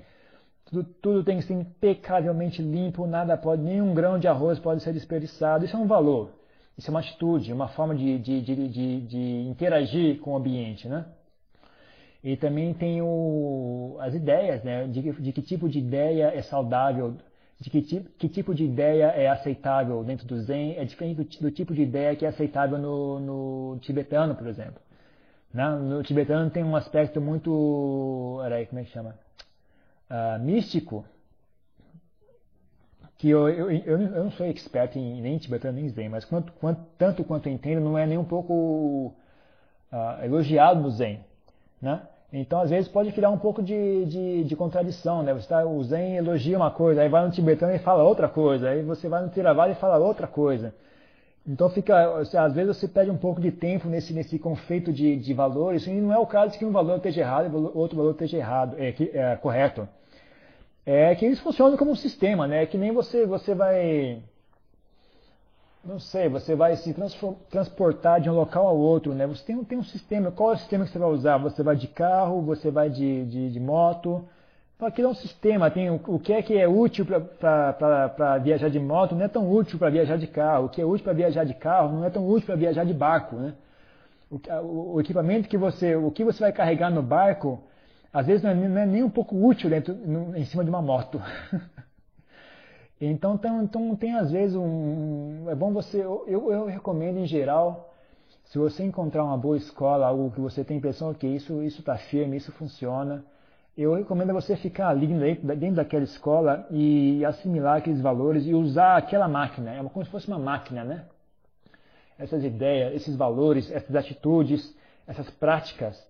tudo, 0.66 0.84
tudo, 1.02 1.24
tem 1.24 1.38
que 1.38 1.46
ser 1.46 1.54
impecavelmente 1.54 2.62
limpo, 2.62 3.06
nada 3.06 3.38
pode, 3.38 3.62
nenhum 3.62 3.94
grão 3.94 4.18
de 4.20 4.28
arroz 4.28 4.60
pode 4.60 4.82
ser 4.82 4.94
desperdiçado. 4.94 5.66
Isso 5.66 5.76
é 5.76 5.80
um 5.80 5.88
valor, 5.88 6.32
isso 6.78 6.90
é 6.90 6.92
uma 6.92 7.00
atitude, 7.00 7.54
uma 7.54 7.68
forma 7.70 7.96
de, 7.96 8.18
de, 8.20 8.42
de, 8.42 9.02
de, 9.02 9.48
interagir 9.50 10.20
com 10.20 10.34
o 10.34 10.38
ambiente, 10.38 10.88
né? 10.88 11.06
E 12.24 12.36
também 12.36 12.74
tem 12.74 13.02
o, 13.02 13.98
as 14.00 14.16
ideias, 14.16 14.64
né? 14.64 14.88
De, 14.88 15.32
que 15.32 15.42
tipo 15.42 15.70
de 15.70 15.80
ideia 15.80 16.32
é 16.36 16.42
saudável 16.42 17.16
de 17.60 17.70
que, 17.70 17.82
que, 17.82 18.28
tipo 18.28 18.54
de 18.54 18.66
ideia 18.66 19.06
é 19.06 19.28
aceitável 19.30 20.04
dentro 20.04 20.28
do 20.28 20.42
Zen 20.42 20.76
é 20.78 20.84
diferente 20.84 21.40
do, 21.40 21.48
do 21.48 21.52
tipo 21.52 21.74
de 21.74 21.84
ideia 21.84 22.16
que 22.16 22.26
é 22.26 22.30
aceitável 22.30 22.78
no, 22.78 23.20
no 23.20 23.80
tibetano, 23.80 24.36
por 24.36 24.48
exemplo. 24.48 24.82
Né? 25.54 25.70
No 25.70 26.04
tibetano 26.04 26.50
tem 26.50 26.64
um 26.64 26.76
aspecto 26.76 27.22
muito, 27.22 28.42
aí, 28.44 28.66
como 28.66 28.82
é 28.82 28.84
que 28.84 28.92
chama? 28.92 29.16
Uh, 30.10 30.40
místico, 30.40 31.06
que 33.18 33.30
eu, 33.30 33.49
eu, 33.49 33.72
eu, 33.72 34.02
eu, 34.02 34.23
não 34.23 34.32
sou 34.32 34.45
expert 34.45 34.95
em 34.95 35.22
nem 35.22 35.38
tibetano 35.38 35.80
nem 35.80 35.90
Zen, 35.90 36.10
mas 36.10 36.26
quanto, 36.26 36.52
quanto, 36.53 36.82
tanto 36.98 37.23
quanto 37.23 37.48
eu 37.48 37.53
entendo, 37.53 37.82
não 37.82 37.98
é 37.98 38.06
nem 38.06 38.18
um 38.18 38.23
pouco 38.23 39.14
uh, 39.91 40.23
elogiado 40.23 40.82
no 40.82 40.91
Zen. 40.91 41.22
Né? 41.82 42.02
Então, 42.32 42.60
às 42.60 42.69
vezes, 42.69 42.90
pode 42.90 43.11
criar 43.14 43.30
um 43.30 43.38
pouco 43.38 43.64
de, 43.64 44.06
de, 44.06 44.44
de 44.44 44.56
contradição, 44.56 45.23
né? 45.23 45.34
Você 45.34 45.48
tá, 45.48 45.65
o 45.65 45.84
Zen 45.84 46.18
elogia 46.18 46.57
uma 46.57 46.72
coisa, 46.72 47.02
aí 47.02 47.10
vai 47.10 47.26
no 47.26 47.32
tibetano 47.32 47.73
e 47.73 47.80
fala 47.80 48.03
outra 48.03 48.27
coisa, 48.27 48.69
aí 48.69 48.84
você 48.84 49.07
vai 49.07 49.23
no 49.23 49.30
Theravada 49.30 49.72
e 49.72 49.76
fala 49.76 49.98
outra 49.98 50.27
coisa. 50.27 50.76
Então, 51.48 51.70
fica, 51.70 52.18
às 52.20 52.54
vezes, 52.54 52.76
você 52.76 52.88
perde 52.88 53.12
um 53.12 53.18
pouco 53.18 53.40
de 53.40 53.52
tempo 53.52 53.88
nesse, 53.88 54.14
nesse 54.14 54.40
conflito 54.40 54.92
de, 54.92 55.16
de 55.16 55.34
valores, 55.34 55.86
e 55.86 55.92
não 55.92 56.12
é 56.12 56.18
o 56.18 56.26
caso 56.26 56.54
de 56.54 56.58
que 56.58 56.66
um 56.66 56.72
valor 56.72 56.98
esteja 56.98 57.22
errado 57.22 57.46
e 57.46 57.78
outro 57.78 57.96
valor 57.96 58.12
esteja 58.12 58.38
errado, 58.38 58.76
é, 58.80 58.96
é, 59.14 59.36
correto. 59.36 59.88
É 60.86 61.14
que 61.16 61.26
eles 61.26 61.40
funcionam 61.40 61.78
como 61.78 61.92
um 61.92 61.96
sistema, 61.96 62.48
né? 62.48 62.64
É 62.64 62.66
que 62.66 62.78
nem 62.78 62.92
você, 62.92 63.26
você 63.26 63.54
vai 63.54 64.22
não 65.86 66.00
sei, 66.00 66.28
você 66.28 66.56
vai 66.56 66.76
se 66.78 66.96
transportar 67.52 68.20
de 68.20 68.28
um 68.28 68.34
local 68.34 68.66
ao 68.66 68.76
outro, 68.76 69.14
né? 69.14 69.28
Você 69.28 69.44
tem, 69.44 69.64
tem 69.64 69.78
um 69.78 69.84
sistema, 69.84 70.32
qual 70.32 70.52
é 70.52 70.56
o 70.56 70.58
sistema 70.58 70.84
que 70.84 70.92
você 70.92 70.98
vai 70.98 71.10
usar? 71.10 71.38
Você 71.38 71.62
vai 71.62 71.76
de 71.76 71.88
carro, 71.88 72.42
você 72.42 72.72
vai 72.72 72.90
de, 72.90 73.24
de, 73.26 73.52
de 73.52 73.60
moto. 73.60 74.28
Então 74.76 74.88
aquilo 74.88 75.07
é 75.07 75.11
um 75.11 75.15
sistema, 75.15 75.72
tem 75.72 75.89
o, 75.89 76.02
o 76.07 76.19
que 76.19 76.34
é 76.34 76.41
que 76.41 76.57
é 76.57 76.68
útil 76.68 77.06
para 77.06 78.38
viajar 78.39 78.69
de 78.69 78.80
moto 78.80 79.15
não 79.15 79.23
é 79.23 79.27
tão 79.30 79.49
útil 79.49 79.80
para 79.80 79.89
viajar 79.89 80.18
de 80.18 80.27
carro. 80.27 80.65
O 80.65 80.69
que 80.69 80.81
é 80.81 80.85
útil 80.85 81.06
para 81.06 81.14
viajar 81.14 81.45
de 81.45 81.53
carro 81.53 81.93
não 81.93 82.03
é 82.06 82.10
tão 82.10 82.27
útil 82.27 82.47
para 82.47 82.56
viajar 82.56 82.84
de 82.85 82.93
barco, 82.93 83.38
né? 83.38 83.53
O, 84.30 84.35
o, 84.35 84.93
o, 84.95 85.02
equipamento 85.02 85.47
que 85.47 85.57
você, 85.57 85.95
o 85.95 86.11
que 86.11 86.23
você 86.26 86.39
vai 86.39 86.52
carregar 86.52 86.89
no 86.89 87.02
barco, 87.02 87.64
às 88.11 88.26
vezes 88.26 88.43
não 88.43 88.49
é, 88.49 88.56
não 88.56 88.77
é 88.77 88.85
nem 88.85 89.03
um 89.03 89.10
pouco 89.10 89.35
útil 89.35 89.69
dentro, 89.69 89.93
no, 89.93 90.35
em 90.35 90.43
cima 90.45 90.64
de 90.64 90.69
uma 90.69 90.81
moto. 90.81 91.22
Então, 92.99 93.35
então, 93.35 93.61
então 93.61 93.95
tem 93.97 94.15
às 94.15 94.31
vezes 94.31 94.56
um. 94.56 95.49
É 95.49 95.53
bom 95.53 95.73
você. 95.73 95.99
Eu, 95.99 96.26
eu 96.27 96.65
recomendo 96.65 97.18
em 97.18 97.26
geral, 97.26 97.93
se 98.45 98.57
você 98.57 98.85
encontrar 98.85 99.26
uma 99.26 99.38
boa 99.38 99.57
escola, 99.57 100.07
algo 100.07 100.31
que 100.31 100.39
você 100.39 100.64
tem 100.64 100.76
a 100.76 100.77
impressão 100.77 101.14
que 101.14 101.27
isso 101.27 101.61
está 101.61 101.97
firme, 101.97 102.38
isso 102.38 102.53
funciona, 102.53 103.23
eu 103.77 103.93
recomendo 103.93 104.34
você 104.34 104.56
ficar 104.56 104.89
ali 104.89 105.06
dentro, 105.07 105.76
daquela 105.76 106.03
escola 106.03 106.65
e 106.72 107.26
assimilar 107.26 107.77
aqueles 107.77 107.99
valores 107.99 108.45
e 108.45 108.53
usar 108.53 108.95
aquela 108.95 109.27
máquina. 109.27 109.72
É 109.76 109.84
como 109.84 110.06
se 110.06 110.11
fosse 110.11 110.27
uma 110.27 110.39
máquina, 110.39 110.84
né? 110.84 111.06
Essas 112.18 112.43
ideias, 112.43 112.93
esses 112.93 113.15
valores, 113.18 113.69
essas 113.69 113.93
atitudes, 113.93 114.73
essas 115.06 115.30
práticas, 115.30 116.02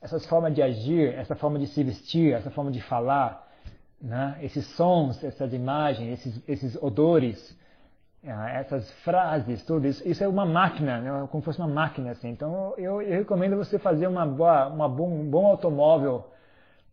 essas 0.00 0.24
formas 0.26 0.54
de 0.54 0.62
agir, 0.62 1.14
essa 1.14 1.34
forma 1.34 1.58
de 1.58 1.66
se 1.66 1.82
vestir, 1.82 2.32
essa 2.32 2.50
forma 2.50 2.70
de 2.70 2.80
falar, 2.80 3.46
né? 4.00 4.38
esses 4.40 4.66
sons, 4.68 5.22
essas 5.22 5.52
imagens, 5.52 6.20
esses, 6.20 6.48
esses 6.48 6.82
odores, 6.82 7.56
ah, 8.26 8.50
essas 8.50 8.90
frases, 9.02 9.62
tudo 9.64 9.86
isso, 9.86 10.06
isso 10.08 10.24
é 10.24 10.28
uma 10.28 10.46
máquina, 10.46 11.00
né? 11.00 11.28
como 11.30 11.42
se 11.42 11.44
fosse 11.44 11.58
uma 11.58 11.68
máquina 11.68 12.12
assim. 12.12 12.30
Então 12.30 12.72
eu, 12.78 13.02
eu 13.02 13.18
recomendo 13.18 13.56
você 13.56 13.78
fazer 13.78 14.06
uma 14.06 14.24
boa, 14.24 14.68
uma 14.68 14.88
bom, 14.88 15.08
um 15.08 15.28
bom 15.28 15.46
automóvel. 15.46 16.24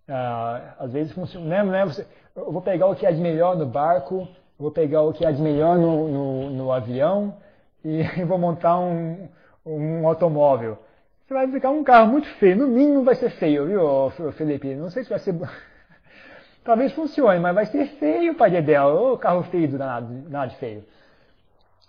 Uh, 0.07 0.73
às 0.80 0.91
vezes 0.91 1.13
funciona, 1.13 1.45
né? 1.45 1.63
né? 1.63 1.85
Você, 1.85 2.05
eu 2.35 2.51
vou 2.51 2.61
pegar 2.61 2.88
o 2.88 2.95
que 2.95 3.05
há 3.05 3.11
de 3.11 3.21
melhor 3.21 3.55
no 3.55 3.65
barco, 3.65 4.27
vou 4.59 4.71
pegar 4.71 5.01
o 5.01 5.13
que 5.13 5.25
há 5.25 5.31
de 5.31 5.41
melhor 5.41 5.77
no, 5.77 6.07
no, 6.09 6.49
no 6.49 6.71
avião 6.71 7.38
e 7.84 8.03
vou 8.25 8.38
montar 8.38 8.80
um, 8.80 9.30
um 9.65 10.07
automóvel. 10.07 10.77
Você 11.25 11.34
vai 11.34 11.47
ficar 11.49 11.69
um 11.69 11.84
carro 11.84 12.11
muito 12.11 12.27
feio, 12.35 12.57
no 12.57 12.67
mínimo 12.67 13.03
vai 13.03 13.15
ser 13.15 13.30
feio, 13.31 13.65
viu, 13.65 14.31
Felipe? 14.34 14.75
Não 14.75 14.89
sei 14.89 15.03
se 15.03 15.09
vai 15.09 15.19
ser 15.19 15.34
Talvez 16.63 16.93
funcione, 16.93 17.39
mas 17.39 17.55
vai 17.55 17.65
ser 17.65 17.85
feio 17.97 18.35
para 18.35 18.51
Dedel. 18.51 18.88
Ô 18.88 19.17
carro 19.17 19.43
feio 19.43 19.69
do 19.69 19.77
nada, 19.77 20.07
nada 20.30 20.47
de 20.47 20.55
feio. 20.57 20.84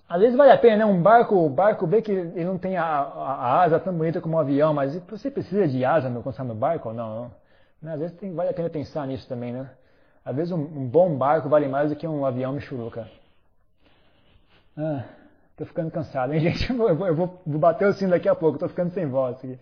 Às 0.08 0.20
vezes 0.20 0.36
vale 0.36 0.52
a 0.52 0.58
pena, 0.58 0.78
né? 0.78 0.84
Um 0.84 1.00
barco, 1.00 1.48
barco 1.48 1.86
vê 1.86 2.02
que 2.02 2.12
ele 2.12 2.44
não 2.44 2.58
tem 2.58 2.76
a, 2.76 2.84
a, 2.84 3.34
a, 3.34 3.62
asa 3.62 3.80
tão 3.80 3.92
bonita 3.94 4.20
como 4.20 4.36
um 4.36 4.38
avião, 4.40 4.74
mas 4.74 4.96
você 5.08 5.30
precisa 5.30 5.66
de 5.66 5.84
asa 5.84 6.10
quando 6.10 6.30
está 6.30 6.44
no 6.44 6.54
barco 6.54 6.90
ou 6.90 6.94
não? 6.94 7.22
Né? 7.22 7.30
Às 7.86 8.00
vezes 8.00 8.16
tem, 8.16 8.32
vale 8.34 8.50
a 8.50 8.54
pena 8.54 8.70
pensar 8.70 9.06
nisso 9.06 9.28
também, 9.28 9.52
né? 9.52 9.70
Às 10.24 10.34
vezes 10.34 10.52
um, 10.52 10.60
um 10.60 10.88
bom 10.88 11.16
barco 11.16 11.48
vale 11.48 11.68
mais 11.68 11.90
do 11.90 11.96
que 11.96 12.06
um 12.06 12.24
avião 12.24 12.52
michuruca. 12.52 13.08
Ah, 14.76 15.04
tô 15.56 15.64
ficando 15.66 15.90
cansado, 15.90 16.32
hein, 16.32 16.40
gente? 16.52 16.70
Eu 16.70 16.76
vou, 16.76 17.06
eu 17.06 17.14
vou, 17.14 17.42
bater 17.46 17.86
o 17.86 17.92
sino 17.92 18.10
daqui 18.10 18.28
a 18.28 18.34
pouco, 18.34 18.58
tô 18.58 18.68
ficando 18.68 18.92
sem 18.92 19.06
voz 19.06 19.36
aqui. 19.36 19.58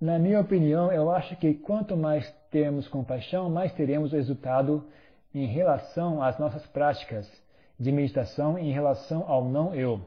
Na 0.00 0.18
minha 0.18 0.40
opinião, 0.40 0.90
eu 0.90 1.10
acho 1.10 1.36
que 1.36 1.54
quanto 1.54 1.96
mais 1.96 2.28
termos 2.50 2.88
compaixão, 2.88 3.48
mais 3.48 3.72
teremos 3.72 4.12
resultado 4.12 4.84
em 5.34 5.46
relação 5.46 6.22
às 6.22 6.38
nossas 6.38 6.66
práticas 6.66 7.30
de 7.78 7.92
meditação 7.92 8.58
em 8.58 8.72
relação 8.72 9.24
ao 9.28 9.44
não 9.44 9.74
eu. 9.74 10.00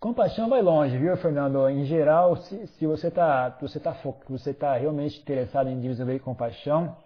Compaixão 0.00 0.48
vai 0.48 0.62
longe, 0.62 0.96
viu, 0.96 1.14
Fernando? 1.18 1.68
Em 1.68 1.84
geral, 1.84 2.34
se, 2.34 2.66
se 2.68 2.86
você 2.86 3.08
está 3.08 3.54
você 3.60 3.78
tá, 3.78 3.94
você 4.26 4.54
tá 4.54 4.74
realmente 4.74 5.20
interessado 5.20 5.68
em 5.68 5.78
desenvolver 5.78 6.20
compaixão, 6.20 6.96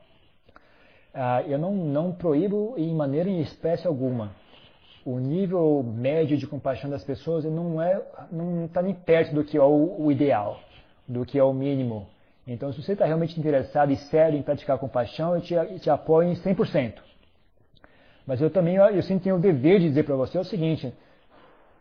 uh, 1.13 1.45
eu 1.49 1.59
não, 1.59 1.75
não 1.75 2.13
proíbo 2.13 2.75
em 2.77 2.95
maneira 2.95 3.29
em 3.29 3.41
espécie 3.41 3.85
alguma. 3.85 4.31
O 5.05 5.19
nível 5.19 5.83
médio 5.83 6.37
de 6.37 6.47
compaixão 6.47 6.89
das 6.89 7.03
pessoas 7.03 7.45
não 7.45 7.83
é 7.83 8.01
não 8.31 8.67
está 8.67 8.81
nem 8.81 8.95
perto 8.95 9.35
do 9.35 9.43
que 9.43 9.57
é 9.57 9.63
o, 9.63 9.97
o 9.99 10.13
ideal 10.13 10.61
do 11.09 11.27
que 11.27 11.37
é 11.37 11.43
o 11.43 11.53
mínimo. 11.53 12.07
Então, 12.47 12.73
se 12.73 12.81
você 12.81 12.93
está 12.93 13.07
realmente 13.07 13.39
interessado 13.41 13.91
e 13.91 13.97
sério 13.97 14.39
em 14.39 14.43
praticar 14.43 14.79
compaixão, 14.79 15.35
eu 15.35 15.41
te, 15.41 15.57
te 15.81 15.91
apoio 15.91 16.29
em 16.29 16.35
100%. 16.35 16.95
Mas 18.25 18.41
eu 18.41 18.51
também 18.51 18.77
eu 18.77 19.03
sempre 19.03 19.25
tenho 19.25 19.35
o 19.35 19.41
dever 19.41 19.81
de 19.81 19.89
dizer 19.89 20.05
para 20.05 20.15
você 20.15 20.39
o 20.39 20.45
seguinte: 20.45 20.95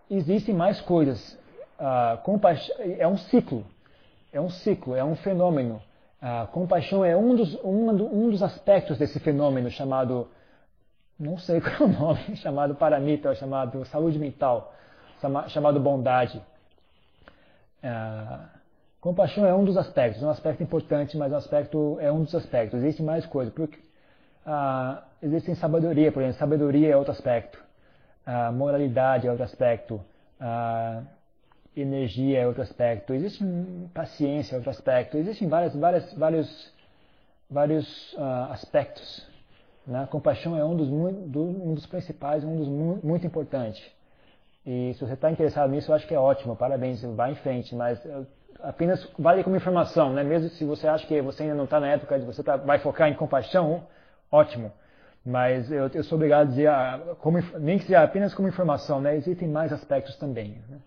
existem 0.09 0.53
mais 0.53 0.79
coisas. 0.81 1.37
Ah, 1.79 2.21
é 2.97 3.07
um 3.07 3.17
ciclo, 3.17 3.65
é 4.31 4.39
um 4.39 4.49
ciclo, 4.49 4.95
é 4.95 5.03
um 5.03 5.15
fenômeno. 5.15 5.81
A 6.21 6.47
compaixão 6.47 7.03
é 7.03 7.17
um 7.17 7.35
dos, 7.35 7.53
um, 7.63 7.89
um 7.89 8.29
dos 8.29 8.41
aspectos 8.41 8.97
desse 8.97 9.19
fenômeno 9.19 9.69
chamado, 9.69 10.27
não 11.19 11.37
sei 11.37 11.59
qual 11.61 11.73
é 11.75 11.83
o 11.83 11.87
nome, 11.87 12.35
chamado 12.37 12.75
paramita, 12.75 13.35
chamado 13.35 13.83
saúde 13.85 14.17
mental, 14.17 14.73
chamado 15.47 15.79
bondade. 15.79 16.41
Ah, 17.83 18.49
Compaixão 19.03 19.45
é 19.45 19.53
um 19.53 19.65
dos 19.65 19.75
aspectos, 19.75 20.23
um 20.23 20.29
aspecto 20.29 20.63
importante, 20.63 21.17
mas 21.17 21.29
um 21.29 21.35
aspecto 21.35 21.97
é 21.99 22.09
um 22.09 22.23
dos 22.23 22.33
aspectos. 22.33 22.79
Existe 22.79 23.03
mais 23.03 23.25
coisas, 23.25 23.53
porque 23.53 23.77
ah, 24.45 25.03
existe 25.21 25.53
sabedoria, 25.55 26.09
por 26.09 26.21
exemplo, 26.21 26.39
sabedoria 26.39 26.91
é 26.93 26.95
outro 26.95 27.11
aspecto, 27.11 27.61
ah, 28.25 28.51
moralidade 28.51 29.27
é 29.27 29.29
outro 29.29 29.45
aspecto, 29.45 30.01
ah, 30.39 31.01
energia 31.75 32.39
é 32.39 32.47
outro 32.47 32.61
aspecto, 32.61 33.13
existe 33.13 33.43
paciência 33.93 34.55
é 34.55 34.57
outro 34.57 34.69
aspecto, 34.69 35.17
existem 35.17 35.47
várias, 35.47 35.75
várias, 35.75 36.13
vários, 36.13 36.73
vários 37.49 38.15
ah, 38.17 38.49
aspectos. 38.51 39.27
Né? 39.85 40.07
Compaixão 40.09 40.57
é 40.57 40.63
um 40.63 40.75
dos, 40.75 40.89
um 40.89 41.73
dos 41.73 41.85
principais, 41.85 42.43
um 42.43 42.57
dos 42.57 43.03
muito 43.03 43.27
importante. 43.27 43.83
E 44.65 44.93
se 44.93 45.05
você 45.05 45.13
está 45.13 45.29
interessado 45.29 45.69
nisso, 45.69 45.91
eu 45.91 45.95
acho 45.95 46.07
que 46.07 46.15
é 46.15 46.19
ótimo, 46.19 46.55
parabéns, 46.55 47.01
vá 47.01 47.29
em 47.29 47.35
frente, 47.35 47.75
mas 47.75 48.01
apenas 48.61 49.05
vale 49.19 49.43
como 49.43 49.57
informação, 49.57 50.13
né? 50.13 50.23
Mesmo 50.23 50.49
se 50.49 50.63
você 50.63 50.87
acha 50.87 51.05
que 51.05 51.21
você 51.21 51.43
ainda 51.43 51.55
não 51.55 51.65
está 51.65 51.81
na 51.81 51.89
época 51.89 52.17
de 52.17 52.25
você 52.25 52.41
tá, 52.41 52.55
vai 52.55 52.79
focar 52.79 53.09
em 53.09 53.13
compaixão, 53.13 53.85
ótimo. 54.31 54.71
Mas 55.25 55.71
eu, 55.71 55.87
eu 55.87 56.03
sou 56.03 56.17
obrigado 56.17 56.47
a 56.47 56.49
dizer, 56.49 56.69
como, 57.19 57.39
nem 57.59 57.77
que 57.77 57.85
seja 57.85 58.03
apenas 58.03 58.33
como 58.33 58.47
informação, 58.47 58.99
né? 58.99 59.15
Existem 59.15 59.47
mais 59.47 59.71
aspectos 59.71 60.17
também. 60.17 60.61
Né? 60.67 60.79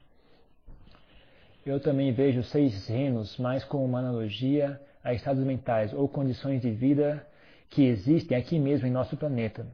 Eu 1.64 1.80
também 1.80 2.12
vejo 2.12 2.42
seis 2.42 2.86
reinos 2.86 3.38
mais 3.38 3.64
como 3.64 3.84
uma 3.84 3.98
analogia 3.98 4.80
a 5.02 5.14
estados 5.14 5.42
mentais 5.42 5.92
ou 5.92 6.06
condições 6.08 6.60
de 6.60 6.70
vida 6.70 7.26
que 7.70 7.84
existem 7.86 8.36
aqui 8.36 8.58
mesmo 8.58 8.86
em 8.86 8.90
nosso 8.90 9.16
planeta. 9.16 9.66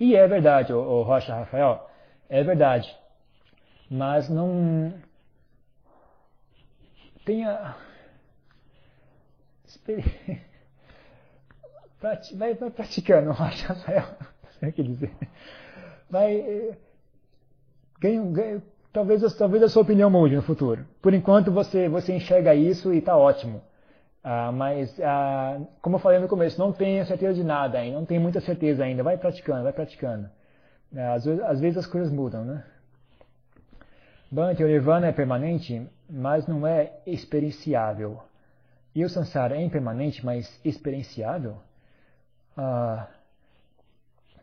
E 0.00 0.16
é 0.16 0.26
verdade, 0.26 0.72
o, 0.72 0.78
o 0.78 1.02
Rocha 1.02 1.34
Rafael, 1.34 1.88
é 2.28 2.42
verdade. 2.42 2.94
Mas 3.90 4.30
não 4.30 4.94
tenha 7.24 7.76
vai, 12.34 12.54
vai 12.54 12.70
praticando, 12.70 13.30
Rafael, 13.32 14.04
não 14.60 14.70
que 14.70 14.82
dizer. 14.82 15.12
Vai 16.10 16.76
ganha, 18.00 18.22
ganha, 18.22 18.62
talvez, 18.92 19.34
talvez 19.34 19.62
a 19.62 19.68
sua 19.68 19.82
opinião 19.82 20.10
mude 20.10 20.36
no 20.36 20.42
futuro. 20.42 20.86
Por 21.00 21.14
enquanto 21.14 21.50
você 21.50 21.88
você 21.88 22.14
enxerga 22.14 22.54
isso 22.54 22.92
e 22.92 22.98
está 22.98 23.16
ótimo. 23.16 23.62
Ah, 24.22 24.50
mas, 24.52 24.98
ah, 25.00 25.60
como 25.82 25.96
eu 25.96 26.00
falei 26.00 26.18
no 26.18 26.28
começo, 26.28 26.58
não 26.58 26.72
tenho 26.72 27.04
certeza 27.06 27.34
de 27.34 27.44
nada 27.44 27.78
ainda, 27.78 27.98
não 27.98 28.06
tenho 28.06 28.20
muita 28.20 28.40
certeza 28.40 28.84
ainda. 28.84 29.02
Vai 29.02 29.18
praticando, 29.18 29.62
vai 29.62 29.72
praticando. 29.72 30.30
Ah, 30.96 31.14
às, 31.14 31.24
vezes, 31.24 31.42
às 31.42 31.60
vezes 31.60 31.78
as 31.78 31.86
coisas 31.86 32.10
mudam, 32.12 32.44
né? 32.44 32.64
Bhante, 34.30 34.64
o 34.64 34.66
Nirvana 34.66 35.08
é 35.08 35.12
permanente, 35.12 35.86
mas 36.08 36.46
não 36.46 36.66
é 36.66 36.92
experienciável. 37.06 38.22
E 38.94 39.04
o 39.04 39.08
Sansara 39.08 39.56
é 39.56 39.62
impermanente, 39.62 40.24
mas 40.24 40.60
experienciável? 40.64 41.56
Ah, 42.56 43.08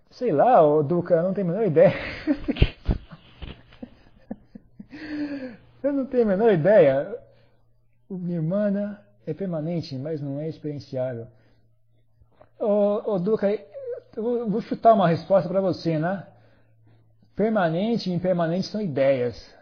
sei 0.09 0.31
lá, 0.31 0.61
o 0.61 0.83
Duca, 0.83 1.21
não 1.21 1.33
tenho 1.33 1.47
a 1.47 1.51
menor 1.51 1.65
ideia. 1.65 1.93
eu 5.83 5.93
não 5.93 6.05
tenho 6.05 6.23
a 6.23 6.27
menor 6.27 6.51
ideia. 6.51 7.17
O 8.09 8.17
Nirvana 8.17 9.01
é 9.25 9.33
permanente, 9.33 9.97
mas 9.97 10.21
não 10.21 10.41
é 10.41 10.49
experienciável. 10.49 11.27
Ô, 12.59 13.13
ô 13.13 13.19
Duca, 13.19 13.47
eu 14.15 14.49
vou 14.49 14.61
chutar 14.61 14.93
uma 14.93 15.07
resposta 15.07 15.47
para 15.47 15.61
você, 15.61 15.97
né? 15.97 16.27
Permanente 17.35 18.09
e 18.09 18.13
impermanente 18.13 18.67
são 18.67 18.81
ideias. 18.81 19.55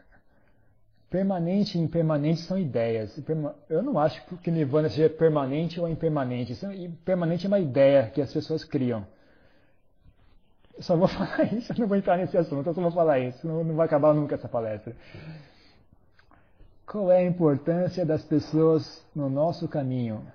Permanente 1.09 1.75
e 1.77 1.81
impermanente 1.81 2.41
são 2.41 2.57
ideias. 2.57 3.19
Eu 3.67 3.81
não 3.81 3.97
acho 3.97 4.23
que 4.37 4.51
Nirvana 4.51 4.89
seja 4.89 5.09
permanente 5.09 5.79
ou 5.79 5.87
impermanente. 5.87 6.55
Permanente 7.03 7.45
é 7.45 7.47
uma 7.47 7.59
ideia 7.59 8.11
que 8.11 8.21
as 8.21 8.31
pessoas 8.31 8.63
criam. 8.63 9.05
Eu 10.77 10.83
só 10.83 10.95
vou 10.95 11.07
falar 11.09 11.51
isso, 11.51 11.73
eu 11.73 11.79
não 11.79 11.87
vou 11.87 11.97
entrar 11.97 12.15
nesse 12.17 12.37
assunto, 12.37 12.67
eu 12.67 12.73
só 12.73 12.81
vou 12.81 12.91
falar 12.91 13.19
isso, 13.19 13.45
não, 13.45 13.63
não 13.63 13.75
vai 13.75 13.87
acabar 13.87 14.13
nunca 14.13 14.35
essa 14.35 14.47
palestra. 14.47 14.95
Qual 16.85 17.11
é 17.11 17.17
a 17.17 17.25
importância 17.25 18.05
das 18.05 18.23
pessoas 18.23 19.05
no 19.13 19.29
nosso 19.29 19.67
caminho? 19.67 20.25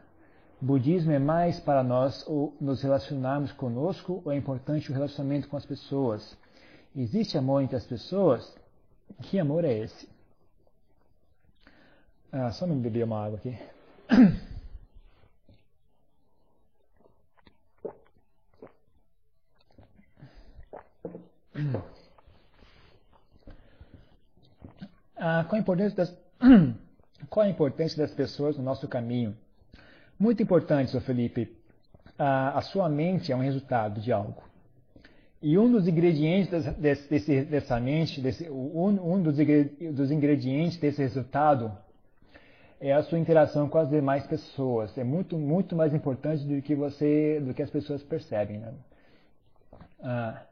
Budismo 0.60 1.12
é 1.12 1.18
mais 1.18 1.60
para 1.60 1.82
nós 1.82 2.24
ou 2.26 2.54
nos 2.60 2.82
relacionarmos 2.82 3.52
conosco 3.52 4.22
ou 4.24 4.32
é 4.32 4.36
importante 4.36 4.90
o 4.90 4.94
relacionamento 4.94 5.48
com 5.48 5.56
as 5.56 5.66
pessoas? 5.66 6.36
Existe 6.96 7.38
amor 7.38 7.62
entre 7.62 7.76
as 7.76 7.86
pessoas? 7.86 8.56
Que 9.22 9.38
amor 9.38 9.64
é 9.64 9.72
esse? 9.72 10.13
Ah, 12.36 12.50
só 12.50 12.66
me 12.66 12.74
beber 12.74 13.04
uma 13.04 13.24
água 13.24 13.38
aqui. 13.38 13.56
Ah, 25.16 25.44
qual 25.48 25.56
a 25.56 25.60
importância 25.60 25.96
das 25.96 26.16
Qual 27.30 27.46
a 27.46 27.48
importância 27.48 27.96
das 27.96 28.12
pessoas 28.12 28.56
no 28.58 28.64
nosso 28.64 28.88
caminho? 28.88 29.36
Muito 30.18 30.42
importante, 30.42 30.90
Sr. 30.90 31.02
Felipe. 31.02 31.56
A, 32.18 32.58
a, 32.58 32.60
sua 32.62 32.88
mente 32.88 33.30
é 33.30 33.36
um 33.36 33.42
resultado 33.42 34.00
de 34.00 34.10
algo. 34.10 34.42
E 35.40 35.56
um 35.56 35.70
dos 35.70 35.86
ingredientes 35.86 36.50
desse, 36.74 37.08
desse, 37.08 37.44
dessa 37.44 37.78
mente, 37.78 38.20
desse, 38.20 38.50
um, 38.50 39.14
um 39.14 39.22
dos, 39.22 39.36
dos 39.94 40.10
ingredientes 40.10 40.78
desse 40.78 41.00
resultado 41.00 41.83
é 42.86 42.92
a 42.92 43.02
sua 43.02 43.18
interação 43.18 43.66
com 43.66 43.78
as 43.78 43.88
demais 43.88 44.26
pessoas. 44.26 44.96
É 44.98 45.02
muito, 45.02 45.38
muito 45.38 45.74
mais 45.74 45.94
importante 45.94 46.44
do 46.44 46.60
que 46.60 46.74
você, 46.74 47.40
do 47.40 47.54
que 47.54 47.62
as 47.62 47.70
pessoas 47.70 48.02
percebem. 48.02 48.58
Né? 48.58 48.74
Ah, 50.02 50.42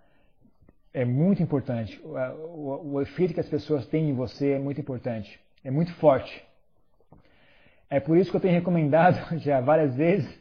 é 0.95 1.05
muito 1.05 1.43
importante. 1.43 2.01
O, 2.03 2.17
o, 2.17 2.93
o 2.95 3.03
efeito 3.03 3.35
que 3.35 3.41
as 3.41 3.49
pessoas 3.49 3.87
têm 3.87 4.09
em 4.09 4.15
você 4.15 4.53
é 4.53 4.59
muito 4.59 4.81
importante. 4.81 5.39
É 5.63 5.71
muito 5.71 5.93
forte. 5.97 6.43
É 7.91 8.01
por 8.01 8.17
isso 8.17 8.31
que 8.31 8.37
eu 8.39 8.41
tenho 8.41 8.55
recomendado 8.55 9.19
já 9.39 9.61
várias 9.61 9.95
vezes 9.95 10.41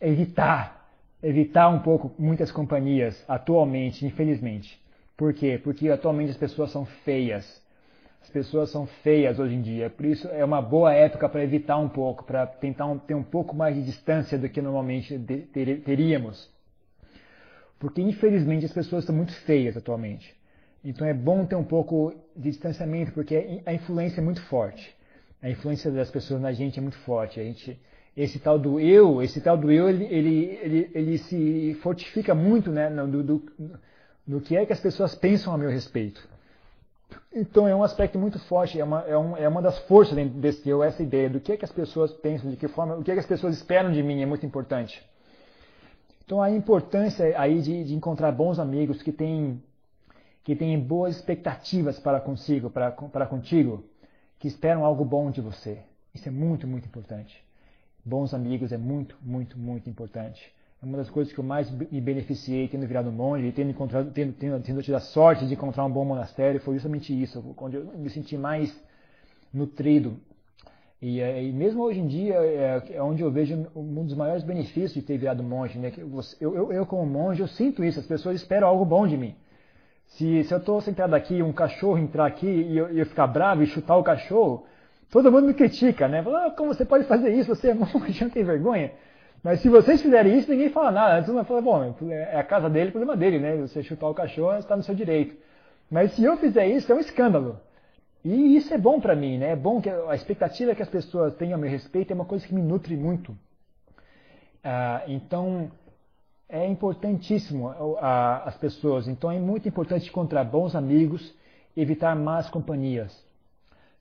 evitar, 0.00 0.88
evitar 1.20 1.68
um 1.68 1.80
pouco 1.80 2.14
muitas 2.16 2.52
companhias 2.52 3.24
atualmente, 3.26 4.06
infelizmente. 4.06 4.80
Por 5.16 5.34
quê? 5.34 5.60
Porque 5.62 5.88
atualmente 5.88 6.30
as 6.30 6.36
pessoas 6.36 6.70
são 6.70 6.86
feias. 6.86 7.60
As 8.22 8.30
pessoas 8.30 8.70
são 8.70 8.86
feias 8.86 9.38
hoje 9.38 9.54
em 9.54 9.62
dia. 9.62 9.88
Por 9.88 10.04
isso 10.04 10.28
é 10.28 10.44
uma 10.44 10.60
boa 10.60 10.92
época 10.92 11.28
para 11.28 11.42
evitar 11.42 11.78
um 11.78 11.88
pouco, 11.88 12.24
para 12.24 12.46
tentar 12.46 12.86
um, 12.86 12.98
ter 12.98 13.14
um 13.14 13.22
pouco 13.22 13.56
mais 13.56 13.74
de 13.74 13.82
distância 13.82 14.38
do 14.38 14.48
que 14.48 14.60
normalmente 14.60 15.18
teríamos. 15.84 16.50
Porque 17.78 18.02
infelizmente 18.02 18.66
as 18.66 18.72
pessoas 18.72 19.04
estão 19.04 19.16
muito 19.16 19.32
feias 19.42 19.76
atualmente. 19.76 20.36
Então 20.84 21.06
é 21.06 21.14
bom 21.14 21.44
ter 21.44 21.56
um 21.56 21.64
pouco 21.64 22.14
de 22.36 22.50
distanciamento, 22.50 23.12
porque 23.12 23.62
a 23.64 23.72
influência 23.72 24.20
é 24.20 24.24
muito 24.24 24.42
forte. 24.42 24.94
A 25.40 25.48
influência 25.48 25.90
das 25.90 26.10
pessoas 26.10 26.40
na 26.40 26.52
gente 26.52 26.78
é 26.78 26.82
muito 26.82 26.98
forte. 26.98 27.40
A 27.40 27.44
gente, 27.44 27.80
esse 28.16 28.38
tal 28.38 28.58
do 28.58 28.80
eu, 28.80 29.22
esse 29.22 29.40
tal 29.40 29.56
do 29.56 29.70
eu, 29.70 29.88
ele, 29.88 30.04
ele, 30.04 30.58
ele, 30.62 30.90
ele 30.94 31.18
se 31.18 31.74
fortifica 31.82 32.34
muito 32.34 32.70
né, 32.70 32.88
no, 32.90 33.22
do, 33.22 33.42
no 34.26 34.40
que 34.40 34.56
é 34.56 34.66
que 34.66 34.72
as 34.72 34.80
pessoas 34.80 35.14
pensam 35.14 35.52
a 35.52 35.58
meu 35.58 35.70
respeito. 35.70 36.28
Então 37.32 37.68
é 37.68 37.74
um 37.74 37.82
aspecto 37.82 38.18
muito 38.18 38.38
forte, 38.40 38.80
é 38.80 38.84
uma, 38.84 39.02
é, 39.02 39.16
um, 39.16 39.36
é 39.36 39.48
uma 39.48 39.62
das 39.62 39.78
forças 39.80 40.16
desse 40.32 40.68
eu, 40.68 40.82
essa 40.82 41.02
ideia 41.02 41.30
do 41.30 41.40
que 41.40 41.52
é 41.52 41.56
que 41.56 41.64
as 41.64 41.72
pessoas 41.72 42.12
pensam, 42.12 42.50
de 42.50 42.56
que 42.56 42.68
forma, 42.68 42.96
o 42.96 43.04
que 43.04 43.10
é 43.10 43.14
que 43.14 43.20
as 43.20 43.26
pessoas 43.26 43.56
esperam 43.56 43.92
de 43.92 44.02
mim 44.02 44.22
é 44.22 44.26
muito 44.26 44.44
importante. 44.44 45.02
Então 46.24 46.42
a 46.42 46.50
importância 46.50 47.38
aí 47.40 47.60
de, 47.60 47.84
de 47.84 47.94
encontrar 47.94 48.32
bons 48.32 48.58
amigos 48.58 49.02
que 49.02 49.12
têm 49.12 49.62
que 50.44 50.56
têm 50.56 50.80
boas 50.80 51.16
expectativas 51.16 51.98
para 51.98 52.20
consigo, 52.20 52.70
para, 52.70 52.90
para 52.90 53.26
contigo, 53.26 53.84
que 54.38 54.48
esperam 54.48 54.82
algo 54.82 55.04
bom 55.04 55.30
de 55.30 55.42
você. 55.42 55.82
Isso 56.14 56.26
é 56.26 56.32
muito, 56.32 56.66
muito 56.66 56.86
importante. 56.86 57.44
Bons 58.02 58.32
amigos 58.32 58.72
é 58.72 58.78
muito, 58.78 59.14
muito, 59.20 59.58
muito 59.58 59.90
importante. 59.90 60.50
É 60.80 60.86
uma 60.86 60.96
das 60.96 61.10
coisas 61.10 61.32
que 61.32 61.40
eu 61.40 61.44
mais 61.44 61.70
me 61.70 62.00
beneficiei 62.00 62.68
tendo 62.68 62.86
virado 62.86 63.10
monge, 63.10 63.50
tendo, 63.50 63.70
encontrado, 63.70 64.12
tendo, 64.12 64.32
tendo, 64.34 64.62
tendo 64.62 64.82
tido 64.82 64.94
a 64.94 65.00
sorte 65.00 65.46
de 65.46 65.54
encontrar 65.54 65.84
um 65.84 65.90
bom 65.90 66.04
monastério, 66.04 66.60
foi 66.60 66.74
justamente 66.74 67.20
isso, 67.20 67.44
onde 67.58 67.76
eu 67.76 67.84
me 67.98 68.08
senti 68.10 68.36
mais 68.36 68.72
nutrido. 69.52 70.20
E, 71.00 71.20
é, 71.20 71.42
e 71.44 71.52
mesmo 71.52 71.82
hoje 71.82 72.00
em 72.00 72.06
dia 72.06 72.34
é, 72.34 72.82
é, 72.94 73.02
onde 73.02 73.22
eu 73.22 73.30
vejo 73.30 73.66
um 73.74 74.04
dos 74.04 74.14
maiores 74.14 74.44
benefícios 74.44 74.94
de 74.94 75.02
ter 75.02 75.18
virado 75.18 75.42
monge. 75.42 75.78
Né? 75.78 75.92
Eu, 76.40 76.54
eu, 76.54 76.72
eu, 76.72 76.86
como 76.86 77.04
monge, 77.06 77.40
eu 77.40 77.48
sinto 77.48 77.84
isso, 77.84 77.98
as 77.98 78.06
pessoas 78.06 78.36
esperam 78.36 78.68
algo 78.68 78.84
bom 78.84 79.06
de 79.06 79.16
mim. 79.16 79.34
Se, 80.06 80.44
se 80.44 80.54
eu 80.54 80.58
estou 80.58 80.80
sentado 80.80 81.14
aqui 81.14 81.36
e 81.36 81.42
um 81.42 81.52
cachorro 81.52 81.98
entrar 81.98 82.26
aqui 82.26 82.46
e 82.46 82.76
eu, 82.76 82.88
eu, 82.88 83.06
ficar 83.06 83.26
bravo 83.26 83.62
e 83.62 83.66
chutar 83.66 83.96
o 83.96 84.02
cachorro, 84.02 84.64
todo 85.10 85.30
mundo 85.30 85.46
me 85.46 85.54
critica, 85.54 86.08
né? 86.08 86.22
Fala, 86.22 86.46
ah, 86.46 86.50
como 86.50 86.72
você 86.72 86.84
pode 86.84 87.04
fazer 87.04 87.32
isso? 87.34 87.54
Você 87.54 87.70
é 87.70 87.74
monge, 87.74 88.22
não 88.22 88.30
tem 88.30 88.44
vergonha? 88.44 88.92
Mas 89.42 89.60
se 89.60 89.68
vocês 89.68 90.02
fizerem 90.02 90.36
isso, 90.36 90.50
ninguém 90.50 90.70
fala 90.70 90.90
nada. 90.90 91.22
Todo 91.24 91.34
mundo 91.34 91.46
fala, 91.46 91.62
bom, 91.62 91.94
é 92.10 92.38
a 92.38 92.42
casa 92.42 92.68
dele, 92.68 92.90
problema 92.90 93.16
dele, 93.16 93.38
né? 93.38 93.56
Você 93.56 93.82
chutar 93.82 94.08
o 94.08 94.14
cachorro, 94.14 94.58
está 94.58 94.76
no 94.76 94.82
seu 94.82 94.94
direito. 94.94 95.36
Mas 95.90 96.12
se 96.12 96.24
eu 96.24 96.36
fizer 96.36 96.66
isso, 96.66 96.90
é 96.92 96.94
um 96.94 97.00
escândalo. 97.00 97.58
E 98.24 98.56
isso 98.56 98.74
é 98.74 98.78
bom 98.78 99.00
para 99.00 99.14
mim, 99.14 99.38
né? 99.38 99.52
É 99.52 99.56
bom 99.56 99.80
que 99.80 99.88
a 99.88 100.14
expectativa 100.14 100.74
que 100.74 100.82
as 100.82 100.88
pessoas 100.88 101.34
tenham 101.36 101.54
a 101.54 101.58
meu 101.58 101.70
respeito 101.70 102.10
é 102.10 102.14
uma 102.14 102.24
coisa 102.24 102.46
que 102.46 102.54
me 102.54 102.60
nutre 102.60 102.96
muito. 102.96 103.34
Ah, 104.62 105.02
então, 105.06 105.70
é 106.48 106.66
importantíssimo 106.66 107.68
as 108.00 108.56
pessoas. 108.56 109.06
Então 109.06 109.30
é 109.30 109.38
muito 109.38 109.68
importante 109.68 110.08
encontrar 110.08 110.44
bons 110.44 110.74
amigos, 110.74 111.34
evitar 111.76 112.16
más 112.16 112.50
companhias. 112.50 113.27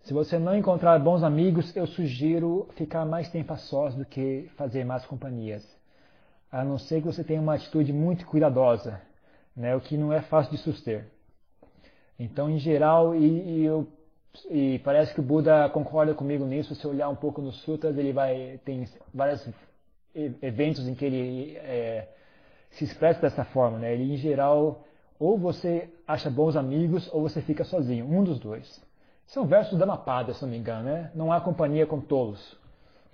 Se 0.07 0.13
você 0.13 0.39
não 0.39 0.55
encontrar 0.55 0.97
bons 0.99 1.21
amigos, 1.21 1.75
eu 1.75 1.85
sugiro 1.85 2.69
ficar 2.77 3.05
mais 3.05 3.29
tempo 3.29 3.51
a 3.51 3.57
sós 3.57 3.93
do 3.93 4.05
que 4.05 4.49
fazer 4.55 4.85
más 4.85 5.05
companhias. 5.05 5.67
A 6.49 6.63
não 6.63 6.77
ser 6.77 7.01
que 7.01 7.07
você 7.07 7.25
tenha 7.25 7.41
uma 7.41 7.55
atitude 7.55 7.91
muito 7.91 8.25
cuidadosa, 8.25 9.01
né, 9.53 9.75
o 9.75 9.81
que 9.81 9.97
não 9.97 10.13
é 10.13 10.21
fácil 10.21 10.53
de 10.53 10.59
suster. 10.59 11.07
Então, 12.17 12.49
em 12.49 12.57
geral, 12.57 13.13
e, 13.15 13.25
e 13.59 13.65
eu 13.65 13.85
e 14.49 14.79
parece 14.79 15.13
que 15.13 15.19
o 15.19 15.23
Buda 15.23 15.67
concorda 15.71 16.13
comigo 16.13 16.45
nisso. 16.45 16.73
Se 16.73 16.87
olhar 16.87 17.09
um 17.09 17.15
pouco 17.15 17.41
nos 17.41 17.57
sutras, 17.63 17.97
ele 17.97 18.13
vai 18.13 18.61
tem 18.63 18.87
vários 19.13 19.45
eventos 20.41 20.87
em 20.87 20.95
que 20.95 21.03
ele 21.03 21.57
é, 21.57 22.07
se 22.71 22.85
expressa 22.85 23.19
dessa 23.19 23.43
forma. 23.43 23.77
Né? 23.77 23.93
Ele, 23.93 24.13
em 24.13 24.15
geral, 24.15 24.85
ou 25.19 25.37
você 25.37 25.89
acha 26.07 26.29
bons 26.29 26.55
amigos 26.55 27.09
ou 27.11 27.23
você 27.23 27.41
fica 27.41 27.65
sozinho, 27.65 28.05
um 28.05 28.23
dos 28.23 28.39
dois. 28.39 28.86
São 29.27 29.45
versos 29.45 29.77
da 29.77 29.85
Dhammapada, 29.85 30.33
se 30.33 30.41
não 30.41 30.49
me 30.49 30.57
engano, 30.57 30.83
né? 30.85 31.11
Não 31.13 31.31
há 31.31 31.41
companhia 31.41 31.85
com 31.85 31.99
tolos. 31.99 32.57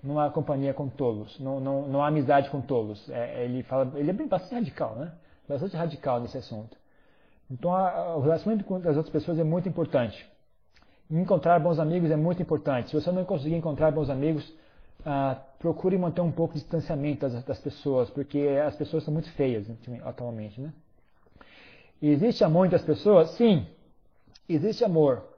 Não 0.03 0.19
há 0.19 0.29
companhia 0.29 0.73
com 0.73 0.87
tolos. 0.87 1.39
Não, 1.39 1.59
não, 1.59 1.87
não 1.87 2.03
há 2.03 2.07
amizade 2.07 2.49
com 2.49 2.61
tolos. 2.61 3.09
É, 3.09 3.43
ele 3.45 3.63
fala, 3.63 3.91
ele 3.95 4.09
é 4.11 4.13
bem 4.13 4.27
bastante 4.27 4.53
radical, 4.55 4.95
né? 4.95 5.11
Bastante 5.49 5.75
radical 5.75 6.19
nesse 6.19 6.37
assunto. 6.37 6.77
Então, 7.49 7.73
a, 7.75 8.15
o 8.15 8.21
relacionamento 8.21 8.63
com 8.63 8.75
as 8.75 8.95
outras 8.95 9.09
pessoas 9.09 9.39
é 9.39 9.43
muito 9.43 9.67
importante. 9.67 10.25
Encontrar 11.09 11.59
bons 11.59 11.79
amigos 11.79 12.11
é 12.11 12.15
muito 12.15 12.41
importante. 12.41 12.89
Se 12.89 12.95
você 12.95 13.11
não 13.11 13.25
conseguir 13.25 13.55
encontrar 13.55 13.91
bons 13.91 14.09
amigos, 14.09 14.53
ah, 15.05 15.37
procure 15.57 15.97
manter 15.97 16.21
um 16.21 16.31
pouco 16.31 16.53
de 16.53 16.59
distanciamento 16.59 17.27
das, 17.27 17.43
das, 17.43 17.59
pessoas, 17.59 18.09
porque 18.09 18.39
as 18.65 18.75
pessoas 18.75 19.03
são 19.03 19.13
muito 19.13 19.29
feias 19.31 19.65
atualmente, 20.05 20.61
né? 20.61 20.71
Existe 22.01 22.43
amor 22.43 22.65
entre 22.65 22.75
as 22.75 22.83
pessoas? 22.83 23.31
Sim, 23.31 23.65
existe 24.47 24.83
amor. 24.83 25.32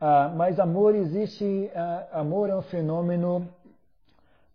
Ah, 0.00 0.32
mas 0.34 0.58
amor 0.58 0.94
existe, 0.94 1.70
ah, 1.74 2.08
amor 2.12 2.48
é 2.48 2.56
um 2.56 2.62
fenômeno, 2.62 3.46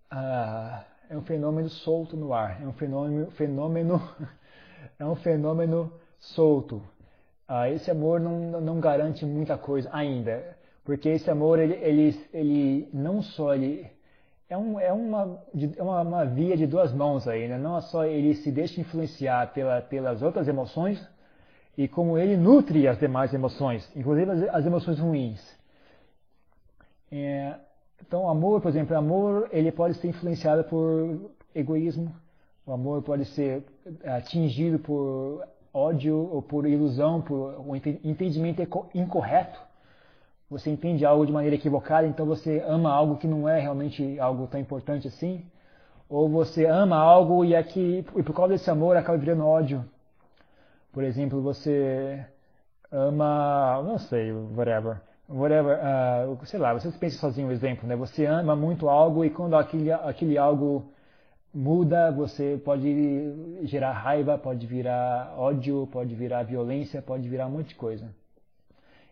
ah, 0.10 0.84
é 1.08 1.16
um 1.16 1.22
fenômeno 1.22 1.70
solto 1.70 2.18
no 2.18 2.34
ar, 2.34 2.60
é 2.64 2.66
um 2.66 2.74
fenômeno, 2.74 3.30
fenômeno 3.32 4.02
é 4.98 5.06
um 5.06 5.16
fenômeno 5.16 5.94
solto. 6.18 6.82
Esse 7.72 7.92
amor 7.92 8.20
não, 8.20 8.60
não 8.60 8.80
garante 8.80 9.24
muita 9.24 9.56
coisa 9.56 9.88
ainda, 9.94 10.58
porque 10.84 11.10
esse 11.10 11.30
amor 11.30 11.60
ele, 11.60 11.76
ele, 11.76 12.28
ele 12.34 12.90
não 12.92 13.22
só 13.22 13.54
ele 13.54 13.88
é, 14.50 14.58
um, 14.58 14.80
é 14.80 14.92
uma, 14.92 15.40
é 15.78 15.84
uma, 15.84 16.02
uma, 16.02 16.26
via 16.26 16.58
de 16.58 16.66
duas 16.66 16.92
mãos 16.92 17.28
aí, 17.28 17.48
né? 17.48 17.58
não 17.60 17.80
só 17.82 18.04
ele 18.04 18.34
se 18.34 18.52
deixa 18.52 18.82
influenciar 18.82 19.54
pela, 19.54 19.80
pelas 19.80 20.24
outras 20.24 20.48
emoções, 20.48 21.00
e 21.78 21.88
como 21.88 22.18
ele 22.18 22.38
nutre 22.38 22.88
as 22.88 22.98
demais 23.00 23.34
emoções, 23.34 23.90
inclusive 23.96 24.32
as, 24.50 24.66
emoções 24.66 25.00
ruins. 25.00 25.42
É, 27.12 27.56
então, 28.06 28.30
amor, 28.30 28.62
por 28.62 28.70
exemplo, 28.70 28.96
amor 28.96 29.50
ele 29.52 29.72
pode 29.72 29.96
ser 29.96 30.08
influenciado 30.08 30.64
por 30.66 31.32
egoísmo, 31.54 32.14
o 32.66 32.72
amor 32.72 33.02
pode 33.04 33.26
ser 33.26 33.64
atingido 34.06 34.80
por 34.80 35.46
ódio 35.74 36.30
ou 36.32 36.42
por 36.42 36.66
ilusão, 36.66 37.22
por 37.22 37.60
um 37.60 37.76
entendimento 37.76 38.62
incorreto. 38.94 39.60
Você 40.50 40.70
entende 40.70 41.06
algo 41.06 41.26
de 41.26 41.32
maneira 41.32 41.56
equivocada, 41.56 42.08
então 42.08 42.26
você 42.26 42.64
ama 42.66 42.92
algo 42.92 43.18
que 43.18 43.28
não 43.28 43.50
é 43.50 43.60
realmente 43.60 44.20
algo 44.20 44.48
tão 44.48 44.60
importante 44.60 45.08
assim. 45.08 45.44
Ou 46.08 46.30
você 46.30 46.66
ama 46.66 46.98
algo 46.98 47.44
e, 47.44 47.56
aqui, 47.56 48.06
e 48.16 48.24
por 48.24 48.34
causa 48.34 48.54
desse 48.54 48.70
amor 48.70 48.96
acaba 48.96 49.18
virando 49.18 49.46
ódio. 49.46 49.84
Por 50.96 51.04
exemplo, 51.04 51.42
você 51.42 52.26
ama, 52.90 53.84
não 53.84 53.98
sei, 54.00 54.32
whatever, 54.32 55.02
whatever, 55.28 55.78
uh, 55.78 56.46
sei 56.46 56.58
lá, 56.58 56.74
você 56.74 56.90
pensa 56.90 57.18
sozinho 57.18 57.50
um 57.50 57.52
exemplo, 57.52 57.86
né? 57.86 57.98
Você 57.98 58.26
ama 58.26 58.56
muito 58.56 58.88
algo 58.88 59.26
e 59.26 59.30
quando 59.30 59.58
aquele, 59.58 59.92
aquele 59.92 60.38
algo 60.38 60.90
muda, 61.54 62.14
você 62.14 62.58
pode 62.64 62.88
gerar 63.64 63.92
raiva, 63.92 64.38
pode 64.38 64.66
virar 64.66 65.36
ódio, 65.38 65.86
pode 65.92 66.16
virar 66.16 66.44
violência, 66.44 67.02
pode 67.02 67.28
virar 67.28 67.48
um 67.48 67.52
monte 67.52 67.70
de 67.70 67.76
coisa. 67.76 68.10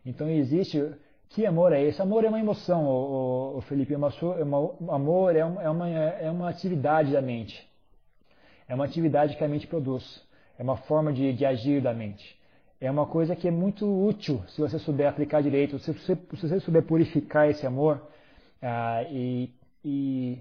Então 0.06 0.30
existe, 0.30 0.90
que 1.28 1.46
amor 1.46 1.74
é 1.74 1.84
esse? 1.84 2.02
Amor 2.02 2.24
é 2.24 2.30
uma 2.30 2.40
emoção, 2.40 2.86
o, 2.86 3.56
o, 3.56 3.58
o 3.58 3.62
Felipe, 3.62 3.94
uma, 3.94 4.08
uma, 4.10 4.96
amor 4.96 5.36
é 5.36 5.44
uma, 5.44 5.62
é, 5.62 5.70
uma, 5.70 5.90
é 5.90 6.32
uma 6.32 6.50
atividade 6.50 7.12
da 7.12 7.22
mente. 7.22 7.70
É 8.70 8.74
uma 8.74 8.86
atividade 8.86 9.36
que 9.36 9.44
a 9.44 9.50
mente 9.50 9.68
produz. 9.68 10.24
É 10.58 10.64
uma 10.64 10.78
forma 10.78 11.12
de, 11.12 11.34
de 11.34 11.46
agir 11.46 11.82
da 11.82 11.94
mente. 11.94 12.38
É 12.80 12.92
uma 12.92 13.06
coisa 13.06 13.36
que 13.36 13.48
é 13.48 13.52
muito 13.52 13.86
útil 13.86 14.44
se 14.50 14.60
você 14.60 14.78
souber 14.78 15.08
aplicar 15.08 15.42
direito, 15.42 15.80
se 15.80 15.92
você, 15.92 16.16
se 16.16 16.48
você 16.48 16.60
souber 16.60 16.84
purificar 16.84 17.50
esse 17.50 17.66
amor 17.66 18.02
ah, 18.62 19.04
e, 19.10 19.50
e 19.84 20.40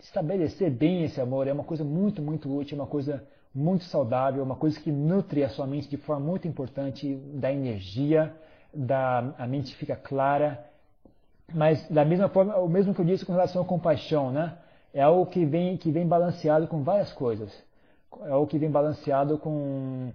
estabelecer 0.00 0.70
bem 0.70 1.04
esse 1.04 1.20
amor. 1.20 1.46
É 1.46 1.52
uma 1.52 1.64
coisa 1.64 1.84
muito, 1.84 2.22
muito 2.22 2.54
útil, 2.54 2.78
é 2.78 2.80
uma 2.80 2.86
coisa 2.86 3.22
muito 3.54 3.84
saudável, 3.84 4.42
uma 4.42 4.56
coisa 4.56 4.80
que 4.80 4.90
nutre 4.90 5.44
a 5.44 5.48
sua 5.48 5.66
mente 5.66 5.88
de 5.88 5.96
forma 5.96 6.24
muito 6.24 6.48
importante, 6.48 7.14
dá 7.34 7.52
energia, 7.52 8.34
dá, 8.72 9.34
a 9.36 9.46
mente 9.46 9.74
fica 9.76 9.94
clara. 9.94 10.64
Mas 11.52 11.86
da 11.88 12.04
mesma 12.04 12.28
forma, 12.28 12.56
o 12.56 12.68
mesmo 12.68 12.94
que 12.94 13.00
eu 13.00 13.04
disse 13.04 13.26
com 13.26 13.32
relação 13.32 13.62
à 13.62 13.64
compaixão, 13.64 14.30
né? 14.30 14.56
É 14.94 15.02
algo 15.02 15.26
que 15.26 15.44
vem, 15.44 15.76
que 15.76 15.90
vem 15.90 16.06
balanceado 16.06 16.66
com 16.66 16.82
várias 16.82 17.12
coisas 17.12 17.52
é 18.22 18.34
o 18.34 18.46
que 18.46 18.58
vem 18.58 18.70
balanceado 18.70 19.38
com 19.38 20.12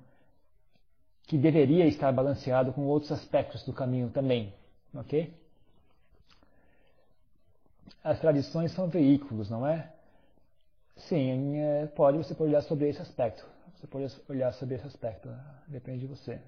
que 1.24 1.38
deveria 1.38 1.86
estar 1.86 2.12
balanceado 2.12 2.72
com 2.72 2.86
outros 2.86 3.12
aspectos 3.12 3.64
do 3.64 3.74
caminho 3.74 4.10
também, 4.10 4.54
ok? 4.94 5.34
As 8.02 8.20
tradições 8.20 8.72
são 8.72 8.88
veículos, 8.88 9.50
não 9.50 9.68
é? 9.68 9.92
Sim, 10.96 11.58
é, 11.58 11.86
pode, 11.88 12.18
você 12.18 12.34
pode 12.34 12.50
olhar 12.50 12.62
sobre 12.62 12.88
esse 12.90 13.02
aspecto. 13.02 13.46
Você 13.76 13.88
pode 13.88 14.12
olhar 14.30 14.54
sobre 14.54 14.76
esse 14.76 14.88
aspecto, 14.88 15.30
depende 15.68 16.00
de 16.00 16.08
você. 16.08 16.40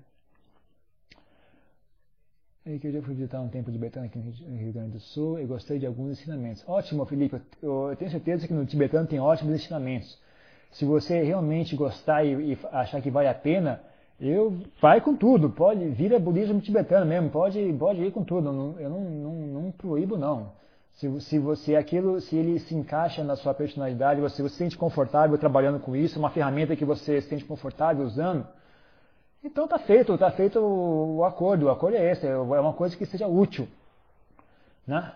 E 2.65 2.79
que 2.79 2.87
eu 2.87 2.91
já 2.91 3.01
fui 3.01 3.13
visitar 3.13 3.41
um 3.41 3.49
templo 3.49 3.71
tibetano 3.71 4.05
aqui 4.05 4.17
no 4.17 4.57
Rio 4.57 4.73
Grande 4.73 4.91
do 4.91 4.99
Sul 4.99 5.39
e 5.39 5.45
gostei 5.45 5.79
de 5.79 5.85
alguns 5.85 6.19
ensinamentos. 6.19 6.63
Ótimo, 6.67 7.05
Felipe. 7.05 7.41
Eu 7.61 7.95
tenho 7.97 8.11
certeza 8.11 8.47
que 8.47 8.53
no 8.53 8.65
tibetano 8.65 9.07
tem 9.07 9.19
ótimos 9.19 9.55
ensinamentos. 9.55 10.17
Se 10.71 10.85
você 10.85 11.21
realmente 11.23 11.75
gostar 11.75 12.23
e, 12.23 12.53
e 12.53 12.59
achar 12.71 13.01
que 13.01 13.09
vale 13.09 13.27
a 13.27 13.33
pena, 13.33 13.81
eu 14.19 14.61
vai 14.81 15.01
com 15.01 15.15
tudo, 15.15 15.49
pode 15.49 15.87
vira 15.89 16.19
budismo 16.19 16.59
tibetano 16.59 17.05
mesmo, 17.05 17.29
pode, 17.29 17.73
pode 17.73 18.01
ir 18.01 18.11
com 18.11 18.23
tudo, 18.23 18.75
eu 18.79 18.89
não, 18.89 18.99
não, 18.99 19.33
não 19.33 19.71
proíbo 19.71 20.17
não. 20.17 20.51
Se, 20.93 21.21
se 21.21 21.39
você 21.39 21.75
aquilo, 21.75 22.19
se 22.19 22.35
ele 22.35 22.59
se 22.59 22.75
encaixa 22.75 23.23
na 23.23 23.35
sua 23.37 23.53
personalidade, 23.53 24.19
você, 24.19 24.41
você 24.41 24.49
se 24.49 24.57
sente 24.57 24.77
confortável 24.77 25.37
trabalhando 25.37 25.79
com 25.79 25.95
isso, 25.95 26.19
uma 26.19 26.29
ferramenta 26.29 26.75
que 26.75 26.83
você 26.83 27.21
se 27.21 27.29
sente 27.29 27.45
confortável 27.45 28.03
usando, 28.05 28.45
então 29.41 29.67
tá 29.67 29.79
feito, 29.79 30.17
tá 30.17 30.29
feito 30.31 30.59
o, 30.59 31.17
o 31.17 31.23
acordo, 31.23 31.67
o 31.67 31.69
acordo 31.69 31.95
é 31.95 32.11
esse, 32.11 32.27
é 32.27 32.37
uma 32.37 32.73
coisa 32.73 32.97
que 32.97 33.05
seja 33.05 33.27
útil, 33.27 33.67
né? 34.85 35.13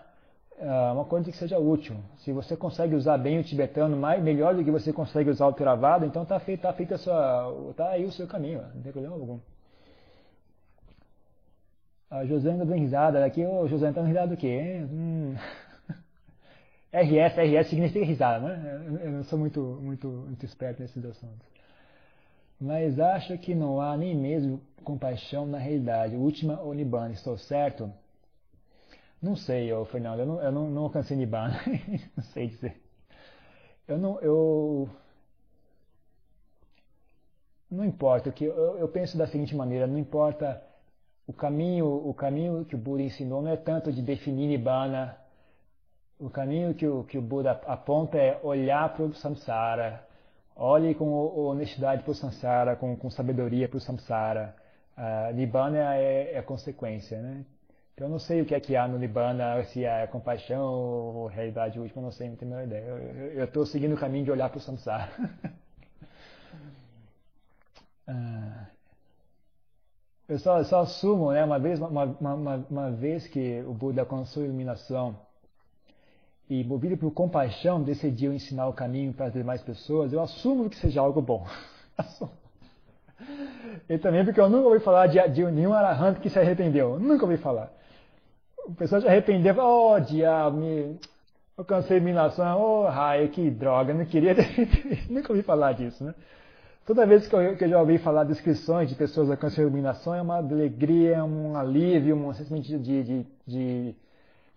É 0.58 0.92
uma 0.92 1.04
coisa 1.04 1.30
que 1.30 1.36
seja 1.36 1.58
útil. 1.58 1.96
Se 2.18 2.32
você 2.32 2.56
consegue 2.56 2.94
usar 2.94 3.18
bem 3.18 3.38
o 3.38 3.44
tibetano 3.44 3.96
mais, 3.96 4.22
melhor 4.22 4.54
do 4.54 4.64
que 4.64 4.70
você 4.70 4.92
consegue 4.92 5.30
usar 5.30 5.46
o 5.46 5.52
Theravada, 5.52 6.06
então 6.06 6.22
está 6.22 6.38
feito, 6.38 6.60
tá 6.60 6.72
feito 6.72 6.96
sua, 6.98 7.72
tá 7.76 7.90
aí 7.90 8.04
o 8.04 8.12
seu 8.12 8.26
caminho, 8.26 8.62
não 8.74 8.82
tem 8.82 8.92
problema 8.92 9.14
algum. 9.16 9.40
A 12.10 12.24
José 12.24 12.52
dando 12.52 12.72
risada 12.74 13.24
aqui, 13.24 13.44
ô 13.44 13.66
José, 13.66 13.90
tá 13.90 14.02
risada 14.02 14.28
do 14.28 14.36
quê? 14.36 14.86
Hum. 14.88 15.34
RS, 16.92 17.36
RS 17.36 17.68
significa 17.68 18.04
risada, 18.04 18.46
né? 18.46 19.00
Eu 19.02 19.10
não 19.10 19.24
sou 19.24 19.36
muito, 19.36 19.60
muito, 19.82 20.06
muito 20.06 20.46
esperto 20.46 20.80
nesses 20.80 21.04
assuntos. 21.04 21.48
Mas 22.60 23.00
acho 23.00 23.36
que 23.38 23.54
não 23.54 23.80
há 23.80 23.96
nem 23.96 24.16
mesmo 24.16 24.60
compaixão 24.84 25.44
na 25.44 25.58
realidade. 25.58 26.14
Última 26.14 26.62
Onibana, 26.62 27.12
estou 27.12 27.36
certo? 27.36 27.92
Não 29.24 29.34
sei, 29.36 29.72
ô 29.72 29.86
Fernando, 29.86 30.20
eu 30.20 30.26
não, 30.26 30.42
eu 30.42 30.52
não, 30.52 30.70
não 30.70 30.82
alcancei 30.82 31.16
Nibbana, 31.16 31.58
não 32.14 32.22
sei 32.24 32.48
dizer. 32.48 32.76
Eu 33.88 33.96
não, 33.96 34.20
eu... 34.20 34.86
Não 37.70 37.86
importa, 37.86 38.30
que 38.30 38.44
eu, 38.44 38.76
eu 38.78 38.86
penso 38.86 39.16
da 39.16 39.26
seguinte 39.26 39.56
maneira, 39.56 39.86
não 39.86 39.98
importa 39.98 40.62
o 41.26 41.32
caminho, 41.32 41.86
o 41.86 42.12
caminho 42.12 42.66
que 42.66 42.74
o 42.74 42.78
Buda 42.78 43.02
ensinou 43.02 43.40
não 43.40 43.50
é 43.50 43.56
tanto 43.56 43.90
de 43.90 44.02
definir 44.02 44.46
Nibbana, 44.46 45.16
o 46.18 46.28
caminho 46.28 46.74
que 46.74 46.86
o, 46.86 47.04
que 47.04 47.16
o 47.16 47.22
Buda 47.22 47.52
aponta 47.66 48.18
é 48.18 48.38
olhar 48.42 48.92
para 48.94 49.06
o 49.06 49.14
samsara, 49.14 50.06
olhe 50.54 50.94
com 50.94 51.10
honestidade 51.48 52.02
para 52.02 52.12
o 52.12 52.14
samsara, 52.14 52.76
com, 52.76 52.94
com 52.94 53.08
sabedoria 53.08 53.70
para 53.70 53.78
o 53.78 53.80
samsara. 53.80 54.54
Uh, 54.98 55.34
Nibbana 55.34 55.96
é, 55.96 56.34
é 56.34 56.38
a 56.38 56.42
consequência, 56.42 57.22
né? 57.22 57.44
Então 57.94 58.08
eu 58.08 58.10
não 58.10 58.18
sei 58.18 58.40
o 58.42 58.44
que 58.44 58.54
é 58.54 58.60
que 58.60 58.74
há 58.74 58.88
no 58.88 58.98
Nibbana, 58.98 59.62
se 59.66 59.84
é 59.84 60.06
compaixão 60.08 60.64
ou 60.64 61.26
realidade 61.28 61.78
última, 61.78 62.00
eu 62.00 62.04
não 62.04 62.10
sei, 62.12 62.28
não 62.28 62.36
tenho 62.36 62.52
a 62.52 62.56
menor 62.56 62.66
ideia. 62.66 62.84
Eu 63.34 63.44
estou 63.44 63.64
seguindo 63.64 63.94
o 63.94 63.98
caminho 63.98 64.24
de 64.24 64.32
olhar 64.32 64.48
para 64.50 64.58
o 64.58 64.60
samsara. 64.60 65.10
Ah, 68.06 68.66
eu 70.28 70.38
só, 70.38 70.62
só 70.64 70.80
assumo, 70.80 71.32
né, 71.32 71.42
uma 71.42 71.58
vez, 71.58 71.80
uma, 71.80 72.04
uma, 72.04 72.66
uma 72.70 72.90
vez 72.90 73.26
que 73.26 73.62
o 73.62 73.72
Buda 73.72 74.02
alcançou 74.02 74.42
a 74.42 74.46
iluminação 74.46 75.16
e 76.50 76.62
movido 76.64 76.98
por 76.98 77.10
compaixão 77.12 77.82
decidiu 77.82 78.32
ensinar 78.32 78.68
o 78.68 78.74
caminho 78.74 79.14
para 79.14 79.26
as 79.26 79.32
demais 79.32 79.62
pessoas, 79.62 80.12
eu 80.12 80.20
assumo 80.20 80.68
que 80.68 80.76
seja 80.76 81.00
algo 81.00 81.22
bom. 81.22 81.46
e 83.88 83.96
também 83.98 84.24
porque 84.24 84.40
eu 84.40 84.50
nunca 84.50 84.68
ouvi 84.68 84.80
falar 84.80 85.06
de, 85.06 85.26
de 85.30 85.44
nenhum 85.50 85.72
arahant 85.72 86.20
que 86.20 86.28
se 86.28 86.38
arrependeu. 86.38 86.98
Nunca 86.98 87.24
ouvi 87.24 87.38
falar. 87.38 87.72
O 88.66 88.74
pessoal 88.74 89.00
se 89.00 89.08
arrependeu, 89.08 89.54
oh 89.58 89.98
diabo, 90.00 90.58
me 90.58 90.98
alcancei 91.56 91.96
iluminação, 91.96 92.60
oh 92.60 92.88
raio, 92.88 93.28
que 93.28 93.50
droga, 93.50 93.94
não 93.94 94.04
queria 94.04 94.34
nunca 95.08 95.32
ouvi 95.32 95.42
falar 95.42 95.72
disso, 95.72 96.04
né? 96.04 96.14
Toda 96.86 97.06
vez 97.06 97.26
que 97.26 97.34
eu, 97.34 97.56
que 97.56 97.64
eu 97.64 97.68
já 97.68 97.80
ouvi 97.80 97.96
falar 97.96 98.24
descrições 98.24 98.90
de 98.90 98.94
pessoas 98.94 99.30
alcançando 99.30 99.68
iluminação, 99.68 100.14
é 100.14 100.20
uma 100.20 100.36
alegria, 100.36 101.24
um 101.24 101.56
alívio, 101.56 102.14
um 102.14 102.32
sentimento 102.34 102.66
de, 102.66 102.78
de, 102.78 103.26
de, 103.46 103.94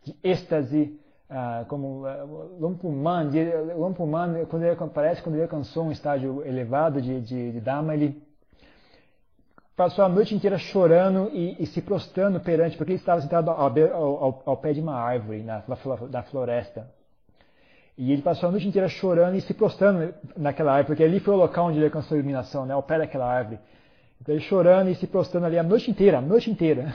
de 0.04 0.16
êxtase, 0.22 1.00
ah, 1.30 1.66
como 1.70 2.06
uh, 2.06 2.58
Lumpuman, 2.60 3.30
Lumpuman, 3.78 4.46
quando 4.46 4.64
ele, 4.64 4.76
parece 4.94 5.22
quando 5.22 5.36
ele 5.36 5.44
alcançou 5.44 5.86
um 5.86 5.92
estágio 5.92 6.46
elevado 6.46 7.02
de, 7.02 7.22
de, 7.22 7.52
de 7.54 7.60
Dharma, 7.62 7.94
ele 7.94 8.22
passou 9.78 10.04
a 10.04 10.10
noite 10.10 10.34
inteira 10.34 10.58
chorando 10.58 11.30
e, 11.32 11.56
e, 11.60 11.68
se 11.68 11.84
prostrando 11.84 12.40
perante, 12.40 12.76
porque 12.76 12.94
ele 12.94 13.00
estava 13.00 13.22
sentado 13.22 13.52
ao, 13.52 13.72
ao, 13.94 14.44
ao 14.44 14.58
pé 14.58 14.74
de 14.74 14.82
uma 14.82 14.96
árvore 14.96 15.44
na, 15.44 15.64
na, 16.12 16.24
floresta. 16.24 16.90
E 17.96 18.12
ele 18.12 18.24
passou 18.24 18.50
a 18.50 18.52
noite 18.52 18.68
inteira 18.68 18.88
chorando 18.90 19.38
e 19.38 19.42
se 19.42 19.54
prostrando 19.54 20.16
naquela 20.36 20.72
árvore, 20.72 20.88
porque 20.88 21.04
ali 21.04 21.20
foi 21.20 21.36
o 21.36 21.38
local 21.38 21.68
onde 21.68 21.78
ele 21.78 21.86
alcançou 21.86 22.16
a 22.16 22.18
iluminação, 22.18 22.66
né, 22.66 22.74
ao 22.74 22.82
pé 22.82 22.98
daquela 22.98 23.32
árvore. 23.32 23.60
Então 24.20 24.34
ele 24.34 24.44
chorando 24.44 24.90
e 24.90 24.96
se 24.96 25.06
prostrando 25.06 25.46
ali 25.46 25.60
a 25.60 25.64
noite 25.64 25.92
inteira, 25.92 26.18
a 26.18 26.22
noite 26.22 26.50
inteira. 26.50 26.92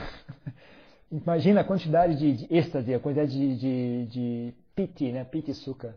Imagina 1.09 1.61
a 1.61 1.63
quantidade 1.63 2.17
de, 2.17 2.33
de 2.33 2.53
êxtase, 2.53 2.93
a 2.93 2.99
quantidade 2.99 3.31
de, 3.31 3.55
de, 3.55 4.05
de 4.07 4.53
piti, 4.75 5.09
né, 5.09 5.23
piti 5.23 5.53
suka. 5.53 5.95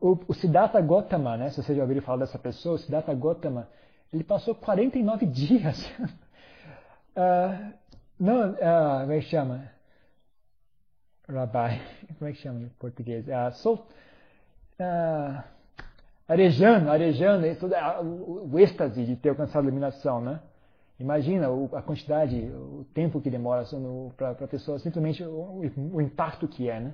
O, 0.00 0.18
o 0.28 0.32
Siddhartha 0.32 0.80
Gautama, 0.80 1.36
né, 1.36 1.50
se 1.50 1.62
vocês 1.62 1.76
já 1.76 1.82
ouviram 1.82 2.00
falar 2.00 2.20
dessa 2.20 2.38
pessoa, 2.38 2.76
o 2.76 2.78
Siddhartha 2.78 3.12
Gautama, 3.12 3.68
ele 4.12 4.24
passou 4.24 4.54
49 4.54 5.26
dias. 5.26 5.86
uh, 7.16 7.72
não, 8.18 8.52
uh, 8.52 9.00
como 9.00 9.12
é 9.12 9.20
que 9.20 9.26
chama? 9.26 9.70
Rabbi, 11.28 11.80
como 12.18 12.30
é 12.30 12.32
que 12.32 12.38
chama 12.38 12.60
em 12.60 12.68
português? 12.70 13.26
Uh, 13.26 13.52
so, 13.52 13.74
uh, 13.74 15.42
arejando, 16.26 16.90
arejando, 16.90 17.46
o, 18.02 18.50
o 18.52 18.58
êxtase 18.58 19.04
de 19.04 19.16
ter 19.16 19.30
alcançado 19.30 19.64
a 19.64 19.66
iluminação, 19.66 20.20
né? 20.20 20.40
Imagina 20.98 21.46
a 21.76 21.82
quantidade, 21.82 22.36
o 22.36 22.84
tempo 22.92 23.20
que 23.20 23.30
demora 23.30 23.64
para 24.16 24.30
a 24.30 24.48
pessoa, 24.48 24.80
simplesmente 24.80 25.22
o, 25.22 25.62
o, 25.92 26.02
impacto 26.02 26.48
que 26.48 26.68
é, 26.68 26.80
né? 26.80 26.92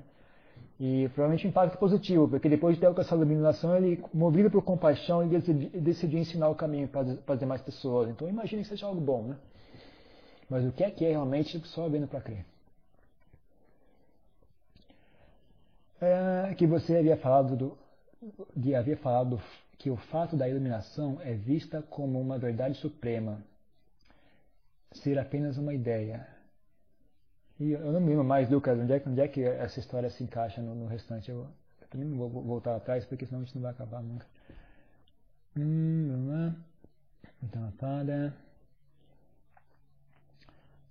E 0.79 1.09
provavelmente 1.15 1.47
um 1.47 1.51
impacto 1.51 1.79
positivo, 1.79 2.29
porque 2.29 2.49
depois 2.49 2.75
de 2.75 2.81
ter 2.81 2.87
alcançado 2.87 3.23
a 3.23 3.25
iluminação, 3.25 3.77
ele, 3.77 4.03
movido 4.13 4.51
por 4.51 4.63
compaixão, 4.63 5.23
ele 5.23 5.39
decidiu, 5.39 5.71
decidiu 5.81 6.19
ensinar 6.19 6.49
o 6.49 6.55
caminho 6.55 6.89
para, 6.89 7.15
para 7.17 7.35
as 7.35 7.41
demais 7.41 7.63
pessoas. 7.63 8.11
Então 8.11 8.29
imagine 8.29 8.63
que 8.63 8.69
seja 8.69 8.87
algo 8.87 9.01
bom, 9.01 9.23
né? 9.23 9.37
Mas 10.51 10.65
o 10.65 10.73
que 10.73 10.83
é 10.83 10.91
que 10.91 11.05
é 11.05 11.11
realmente 11.11 11.59
só 11.69 11.89
vendo 11.89 12.09
para 12.09 12.21
crer? 12.21 12.45
É, 16.01 16.55
que 16.55 16.67
você 16.67 16.97
havia 16.97 17.17
falado 17.17 17.57
do, 17.57 17.79
de, 18.55 18.75
havia 18.75 18.97
falado 18.97 19.41
que 19.79 19.91
o 19.91 19.97
fato 19.97 20.37
da 20.37 20.49
iluminação 20.49 21.19
é 21.23 21.35
vista 21.35 21.83
como 21.83 22.21
uma 22.21 22.39
verdade 22.39 22.77
suprema, 22.79 23.43
ser 24.93 25.19
apenas 25.19 25.57
uma 25.57 25.73
ideia. 25.73 26.34
E 27.59 27.71
eu 27.71 27.93
não 27.93 28.01
me 28.01 28.09
lembro 28.09 28.25
mais, 28.25 28.51
Lucas, 28.51 28.79
onde 28.79 28.93
é, 28.93 29.03
onde 29.07 29.21
é 29.21 29.29
que 29.29 29.43
essa 29.43 29.79
história 29.79 30.11
se 30.11 30.25
encaixa 30.25 30.61
no, 30.61 30.75
no 30.75 30.87
restante. 30.87 31.31
Eu, 31.31 31.47
eu, 31.81 31.89
também 31.89 32.07
não 32.09 32.17
vou 32.17 32.29
voltar 32.43 32.75
atrás, 32.75 33.05
porque 33.05 33.27
senão 33.27 33.41
a 33.41 33.45
gente 33.45 33.55
não 33.55 33.63
vai 33.63 33.71
acabar 33.71 34.03
nunca. 34.03 34.27
Hum, 35.57 36.53
então, 37.43 37.71
para. 37.79 38.35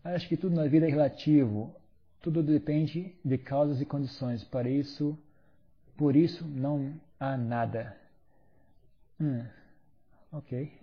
Acho 0.03 0.27
que 0.27 0.37
tudo 0.37 0.55
na 0.55 0.67
vida 0.67 0.87
é 0.87 0.89
relativo. 0.89 1.75
Tudo 2.21 2.41
depende 2.41 3.13
de 3.23 3.37
causas 3.37 3.81
e 3.81 3.85
condições. 3.85 4.43
Para 4.45 4.69
isso, 4.69 5.17
por 5.97 6.15
isso 6.15 6.45
não 6.45 6.93
há 7.19 7.35
nada. 7.35 7.97
Hum, 9.19 9.45
ok. 10.31 10.82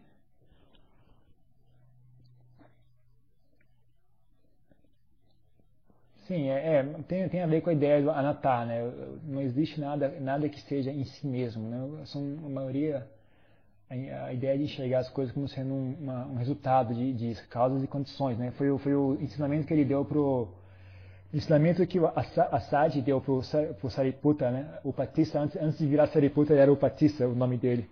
Sim, 6.30 6.48
é, 6.48 6.76
é, 6.76 6.82
tem, 7.08 7.28
tem 7.28 7.42
a 7.42 7.46
ver 7.48 7.60
com 7.60 7.70
a 7.70 7.72
ideia 7.72 8.00
do 8.00 8.08
anatar, 8.08 8.64
né? 8.64 8.88
Não 9.24 9.42
existe 9.42 9.80
nada, 9.80 10.14
nada 10.20 10.48
que 10.48 10.58
esteja 10.58 10.92
em 10.92 11.02
si 11.02 11.26
mesmo, 11.26 11.68
né? 11.68 12.04
São 12.04 12.22
a 12.46 12.48
maioria 12.48 13.04
a, 13.90 14.32
ideia 14.32 14.56
de 14.56 14.62
enxergar 14.62 15.00
as 15.00 15.08
coisas 15.08 15.34
como 15.34 15.48
sendo 15.48 15.74
um, 15.74 15.96
uma, 16.00 16.26
um 16.26 16.36
resultado 16.36 16.94
de, 16.94 17.12
de, 17.14 17.34
causas 17.48 17.82
e 17.82 17.88
condições, 17.88 18.38
né? 18.38 18.52
Foi, 18.52 18.78
foi 18.78 18.94
o 18.94 19.18
ensinamento 19.20 19.66
que 19.66 19.74
ele 19.74 19.84
deu 19.84 20.04
pro 20.04 20.46
ensinamento 21.34 21.84
que 21.84 21.98
o 21.98 22.06
Assad 22.06 23.02
deu 23.02 23.20
pro, 23.20 23.42
pro 23.80 23.90
Sariputta, 23.90 24.52
né? 24.52 24.78
O 24.84 24.92
Patista 24.92 25.40
antes, 25.40 25.60
antes 25.60 25.80
de 25.80 25.86
virar 25.88 26.06
Sariputta 26.06 26.52
ele 26.52 26.62
era 26.62 26.72
o 26.72 26.76
Patista, 26.76 27.26
o 27.26 27.34
nome 27.34 27.56
dele. 27.56 27.90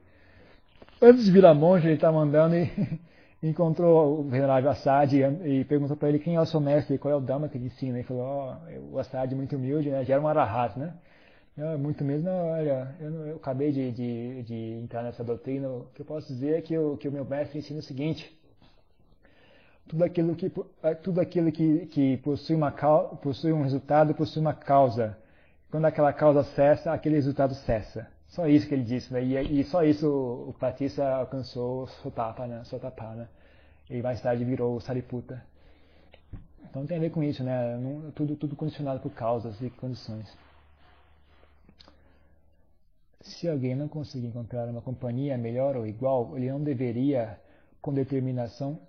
Antes 1.02 1.24
de 1.24 1.32
virar 1.32 1.54
monge 1.54 1.88
ele 1.88 1.98
tá 1.98 2.08
andando 2.08 2.54
e 2.54 2.70
encontrou 3.42 4.20
o 4.20 4.22
venerável 4.24 4.70
Assad 4.70 5.12
e, 5.14 5.60
e 5.60 5.64
perguntou 5.64 5.96
para 5.96 6.08
ele 6.08 6.18
quem 6.18 6.34
é 6.34 6.40
o 6.40 6.46
seu 6.46 6.60
mestre 6.60 6.96
e 6.96 6.98
qual 6.98 7.12
é 7.12 7.16
o 7.16 7.20
Dhamma 7.20 7.48
que 7.48 7.56
ele 7.56 7.66
ensina. 7.66 7.98
Ele 7.98 8.06
falou, 8.06 8.56
oh, 8.92 8.94
o 8.94 8.98
Assad 8.98 9.32
é 9.32 9.36
muito 9.36 9.56
humilde, 9.56 9.90
né? 9.90 10.04
já 10.04 10.14
era 10.14 10.22
um 10.22 10.28
arahat, 10.28 10.78
né? 10.78 10.94
Eu, 11.56 11.76
muito 11.76 12.04
mesmo, 12.04 12.30
não, 12.30 12.50
olha, 12.50 12.94
eu, 13.00 13.26
eu 13.26 13.36
acabei 13.36 13.72
de, 13.72 13.90
de, 13.90 14.42
de, 14.44 14.80
entrar 14.80 15.02
nessa 15.02 15.24
doutrina, 15.24 15.68
o 15.68 15.86
que 15.92 16.02
eu 16.02 16.06
posso 16.06 16.32
dizer 16.32 16.58
é 16.58 16.60
que 16.60 16.78
o, 16.78 16.96
que 16.96 17.08
o 17.08 17.12
meu 17.12 17.24
mestre 17.24 17.58
ensina 17.58 17.80
o 17.80 17.82
seguinte, 17.82 18.32
tudo 19.88 20.04
aquilo 20.04 20.36
que, 20.36 20.52
é, 20.82 20.94
tudo 20.94 21.20
aquilo 21.20 21.50
que, 21.50 21.86
que 21.86 22.16
possui, 22.18 22.54
uma, 22.54 22.70
possui 22.70 23.52
um 23.52 23.62
resultado 23.62 24.14
possui 24.14 24.40
uma 24.40 24.54
causa. 24.54 25.18
Quando 25.68 25.86
aquela 25.86 26.12
causa 26.12 26.44
cessa, 26.44 26.92
aquele 26.92 27.16
resultado 27.16 27.54
cessa. 27.54 28.06
Só 28.28 28.46
isso 28.46 28.68
que 28.68 28.74
ele 28.74 28.84
disse, 28.84 29.12
né? 29.12 29.24
E, 29.24 29.60
e 29.60 29.64
só 29.64 29.82
isso 29.82 30.06
o, 30.06 30.52
Patissa 30.52 31.08
alcançou 31.14 31.86
Sotapana, 31.86 32.64
Sotapana. 32.64 33.22
Né? 33.22 33.28
E 33.98 34.02
mais 34.02 34.20
tarde 34.20 34.44
virou 34.44 34.80
Sariputta. 34.80 35.42
Então 36.70 36.86
tem 36.86 36.98
a 36.98 37.00
ver 37.00 37.10
com 37.10 37.22
isso, 37.22 37.42
né? 37.42 37.76
Não, 37.78 38.10
tudo, 38.12 38.36
tudo 38.36 38.54
condicionado 38.54 39.00
por 39.00 39.12
causas 39.12 39.60
e 39.62 39.70
condições. 39.70 40.36
Se 43.22 43.48
alguém 43.48 43.74
não 43.74 43.88
conseguir 43.88 44.26
encontrar 44.26 44.68
uma 44.68 44.82
companhia 44.82 45.36
melhor 45.38 45.76
ou 45.76 45.86
igual, 45.86 46.36
ele 46.36 46.50
não 46.50 46.62
deveria, 46.62 47.40
com 47.80 47.92
determinação, 47.92 48.80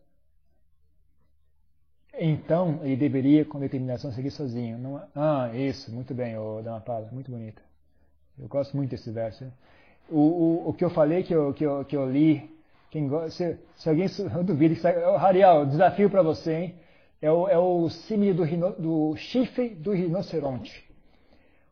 então 2.13 2.79
ele 2.83 2.97
deveria, 2.97 3.45
com 3.45 3.59
determinação, 3.59 4.11
seguir 4.11 4.31
sozinho. 4.31 4.77
Não, 4.77 5.01
ah, 5.15 5.49
isso, 5.55 5.91
muito 5.93 6.13
bem, 6.13 6.37
oh, 6.37 6.61
Dhammapada, 6.61 7.09
muito 7.11 7.31
bonito. 7.31 7.61
Eu 8.39 8.47
gosto 8.47 8.75
muito 8.75 8.91
desse 8.91 9.11
verso. 9.11 9.45
O, 10.09 10.19
o, 10.19 10.69
o 10.69 10.73
que 10.73 10.83
eu 10.83 10.89
falei, 10.89 11.23
que 11.23 11.33
eu, 11.33 11.53
que 11.53 11.65
eu, 11.65 11.85
que 11.85 11.95
eu 11.95 12.09
li, 12.09 12.49
quem 12.89 13.09
se, 13.29 13.57
se 13.75 13.89
alguém 13.89 14.07
eu 14.35 14.43
duvido, 14.43 14.75
que 14.75 14.87
Rariel, 15.17 15.65
desafio 15.65 16.09
para 16.09 16.21
você, 16.21 16.53
hein? 16.53 16.75
É 17.21 17.29
o, 17.29 17.47
é 17.49 17.57
o 17.57 17.89
símile 17.89 18.33
do, 18.33 18.45
do 18.79 19.15
chifre 19.17 19.69
do 19.69 19.91
rinoceronte. 19.91 20.89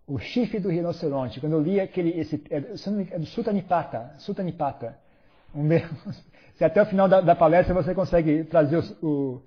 O 0.05 0.19
chifre 0.19 0.59
do 0.59 0.69
rinoceronte. 0.69 1.39
Quando 1.39 1.53
eu 1.53 1.61
li 1.61 1.79
aquele, 1.79 2.11
esse, 2.19 2.43
é, 2.49 2.57
é 2.57 3.19
do 3.19 3.25
Sutanipata, 3.25 4.13
Sutanipata. 4.19 4.97
Um, 5.55 5.69
se 6.55 6.63
até 6.63 6.81
o 6.81 6.85
final 6.85 7.07
da, 7.07 7.21
da, 7.21 7.35
palestra 7.35 7.73
você 7.73 7.95
consegue 7.95 8.43
trazer 8.43 8.77
o, 8.77 9.05
o 9.05 9.41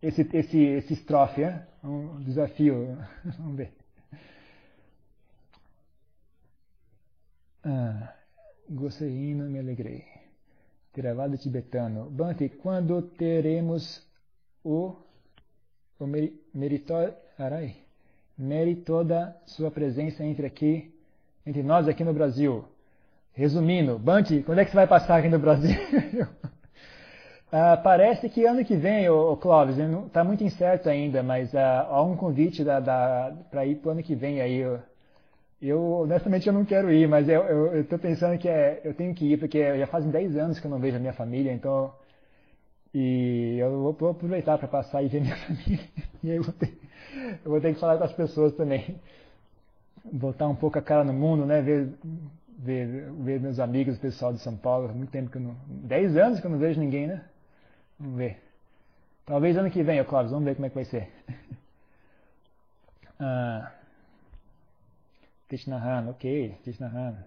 esse, 0.00 0.28
esse, 0.32 0.58
esse 0.58 0.92
estrofe, 0.94 1.42
é? 1.42 1.66
um 1.82 2.20
desafio. 2.20 2.96
Vamos 3.38 3.56
ver. 3.56 3.79
Ah, 7.62 8.14
gostei, 8.70 9.34
me 9.34 9.58
alegrei. 9.58 10.04
Travado 10.92 11.36
tibetano. 11.36 12.08
Bante, 12.10 12.48
quando 12.48 13.02
teremos 13.02 14.02
o, 14.64 14.96
o 15.98 16.06
mérito, 16.54 16.94
arai, 17.38 17.76
mérito 18.36 19.04
da 19.04 19.36
sua 19.46 19.70
presença 19.70 20.24
entre 20.24 20.46
aqui, 20.46 20.94
entre 21.46 21.62
nós 21.62 21.86
aqui 21.86 22.02
no 22.02 22.14
Brasil? 22.14 22.64
Resumindo, 23.34 23.98
Bante, 23.98 24.42
quando 24.42 24.60
é 24.60 24.64
que 24.64 24.70
você 24.70 24.76
vai 24.76 24.86
passar 24.86 25.18
aqui 25.18 25.28
no 25.28 25.38
Brasil? 25.38 25.78
ah, 27.52 27.76
parece 27.76 28.30
que 28.30 28.46
ano 28.46 28.64
que 28.64 28.74
vem, 28.74 29.08
o, 29.10 29.36
Clóvis, 29.36 29.76
está 29.78 30.24
muito 30.24 30.42
incerto 30.42 30.88
ainda, 30.88 31.22
mas 31.22 31.54
ah, 31.54 31.86
há 31.90 32.02
um 32.02 32.16
convite 32.16 32.64
para 32.64 33.66
ir 33.66 33.76
para 33.76 33.88
o 33.88 33.92
ano 33.92 34.02
que 34.02 34.14
vem 34.14 34.40
aí. 34.40 34.64
Eu, 35.60 35.82
honestamente, 36.02 36.46
eu 36.46 36.52
não 36.54 36.64
quero 36.64 36.90
ir, 36.90 37.06
mas 37.06 37.28
eu 37.28 37.80
estou 37.80 37.98
pensando 37.98 38.38
que 38.38 38.48
é, 38.48 38.80
eu 38.82 38.94
tenho 38.94 39.14
que 39.14 39.32
ir, 39.32 39.38
porque 39.38 39.78
já 39.78 39.86
fazem 39.86 40.10
10 40.10 40.36
anos 40.36 40.58
que 40.58 40.66
eu 40.66 40.70
não 40.70 40.78
vejo 40.80 40.96
a 40.96 41.00
minha 41.00 41.12
família, 41.12 41.52
então. 41.52 41.92
E 42.94 43.56
eu 43.58 43.70
vou, 43.82 43.92
vou 43.92 44.10
aproveitar 44.10 44.58
para 44.58 44.68
passar 44.68 45.02
e 45.02 45.08
ver 45.08 45.20
minha 45.20 45.36
família. 45.46 45.88
E 46.24 46.30
aí 46.30 46.36
eu 46.38 46.42
vou, 46.42 46.52
ter, 46.54 46.78
eu 47.44 47.50
vou 47.50 47.60
ter 47.60 47.74
que 47.74 47.80
falar 47.80 47.98
com 47.98 48.04
as 48.04 48.12
pessoas 48.12 48.54
também. 48.54 48.98
Botar 50.12 50.48
um 50.48 50.56
pouco 50.56 50.78
a 50.78 50.82
cara 50.82 51.04
no 51.04 51.12
mundo, 51.12 51.44
né? 51.44 51.60
Ver, 51.60 51.92
ver, 52.58 53.12
ver 53.12 53.40
meus 53.40 53.58
amigos, 53.60 53.96
o 53.98 54.00
pessoal 54.00 54.32
de 54.32 54.40
São 54.40 54.56
Paulo. 54.56 54.88
Muito 54.94 55.10
tempo 55.10 55.30
que 55.30 55.36
eu 55.36 55.42
não. 55.42 55.56
10 55.68 56.16
anos 56.16 56.40
que 56.40 56.46
eu 56.46 56.50
não 56.50 56.58
vejo 56.58 56.80
ninguém, 56.80 57.06
né? 57.06 57.22
Vamos 57.98 58.16
ver. 58.16 58.38
Talvez 59.26 59.56
ano 59.56 59.70
que 59.70 59.82
vem, 59.82 60.02
Cláudio, 60.04 60.30
vamos 60.30 60.46
ver 60.46 60.54
como 60.54 60.66
é 60.66 60.68
que 60.70 60.74
vai 60.74 60.84
ser. 60.84 61.08
Ah, 63.22 63.70
Krishnahan, 65.50 66.08
ok, 66.08 66.60
Krishnahan. 66.62 67.24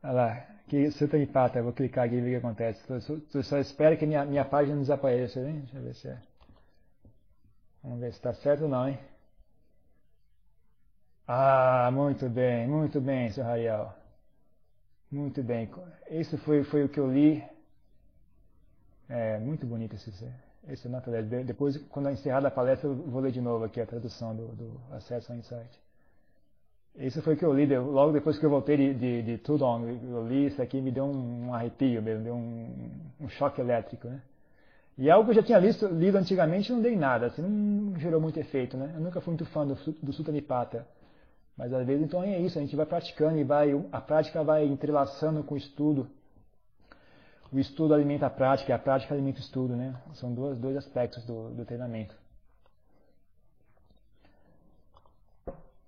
Olha 0.00 0.12
lá, 0.12 0.46
que 0.68 0.92
Sutta 0.92 1.18
Nipata, 1.18 1.60
vou 1.60 1.72
clicar 1.72 2.06
aqui 2.06 2.14
e 2.14 2.20
ver 2.20 2.28
o 2.28 2.40
que 2.40 2.46
acontece. 2.46 2.80
Tu 3.32 3.42
só 3.42 3.58
espera 3.58 3.96
que 3.96 4.06
minha, 4.06 4.24
minha 4.24 4.44
página 4.44 4.78
desapareça, 4.78 5.40
hein? 5.40 5.60
Deixa 5.62 5.76
eu 5.76 5.82
ver 5.82 5.94
se 5.94 6.08
é. 6.08 6.18
Vamos 7.82 7.98
ver 7.98 8.12
se 8.12 8.18
está 8.18 8.32
certo 8.32 8.62
ou 8.62 8.68
não, 8.68 8.88
hein? 8.88 8.98
Ah, 11.26 11.90
muito 11.92 12.28
bem, 12.28 12.68
muito 12.68 13.00
bem, 13.00 13.28
seu 13.32 13.42
Raiel. 13.42 13.92
Muito 15.10 15.42
bem. 15.42 15.68
Esse 16.06 16.36
foi, 16.38 16.62
foi 16.62 16.84
o 16.84 16.88
que 16.88 17.00
eu 17.00 17.12
li. 17.12 17.44
É 19.08 19.38
muito 19.38 19.66
bonito 19.66 19.96
esse, 19.96 20.12
esse 20.68 20.88
nota 20.88 21.10
10. 21.10 21.46
Depois, 21.46 21.76
quando 21.88 22.10
encerrar 22.10 22.44
a 22.44 22.50
palestra, 22.50 22.88
eu 22.88 22.94
vou 22.94 23.20
ler 23.20 23.32
de 23.32 23.40
novo 23.40 23.64
aqui 23.64 23.80
a 23.80 23.86
tradução 23.86 24.34
do, 24.34 24.48
do 24.48 24.80
Acesso 24.92 25.32
ao 25.32 25.38
Insight. 25.38 25.80
Isso 26.96 27.22
foi 27.22 27.34
o 27.34 27.36
que 27.36 27.44
eu 27.44 27.52
li, 27.52 27.64
logo 27.76 28.12
depois 28.12 28.38
que 28.38 28.44
eu 28.44 28.50
voltei 28.50 28.76
de, 28.76 28.94
de, 28.94 29.22
de 29.22 29.38
Tudong, 29.38 29.86
eu 30.10 30.26
li 30.26 30.46
isso 30.46 30.60
aqui 30.60 30.80
me 30.80 30.90
deu 30.90 31.04
um, 31.04 31.54
arrepio 31.54 32.02
mesmo, 32.02 32.24
deu 32.24 32.34
um, 32.34 32.90
um, 33.20 33.28
choque 33.28 33.60
elétrico, 33.60 34.08
né? 34.08 34.20
E 34.96 35.08
é 35.08 35.12
algo 35.12 35.26
que 35.26 35.30
eu 35.30 35.34
já 35.36 35.42
tinha 35.44 35.58
lido, 35.60 35.86
lido 35.94 36.18
antigamente 36.18 36.72
não 36.72 36.82
dei 36.82 36.96
nada, 36.96 37.26
assim, 37.26 37.40
não 37.40 37.96
gerou 38.00 38.20
muito 38.20 38.40
efeito, 38.40 38.76
né? 38.76 38.90
Eu 38.96 39.00
nunca 39.00 39.20
fui 39.20 39.30
muito 39.30 39.46
fã 39.46 39.64
do, 39.64 39.76
do 40.02 40.12
Sutta 40.12 40.32
Nipata. 40.32 40.84
Mas 41.56 41.72
às 41.72 41.86
vezes 41.86 42.04
então 42.04 42.22
é 42.22 42.40
isso, 42.40 42.58
a 42.58 42.62
gente 42.62 42.74
vai 42.74 42.86
praticando 42.86 43.38
e 43.38 43.44
vai, 43.44 43.70
a 43.92 44.00
prática 44.00 44.42
vai 44.42 44.64
entrelaçando 44.66 45.44
com 45.44 45.54
o 45.54 45.58
estudo. 45.58 46.08
O 47.52 47.58
estudo 47.58 47.94
alimenta 47.94 48.26
a 48.26 48.30
prática 48.30 48.70
e 48.70 48.74
a 48.74 48.78
prática 48.78 49.14
alimenta 49.14 49.38
o 49.38 49.42
estudo, 49.42 49.74
né? 49.74 49.94
São 50.14 50.34
dois, 50.34 50.58
dois 50.58 50.76
aspectos 50.76 51.24
do, 51.24 51.50
do 51.50 51.64
treinamento. 51.64 52.14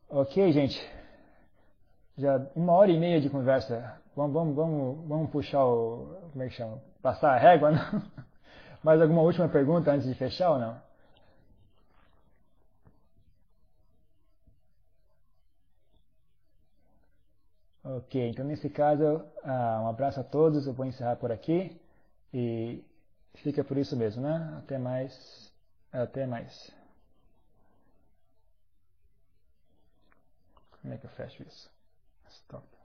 Ok, 0.09 0.53
gente. 0.53 0.81
Já 2.17 2.47
uma 2.57 2.73
hora 2.73 2.91
e 2.91 2.99
meia 2.99 3.21
de 3.21 3.29
conversa. 3.29 4.01
Vamos, 4.17 4.33
vamos, 4.33 4.57
vamos, 4.57 5.09
vamos 5.09 5.31
puxar 5.31 5.65
o. 5.65 6.19
Como 6.33 6.43
é 6.43 6.49
que 6.49 6.55
chama? 6.55 6.83
Passar 7.03 7.35
a 7.35 7.39
régua, 7.39 7.71
não? 7.73 8.03
Mais 8.83 9.01
alguma 9.01 9.23
última 9.23 9.49
pergunta 9.49 9.93
antes 9.93 10.07
de 10.07 10.15
fechar 10.15 10.51
ou 10.51 10.59
não? 10.59 10.90
Ok, 17.97 18.29
então 18.29 18.45
nesse 18.45 18.71
caso, 18.71 19.25
ah, 19.43 19.81
um 19.83 19.89
abraço 19.89 20.21
a 20.21 20.25
todos. 20.25 20.67
Eu 20.67 20.73
vou 20.73 20.87
encerrar 20.87 21.17
por 21.17 21.33
aqui 21.33 21.77
e 22.33 22.85
fica 23.35 23.65
por 23.65 23.77
isso 23.77 23.97
mesmo, 23.97 24.23
né? 24.23 24.55
Até 24.59 24.79
mais. 24.79 25.53
Até 25.93 26.27
mais. 26.27 26.71
Como 30.81 30.95
é 30.95 30.99
que 30.99 31.07
eu 31.07 31.11
fecho 31.11 31.43
isso? 31.43 31.71
Stop. 32.29 32.80